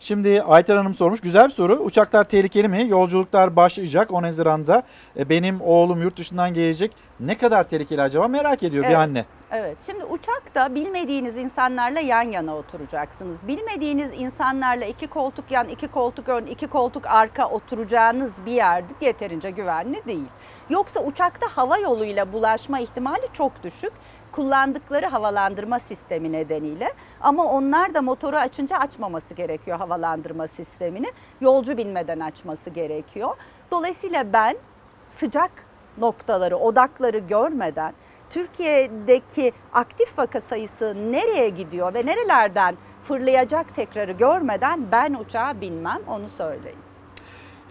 Şimdi 0.00 0.42
Ayten 0.42 0.76
Hanım 0.76 0.94
sormuş. 0.94 1.20
Güzel 1.20 1.44
bir 1.44 1.50
soru. 1.52 1.74
Uçaklar 1.78 2.24
tehlikeli 2.24 2.68
mi? 2.68 2.84
Yolculuklar 2.88 3.56
başlayacak 3.56 4.10
10 4.12 4.22
Haziran'da. 4.22 4.82
E, 5.18 5.28
Benim 5.28 5.60
oğlum 5.60 6.02
yurt 6.02 6.16
dışından 6.16 6.54
gelecek. 6.54 6.92
Ne 7.20 7.38
kadar 7.38 7.64
tehlikeli 7.64 8.02
acaba 8.02 8.28
merak 8.28 8.62
ediyor 8.62 8.84
bir 8.84 8.88
Evet. 8.88 8.98
anne. 8.98 9.24
Evet. 9.52 9.76
Şimdi 9.86 10.04
uçakta 10.04 10.74
bilmediğiniz 10.74 11.36
insanlarla 11.36 12.00
yan 12.00 12.22
yana 12.22 12.56
oturacaksınız. 12.56 13.48
Bilmediğiniz 13.48 14.10
insanlarla 14.16 14.84
iki 14.84 15.06
koltuk 15.06 15.50
yan, 15.50 15.68
iki 15.68 15.88
koltuk 15.88 16.28
ön, 16.28 16.46
iki 16.46 16.66
koltuk 16.66 17.06
arka 17.06 17.48
oturacağınız 17.48 18.32
bir 18.46 18.52
yerde 18.52 18.92
yeterince 19.00 19.50
güvenli 19.50 20.02
değil. 20.06 20.28
Yoksa 20.70 21.00
uçakta 21.00 21.46
hava 21.56 21.78
yoluyla 21.78 22.32
bulaşma 22.32 22.80
ihtimali 22.80 23.26
çok 23.32 23.62
düşük. 23.62 23.92
Kullandıkları 24.32 25.06
havalandırma 25.06 25.78
sistemi 25.78 26.32
nedeniyle 26.32 26.92
ama 27.20 27.44
onlar 27.44 27.94
da 27.94 28.02
motoru 28.02 28.36
açınca 28.36 28.76
açmaması 28.76 29.34
gerekiyor 29.34 29.78
havalandırma 29.78 30.48
sistemini. 30.48 31.06
Yolcu 31.40 31.76
binmeden 31.76 32.20
açması 32.20 32.70
gerekiyor. 32.70 33.36
Dolayısıyla 33.70 34.32
ben 34.32 34.56
sıcak 35.06 35.50
noktaları, 35.98 36.56
odakları 36.56 37.18
görmeden 37.18 37.94
Türkiye'deki 38.30 39.52
aktif 39.72 40.18
vaka 40.18 40.40
sayısı 40.40 41.12
nereye 41.12 41.48
gidiyor 41.48 41.94
ve 41.94 42.06
nerelerden 42.06 42.76
fırlayacak 43.02 43.74
tekrarı 43.74 44.12
görmeden 44.12 44.92
ben 44.92 45.14
uçağa 45.14 45.60
binmem 45.60 46.00
onu 46.06 46.28
söyleyeyim. 46.28 46.78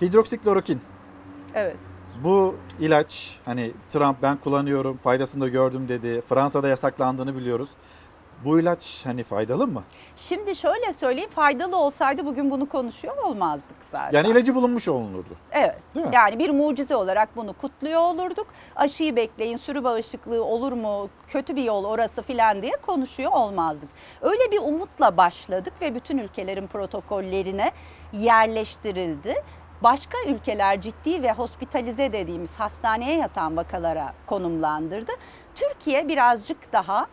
Hidroksiklorokin. 0.01 0.81
Evet. 1.55 1.88
Bu 2.23 2.55
ilaç 2.79 3.39
hani 3.45 3.71
Trump 3.89 4.21
ben 4.21 4.37
kullanıyorum 4.37 4.97
faydasını 4.97 5.41
da 5.41 5.47
gördüm 5.47 5.89
dedi. 5.89 6.21
Fransa'da 6.21 6.67
yasaklandığını 6.67 7.35
biliyoruz. 7.35 7.69
Bu 8.45 8.59
ilaç 8.59 9.05
hani 9.05 9.23
faydalı 9.23 9.67
mı? 9.67 9.83
Şimdi 10.15 10.55
şöyle 10.55 10.93
söyleyeyim 10.93 11.29
faydalı 11.29 11.77
olsaydı 11.77 12.25
bugün 12.25 12.51
bunu 12.51 12.69
konuşuyor 12.69 13.17
olmazdık 13.17 13.77
zaten. 13.91 14.17
Yani 14.17 14.31
ilacı 14.31 14.55
bulunmuş 14.55 14.87
olunurdu. 14.87 15.29
Evet. 15.51 15.75
Değil 15.95 16.05
mi? 16.05 16.11
Yani 16.15 16.39
bir 16.39 16.49
mucize 16.49 16.95
olarak 16.95 17.35
bunu 17.35 17.53
kutluyor 17.53 18.01
olurduk. 18.01 18.47
Aşıyı 18.75 19.15
bekleyin, 19.15 19.57
sürü 19.57 19.83
bağışıklığı 19.83 20.43
olur 20.43 20.71
mu, 20.71 21.09
kötü 21.27 21.55
bir 21.55 21.63
yol 21.63 21.85
orası 21.85 22.21
filan 22.21 22.61
diye 22.61 22.71
konuşuyor 22.87 23.31
olmazdık. 23.31 23.89
Öyle 24.21 24.51
bir 24.51 24.59
umutla 24.59 25.17
başladık 25.17 25.73
ve 25.81 25.95
bütün 25.95 26.17
ülkelerin 26.17 26.67
protokollerine 26.67 27.71
yerleştirildi. 28.13 29.35
Başka 29.83 30.17
ülkeler 30.27 30.81
ciddi 30.81 31.23
ve 31.23 31.31
hospitalize 31.31 32.13
dediğimiz 32.13 32.55
hastaneye 32.55 33.17
yatan 33.17 33.57
vakalara 33.57 34.13
konumlandırdı. 34.25 35.11
Türkiye 35.55 36.07
birazcık 36.07 36.73
daha 36.73 37.07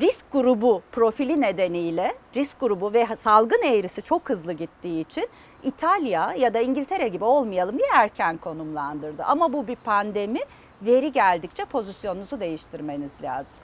risk 0.00 0.32
grubu 0.32 0.82
profili 0.92 1.40
nedeniyle 1.40 2.14
risk 2.36 2.60
grubu 2.60 2.92
ve 2.92 3.06
salgın 3.16 3.62
eğrisi 3.62 4.02
çok 4.02 4.30
hızlı 4.30 4.52
gittiği 4.52 5.00
için 5.00 5.28
İtalya 5.62 6.34
ya 6.38 6.54
da 6.54 6.60
İngiltere 6.60 7.08
gibi 7.08 7.24
olmayalım 7.24 7.78
diye 7.78 7.88
erken 7.94 8.36
konumlandırdı. 8.36 9.24
Ama 9.24 9.52
bu 9.52 9.66
bir 9.66 9.76
pandemi 9.76 10.40
veri 10.82 11.12
geldikçe 11.12 11.64
pozisyonunuzu 11.64 12.40
değiştirmeniz 12.40 13.22
lazım. 13.22 13.60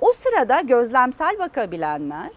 O 0.00 0.12
sırada 0.12 0.60
gözlemsel 0.60 1.38
bakabilenler 1.38 2.30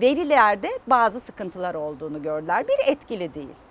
verilerde 0.00 0.68
bazı 0.86 1.20
sıkıntılar 1.20 1.74
olduğunu 1.74 2.22
gördüler. 2.22 2.68
Bir 2.68 2.92
etkili 2.92 3.34
değil. 3.34 3.65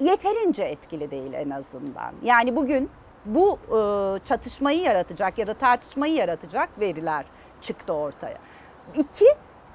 Yeterince 0.00 0.64
etkili 0.64 1.10
değil 1.10 1.32
en 1.32 1.50
azından. 1.50 2.14
Yani 2.22 2.56
bugün 2.56 2.90
bu 3.24 3.58
e, 3.68 3.78
çatışmayı 4.24 4.80
yaratacak 4.80 5.38
ya 5.38 5.46
da 5.46 5.54
tartışmayı 5.54 6.14
yaratacak 6.14 6.80
veriler 6.80 7.24
çıktı 7.60 7.92
ortaya. 7.92 8.38
İki, 8.94 9.26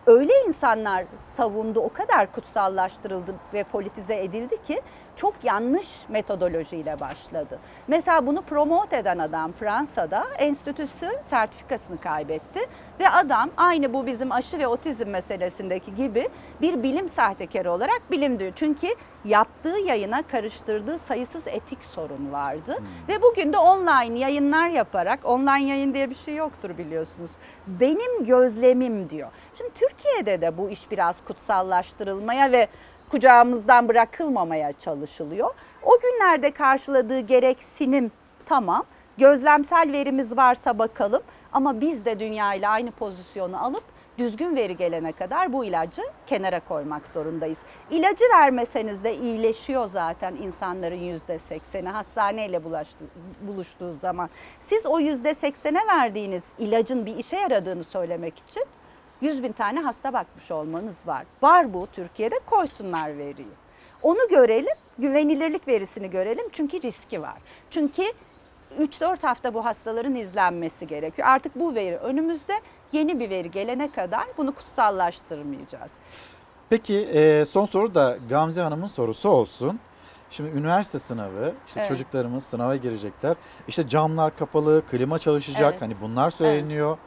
öyle 0.06 0.34
insanlar 0.48 1.06
savundu, 1.16 1.80
o 1.80 1.94
kadar 1.94 2.32
kutsallaştırıldı 2.32 3.36
ve 3.54 3.64
politize 3.64 4.24
edildi 4.24 4.64
ki 4.64 4.82
çok 5.20 5.44
yanlış 5.44 6.10
metodolojiyle 6.10 7.00
başladı. 7.00 7.60
Mesela 7.88 8.28
bunu 8.28 8.41
promote 8.41 8.98
eden 8.98 9.18
adam 9.18 9.52
Fransa'da 9.52 10.28
enstitüsü 10.38 11.10
sertifikasını 11.24 12.02
kaybetti 12.02 12.60
ve 13.00 13.10
adam 13.10 13.50
aynı 13.58 13.94
bu 13.94 14.06
bizim 14.06 14.32
aşı 14.32 14.60
ve 14.60 14.68
otizm 14.68 15.10
meselesindeki 15.10 15.96
gibi 15.96 16.30
bir 16.62 16.84
bilim 16.84 17.10
sahtekarı 17.10 17.72
olarak 17.72 18.02
bilim 18.12 18.40
diyor. 18.40 18.52
Çünkü 18.56 18.88
yaptığı 19.26 19.80
yayına 19.80 20.22
karıştırdığı 20.22 21.00
sayısız 21.00 21.48
etik 21.48 21.86
sorun 21.86 22.32
vardı 22.32 22.78
ve 23.08 23.22
bugün 23.22 23.54
de 23.54 23.58
online 23.58 24.20
yayınlar 24.20 24.68
yaparak 24.68 25.20
online 25.24 25.66
yayın 25.66 25.94
diye 25.94 26.10
bir 26.10 26.16
şey 26.16 26.36
yoktur 26.36 26.78
biliyorsunuz. 26.78 27.32
Benim 27.68 28.26
gözlemim 28.26 29.10
diyor. 29.10 29.30
Şimdi 29.58 29.72
Türkiye'de 29.74 30.41
de 30.41 30.58
bu 30.58 30.70
iş 30.70 30.91
biraz 30.91 31.24
kutsallaştırılmaya 31.24 32.52
ve 32.52 32.68
kucağımızdan 33.10 33.88
bırakılmamaya 33.88 34.73
çalışılıyor. 34.73 35.49
O 35.84 35.91
günlerde 35.99 36.52
karşıladığı 36.52 37.19
gereksinim 37.19 38.11
tamam. 38.45 38.86
Gözlemsel 39.18 39.91
verimiz 39.91 40.38
varsa 40.38 40.80
bakalım 40.80 41.22
ama 41.53 41.81
biz 41.81 42.06
de 42.06 42.19
dünya 42.19 42.53
ile 42.53 42.68
aynı 42.68 42.91
pozisyonu 42.91 43.64
alıp 43.64 43.84
düzgün 44.18 44.56
veri 44.56 44.77
gelene 44.77 45.11
kadar 45.11 45.53
bu 45.53 45.65
ilacı 45.65 46.02
kenara 46.27 46.60
koymak 46.60 47.07
zorundayız. 47.07 47.57
İlacı 47.91 48.26
vermeseniz 48.34 49.03
de 49.03 49.15
iyileşiyor 49.15 49.86
zaten 49.86 50.36
insanların 50.36 50.99
yüzde 50.99 51.40
sekseni 51.40 51.90
hastaneyle 51.90 52.64
bulaştı, 52.64 53.03
buluştuğu 53.41 53.94
zaman. 53.94 54.30
Siz 54.60 54.86
o 54.86 54.99
yüzde 54.99 55.36
seksene 55.36 55.80
verdiğiniz 55.88 56.44
ilacın 56.57 57.06
bir 57.06 57.18
işe 57.18 57.38
yaradığını 57.38 57.84
söylemek 57.84 58.44
için 58.48 58.64
100 59.22 59.44
bin 59.44 59.52
tane 59.52 59.80
hasta 59.80 60.14
bakmış 60.14 60.52
olmanız 60.52 61.08
var. 61.08 61.24
Var 61.41 61.74
bu 61.74 61.88
Türkiye'de 61.94 62.36
koysunlar 62.46 63.18
veriyi. 63.18 63.48
Onu 64.02 64.20
görelim, 64.30 64.76
güvenilirlik 64.98 65.68
verisini 65.68 66.10
görelim 66.10 66.46
çünkü 66.52 66.82
riski 66.82 67.22
var. 67.22 67.38
Çünkü 67.70 68.04
3-4 68.80 69.22
hafta 69.22 69.54
bu 69.54 69.66
hastaların 69.66 70.16
izlenmesi 70.16 70.88
gerekiyor. 70.88 71.28
Artık 71.28 71.56
bu 71.60 71.76
veri 71.76 71.98
önümüzde 71.98 72.54
yeni 72.91 73.20
bir 73.20 73.30
veri 73.30 73.52
gelene 73.52 73.91
kadar 73.91 74.24
bunu 74.38 74.56
kutsallaştırmayacağız. 74.56 75.91
Peki 76.70 76.98
e, 77.00 77.46
son 77.46 77.66
soru 77.66 77.96
da 77.96 78.18
Gamze 78.30 78.62
Hanım'ın 78.62 78.88
sorusu 78.88 79.30
olsun. 79.30 79.80
Şimdi 80.30 80.58
üniversite 80.60 81.00
sınavı, 81.00 81.54
işte 81.68 81.80
Evet. 81.80 81.90
çocuklarımız 81.90 82.44
sınava 82.44 82.76
girecekler. 82.76 83.36
İşte 83.68 83.88
camlar 83.88 84.38
kapalı, 84.38 84.84
klima 84.91 85.20
çalışacak. 85.20 85.72
Evet. 85.72 85.82
Hani 85.82 86.02
bunlar 86.02 86.30
söyleniyor. 86.30 86.98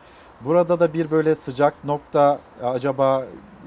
Burada 0.45 0.81
da 0.81 0.93
bir 0.93 1.11
böyle 1.11 1.35
sıcak 1.35 1.85
nokta 1.85 2.39
acaba 2.63 3.25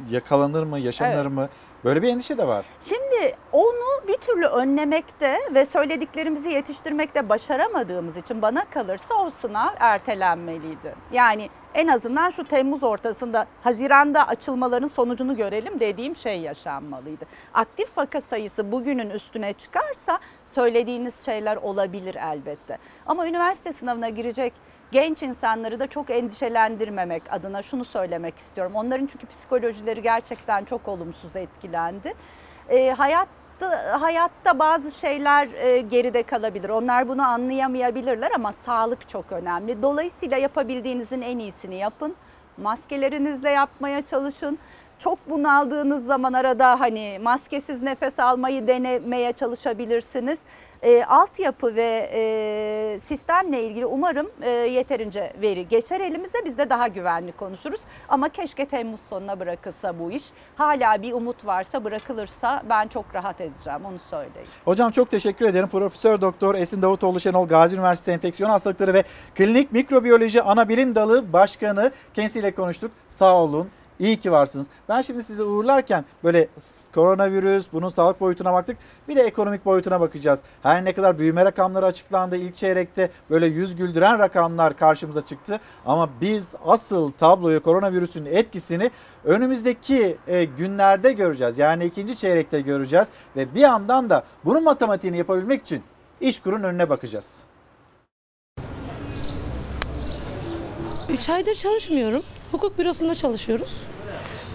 yakalanır 0.09 0.63
mı, 0.63 0.79
yaşanır 0.79 1.15
Evet. 1.15 1.31
mı? 1.31 1.49
Böyle 1.83 2.01
bir 2.01 2.07
endişe 2.09 2.37
de 2.37 2.47
var. 2.47 2.65
Şimdi 2.81 3.35
onu 3.51 4.07
bir 4.07 4.17
türlü 4.17 4.45
önlemekte 4.45 5.39
ve 5.53 5.65
söylediklerimizi 5.65 6.49
yetiştirmekte 6.49 7.29
başaramadığımız 7.29 8.17
için 8.17 8.41
bana 8.41 8.65
kalırsa 8.65 9.13
o 9.15 9.29
sınav 9.29 9.69
ertelenmeliydi. 9.79 10.95
Yani 11.11 11.49
en 11.73 11.87
azından 11.87 12.29
şu 12.29 12.43
Temmuz 12.43 12.83
ortasında 12.83 13.47
Haziran'da 13.63 14.27
açılmaların 14.27 14.87
sonucunu 14.87 15.35
görelim 15.35 15.79
dediğim 15.79 16.15
şey 16.15 16.39
yaşanmalıydı. 16.41 17.25
Aktif 17.53 17.97
vaka 17.97 18.21
sayısı 18.21 18.71
bugünün 18.71 19.09
üstüne 19.09 19.53
çıkarsa 19.53 20.19
söylediğiniz 20.45 21.25
şeyler 21.25 21.55
olabilir 21.55 22.15
elbette. 22.15 22.77
Ama 23.05 23.27
üniversite 23.27 23.73
sınavına 23.73 24.09
girecek 24.09 24.53
genç 24.91 25.23
insanları 25.23 25.79
da 25.79 25.87
çok 25.87 26.09
endişelendirmemek 26.09 27.23
adına 27.29 27.61
şunu 27.61 27.85
söylemek 27.85 28.37
istiyorum. 28.37 28.75
Onların 28.75 29.05
çünkü 29.05 29.27
psikolojileri 29.27 30.01
gerçekten 30.01 30.65
çok 30.65 30.87
olumsuz 30.87 31.35
etkilendi. 31.35 32.13
E, 32.69 32.91
hayatta 32.91 34.01
hayatta 34.01 34.59
bazı 34.59 34.91
şeyler 34.91 35.47
e, 35.47 35.79
geride 35.79 36.23
kalabilir. 36.23 36.69
Onlar 36.69 37.07
bunu 37.07 37.27
anlayamayabilirler 37.27 38.31
ama 38.35 38.53
sağlık 38.65 39.09
çok 39.09 39.31
önemli. 39.31 39.81
Dolayısıyla 39.81 40.37
yapabildiğinizin 40.37 41.21
en 41.21 41.39
iyisini 41.39 41.75
yapın. 41.75 42.15
Maskelerinizle 42.57 43.49
yapmaya 43.49 44.05
çalışın. 44.05 44.59
Çok 44.99 45.29
bunaldığınız 45.29 46.05
zaman 46.05 46.33
arada 46.33 46.79
hani 46.79 47.19
maskesiz 47.23 47.81
nefes 47.81 48.19
almayı 48.19 48.67
denemeye 48.67 49.31
çalışabilirsiniz. 49.31 50.39
E, 50.81 51.03
altyapı 51.05 51.75
ve 51.75 52.09
e, 52.13 52.99
sistemle 52.99 53.63
ilgili 53.63 53.85
umarım 53.85 54.29
e, 54.41 54.49
yeterince 54.49 55.33
veri 55.41 55.67
geçer 55.67 55.99
elimize 56.01 56.37
biz 56.45 56.57
de 56.57 56.69
daha 56.69 56.87
güvenli 56.87 57.31
konuşuruz. 57.31 57.79
Ama 58.09 58.29
keşke 58.29 58.65
Temmuz 58.65 59.01
sonuna 59.09 59.39
bırakılsa 59.39 59.99
bu 59.99 60.11
iş. 60.11 60.23
Hala 60.55 61.01
bir 61.01 61.13
umut 61.13 61.45
varsa 61.45 61.83
bırakılırsa 61.83 62.63
ben 62.69 62.87
çok 62.87 63.05
rahat 63.15 63.41
edeceğim 63.41 63.79
onu 63.85 63.99
söyleyeyim. 63.99 64.49
Hocam 64.65 64.91
çok 64.91 65.09
teşekkür 65.09 65.45
ederim. 65.45 65.67
Profesör 65.69 66.21
Doktor 66.21 66.55
Esin 66.55 66.81
Davutoğlu 66.81 67.19
Şenol 67.19 67.47
Gazi 67.47 67.75
Üniversitesi 67.75 68.11
Enfeksiyon 68.11 68.49
Hastalıkları 68.49 68.93
ve 68.93 69.03
Klinik 69.35 69.71
Mikrobiyoloji 69.71 70.41
Anabilim 70.41 70.95
Dalı 70.95 71.33
Başkanı 71.33 71.91
kendisiyle 72.13 72.55
konuştuk. 72.55 72.91
Sağ 73.09 73.35
olun. 73.35 73.69
İyi 73.99 74.17
ki 74.19 74.31
varsınız. 74.31 74.67
Ben 74.89 75.01
şimdi 75.01 75.23
sizi 75.23 75.43
uğurlarken 75.43 76.05
böyle 76.23 76.47
koronavirüs, 76.95 77.67
bunun 77.73 77.89
sağlık 77.89 78.21
boyutuna 78.21 78.53
baktık. 78.53 78.77
Bir 79.07 79.15
de 79.15 79.21
ekonomik 79.21 79.65
boyutuna 79.65 80.01
bakacağız. 80.01 80.39
Her 80.63 80.85
ne 80.85 80.93
kadar 80.93 81.19
büyüme 81.19 81.45
rakamları 81.45 81.85
açıklandı 81.85 82.35
ilk 82.35 82.55
çeyrekte 82.55 83.09
böyle 83.29 83.47
yüz 83.47 83.75
güldüren 83.75 84.19
rakamlar 84.19 84.77
karşımıza 84.77 85.25
çıktı. 85.25 85.59
Ama 85.85 86.09
biz 86.21 86.55
asıl 86.65 87.11
tabloyu 87.11 87.63
koronavirüsün 87.63 88.25
etkisini 88.25 88.91
önümüzdeki 89.23 90.17
e, 90.27 90.43
günlerde 90.43 91.11
göreceğiz. 91.11 91.57
Yani 91.57 91.85
ikinci 91.85 92.17
çeyrekte 92.17 92.61
göreceğiz. 92.61 93.07
Ve 93.35 93.55
bir 93.55 93.59
yandan 93.59 94.09
da 94.09 94.23
bunun 94.45 94.63
matematiğini 94.63 95.17
yapabilmek 95.17 95.61
için 95.61 95.83
İşkur'un 96.21 96.63
önüne 96.63 96.89
bakacağız. 96.89 97.43
3 101.09 101.29
aydır 101.29 101.53
çalışmıyorum. 101.55 102.23
Hukuk 102.55 102.79
bürosunda 102.79 103.15
çalışıyoruz. 103.15 103.81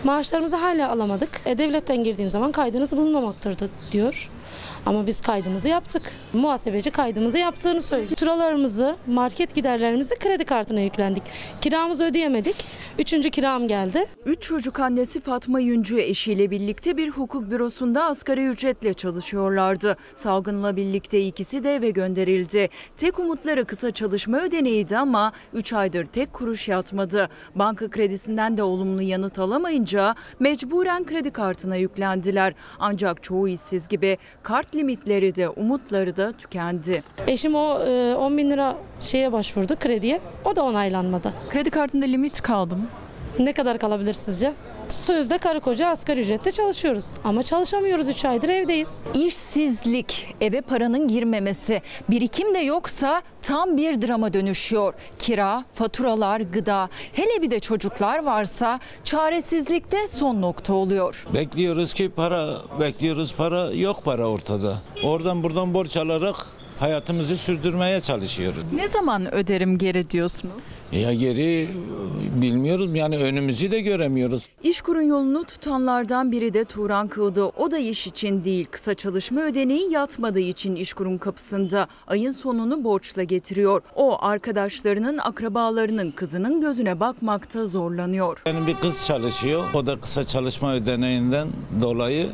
Maaşlarımızı 0.05 0.57
hala 0.57 0.91
alamadık. 0.91 1.41
E, 1.47 1.59
devletten 1.59 2.05
girdiğim 2.05 2.29
zaman 2.29 2.53
kaydınız 2.53 2.97
bulunmamaktadır 2.97 3.71
diyor. 3.93 4.31
Ama 4.87 5.07
biz 5.07 5.21
kaydımızı 5.21 5.69
yaptık. 5.69 6.13
Muhasebeci 6.33 6.91
kaydımızı 6.91 7.39
yaptığını 7.39 7.81
söylüyor. 7.81 8.11
Faturalarımızı, 8.11 8.97
market 9.07 9.55
giderlerimizi 9.55 10.15
kredi 10.19 10.45
kartına 10.45 10.81
yüklendik. 10.81 11.23
Kiramızı 11.61 12.05
ödeyemedik. 12.05 12.57
Üçüncü 12.99 13.31
kiram 13.31 13.69
geldi. 13.69 14.07
Üç 14.27 14.43
çocuk 14.43 14.81
annesi 14.81 15.21
Fatma 15.21 15.61
Yüncü 15.61 16.01
eşiyle 16.01 16.51
birlikte 16.51 16.97
bir 16.97 17.11
hukuk 17.11 17.51
bürosunda 17.51 18.05
asgari 18.05 18.47
ücretle 18.47 18.95
çalışıyorlardı. 18.95 19.97
Salgınla 20.15 20.77
birlikte 20.77 21.21
ikisi 21.21 21.65
de 21.65 21.75
eve 21.75 21.91
gönderildi. 21.91 22.69
Tek 22.97 23.19
umutları 23.19 23.65
kısa 23.65 23.91
çalışma 23.91 24.41
ödeneğiydi 24.41 24.99
ama 24.99 25.33
3 25.55 25.73
aydır 25.73 26.05
tek 26.05 26.33
kuruş 26.33 26.69
yatmadı. 26.69 27.29
Banka 27.55 27.91
kredisinden 27.91 28.57
de 28.57 28.63
olumlu 28.63 29.03
yanıt 29.03 29.39
alamayınca 29.39 30.15
mecburen 30.41 31.05
kredi 31.05 31.31
kartına 31.31 31.77
yüklendiler. 31.77 32.55
Ancak 32.79 33.23
çoğu 33.23 33.49
işsiz 33.49 33.89
gibi 33.89 34.19
kart 34.43 34.70
limitleri 34.75 35.37
de 35.37 35.49
umutları 35.49 36.17
da 36.17 36.33
tükendi. 36.33 37.03
Eşim 37.27 37.55
o 37.55 37.81
e, 37.81 38.15
10 38.15 38.39
bin 38.39 38.51
lira 38.51 38.77
şeye 39.01 39.33
başvurdu 39.33 39.77
krediye. 39.81 40.21
O 40.45 40.57
da 40.57 40.65
onaylanmadı. 40.65 41.33
Kredi 41.51 41.71
kartında 41.71 42.07
limit 42.07 42.43
kaldı 42.43 42.77
mı? 42.77 42.87
Ne 43.39 43.53
kadar 43.53 43.79
kalabilir 43.79 44.13
sizce? 44.13 44.53
Sözde 44.91 45.39
karı 45.39 45.61
koca 45.61 45.89
asgari 45.89 46.21
ücretle 46.21 46.51
çalışıyoruz. 46.51 47.07
Ama 47.25 47.43
çalışamıyoruz 47.43 48.09
3 48.09 48.25
aydır 48.25 48.49
evdeyiz. 48.49 49.01
İşsizlik, 49.15 50.35
eve 50.41 50.61
paranın 50.61 51.09
girmemesi, 51.09 51.83
birikim 52.11 52.55
de 52.55 52.59
yoksa 52.59 53.23
tam 53.43 53.77
bir 53.77 54.03
drama 54.03 54.33
dönüşüyor. 54.33 54.95
Kira, 55.19 55.65
faturalar, 55.75 56.41
gıda, 56.41 56.89
hele 57.13 57.43
bir 57.43 57.51
de 57.51 57.61
çocuklar 57.61 58.25
varsa 58.25 58.81
çaresizlikte 59.05 60.09
son 60.09 60.41
nokta 60.43 60.75
oluyor. 60.75 61.27
Bekliyoruz 61.35 61.95
ki 61.95 62.11
para, 62.17 62.49
bekliyoruz 62.81 63.35
para, 63.35 63.71
yok 63.73 64.05
para 64.05 64.27
ortada. 64.29 64.79
Oradan 65.05 65.43
buradan 65.43 65.75
borç 65.75 65.97
alarak 65.97 66.47
hayatımızı 66.81 67.37
sürdürmeye 67.37 68.01
çalışıyoruz. 68.01 68.65
Ne 68.75 68.89
zaman 68.89 69.35
öderim 69.35 69.79
geri 69.79 70.11
diyorsunuz? 70.11 70.65
Ya 70.93 71.15
geri 71.15 71.69
bilmiyoruz 72.41 72.95
yani 72.95 73.19
önümüzü 73.19 73.71
de 73.71 73.81
göremiyoruz. 73.81 74.47
İşkur'un 74.63 75.03
yolunu 75.03 75.45
tutanlardan 75.45 76.33
biri 76.33 76.55
de 76.55 76.65
Turan 76.65 77.09
Kığdı. 77.09 77.45
O 77.45 77.71
da 77.71 77.79
iş 77.79 78.07
için 78.07 78.45
değil, 78.45 78.67
kısa 78.71 78.95
çalışma 78.95 79.41
ödeneği 79.41 79.93
yatmadığı 79.93 80.41
için 80.41 80.77
İşkur'un 80.77 81.19
kapısında. 81.19 81.89
Ayın 82.07 82.33
sonunu 82.33 82.85
borçla 82.85 83.23
getiriyor. 83.23 83.83
O 83.97 84.25
arkadaşlarının, 84.25 85.19
akrabalarının 85.19 86.11
kızının 86.11 86.61
gözüne 86.61 87.01
bakmakta 87.01 87.67
zorlanıyor. 87.67 88.43
Benim 88.47 88.67
bir 88.67 88.75
kız 88.75 89.07
çalışıyor. 89.07 89.65
O 89.75 89.87
da 89.87 90.01
kısa 90.01 90.25
çalışma 90.25 90.75
ödeneğinden 90.75 91.49
dolayı 91.81 92.27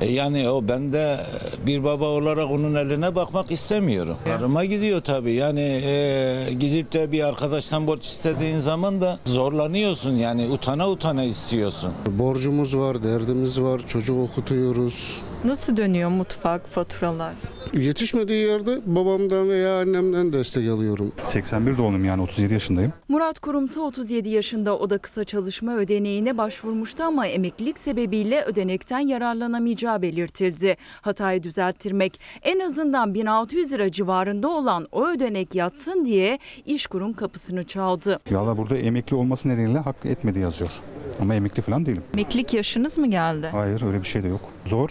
yani 0.00 0.48
o 0.48 0.68
ben 0.68 0.92
de 0.92 1.20
bir 1.66 1.84
baba 1.84 2.04
olarak 2.04 2.50
onun 2.50 2.74
eline 2.74 3.14
bakmak 3.14 3.50
istemiyorum. 3.50 4.16
Arıma 4.38 4.64
gidiyor 4.64 5.00
tabii. 5.00 5.32
Yani 5.32 5.60
e, 5.84 6.52
gidip 6.60 6.92
de 6.92 7.12
bir 7.12 7.28
arkadaştan 7.28 7.86
borç 7.86 8.06
istediğin 8.06 8.58
zaman 8.58 9.00
da 9.00 9.18
zorlanıyorsun. 9.24 10.14
Yani 10.14 10.48
utana 10.48 10.90
utana 10.90 11.24
istiyorsun. 11.24 11.92
Borcumuz 12.06 12.76
var, 12.76 13.02
derdimiz 13.02 13.60
var, 13.60 13.80
çocuk 13.86 14.18
okutuyoruz. 14.18 15.22
Nasıl 15.44 15.76
dönüyor 15.76 16.10
mutfak, 16.10 16.68
faturalar? 16.68 17.34
Yetişmediği 17.72 18.46
yerde 18.46 18.80
babamdan 18.86 19.48
veya 19.48 19.80
annemden 19.80 20.32
destek 20.32 20.68
alıyorum. 20.68 21.12
81 21.24 21.78
doğumluyum 21.78 22.04
yani 22.04 22.22
37 22.22 22.52
yaşındayım. 22.52 22.92
Murat 23.08 23.38
Kurumsa 23.38 23.80
37 23.80 24.28
yaşında 24.28 24.78
o 24.78 24.90
da 24.90 24.98
kısa 24.98 25.24
çalışma 25.24 25.76
ödeneğine 25.76 26.38
başvurmuştu 26.38 27.02
ama 27.02 27.26
emeklilik 27.26 27.78
sebebiyle 27.78 28.42
ödenekten 28.44 28.98
yararlanamayacağı 29.84 30.02
belirtildi. 30.02 30.76
Hatayı 31.02 31.42
düzelttirmek 31.42 32.20
en 32.42 32.60
azından 32.60 33.14
1600 33.14 33.72
lira 33.72 33.90
civarında 33.90 34.48
olan 34.48 34.86
o 34.92 35.08
ödenek 35.08 35.54
yatsın 35.54 36.04
diye 36.04 36.38
İşkur'un 36.66 37.12
kapısını 37.12 37.64
çaldı. 37.64 38.18
Valla 38.30 38.56
burada 38.56 38.76
emekli 38.78 39.16
olması 39.16 39.48
nedeniyle 39.48 39.78
hak 39.78 39.96
etmedi 40.04 40.38
yazıyor. 40.38 40.70
Ama 41.20 41.34
emekli 41.34 41.62
falan 41.62 41.86
değilim. 41.86 42.02
Emeklilik 42.14 42.54
yaşınız 42.54 42.98
mı 42.98 43.06
geldi? 43.06 43.48
Hayır 43.52 43.82
öyle 43.82 43.98
bir 43.98 44.06
şey 44.06 44.22
de 44.22 44.28
yok. 44.28 44.40
Zor 44.64 44.90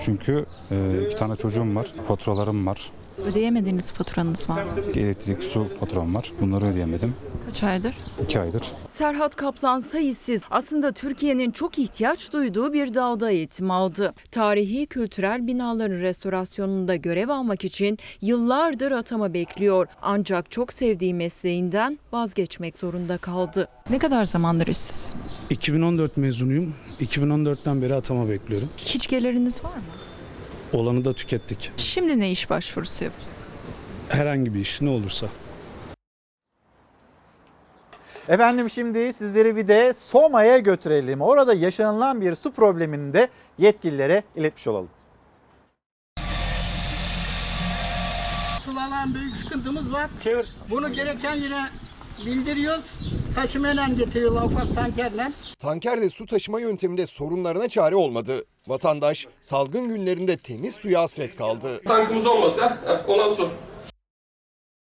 çünkü 0.00 0.46
e, 0.70 0.76
iki 1.06 1.16
tane 1.16 1.36
çocuğum 1.36 1.74
var, 1.74 1.86
faturalarım 2.08 2.66
var. 2.66 2.90
Ödeyemediğiniz 3.24 3.92
faturanız 3.92 4.50
var 4.50 4.62
mı? 4.62 4.70
Elektrik, 4.94 5.42
su 5.42 5.66
faturam 5.80 6.14
var. 6.14 6.32
Bunları 6.40 6.64
ödeyemedim. 6.64 7.14
Kaç 7.46 7.62
aydır? 7.62 7.94
İki 8.24 8.40
aydır. 8.40 8.62
Serhat 8.88 9.36
Kaplan 9.36 9.80
sayısız 9.80 10.42
aslında 10.50 10.92
Türkiye'nin 10.92 11.50
çok 11.50 11.78
ihtiyaç 11.78 12.32
duyduğu 12.32 12.72
bir 12.72 12.94
dalda 12.94 13.30
eğitim 13.30 13.70
aldı. 13.70 14.14
Tarihi 14.30 14.86
kültürel 14.86 15.46
binaların 15.46 15.96
restorasyonunda 16.00 16.96
görev 16.96 17.28
almak 17.28 17.64
için 17.64 17.98
yıllardır 18.20 18.92
atama 18.92 19.34
bekliyor. 19.34 19.86
Ancak 20.02 20.50
çok 20.50 20.72
sevdiği 20.72 21.14
mesleğinden 21.14 21.98
vazgeçmek 22.12 22.78
zorunda 22.78 23.18
kaldı. 23.18 23.68
Ne 23.90 23.98
kadar 23.98 24.24
zamandır 24.24 24.66
işsizsiniz? 24.66 25.36
2014 25.50 26.16
mezunuyum. 26.16 26.74
2014'ten 27.00 27.82
beri 27.82 27.94
atama 27.94 28.28
bekliyorum. 28.28 28.68
Hiç 28.76 29.06
geliriniz 29.06 29.64
var 29.64 29.76
mı? 29.76 29.82
Olanı 30.72 31.04
da 31.04 31.12
tükettik. 31.12 31.72
Şimdi 31.76 32.20
ne 32.20 32.30
iş 32.30 32.50
başvurusu 32.50 33.04
yapacaksınız? 33.04 33.36
Herhangi 34.08 34.54
bir 34.54 34.60
iş 34.60 34.80
ne 34.80 34.90
olursa. 34.90 35.26
Efendim 38.28 38.70
şimdi 38.70 39.12
sizleri 39.12 39.56
bir 39.56 39.68
de 39.68 39.94
Soma'ya 39.94 40.58
götürelim. 40.58 41.20
Orada 41.20 41.54
yaşanılan 41.54 42.20
bir 42.20 42.34
su 42.34 42.52
problemini 42.52 43.12
de 43.12 43.28
yetkililere 43.58 44.22
iletmiş 44.36 44.66
olalım. 44.66 44.88
Sularla 48.60 49.04
büyük 49.14 49.36
sıkıntımız 49.36 49.92
var. 49.92 50.10
Bunu 50.70 50.92
gereken 50.92 51.34
yere 51.34 51.60
bildiriyoruz. 52.26 52.84
Taşımayla 53.36 53.86
getiriyorlar 53.98 54.42
ufak 54.42 54.74
tankerle. 54.74 55.32
Tankerde 55.58 56.10
su 56.10 56.26
taşıma 56.26 56.60
yönteminde 56.60 57.06
sorunlarına 57.06 57.68
çare 57.68 57.96
olmadı. 57.96 58.44
Vatandaş 58.68 59.26
salgın 59.40 59.88
günlerinde 59.88 60.36
temiz 60.36 60.74
suya 60.74 61.02
hasret 61.02 61.36
kaldı. 61.36 61.82
Tankımız 61.82 62.26
olmasa 62.26 62.78
olan 63.08 63.30
su. 63.30 63.48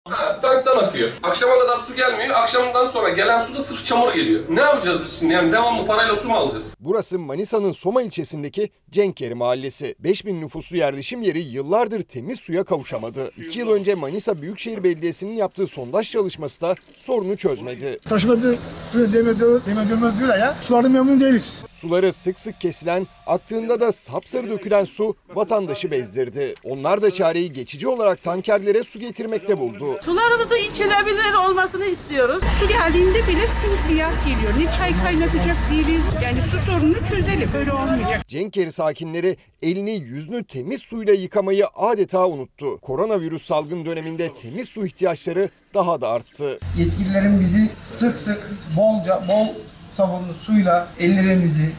Ha, 0.09 0.41
tanktan 0.41 0.85
akıyor. 0.85 1.11
Akşama 1.23 1.59
kadar 1.59 1.79
su 1.79 1.95
gelmiyor. 1.95 2.31
Akşamdan 2.35 2.87
sonra 2.87 3.09
gelen 3.09 3.39
su 3.41 3.55
da 3.55 3.63
sırf 3.63 3.85
çamur 3.85 4.15
geliyor. 4.15 4.43
Ne 4.51 4.61
yapacağız 4.61 5.01
biz 5.05 5.19
şimdi? 5.21 5.33
Yani 5.35 5.53
devamlı 5.53 5.87
parayla 5.87 6.17
su 6.17 6.29
mu 6.29 6.35
alacağız? 6.35 6.75
Burası 6.81 7.19
Manisa'nın 7.19 7.73
Soma 7.73 8.03
ilçesindeki 8.03 8.71
Cenkeri 8.91 9.35
mahallesi. 9.35 9.95
5000 9.99 10.41
nüfuslu 10.41 10.77
yerleşim 10.77 11.23
yeri 11.23 11.43
yıllardır 11.43 12.03
temiz 12.03 12.41
suya 12.41 12.65
kavuşamadı. 12.65 13.31
2 13.37 13.59
yıl 13.59 13.71
önce 13.71 13.95
Manisa 13.95 14.43
Büyükşehir 14.43 14.85
Belediyesi'nin 14.85 15.33
yaptığı 15.37 15.67
sondaj 15.67 16.11
çalışması 16.11 16.63
da 16.63 16.75
sorunu 16.99 17.37
çözmedi. 17.37 17.99
Taşımadı 18.09 18.57
suyu 18.93 19.13
deme, 19.13 19.41
deme 19.41 19.89
dönmez 19.91 20.19
diyorlar 20.19 20.39
ya. 20.39 20.55
Sulardan 20.61 20.91
memnun 20.91 21.21
değiliz. 21.21 21.65
Suları 21.81 22.13
sık 22.13 22.41
sık 22.41 22.61
kesilen, 22.61 23.07
aktığında 23.27 23.81
da 23.81 23.93
sapsarı 23.93 24.49
dökülen 24.49 24.85
su 24.85 25.17
vatandaşı 25.35 25.91
bezdirdi. 25.91 26.55
Onlar 26.65 27.03
da 27.03 27.11
çareyi 27.11 27.53
geçici 27.53 27.89
olarak 27.89 28.23
tankerlere 28.23 28.83
su 28.83 29.01
getirmekte 29.01 29.59
buldu. 29.59 29.99
Sularımızı 30.03 30.57
içilebilir 30.57 31.35
olmasını 31.49 31.85
istiyoruz. 31.85 32.43
Su 32.61 32.69
geldiğinde 32.69 33.29
bile 33.29 33.49
simsiyah 33.49 34.27
geliyor. 34.27 34.53
Ne 34.59 34.71
çay 34.79 35.03
kaynatacak 35.03 35.57
değiliz. 35.71 36.05
Yani 36.25 36.39
su 36.51 36.73
sorununu 36.73 36.99
çözelim. 37.09 37.51
Böyle 37.55 37.73
olmayacak. 37.73 38.29
Cenkeri 38.29 38.73
sakinleri 38.73 39.37
elini 39.63 39.95
yüzünü 39.95 40.45
temiz 40.45 40.81
suyla 40.81 41.13
yıkamayı 41.13 41.67
adeta 41.67 42.29
unuttu. 42.29 42.81
Koronavirüs 42.81 43.43
salgın 43.47 43.87
döneminde 43.87 44.31
temiz 44.43 44.69
su 44.69 44.87
ihtiyaçları 44.87 45.49
daha 45.75 46.01
da 46.01 46.09
arttı. 46.09 46.59
Yetkililerin 46.79 47.41
bizi 47.41 47.71
sık 47.83 48.19
sık 48.19 48.51
bolca 48.77 49.23
bol 49.29 49.49
sabunlu 49.97 50.35
suyla 50.35 50.89
ellerimizi, 51.01 51.71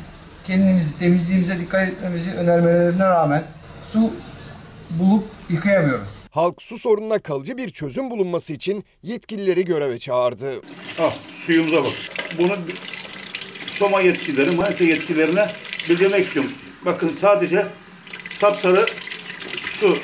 kendimizi, 0.48 1.00
temizliğimize 1.00 1.60
dikkat 1.60 1.90
etmemizi 1.90 2.32
önermelerine 2.32 3.04
rağmen 3.04 3.44
su 3.84 4.12
bulup 4.90 5.24
yıkayamıyoruz. 5.50 6.10
Halk 6.32 6.62
su 6.62 6.78
sorununa 6.78 7.20
kalıcı 7.20 7.58
bir 7.58 7.70
çözüm 7.70 8.12
bulunması 8.12 8.54
için 8.54 8.86
yetkilileri 9.04 9.66
göreve 9.66 10.00
çağırdı. 10.00 10.62
Ah 11.02 11.14
suyumuza 11.46 11.78
bak. 11.78 11.94
Bunu 12.40 12.54
Soma 13.68 14.02
yetkilileri, 14.02 14.56
Manisa 14.56 14.84
yetkililerine 14.84 15.48
bildirmek 15.90 16.26
istiyorum. 16.26 16.52
Bakın 16.86 17.10
sadece 17.10 17.66
sapsarı 18.40 18.86
su. 19.80 19.98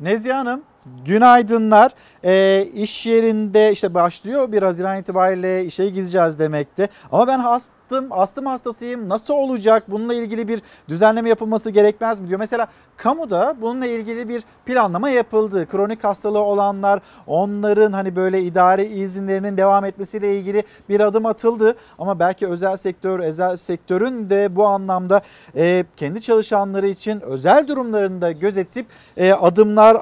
Nezihe 0.00 0.32
Hanım 0.32 0.69
günaydınlar. 1.04 1.92
E, 2.24 2.64
iş 2.74 3.06
yerinde 3.06 3.72
işte 3.72 3.94
başlıyor 3.94 4.52
1 4.52 4.62
Haziran 4.62 5.00
itibariyle 5.00 5.64
işe 5.64 5.88
gideceğiz 5.88 6.38
demekte. 6.38 6.88
Ama 7.12 7.26
ben 7.26 7.38
hastım, 7.38 8.06
astım 8.10 8.46
hastasıyım. 8.46 9.08
Nasıl 9.08 9.34
olacak? 9.34 9.82
Bununla 9.88 10.14
ilgili 10.14 10.48
bir 10.48 10.62
düzenleme 10.88 11.28
yapılması 11.28 11.70
gerekmez 11.70 12.20
mi 12.20 12.28
diyor. 12.28 12.40
Mesela 12.40 12.66
kamuda 12.96 13.56
bununla 13.60 13.86
ilgili 13.86 14.28
bir 14.28 14.42
planlama 14.66 15.10
yapıldı. 15.10 15.66
Kronik 15.66 16.04
hastalığı 16.04 16.42
olanlar, 16.42 17.00
onların 17.26 17.92
hani 17.92 18.16
böyle 18.16 18.42
idari 18.42 18.84
izinlerinin 18.84 19.56
devam 19.56 19.84
etmesiyle 19.84 20.38
ilgili 20.38 20.62
bir 20.88 21.00
adım 21.00 21.26
atıldı. 21.26 21.76
Ama 21.98 22.18
belki 22.18 22.46
özel 22.46 22.76
sektör, 22.76 23.20
özel 23.20 23.56
sektörün 23.56 24.30
de 24.30 24.56
bu 24.56 24.66
anlamda 24.66 25.22
e, 25.56 25.84
kendi 25.96 26.20
çalışanları 26.20 26.88
için 26.88 27.20
özel 27.20 27.68
durumlarında 27.68 28.32
gözetip 28.32 28.86
e, 29.16 29.32
adımlar 29.32 29.98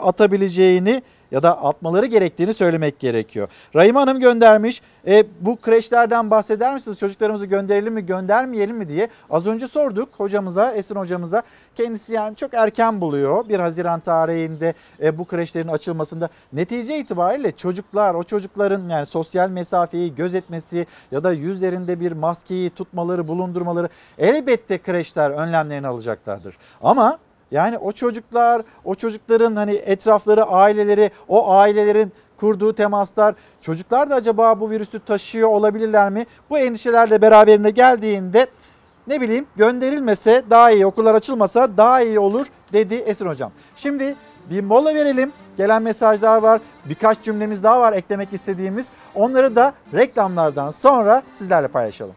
atabileceğini 0.69 1.03
ya 1.31 1.43
da 1.43 1.65
atmaları 1.65 2.07
gerektiğini 2.07 2.55
söylemek 2.55 2.99
gerekiyor. 2.99 3.49
Rahim 3.75 3.97
Hanım 3.97 4.21
göndermiş. 4.21 4.83
E, 5.07 5.25
bu 5.41 5.57
kreşlerden 5.57 6.31
bahseder 6.31 6.75
misiniz? 6.75 6.99
Çocuklarımızı 6.99 7.47
gönderelim 7.47 7.95
mi 7.95 8.07
göndermeyelim 8.07 8.77
mi 8.77 8.89
diye. 8.89 9.09
Az 9.31 9.47
önce 9.47 9.69
sorduk 9.69 10.09
hocamıza, 10.17 10.73
Esin 10.73 10.97
hocamıza. 10.97 11.43
Kendisi 11.75 12.13
yani 12.13 12.37
çok 12.37 12.55
erken 12.55 13.01
buluyor. 13.01 13.49
1 13.49 13.59
Haziran 13.59 14.01
tarihinde 14.01 14.75
e, 15.03 15.19
bu 15.19 15.25
kreşlerin 15.25 15.69
açılmasında. 15.69 16.29
Netice 16.53 16.99
itibariyle 16.99 17.53
çocuklar, 17.53 18.15
o 18.15 18.23
çocukların 18.23 18.89
yani 18.89 19.07
sosyal 19.07 19.51
mesafeyi 19.51 20.15
gözetmesi 20.15 20.87
ya 21.13 21.25
da 21.25 21.33
yüzlerinde 21.33 22.01
bir 22.01 22.13
maskeyi 22.13 22.71
tutmaları, 22.71 23.29
bulundurmaları 23.29 23.89
elbette 24.19 24.79
kreşler 24.79 25.31
önlemlerini 25.31 25.87
alacaklardır. 25.87 26.57
Ama 26.83 27.19
yani 27.51 27.79
o 27.79 27.93
çocuklar, 27.93 28.63
o 28.85 28.95
çocukların 28.95 29.57
hani 29.57 29.73
etrafları, 29.73 30.45
aileleri, 30.45 31.11
o 31.29 31.51
ailelerin 31.51 32.13
kurduğu 32.37 32.73
temaslar, 32.73 33.35
çocuklar 33.61 34.11
da 34.11 34.15
acaba 34.15 34.61
bu 34.61 34.71
virüsü 34.71 35.01
taşıyor 35.01 35.49
olabilirler 35.49 36.11
mi? 36.11 36.27
Bu 36.51 36.59
endişelerle 36.59 37.23
beraberinde 37.23 37.71
geldiğinde 37.71 38.47
ne 39.07 39.21
bileyim 39.21 39.47
gönderilmese 39.57 40.43
daha 40.51 40.71
iyi, 40.71 40.87
okullar 40.87 41.15
açılmasa 41.15 41.77
daha 41.77 42.01
iyi 42.01 42.19
olur 42.19 42.47
dedi 42.73 42.95
Esin 42.95 43.27
Hocam. 43.27 43.53
Şimdi 43.77 44.17
bir 44.51 44.61
mola 44.61 44.95
verelim. 44.95 45.33
Gelen 45.57 45.83
mesajlar 45.83 46.37
var. 46.37 46.61
Birkaç 46.85 47.23
cümlemiz 47.23 47.65
daha 47.65 47.81
var 47.81 47.93
eklemek 47.93 48.33
istediğimiz. 48.33 48.89
Onları 49.15 49.57
da 49.57 49.73
reklamlardan 49.95 50.71
sonra 50.71 51.23
sizlerle 51.35 51.69
paylaşalım. 51.69 52.15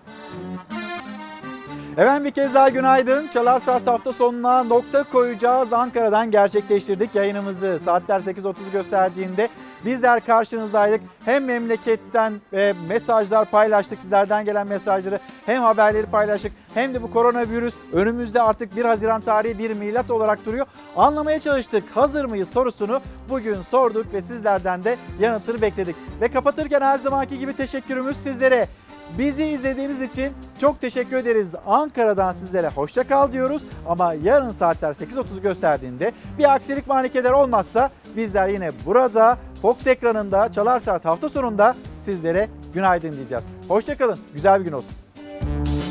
Efendim 2.01 2.25
bir 2.25 2.31
kez 2.31 2.53
daha 2.53 2.69
günaydın. 2.69 3.27
Çalar 3.27 3.59
Saat 3.59 3.87
hafta 3.87 4.13
sonuna 4.13 4.63
nokta 4.63 5.03
koyacağız. 5.03 5.73
Ankara'dan 5.73 6.31
gerçekleştirdik 6.31 7.15
yayınımızı. 7.15 7.79
Saatler 7.85 8.19
8.30 8.19 8.53
gösterdiğinde 8.71 9.49
bizler 9.85 10.25
karşınızdaydık. 10.25 11.01
Hem 11.25 11.45
memleketten 11.45 12.33
e, 12.53 12.73
mesajlar 12.87 13.51
paylaştık, 13.51 14.01
sizlerden 14.01 14.45
gelen 14.45 14.67
mesajları 14.67 15.19
hem 15.45 15.61
haberleri 15.61 16.05
paylaştık. 16.05 16.51
Hem 16.73 16.93
de 16.93 17.03
bu 17.03 17.11
koronavirüs 17.11 17.73
önümüzde 17.93 18.41
artık 18.41 18.75
1 18.75 18.85
Haziran 18.85 19.21
tarihi 19.21 19.59
bir 19.59 19.73
milat 19.73 20.11
olarak 20.11 20.45
duruyor. 20.45 20.65
Anlamaya 20.95 21.39
çalıştık. 21.39 21.83
Hazır 21.93 22.25
mıyız 22.25 22.49
sorusunu 22.49 23.01
bugün 23.29 23.61
sorduk 23.61 24.13
ve 24.13 24.21
sizlerden 24.21 24.83
de 24.83 24.97
yanıtını 25.19 25.61
bekledik. 25.61 25.95
Ve 26.21 26.31
kapatırken 26.31 26.81
her 26.81 26.99
zamanki 26.99 27.39
gibi 27.39 27.55
teşekkürümüz 27.55 28.17
sizlere. 28.17 28.67
Bizi 29.17 29.43
izlediğiniz 29.45 30.01
için 30.01 30.33
çok 30.57 30.81
teşekkür 30.81 31.15
ederiz. 31.15 31.53
Ankara'dan 31.65 32.33
sizlere 32.33 32.67
hoşça 32.67 33.07
kal 33.07 33.31
diyoruz. 33.31 33.63
Ama 33.87 34.13
yarın 34.13 34.51
saatler 34.51 34.93
8.30 34.93 35.41
gösterdiğinde 35.41 36.11
bir 36.37 36.53
aksilik 36.53 36.87
manikeler 36.87 37.31
olmazsa 37.31 37.89
bizler 38.17 38.49
yine 38.49 38.71
burada 38.85 39.37
Fox 39.61 39.87
ekranında 39.87 40.51
Çalar 40.51 40.79
Saat 40.79 41.05
hafta 41.05 41.29
sonunda 41.29 41.75
sizlere 41.99 42.49
günaydın 42.73 43.15
diyeceğiz. 43.15 43.45
Hoşça 43.67 43.97
kalın. 43.97 44.19
Güzel 44.33 44.59
bir 44.59 44.65
gün 44.65 44.71
olsun. 44.71 44.95